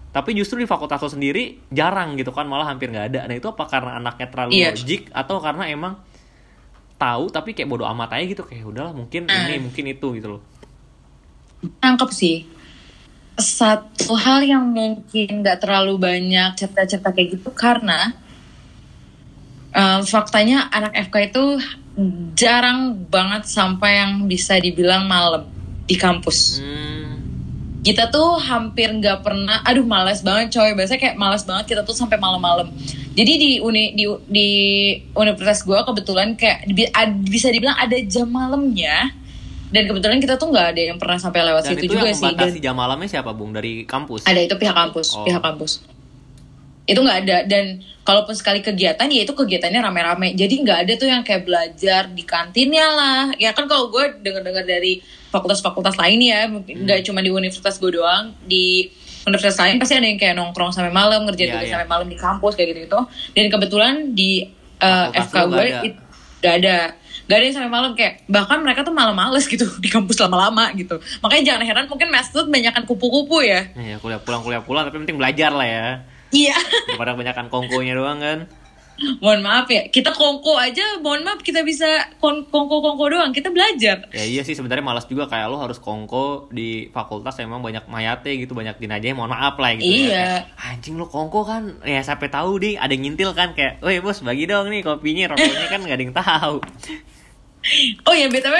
tapi 0.08 0.32
justru 0.32 0.56
di 0.56 0.68
fakultas 0.68 1.00
lo 1.00 1.10
sendiri 1.10 1.58
jarang 1.68 2.14
gitu 2.14 2.30
kan 2.30 2.46
malah 2.46 2.64
hampir 2.64 2.88
nggak 2.88 3.06
ada 3.10 3.20
nah 3.26 3.34
itu 3.34 3.44
apa 3.44 3.64
karena 3.66 3.98
anaknya 3.98 4.26
terlalu 4.28 4.50
Iya. 4.54 4.70
logik 4.70 5.02
atau 5.10 5.36
karena 5.36 5.64
emang 5.66 5.98
tahu 6.94 7.26
tapi 7.28 7.50
kayak 7.50 7.66
bodoh 7.66 7.88
amat 7.90 8.14
aja 8.14 8.24
gitu 8.24 8.42
kayak 8.42 8.62
udahlah 8.62 8.94
mungkin 8.94 9.26
ini 9.26 9.58
Hmm. 9.58 9.64
mungkin 9.66 9.84
itu 9.86 10.06
gitu 10.14 10.38
loh 10.38 10.42
Nangkep 11.62 12.10
sih. 12.10 12.42
Satu 13.32 14.12
hal 14.14 14.42
yang 14.42 14.66
mungkin 14.66 15.40
nggak 15.40 15.62
terlalu 15.62 15.94
banyak 15.96 16.54
cerita-cerita 16.54 17.10
kayak 17.10 17.38
gitu 17.38 17.50
karena 17.50 18.12
eh, 19.72 20.00
faktanya 20.04 20.68
anak 20.68 20.92
FK 21.08 21.16
itu 21.28 21.44
jarang 22.32 22.96
banget 23.12 23.44
sampai 23.44 24.00
yang 24.00 24.24
bisa 24.24 24.56
dibilang 24.56 25.04
malam 25.04 25.44
di 25.84 25.92
kampus. 25.92 26.56
hmm, 26.58 27.04
Kita 27.82 28.08
tuh 28.08 28.38
hampir 28.38 28.88
nggak 28.94 29.26
pernah, 29.26 29.58
aduh 29.66 29.82
males 29.82 30.22
banget 30.22 30.54
coy. 30.54 30.70
Biasanya 30.72 31.00
kayak 31.02 31.16
males 31.18 31.42
banget 31.42 31.74
kita 31.74 31.82
tuh 31.82 31.92
sampai 31.92 32.14
malam-malam. 32.14 32.70
Jadi 33.12 33.32
di 33.36 33.50
uni 33.58 33.92
di, 33.92 34.06
di 34.24 34.48
universitas 35.12 35.66
gue 35.66 35.76
kebetulan 35.82 36.32
kayak 36.38 36.64
bisa 37.26 37.50
dibilang 37.50 37.74
ada 37.76 37.98
jam 38.06 38.30
malamnya. 38.30 39.10
Dan 39.72 39.88
kebetulan 39.88 40.20
kita 40.20 40.36
tuh 40.36 40.52
nggak 40.52 40.76
ada 40.76 40.82
yang 40.84 40.98
pernah 41.00 41.16
sampai 41.16 41.42
lewat 41.48 41.64
dan 41.64 41.70
situ 41.74 41.88
itu 41.88 41.96
juga 41.96 42.08
yang 42.12 42.20
sih. 42.20 42.32
Dan 42.36 42.52
jam 42.60 42.76
malamnya 42.76 43.08
siapa 43.08 43.32
bung 43.32 43.56
dari 43.56 43.82
kampus 43.88 44.28
ada 44.28 44.36
itu 44.36 44.52
pihak 44.54 44.76
kampus, 44.76 45.16
Oh. 45.16 45.24
pihak 45.24 45.40
kampus. 45.40 45.80
Itu 46.86 47.00
nggak 47.02 47.18
ada 47.26 47.36
dan 47.46 47.78
kalaupun 48.02 48.34
sekali 48.34 48.58
kegiatan 48.58 49.06
ya 49.06 49.22
itu 49.22 49.32
kegiatannya 49.32 49.80
rame-rame. 49.82 50.34
Jadi 50.34 50.54
nggak 50.66 50.78
ada 50.86 50.92
tuh 50.98 51.08
yang 51.08 51.22
kayak 51.22 51.46
belajar 51.46 52.10
di 52.10 52.22
kantinnya 52.26 52.86
lah. 52.90 53.22
Ya 53.38 53.54
kan 53.54 53.70
kalau 53.70 53.88
gue 53.94 54.18
dengar-dengar 54.22 54.66
dari 54.66 54.98
fakultas-fakultas 55.30 55.94
lain 55.96 56.20
ya, 56.20 56.50
mungkin 56.50 56.82
nggak 56.84 57.06
cuma 57.06 57.22
di 57.22 57.30
universitas 57.30 57.78
gue 57.78 57.94
doang, 57.94 58.34
di 58.44 58.90
universitas 59.22 59.62
lain 59.62 59.78
pasti 59.78 59.94
ada 59.94 60.06
yang 60.06 60.18
kayak 60.18 60.34
nongkrong 60.34 60.74
sampai 60.74 60.90
malam, 60.90 61.22
ngerjain 61.22 61.48
Iya, 61.48 61.54
tugas 61.54 61.68
iya. 61.70 61.74
sampai 61.78 61.88
malam 61.88 62.06
di 62.10 62.18
kampus 62.18 62.52
kayak 62.58 62.68
gitu-gitu. 62.74 63.00
Dan 63.38 63.46
kebetulan 63.48 63.94
di 64.12 64.50
uh, 64.82 65.14
Fakultas 65.14 65.26
FK 65.30 65.36
gue 65.38 65.46
nggak 65.46 65.62
ada. 65.62 65.80
nggak 66.42 66.56
ada 66.58 66.76
Gak 67.22 67.38
ada 67.38 67.44
yang 67.48 67.54
sampai 67.54 67.70
malam 67.70 67.94
kayak 67.94 68.26
bahkan 68.26 68.58
mereka 68.60 68.82
tuh 68.82 68.90
malam 68.92 69.14
males 69.14 69.46
gitu 69.46 69.64
di 69.84 69.88
kampus 69.88 70.18
lama-lama 70.20 70.68
gitu 70.74 70.98
makanya 71.22 71.54
jangan 71.54 71.62
heran 71.64 71.86
mungkin 71.86 72.10
mes 72.10 72.28
tuh 72.28 72.44
banyakan 72.50 72.82
kupu-kupu 72.82 73.46
ya 73.46 73.70
ya 73.78 73.96
kuliah 74.02 74.18
pulang 74.20 74.42
kuliah 74.42 74.60
pulang 74.60 74.84
tapi 74.84 75.00
penting 75.06 75.16
belajar 75.16 75.54
lah 75.54 75.64
ya 75.64 75.86
iya. 76.32 76.56
Daripada 76.86 77.12
kebanyakan 77.12 77.46
kongkonya 77.46 77.94
doang 77.94 78.18
kan? 78.18 78.40
Mohon 79.18 79.40
maaf 79.42 79.66
ya 79.66 79.88
kita 79.88 80.12
kongko 80.12 80.54
aja 80.54 81.00
mohon 81.00 81.24
maaf 81.24 81.40
kita 81.40 81.64
bisa 81.64 81.88
kon- 82.16 82.44
kongko-kongko 82.44 83.08
doang 83.08 83.32
kita 83.32 83.48
belajar. 83.48 84.04
Ya 84.08 84.22
iya 84.22 84.42
sih 84.42 84.52
sebenarnya 84.52 84.84
malas 84.84 85.04
juga 85.04 85.26
kayak 85.26 85.48
lo 85.48 85.58
harus 85.58 85.76
kongko 85.76 86.48
di 86.48 86.86
fakultas 86.88 87.34
emang 87.36 87.60
banyak 87.60 87.88
mayate 87.88 88.36
gitu 88.36 88.52
banyak 88.52 88.76
jenajahnya 88.76 89.16
mohon 89.16 89.32
maaf 89.32 89.56
lah 89.56 89.74
gitu 89.74 89.88
Iya. 90.06 90.12
ya 90.12 90.28
Kayak, 90.44 90.68
anjing 90.68 90.94
lo 90.96 91.08
kongko 91.08 91.40
kan? 91.42 91.62
Ya 91.82 92.00
sampai 92.00 92.28
tahu 92.28 92.58
deh 92.58 92.76
ada 92.76 92.88
yang 92.88 93.08
ngintil 93.08 93.32
kan 93.32 93.56
kayak 93.56 93.80
weh 93.80 93.98
bos 93.98 94.20
bagi 94.20 94.44
dong 94.44 94.68
nih 94.68 94.80
kopinya 94.80 95.34
rokoknya 95.34 95.66
kan 95.66 95.80
nggak 95.82 95.96
ada 95.96 96.04
yang 96.04 96.14
tahu. 96.14 96.56
Oh 98.02 98.10
ya 98.12 98.26
btw 98.26 98.56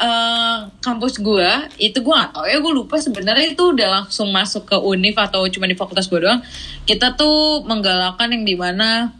eh, 0.00 0.58
kampus 0.80 1.20
gua 1.20 1.68
itu 1.76 2.00
gua 2.00 2.24
gak 2.24 2.40
tau 2.40 2.46
ya 2.48 2.56
gue 2.58 2.72
lupa 2.72 2.96
sebenarnya 2.96 3.52
itu 3.52 3.76
udah 3.76 3.88
langsung 4.00 4.32
masuk 4.32 4.64
ke 4.64 4.76
univ 4.80 5.14
atau 5.20 5.44
cuma 5.52 5.68
di 5.68 5.76
fakultas 5.76 6.08
gua 6.08 6.20
doang. 6.20 6.40
Kita 6.88 7.14
tuh 7.14 7.62
menggalakkan 7.68 8.32
yang 8.32 8.44
di 8.48 8.56
mana 8.56 9.12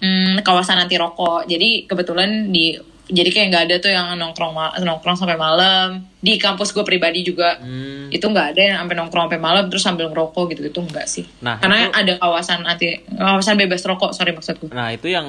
hmm, 0.00 0.46
kawasan 0.46 0.80
anti 0.80 0.96
rokok. 0.96 1.46
Jadi 1.46 1.84
kebetulan 1.90 2.48
di 2.48 2.89
jadi 3.10 3.28
kayak 3.28 3.46
nggak 3.48 3.64
ada 3.66 3.76
tuh 3.76 3.90
yang 3.90 4.06
nongkrong 4.14 4.54
nongkrong 4.78 5.14
sampai 5.14 5.34
malam 5.34 6.02
di 6.16 6.36
kampus 6.36 6.70
gue 6.70 6.80
pribadi 6.80 7.20
juga 7.20 7.56
Hmm. 7.56 8.06
itu 8.08 8.22
nggak 8.22 8.46
ada 8.50 8.62
yang 8.62 8.76
sampai 8.78 8.96
nongkrong 8.96 9.24
sampai 9.26 9.38
malam 9.38 9.64
terus 9.66 9.82
sambil 9.82 10.06
ngerokok 10.06 10.44
gitu 10.48 10.60
gitu 10.64 10.78
enggak 10.80 11.04
sih 11.04 11.24
Nah, 11.38 11.58
karena 11.58 11.86
itu- 11.86 11.96
ada 11.96 12.12
kawasan 12.16 12.60
anti 12.62 12.86
kawasan 13.08 13.54
bebas 13.56 13.82
rokok 13.82 14.10
sorry 14.10 14.30
maksudku 14.30 14.68
Nah 14.68 14.90
itu 14.90 15.06
yang 15.06 15.26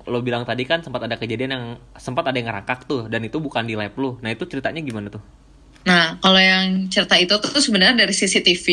lo 0.00 0.18
bilang 0.20 0.42
tadi 0.42 0.62
kan 0.62 0.80
sempat 0.80 1.02
ada 1.02 1.14
kejadian 1.14 1.50
yang 1.50 1.64
sempat 1.94 2.24
ada 2.24 2.34
yang 2.34 2.46
ngerangkak 2.46 2.84
tuh 2.84 3.06
dan 3.06 3.20
itu 3.20 3.36
bukan 3.36 3.62
di 3.62 3.74
lab 3.74 3.92
lu. 3.94 4.16
Nah 4.18 4.28
itu 4.28 4.44
ceritanya 4.44 4.80
gimana 4.80 5.08
tuh? 5.08 5.22
nah 5.80 6.14
kalau 6.16 6.36
yang 6.36 6.86
cerita 6.86 7.16
itu 7.16 7.32
tuh 7.34 7.56
sebenarnya 7.56 7.96
dari 7.98 8.12
CCTV 8.12 8.66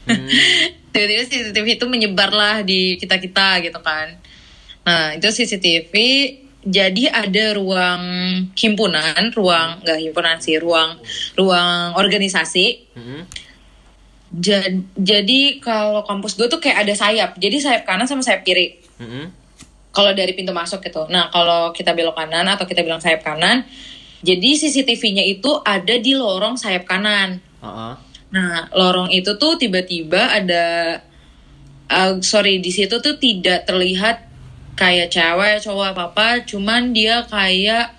Hmm. 0.00 0.26
tiba-tiba 0.90 1.22
CCTV 1.24 1.76
itu 1.76 1.86
menyebar 1.86 2.30
lah 2.30 2.56
di 2.60 2.96
kita 2.96 3.16
kita 3.16 3.60
gitu 3.60 3.78
kan 3.78 4.16
nah 4.80 5.12
itu 5.12 5.28
CCTV 5.28 5.92
jadi 6.60 7.08
ada 7.08 7.56
ruang 7.56 8.02
himpunan 8.52 9.32
ruang 9.32 9.80
nggak 9.80 9.98
himpunan 9.98 10.36
sih 10.38 10.60
ruang 10.60 11.00
ruang 11.34 11.96
organisasi 11.96 12.92
Hmm. 12.92 13.24
Ja- 14.30 14.62
jadi 14.94 15.58
kalau 15.58 16.06
kampus 16.06 16.38
gue 16.38 16.46
tuh 16.46 16.62
kayak 16.62 16.86
ada 16.86 16.94
sayap 16.94 17.34
jadi 17.34 17.58
sayap 17.58 17.82
kanan 17.82 18.06
sama 18.06 18.22
sayap 18.22 18.46
kiri 18.46 18.78
Hmm. 19.00 19.32
kalau 19.90 20.14
dari 20.14 20.38
pintu 20.38 20.54
masuk 20.54 20.78
gitu. 20.86 21.10
Nah, 21.10 21.34
kalau 21.34 21.74
kita 21.74 21.90
belok 21.98 22.14
kanan 22.14 22.46
atau 22.46 22.62
kita 22.62 22.86
bilang 22.86 23.02
sayap 23.02 23.26
kanan, 23.26 23.66
jadi 24.22 24.54
CCTV-nya 24.54 25.26
itu 25.26 25.50
ada 25.66 25.98
di 25.98 26.14
lorong 26.14 26.54
sayap 26.54 26.86
kanan. 26.86 27.42
Heeh. 27.58 27.94
Nah, 28.30 28.70
lorong 28.70 29.10
itu 29.10 29.34
tuh 29.34 29.58
tiba-tiba 29.58 30.30
ada 30.30 30.64
uh, 31.90 32.22
sorry 32.22 32.62
di 32.62 32.70
situ 32.70 33.02
tuh 33.02 33.18
tidak 33.18 33.66
terlihat 33.66 34.29
kayak 34.80 35.08
cewek, 35.08 35.60
cowok 35.60 35.86
apa 35.92 36.02
apa, 36.08 36.28
cuman 36.42 36.90
dia 36.90 37.20
kayak 37.24 37.92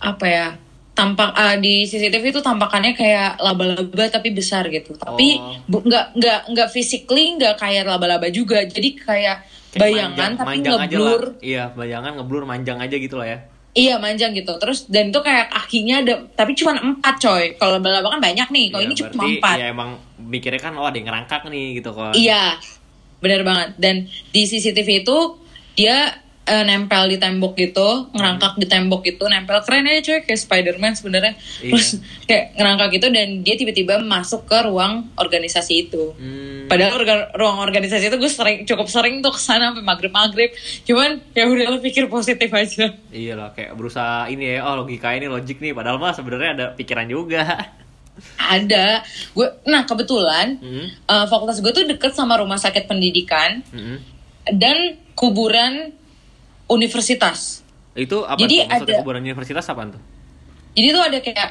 apa 0.00 0.26
ya? 0.26 0.48
Tampak 0.94 1.34
ah, 1.34 1.58
di 1.58 1.82
CCTV 1.82 2.30
itu 2.30 2.38
tampakannya 2.38 2.94
kayak 2.94 3.36
laba-laba 3.36 4.06
tapi 4.08 4.30
besar 4.30 4.70
gitu. 4.70 4.94
Tapi 4.94 5.36
Oh. 5.36 5.58
nggak 5.66 6.14
nggak 6.14 6.40
nggak 6.48 6.68
physically 6.70 7.34
nggak 7.34 7.58
kayak 7.58 7.82
laba-laba 7.84 8.30
juga. 8.30 8.62
Jadi 8.62 8.94
kayak 8.96 9.42
Kayak 9.74 9.82
bayangan 9.82 10.14
manjang- 10.14 10.34
tapi 10.38 10.48
manjang 10.54 10.74
ngeblur. 10.78 11.22
Iya, 11.42 11.64
bayangan 11.74 12.12
ngeblur 12.14 12.44
manjang 12.46 12.78
aja 12.78 12.94
gitu 12.94 13.18
lah 13.18 13.26
ya. 13.26 13.38
Iya 13.74 13.98
manjang 13.98 14.30
gitu. 14.32 14.54
Terus 14.54 14.86
dan 14.86 15.10
itu 15.10 15.18
kayak 15.18 15.50
kakinya 15.50 15.96
ada 15.98 16.14
tapi 16.30 16.54
cuma 16.54 16.78
empat 16.78 17.18
coy. 17.18 17.58
Kalau 17.58 17.74
laba-laba 17.74 18.06
kan 18.08 18.22
banyak 18.22 18.48
nih. 18.48 18.66
Kalau 18.70 18.78
Iya, 18.78 18.86
ini 18.86 18.94
cuma 18.94 19.22
empat. 19.26 19.56
Ya 19.58 19.66
emang 19.66 19.90
mikirnya 20.16 20.62
kan 20.62 20.78
oh 20.78 20.86
ada 20.86 20.94
yang 20.94 21.10
ngerangkak 21.10 21.42
nih 21.44 21.66
gitu 21.74 21.90
kan. 21.90 22.14
Iya, 22.14 22.54
benar 23.18 23.42
banget. 23.42 23.68
Dan 23.74 23.94
di 24.30 24.42
CCTV 24.46 25.02
itu 25.02 25.18
dia 25.74 26.18
eh, 26.44 26.60
nempel 26.60 27.08
di 27.08 27.16
tembok 27.16 27.56
gitu, 27.56 28.12
ngerangkak 28.12 28.60
di 28.60 28.66
tembok 28.66 29.00
gitu, 29.02 29.24
nempel 29.26 29.64
keren 29.64 29.88
aja 29.88 30.04
cuy 30.04 30.20
kayak 30.20 30.36
Spider-Man 30.38 30.92
sebenarnya. 30.92 31.32
Iya. 31.58 31.72
Terus 31.72 31.88
kayak 32.24 32.52
ngerangkak 32.54 32.88
gitu 32.92 33.06
dan 33.08 33.40
dia 33.40 33.56
tiba-tiba 33.56 33.96
masuk 33.98 34.44
ke 34.44 34.58
ruang 34.62 35.08
organisasi 35.16 35.88
itu. 35.88 36.12
Hmm. 36.12 36.68
Padahal 36.68 36.96
orga- 36.96 37.32
ruang 37.32 37.58
organisasi 37.58 38.06
itu 38.06 38.16
gue 38.18 38.28
sering 38.28 38.58
cukup 38.62 38.86
sering 38.86 39.18
tuh 39.18 39.32
ke 39.32 39.40
sana 39.40 39.72
sampai 39.72 39.80
maghrib 39.82 40.12
maghrib. 40.12 40.52
Cuman 40.82 41.16
ya 41.32 41.44
udah 41.44 41.66
lo 41.66 41.78
pikir 41.80 42.08
positif 42.08 42.52
aja. 42.52 42.92
Iya 43.08 43.34
lah 43.34 43.48
kayak 43.50 43.72
berusaha 43.72 44.28
ini 44.28 44.54
ya 44.54 44.64
oh 44.64 44.76
logika 44.78 45.10
ini 45.10 45.24
logik 45.26 45.58
nih 45.58 45.72
padahal 45.72 45.96
mah 45.96 46.12
sebenarnya 46.12 46.50
ada 46.52 46.66
pikiran 46.72 47.08
juga. 47.08 47.72
Ada, 48.36 49.00
gue. 49.32 49.48
Nah 49.64 49.82
kebetulan 49.82 50.54
Hmm. 50.56 50.86
eh, 50.86 51.26
fakultas 51.26 51.58
gue 51.58 51.72
tuh 51.72 51.82
deket 51.84 52.12
sama 52.12 52.36
rumah 52.36 52.56
sakit 52.56 52.84
pendidikan 52.84 53.64
Hmm. 53.66 53.98
dan 54.52 55.00
kuburan 55.14 55.94
universitas. 56.68 57.62
Itu 57.94 58.26
apa 58.26 58.38
Jadi 58.38 58.66
ada- 58.66 58.98
kuburan 59.00 59.22
universitas 59.22 59.64
apa 59.70 59.86
tuh? 59.94 60.02
Jadi 60.74 60.88
tuh 60.90 61.02
ada 61.02 61.18
kayak 61.22 61.50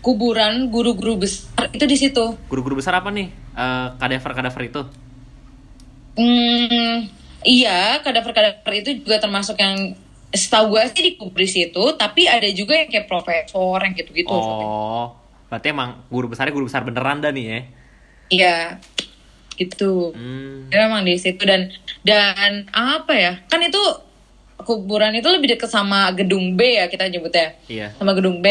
kuburan 0.00 0.70
guru-guru 0.70 1.20
besar 1.20 1.68
itu 1.74 1.84
di 1.84 1.96
situ. 1.98 2.38
Guru-guru 2.46 2.78
besar 2.78 2.96
apa 2.96 3.10
nih? 3.10 3.28
Eh 3.52 3.88
kadaver-kadaver 3.98 4.62
itu. 4.64 4.82
Hmm, 6.14 7.06
iya, 7.42 7.98
kadaver-kadaver 8.02 8.72
itu 8.76 8.90
juga 9.02 9.18
termasuk 9.18 9.56
yang 9.58 9.94
setahu 10.30 10.78
gue 10.78 10.82
sih 10.94 11.02
dikubur 11.14 11.42
di 11.42 11.50
situ, 11.50 11.82
tapi 11.98 12.30
ada 12.30 12.46
juga 12.54 12.78
yang 12.78 12.86
kayak 12.86 13.06
profesor 13.10 13.78
yang 13.82 13.94
gitu-gitu. 13.98 14.30
Oh, 14.30 15.18
berarti 15.50 15.74
emang 15.74 16.06
guru 16.06 16.30
besarnya 16.30 16.54
guru 16.54 16.70
besar 16.70 16.86
beneran 16.86 17.18
dah 17.18 17.34
nih 17.34 17.44
ya? 17.46 17.60
Iya, 18.30 18.56
gitu. 19.60 20.16
Hmm. 20.16 20.72
Dia 20.72 20.88
emang 20.88 21.04
di 21.04 21.20
situ 21.20 21.44
dan 21.44 21.68
dan 22.00 22.64
apa 22.72 23.12
ya? 23.12 23.32
Kan 23.52 23.60
itu 23.60 23.80
kuburan 24.64 25.12
itu 25.12 25.28
lebih 25.28 25.56
dekat 25.56 25.68
sama 25.68 26.08
gedung 26.16 26.56
B 26.56 26.80
ya 26.80 26.88
kita 26.88 27.04
nyebutnya. 27.12 27.52
Iya. 27.68 27.92
Sama 28.00 28.16
gedung 28.16 28.40
B. 28.40 28.48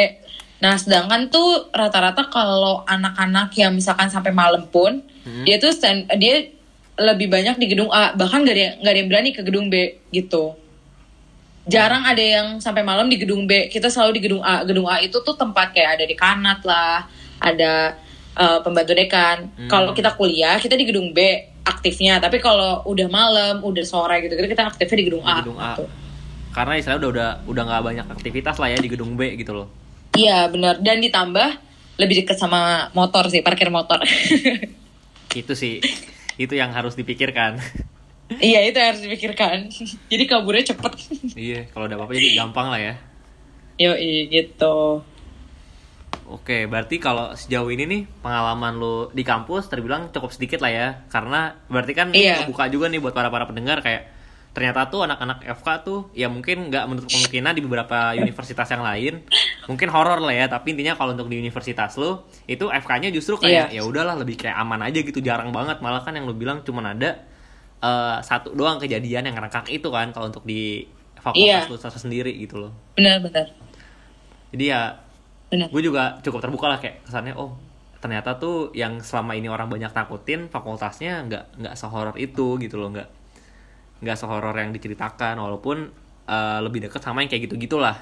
Nah, 0.59 0.75
sedangkan 0.75 1.31
tuh 1.31 1.71
rata-rata 1.71 2.27
kalau 2.27 2.83
anak-anak 2.83 3.55
yang 3.55 3.71
misalkan 3.73 4.11
sampai 4.11 4.35
malam 4.35 4.69
pun 4.69 5.01
Hmm. 5.19 5.43
dia 5.43 5.59
tuh 5.59 5.75
stand, 5.75 6.07
dia 6.15 6.47
lebih 6.99 7.31
banyak 7.31 7.59
di 7.59 7.67
gedung 7.71 7.91
A, 7.91 8.15
bahkan 8.15 8.43
gak 8.43 8.55
ada 8.55 8.63
yang, 8.71 8.75
gak 8.83 8.91
ada 8.91 8.99
yang 8.99 9.09
berani 9.11 9.29
ke 9.35 9.41
gedung 9.43 9.67
B 9.67 9.99
gitu. 10.11 10.55
Jarang 11.69 12.01
ada 12.01 12.23
yang 12.23 12.47
sampai 12.57 12.81
malam 12.81 13.07
di 13.07 13.19
gedung 13.19 13.45
B. 13.45 13.69
Kita 13.69 13.93
selalu 13.93 14.19
di 14.19 14.21
gedung 14.25 14.41
A. 14.41 14.65
Gedung 14.65 14.89
A 14.89 14.99
itu 14.99 15.21
tuh 15.21 15.37
tempat 15.37 15.69
kayak 15.69 16.01
ada 16.01 16.05
di 16.07 16.15
kanat 16.17 16.65
lah, 16.65 17.05
ada 17.37 17.93
eh, 18.37 18.59
pembantu 18.61 18.93
dekan. 18.93 19.37
Hmm. 19.55 19.69
Kalau 19.69 19.91
kita 19.95 20.13
kuliah, 20.13 20.57
kita 20.61 20.75
di 20.75 20.85
gedung 20.85 21.15
B 21.15 21.19
aktifnya. 21.65 22.17
Tapi 22.21 22.41
kalau 22.41 22.83
udah 22.85 23.07
malam, 23.07 23.55
udah 23.61 23.85
sore 23.85 24.25
gitu, 24.25 24.35
kita 24.35 24.69
aktifnya 24.69 24.97
di 24.97 25.05
gedung 25.05 25.23
Di 25.23 25.31
A. 25.31 25.35
gedung 25.41 25.57
A. 25.57 25.73
gitu. 25.77 25.85
Karena 26.49 26.73
istilahnya 26.81 26.99
udah 27.05 27.11
udah 27.13 27.29
udah 27.45 27.63
nggak 27.69 27.83
banyak 27.85 28.07
aktivitas 28.09 28.55
lah 28.57 28.67
ya 28.73 28.77
di 28.81 28.89
gedung 28.89 29.13
B 29.13 29.37
gitu 29.37 29.53
loh. 29.53 29.67
Iya 30.17 30.49
benar 30.49 30.81
dan 30.81 30.97
ditambah 30.97 31.49
lebih 32.01 32.25
dekat 32.25 32.41
sama 32.41 32.89
motor 32.97 33.29
sih 33.29 33.45
parkir 33.45 33.69
motor. 33.69 34.01
Itu 35.29 35.53
sih 35.53 35.77
itu 36.39 36.55
yang 36.55 36.71
harus 36.71 36.95
dipikirkan. 36.95 37.59
iya 38.39 38.63
itu 38.63 38.79
harus 38.79 39.03
dipikirkan. 39.03 39.67
jadi 40.11 40.23
kaburnya 40.23 40.71
cepet. 40.71 40.93
iya, 41.35 41.67
kalau 41.75 41.91
ada 41.91 41.99
apa-apa 41.99 42.15
jadi 42.15 42.39
gampang 42.39 42.71
lah 42.71 42.79
ya. 42.79 42.95
Yo 43.75 43.91
gitu. 44.31 45.03
Oke, 46.29 46.69
berarti 46.69 47.01
kalau 47.01 47.33
sejauh 47.33 47.73
ini 47.73 47.89
nih 47.89 48.01
pengalaman 48.21 48.77
lu 48.77 49.09
di 49.09 49.25
kampus 49.25 49.65
terbilang 49.65 50.13
cukup 50.13 50.29
sedikit 50.29 50.61
lah 50.61 50.69
ya, 50.69 50.87
karena 51.09 51.57
berarti 51.65 51.93
kan 51.97 52.07
Iya. 52.13 52.45
buka 52.45 52.69
juga 52.69 52.85
nih 52.85 53.01
buat 53.01 53.17
para 53.17 53.33
para 53.33 53.49
pendengar 53.49 53.81
kayak 53.81 54.13
ternyata 54.49 54.89
tuh 54.89 55.05
anak-anak 55.05 55.45
FK 55.45 55.67
tuh 55.85 55.99
ya 56.11 56.25
mungkin 56.25 56.69
nggak 56.69 56.85
menutup 56.85 57.09
kemungkinan 57.09 57.53
di 57.53 57.61
beberapa 57.61 58.17
universitas 58.17 58.65
yang 58.67 58.81
lain 58.81 59.21
mungkin 59.65 59.89
horor 59.89 60.21
lah 60.21 60.33
ya, 60.33 60.45
tapi 60.45 60.73
intinya 60.73 60.93
kalau 60.93 61.13
untuk 61.13 61.29
di 61.29 61.37
universitas 61.37 61.97
lu 61.97 62.21
itu 62.45 62.65
FK-nya 62.65 63.09
justru 63.09 63.37
kayak 63.37 63.69
ya 63.69 63.81
Iya. 63.81 63.81
udahlah 63.85 64.17
lebih 64.17 64.37
kayak 64.37 64.57
aman 64.57 64.85
aja 64.85 65.01
gitu, 65.01 65.21
jarang 65.21 65.49
banget 65.49 65.81
malah 65.81 66.01
kan 66.01 66.13
yang 66.13 66.29
lu 66.29 66.33
bilang 66.33 66.61
cuman 66.61 66.93
ada 66.93 67.25
eh, 67.79 68.17
satu 68.21 68.53
doang 68.53 68.77
kejadian 68.77 69.25
yang 69.25 69.33
ngerangkak 69.33 69.65
itu 69.71 69.87
kan 69.87 70.13
kalau 70.13 70.29
untuk 70.29 70.45
di 70.45 70.85
fakultas 71.17 71.65
Iya. 71.65 71.73
lu 71.73 71.77
sendiri 71.79 72.31
gitu 72.37 72.57
loh. 72.61 72.73
Benar 72.93 73.17
benar. 73.23 73.49
Jadi 74.51 74.65
ya 74.65 75.08
Benar. 75.49 75.67
gue 75.73 75.81
juga 75.81 76.21
cukup 76.21 76.39
terbuka 76.45 76.65
lah 76.69 76.77
kayak 76.77 77.01
kesannya 77.05 77.33
oh 77.33 77.57
ternyata 77.99 78.37
tuh 78.39 78.71
yang 78.71 79.01
selama 79.01 79.35
ini 79.35 79.49
orang 79.51 79.67
banyak 79.67 79.91
takutin 79.91 80.47
fakultasnya 80.47 81.25
nggak 81.27 81.43
nggak 81.59 81.75
sehoror 81.75 82.15
itu 82.15 82.55
gitu 82.61 82.79
loh 82.79 82.93
nggak 82.93 83.09
nggak 83.99 84.17
sehoror 84.17 84.55
yang 84.55 84.71
diceritakan 84.71 85.35
walaupun 85.35 85.89
eh, 86.29 86.59
lebih 86.63 86.87
dekat 86.87 87.01
sama 87.03 87.25
yang 87.25 87.29
kayak 87.33 87.49
gitu 87.49 87.55
gitulah 87.59 87.97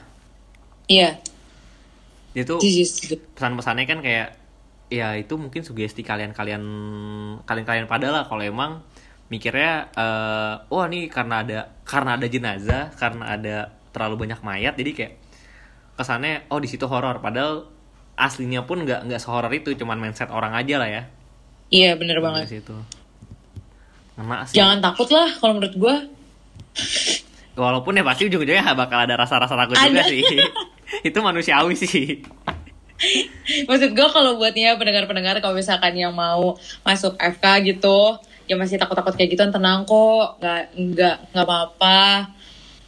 Iya. 0.87 1.19
itu 2.31 2.55
Jijik. 2.61 3.19
pesan-pesannya 3.35 3.85
kan 3.89 3.99
kayak 3.99 4.37
ya 4.87 5.17
itu 5.19 5.35
mungkin 5.35 5.67
sugesti 5.67 5.99
kalian-kalian 5.99 6.63
kalian-kalian 7.43 7.87
pada 7.91 8.07
lah 8.07 8.23
kalau 8.23 8.39
emang 8.39 8.79
mikirnya 9.27 9.91
eh 9.91 10.53
wah 10.71 10.85
nih 10.87 11.11
karena 11.11 11.43
ada 11.43 11.59
karena 11.83 12.15
ada 12.15 12.27
jenazah 12.31 12.93
karena 12.95 13.23
ada 13.35 13.57
terlalu 13.91 14.27
banyak 14.27 14.39
mayat 14.39 14.73
jadi 14.79 14.91
kayak 14.95 15.13
kesannya 15.97 16.45
oh 16.53 16.61
di 16.61 16.69
situ 16.69 16.85
horor. 16.85 17.19
Padahal 17.19 17.65
aslinya 18.17 18.65
pun 18.65 18.85
nggak 18.85 19.09
nggak 19.09 19.21
sehoror 19.21 19.49
itu 19.53 19.73
cuman 19.77 19.97
mindset 19.97 20.29
orang 20.29 20.53
aja 20.53 20.77
lah 20.77 20.89
ya. 20.89 21.03
Iya 21.73 21.99
benar 21.99 22.17
di 22.17 22.23
banget. 22.23 22.43
situ. 22.47 22.77
Sih. 24.49 24.57
Jangan 24.57 24.81
takut 24.81 25.09
lah 25.13 25.29
kalau 25.37 25.57
menurut 25.57 25.75
gue. 25.77 25.95
walaupun 27.57 27.97
ya 27.97 28.05
pasti 28.05 28.29
ujung-ujungnya 28.29 28.77
bakal 28.77 29.01
ada 29.01 29.17
rasa-rasa 29.17 29.57
takut 29.57 29.77
juga 29.77 30.05
sih. 30.05 30.21
Itu 31.09 31.19
manusiawi 31.25 31.73
sih. 31.73 32.21
Maksud 33.69 33.93
gue 33.93 34.07
kalau 34.09 34.41
buatnya 34.41 34.73
pendengar-pendengar 34.77 35.37
kalau 35.41 35.53
misalkan 35.53 35.93
yang 35.93 36.13
mau 36.17 36.57
masuk 36.81 37.13
FK 37.17 37.45
gitu, 37.73 38.17
ya 38.49 38.57
masih 38.57 38.81
takut-takut 38.81 39.13
kayak 39.13 39.37
gitu 39.37 39.45
tenang 39.53 39.85
kok, 39.85 40.41
nggak 40.41 40.61
nggak 40.73 41.15
nggak 41.33 41.45
apa-apa. 41.45 42.33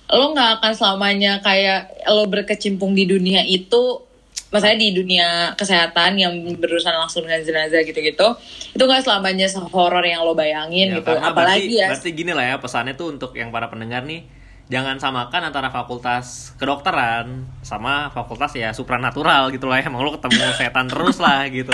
Lo 0.10 0.34
nggak 0.34 0.61
akan 0.61 0.73
selamanya 0.73 1.38
kayak 1.45 2.10
lo 2.10 2.26
berkecimpung 2.26 2.98
di 2.98 3.06
dunia 3.06 3.45
itu, 3.45 4.02
maksudnya 4.49 4.77
di 4.81 4.90
dunia 4.94 5.53
kesehatan 5.53 6.18
yang 6.18 6.34
berurusan 6.57 6.98
langsung 6.98 7.30
dengan 7.30 7.45
jenazah 7.45 7.86
gitu-gitu, 7.86 8.27
itu 8.73 8.84
nggak 8.84 9.06
selamanya 9.06 9.45
sehoror 9.45 10.02
yang 10.02 10.26
lo 10.26 10.34
bayangin 10.34 10.94
Ya, 10.94 10.98
gitu. 11.02 11.14
Apalagi 11.14 11.69
berarti, 11.69 11.81
ya, 11.81 11.88
berarti 11.94 12.10
gini 12.18 12.31
lah 12.34 12.45
ya 12.49 12.56
pesannya 12.57 12.98
tuh 12.98 13.14
untuk 13.14 13.38
yang 13.38 13.53
para 13.53 13.69
pendengar 13.69 14.02
nih 14.06 14.26
jangan 14.69 15.02
samakan 15.02 15.49
antara 15.49 15.73
fakultas 15.73 16.53
kedokteran 16.61 17.49
sama 17.65 18.14
fakultas 18.14 18.53
ya 18.53 18.69
supranatural 18.69 19.49
gitu 19.49 19.65
lah 19.65 19.81
ya 19.81 19.90
emang 19.90 20.06
lo 20.06 20.14
ketemu 20.14 20.45
setan 20.61 20.86
terus 20.86 21.18
lah 21.18 21.49
gitu 21.49 21.73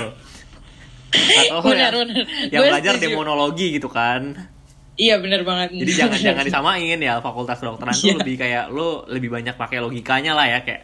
atau 1.15 1.59
Benar, 1.63 1.91
yang, 1.95 2.07
benar. 2.07 2.23
yang 2.51 2.63
belajar 2.71 2.93
setuju. 2.95 3.03
demonologi 3.11 3.67
gitu 3.75 3.91
kan 3.91 4.47
iya 4.95 5.19
bener 5.19 5.43
banget. 5.43 5.76
jadi 5.76 5.91
jangan 6.05 6.19
jangan 6.34 6.43
disamain 6.43 6.97
ya 6.97 7.19
fakultas 7.19 7.59
kedokteran 7.59 7.91
tuh 7.91 8.07
Iya. 8.07 8.17
lebih 8.19 8.35
kayak 8.38 8.63
lo 8.69 9.03
lebih 9.05 9.30
banyak 9.30 9.55
pakai 9.55 9.80
logikanya 9.80 10.31
lah 10.34 10.47
ya 10.47 10.59
kayak 10.63 10.84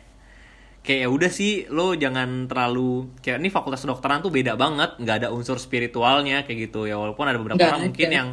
kayak 0.81 0.99
ya 1.05 1.09
udah 1.09 1.29
sih 1.29 1.69
lo 1.69 1.93
jangan 1.93 2.49
terlalu 2.49 3.13
kayak 3.21 3.37
ini 3.37 3.49
fakultas 3.49 3.81
kedokteran 3.81 4.19
tuh 4.19 4.33
beda 4.33 4.57
banget 4.57 4.97
nggak 4.97 5.15
ada 5.21 5.27
unsur 5.29 5.61
spiritualnya 5.61 6.41
kayak 6.41 6.69
gitu 6.69 6.89
ya 6.89 6.97
walaupun 6.97 7.29
ada 7.29 7.37
beberapa 7.37 7.57
Nggak 7.61 7.69
orang 7.71 7.83
mungkin 7.85 8.09
yang 8.09 8.29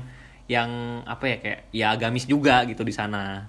yang 0.49 0.71
apa 1.05 1.25
ya 1.29 1.37
kayak 1.39 1.61
ya 1.71 1.87
agamis 1.93 2.25
juga 2.25 2.65
gitu 2.65 2.81
di 2.83 2.93
sana 2.93 3.45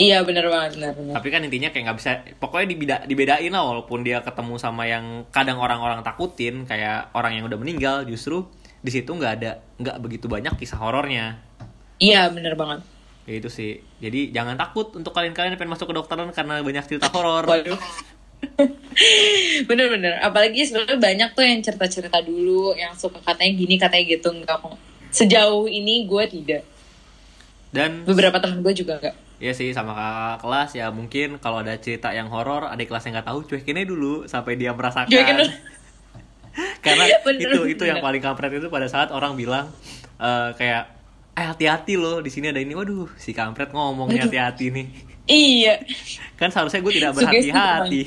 Iya 0.00 0.24
bener 0.24 0.48
banget, 0.48 0.80
bener, 0.80 0.96
bener. 0.96 1.12
tapi 1.12 1.28
kan 1.28 1.44
intinya 1.44 1.68
kayak 1.68 1.84
nggak 1.84 1.98
bisa 2.00 2.10
pokoknya 2.40 2.66
dibeda, 2.72 2.96
dibedain 3.04 3.52
lah 3.52 3.60
walaupun 3.60 4.00
dia 4.00 4.24
ketemu 4.24 4.56
sama 4.56 4.88
yang 4.88 5.28
kadang 5.28 5.60
orang-orang 5.60 6.00
takutin 6.00 6.64
kayak 6.64 7.12
orang 7.12 7.36
yang 7.36 7.44
udah 7.44 7.60
meninggal 7.60 8.08
justru 8.08 8.48
di 8.80 8.88
situ 8.88 9.12
nggak 9.12 9.32
ada 9.36 9.60
nggak 9.76 10.00
begitu 10.00 10.24
banyak 10.24 10.56
kisah 10.56 10.80
horornya 10.80 11.36
Iya 12.00 12.28
bener 12.28 12.54
banget. 12.54 12.80
ya 13.22 13.34
itu 13.36 13.46
sih 13.48 13.70
jadi 13.98 14.32
jangan 14.32 14.56
takut 14.56 14.90
untuk 14.92 15.12
kalian-kalian 15.12 15.54
yang 15.54 15.60
pengen 15.60 15.70
masuk 15.70 15.86
ke 15.86 15.94
dokteran 15.94 16.32
karena 16.32 16.58
banyak 16.60 16.84
cerita 16.84 17.06
horor 17.08 17.44
Waduh. 17.44 17.78
Bener-bener. 19.68 20.18
Apalagi 20.18 20.64
sebenarnya 20.64 20.96
banyak 20.96 21.30
tuh 21.32 21.44
yang 21.44 21.60
cerita-cerita 21.60 22.18
dulu, 22.20 22.72
yang 22.72 22.92
suka 22.94 23.20
katanya 23.20 23.52
gini, 23.54 23.74
katanya 23.76 24.04
gitu. 24.10 24.28
Enggak 24.30 24.58
kok. 24.58 24.76
Sejauh 25.10 25.66
ini 25.66 26.04
gue 26.04 26.24
tidak. 26.26 26.62
dan 27.70 28.02
Beberapa 28.02 28.40
temen 28.40 28.60
gue 28.60 28.74
juga 28.74 28.98
enggak. 28.98 29.14
ya 29.38 29.52
sih 29.52 29.70
sama 29.70 29.94
kakak 29.94 30.36
kelas 30.40 30.70
ya 30.74 30.86
mungkin 30.90 31.38
kalau 31.38 31.62
ada 31.62 31.72
cerita 31.76 32.10
yang 32.10 32.26
horor 32.26 32.66
adik 32.66 32.88
kelas 32.88 33.06
yang 33.06 33.14
nggak 33.14 33.24
tahu 33.26 33.40
cuekin 33.46 33.72
aja 33.74 33.86
dulu 33.86 34.14
sampai 34.26 34.52
dia 34.54 34.68
merasakan 34.70 35.06
Cuekin 35.06 35.38
karena 36.84 37.04
Bener, 37.24 37.40
itu 37.46 37.60
itu 37.70 37.82
yang 37.82 37.96
bener. 37.96 38.04
paling 38.04 38.20
kampret 38.20 38.52
itu 38.52 38.66
pada 38.66 38.84
saat 38.84 39.08
orang 39.08 39.32
bilang 39.34 39.70
eh, 40.18 40.50
kayak 40.54 40.92
eh 41.40 41.46
hati-hati 41.48 41.96
loh 41.96 42.20
di 42.20 42.28
sini 42.28 42.52
ada 42.52 42.60
ini 42.60 42.76
waduh 42.76 43.08
si 43.16 43.32
kampret 43.32 43.72
ngomong 43.72 44.12
hati-hati 44.12 44.68
nih 44.68 44.86
Iya. 45.24 45.80
kan 46.36 46.52
seharusnya 46.52 46.84
gue 46.84 46.92
tidak 46.92 47.16
berhati-hati 47.16 48.02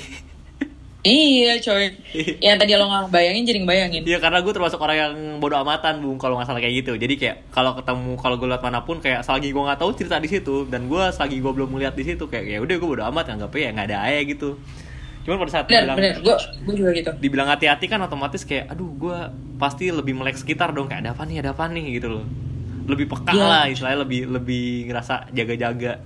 Iya 1.04 1.60
coy. 1.60 1.92
yang 2.48 2.56
tadi 2.56 2.80
lo 2.80 2.88
nggak 2.88 3.12
bayangin 3.12 3.44
jadi 3.44 3.60
ngebayangin. 3.60 4.02
Iya 4.08 4.24
karena 4.24 4.40
gue 4.40 4.54
termasuk 4.56 4.80
orang 4.80 4.96
yang 4.96 5.14
bodoh 5.36 5.60
amatan 5.60 6.00
bung 6.00 6.16
kalau 6.16 6.40
nggak 6.40 6.48
salah 6.48 6.64
kayak 6.64 6.80
gitu 6.80 6.96
jadi 6.96 7.14
kayak 7.20 7.38
kalau 7.52 7.76
ketemu 7.76 8.16
kalau 8.16 8.40
gue 8.40 8.48
lihat 8.48 8.64
mana 8.64 8.88
pun 8.88 9.04
kayak 9.04 9.20
selagi 9.20 9.52
gue 9.52 9.64
nggak 9.68 9.84
tahu 9.84 9.92
cerita 10.00 10.16
di 10.24 10.32
situ 10.32 10.64
dan 10.72 10.88
gue 10.88 11.04
selagi 11.12 11.44
gue 11.44 11.52
belum 11.52 11.76
melihat 11.76 11.92
di 11.92 12.08
situ 12.08 12.24
kayak 12.24 12.48
ya 12.48 12.58
udah 12.64 12.76
gue 12.80 12.88
bodoh 12.88 13.04
amat 13.12 13.36
nganggapnya 13.36 13.60
ya 13.60 13.70
nggak 13.76 13.88
ada 13.92 13.98
aja 14.00 14.22
gitu 14.24 14.50
cuman 15.24 15.36
pada 15.44 15.52
saat 15.52 15.66
Bener, 15.68 15.80
dibilang 15.84 15.98
bener. 16.00 16.16
Gue 16.24 16.36
gue 16.40 16.76
juga 16.80 16.92
gitu. 16.96 17.12
dibilang 17.20 17.48
hati-hati 17.52 17.86
kan 17.92 18.00
otomatis 18.00 18.44
kayak 18.48 18.72
aduh 18.72 18.88
gue 18.96 19.18
pasti 19.60 19.92
lebih 19.92 20.16
melek 20.16 20.40
sekitar 20.40 20.72
dong 20.72 20.88
kayak 20.88 21.04
ada 21.04 21.12
apa 21.20 21.28
nih 21.28 21.44
ada 21.44 21.52
apa 21.52 21.68
nih 21.68 22.00
gitu 22.00 22.08
loh 22.16 22.24
lebih 22.86 23.06
peka 23.08 23.32
Iya. 23.32 23.44
lah 23.44 23.64
istilahnya 23.66 24.00
lebih 24.02 24.22
lebih 24.28 24.66
ngerasa 24.86 25.32
jaga-jaga 25.32 26.00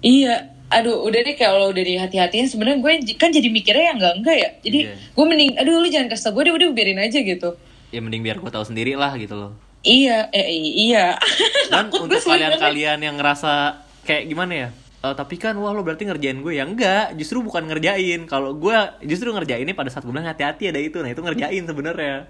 Iya. 0.00 0.34
Aduh, 0.66 1.00
udah 1.02 1.20
deh 1.22 1.32
kalau 1.34 1.70
udah 1.70 1.80
di 1.80 1.94
hati-hatiin 1.94 2.44
sebenarnya 2.44 2.78
gue 2.78 2.92
kan 3.14 3.30
jadi 3.30 3.46
mikirnya 3.46 3.84
yang 3.86 3.96
enggak 3.96 4.14
enggak 4.16 4.36
ya. 4.36 4.50
Jadi 4.60 4.78
Iya. 4.82 4.94
gue 5.14 5.24
mending 5.24 5.50
aduh 5.54 5.74
lu 5.78 5.88
jangan 5.88 6.08
kasih 6.08 6.24
tau 6.24 6.32
gue 6.34 6.42
deh 6.42 6.54
udah 6.54 6.68
biarin 6.70 7.00
aja 7.00 7.18
gitu. 7.20 7.50
ya 7.88 8.02
mending 8.02 8.20
biar 8.20 8.36
gue 8.36 8.50
tahu 8.50 8.64
sendiri 8.64 8.92
lah 8.92 9.14
gitu 9.14 9.32
loh 9.32 9.54
Iya, 9.80 10.26
eh 10.28 10.50
i- 10.50 10.90
iya. 10.90 11.14
dan 11.70 11.86
untuk 11.88 12.18
kalian-kalian 12.18 12.98
yang 12.98 13.14
ngerasa 13.14 13.76
kayak 14.02 14.26
gimana 14.26 14.52
ya 14.52 14.68
"Eh, 15.00 15.14
tapi 15.14 15.36
kan 15.36 15.54
wah 15.54 15.70
lo 15.70 15.80
berarti 15.80 16.02
ngerjain 16.02 16.42
gue 16.42 16.52
ya 16.54 16.64
enggak 16.64 17.14
justru 17.14 17.38
bukan 17.38 17.62
ngerjain 17.64 18.26
kalau 18.26 18.50
gue 18.52 18.74
justru 19.04 19.30
ngerjainnya 19.30 19.72
pada 19.72 19.88
saat 19.88 20.02
gue 20.02 20.10
bilang 20.10 20.26
hati-hati 20.26 20.68
ada 20.68 20.80
itu 20.80 20.98
nah 20.98 21.06
itu 21.06 21.22
ngerjain 21.22 21.62
sebenarnya 21.62 22.26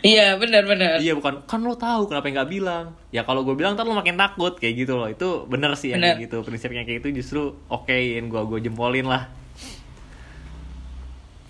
Iya, 0.00 0.34
benar-benar. 0.34 0.96
iya 0.98 1.12
bukan 1.12 1.44
kan 1.44 1.60
lo 1.60 1.74
tahu 1.74 2.06
kenapa 2.06 2.26
nggak 2.26 2.48
bilang 2.48 2.84
ya 3.08 3.20
kalau 3.20 3.42
gue 3.42 3.52
bilang 3.52 3.72
ntar 3.72 3.84
lo 3.84 3.92
makin 3.92 4.14
takut 4.14 4.54
kayak 4.54 4.74
gitu 4.78 4.94
loh 4.94 5.06
itu 5.06 5.44
bener 5.44 5.72
sih 5.74 5.90
yang 5.90 5.98
Bener. 5.98 6.16
kayak 6.16 6.24
gitu 6.24 6.36
prinsipnya 6.40 6.82
kayak 6.82 6.98
gitu 6.98 7.08
justru 7.14 7.40
okein 7.66 8.26
gue 8.26 8.40
gue 8.42 8.58
jempolin 8.62 9.04
lah 9.04 9.28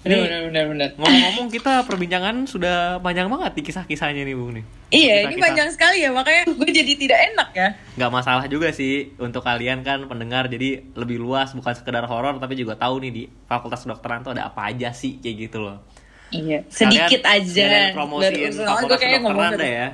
Benar, 0.01 0.17
Ini- 0.17 0.25
benar, 0.25 0.41
benar, 0.49 0.65
benar. 0.67 0.89
ngomong-ngomong 0.97 1.49
kita 1.51 1.85
perbincangan 1.85 2.33
sudah 2.45 2.77
panjang 2.99 3.29
banget 3.29 3.53
nih 3.53 3.65
kisah-kisahnya 3.67 4.23
nih 4.23 4.33
bung 4.33 4.57
nih 4.57 4.65
Iya, 4.89 4.97
ini 4.97 4.99
Kisah-kisah. 5.29 5.43
panjang 5.45 5.69
sekali 5.71 5.97
ya, 6.01 6.11
makanya 6.11 6.43
gue 6.51 6.71
jadi 6.73 6.93
tidak 6.97 7.19
enak 7.31 7.49
ya. 7.53 7.69
nggak 7.95 8.11
masalah 8.11 8.45
juga 8.47 8.73
sih 8.73 8.95
untuk 9.17 9.39
kalian 9.41 9.85
kan 9.85 10.03
pendengar 10.05 10.49
jadi 10.49 10.83
lebih 10.91 11.21
luas 11.21 11.53
bukan 11.53 11.71
sekedar 11.71 12.03
horor 12.05 12.35
tapi 12.37 12.57
juga 12.57 12.75
tahu 12.75 12.99
nih 12.99 13.13
di 13.13 13.23
fakultas 13.45 13.85
kedokteran 13.85 14.25
tuh 14.25 14.33
ada 14.33 14.49
apa 14.49 14.67
aja 14.67 14.89
sih 14.91 15.21
kayak 15.21 15.37
gitu 15.47 15.63
loh 15.63 15.85
Iya, 16.31 16.59
sedikit 16.71 17.23
aja. 17.27 17.47
sekalian 17.47 17.91
promosiin 17.95 18.51
fakultas 18.55 18.87
gue 18.87 18.99
kayak 19.03 19.21
ngomong 19.23 19.53
deh 19.59 19.73
ya 19.73 19.89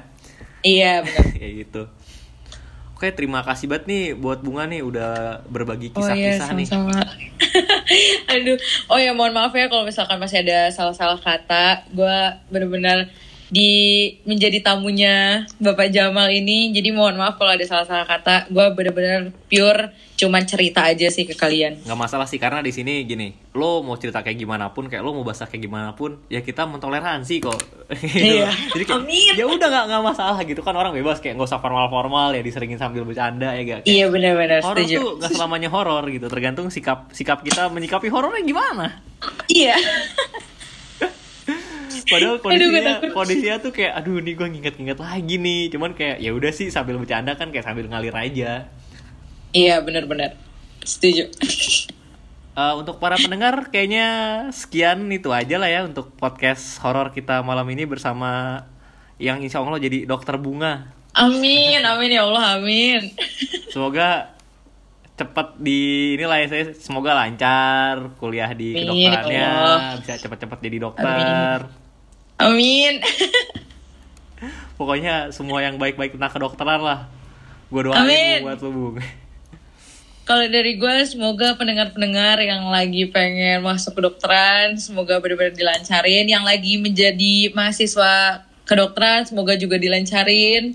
Iya, 0.60 0.92
benar. 1.04 1.24
kayak 1.40 1.52
gitu 1.64 1.82
oke 2.96 3.12
terima 3.12 3.44
kasih 3.44 3.68
banget 3.68 3.84
nih 3.92 4.04
buat 4.16 4.40
bunga 4.40 4.64
nih 4.64 4.80
udah 4.80 5.44
berbagi 5.48 5.92
Oh 5.92 6.00
iya, 6.00 6.32
kisah-kisah 6.36 6.48
nih 6.56 6.66
sama-sama. 6.66 7.04
Aduh, 8.32 8.56
oh 8.88 8.96
ya 8.96 9.12
mohon 9.12 9.36
maaf 9.36 9.52
ya 9.52 9.68
kalau 9.68 9.84
misalkan 9.84 10.16
masih 10.16 10.40
ada 10.40 10.72
salah-salah 10.72 11.20
kata. 11.20 11.84
Gue 11.92 12.16
bener-bener 12.48 13.12
di 13.56 13.72
menjadi 14.22 14.60
tamunya 14.60 15.48
Bapak 15.56 15.88
Jamal 15.88 16.28
ini. 16.28 16.68
Jadi 16.70 16.92
mohon 16.92 17.16
maaf 17.16 17.40
kalau 17.40 17.56
ada 17.56 17.64
salah-salah 17.64 18.04
kata. 18.04 18.52
Gue 18.52 18.68
bener-bener 18.70 19.32
pure 19.48 19.96
cuman 20.16 20.44
cerita 20.44 20.80
aja 20.82 21.12
sih 21.12 21.28
ke 21.28 21.36
kalian. 21.36 21.84
nggak 21.84 21.92
masalah 21.94 22.24
sih 22.24 22.40
karena 22.40 22.64
di 22.64 22.72
sini 22.72 23.04
gini 23.04 23.36
lo 23.52 23.84
mau 23.84 24.00
cerita 24.00 24.24
kayak 24.24 24.40
gimana 24.40 24.72
pun 24.72 24.88
kayak 24.88 25.04
lo 25.04 25.12
mau 25.12 25.20
bahasa 25.20 25.44
kayak 25.44 25.68
gimana 25.68 25.92
pun 25.92 26.16
ya 26.32 26.40
kita 26.40 26.64
mentoleransi 26.64 27.36
kok 27.38 27.60
Gitu 27.92 28.24
Iya. 28.40 28.48
jadi 28.72 28.84
kayak, 28.88 29.04
Amin. 29.04 29.32
ya 29.36 29.44
udah 29.44 29.68
nggak 29.68 29.84
nggak 29.92 30.02
masalah 30.02 30.40
gitu 30.40 30.64
kan 30.64 30.72
orang 30.72 30.96
bebas 30.96 31.20
kayak 31.20 31.36
nggak 31.36 31.52
usah 31.52 31.60
formal 31.60 31.92
formal 31.92 32.32
ya 32.32 32.40
diseringin 32.40 32.80
sambil 32.80 33.04
bercanda 33.04 33.52
ya 33.52 33.62
gak 33.62 33.80
Iya 33.84 34.08
bener-bener 34.08 34.64
horor 34.64 34.80
tuh 34.80 35.20
nggak 35.20 35.30
selamanya 35.30 35.68
horor 35.68 36.04
gitu 36.08 36.26
tergantung 36.26 36.72
sikap 36.72 37.12
sikap 37.12 37.44
kita 37.44 37.68
menyikapi 37.68 38.08
horornya 38.08 38.40
gimana 38.40 38.86
Iya. 39.52 39.76
Padahal 42.06 42.36
Aduh, 42.38 42.42
kondisinya 42.42 42.92
takut. 42.96 43.10
kondisinya 43.12 43.56
tuh 43.58 43.70
kayak 43.70 43.92
aduh 43.94 44.18
nih 44.18 44.34
gue 44.34 44.46
nginget-nginget 44.48 44.98
lagi 44.98 45.34
nih 45.36 45.62
cuman 45.68 45.90
kayak 45.92 46.16
ya 46.18 46.30
udah 46.30 46.50
sih 46.50 46.68
sambil 46.68 46.96
bercanda 46.96 47.34
kan 47.34 47.50
kayak 47.50 47.64
sambil 47.64 47.86
ngalir 47.86 48.14
aja 48.14 48.70
Iya 49.50 49.80
bener-bener 49.80 50.36
setuju. 50.80 51.26
Eh, 52.56 52.72
untuk 52.72 52.96
para 52.96 53.20
pendengar 53.20 53.68
kayaknya 53.68 54.08
sekian 54.48 55.04
itu 55.12 55.28
aja 55.28 55.60
lah 55.60 55.68
ya 55.68 55.84
untuk 55.84 56.16
podcast 56.16 56.80
horor 56.80 57.12
kita 57.12 57.44
malam 57.44 57.68
ini 57.68 57.84
bersama 57.84 58.64
yang 59.20 59.44
insya 59.44 59.60
Allah 59.60 59.76
jadi 59.76 60.08
dokter 60.08 60.40
bunga 60.40 60.88
Amin, 61.12 61.84
amin 61.84 62.10
ya 62.12 62.24
Allah, 62.24 62.56
amin. 62.56 63.12
semoga 63.72 64.32
cepat 65.16 65.56
di 65.56 65.80
inilah 66.16 66.36
ya 66.40 66.46
saya 66.48 66.64
semoga 66.72 67.12
lancar 67.12 68.16
kuliah 68.16 68.48
di 68.52 68.72
Amin, 68.72 69.04
kedokterannya 69.12 69.48
bisa 70.00 70.14
cepat-cepat 70.16 70.58
jadi 70.58 70.76
dokter 70.80 71.04
Amin. 71.04 71.60
Pokoknya 74.76 75.32
semua 75.32 75.64
yang 75.64 75.80
baik-baik 75.80 76.16
tentang 76.16 76.32
kedokteran 76.36 76.80
lah 76.84 77.08
gue 77.72 77.80
doain 77.82 77.98
Amin. 77.98 78.38
buat 78.44 78.60
lu 78.62 78.72
bung 78.72 78.96
Kalau 80.26 80.42
dari 80.42 80.74
gue, 80.74 80.96
semoga 81.06 81.54
pendengar-pendengar 81.54 82.42
yang 82.42 82.66
lagi 82.66 83.06
pengen 83.14 83.62
masuk 83.62 83.94
kedokteran, 83.94 84.74
semoga 84.74 85.22
benar-benar 85.22 85.54
dilancarin. 85.54 86.26
Yang 86.26 86.42
lagi 86.42 86.74
menjadi 86.82 87.54
mahasiswa 87.54 88.42
kedokteran, 88.66 89.22
semoga 89.22 89.54
juga 89.54 89.78
dilancarin. 89.78 90.74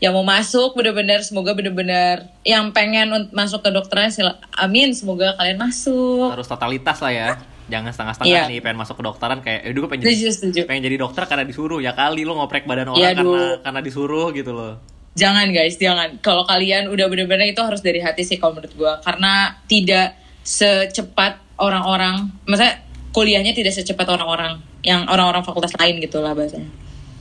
Yang 0.00 0.12
mau 0.16 0.24
masuk, 0.24 0.80
benar-benar 0.80 1.20
semoga 1.20 1.52
benar-benar 1.52 2.24
yang 2.40 2.72
pengen 2.72 3.28
masuk 3.36 3.60
kedokteran, 3.60 4.08
sila, 4.08 4.40
amin. 4.56 4.96
Semoga 4.96 5.36
kalian 5.36 5.60
masuk. 5.60 6.32
harus 6.32 6.48
totalitas 6.48 6.96
lah 7.04 7.12
ya 7.12 7.36
jangan 7.66 7.90
setengah-setengah 7.90 8.30
Iya. 8.30 8.50
nih 8.50 8.58
pengen 8.62 8.78
masuk 8.78 8.94
kedokteran 8.98 9.38
kayak 9.42 9.60
eh 9.66 9.72
gue 9.74 9.88
pengen 9.90 10.02
jadi 10.06 10.30
Setuju, 10.30 10.60
pengen 10.70 10.82
jadi 10.86 10.96
dokter 11.02 11.22
karena 11.26 11.44
disuruh 11.46 11.78
ya 11.82 11.92
kali 11.92 12.22
lo 12.22 12.38
ngoprek 12.38 12.64
badan 12.64 12.94
orang 12.94 13.02
Iya, 13.02 13.10
karena 13.18 13.42
karena 13.62 13.80
disuruh 13.82 14.30
gitu 14.30 14.54
loh 14.54 14.74
Jangan 15.16 15.48
guys, 15.48 15.80
jangan. 15.80 16.20
Kalau 16.20 16.44
kalian 16.44 16.92
udah 16.92 17.08
bener-bener 17.08 17.48
itu 17.48 17.64
harus 17.64 17.80
dari 17.80 18.04
hati 18.04 18.20
sih 18.20 18.36
kalau 18.36 18.52
menurut 18.60 18.76
gue. 18.76 18.92
Karena 19.00 19.48
tidak 19.64 20.12
secepat 20.44 21.40
orang-orang, 21.56 22.36
maksudnya 22.44 22.84
kuliahnya 23.16 23.56
tidak 23.56 23.72
secepat 23.72 24.04
orang-orang 24.12 24.60
yang 24.84 25.08
orang-orang 25.08 25.40
fakultas 25.40 25.72
lain 25.80 26.04
gitu 26.04 26.20
lah 26.20 26.36
bahasanya. 26.36 26.68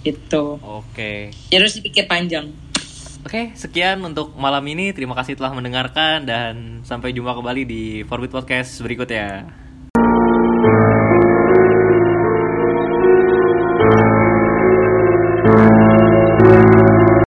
Gitu. 0.03 0.59
oke 0.61 1.33
Jadi 1.49 1.55
harus 1.55 1.79
dipikir 1.79 2.05
panjang. 2.05 2.51
Oke, 3.25 3.57
sekian 3.57 4.05
untuk 4.05 4.37
malam 4.37 4.61
ini. 4.69 4.93
Terima 4.93 5.17
kasih 5.17 5.33
telah 5.33 5.49
mendengarkan 5.49 6.29
dan 6.29 6.85
sampai 6.85 7.09
jumpa 7.09 7.33
kembali 7.33 7.65
di 7.65 7.83
Forbit 8.05 8.29
Podcast 8.29 8.77
berikutnya. 8.85 9.64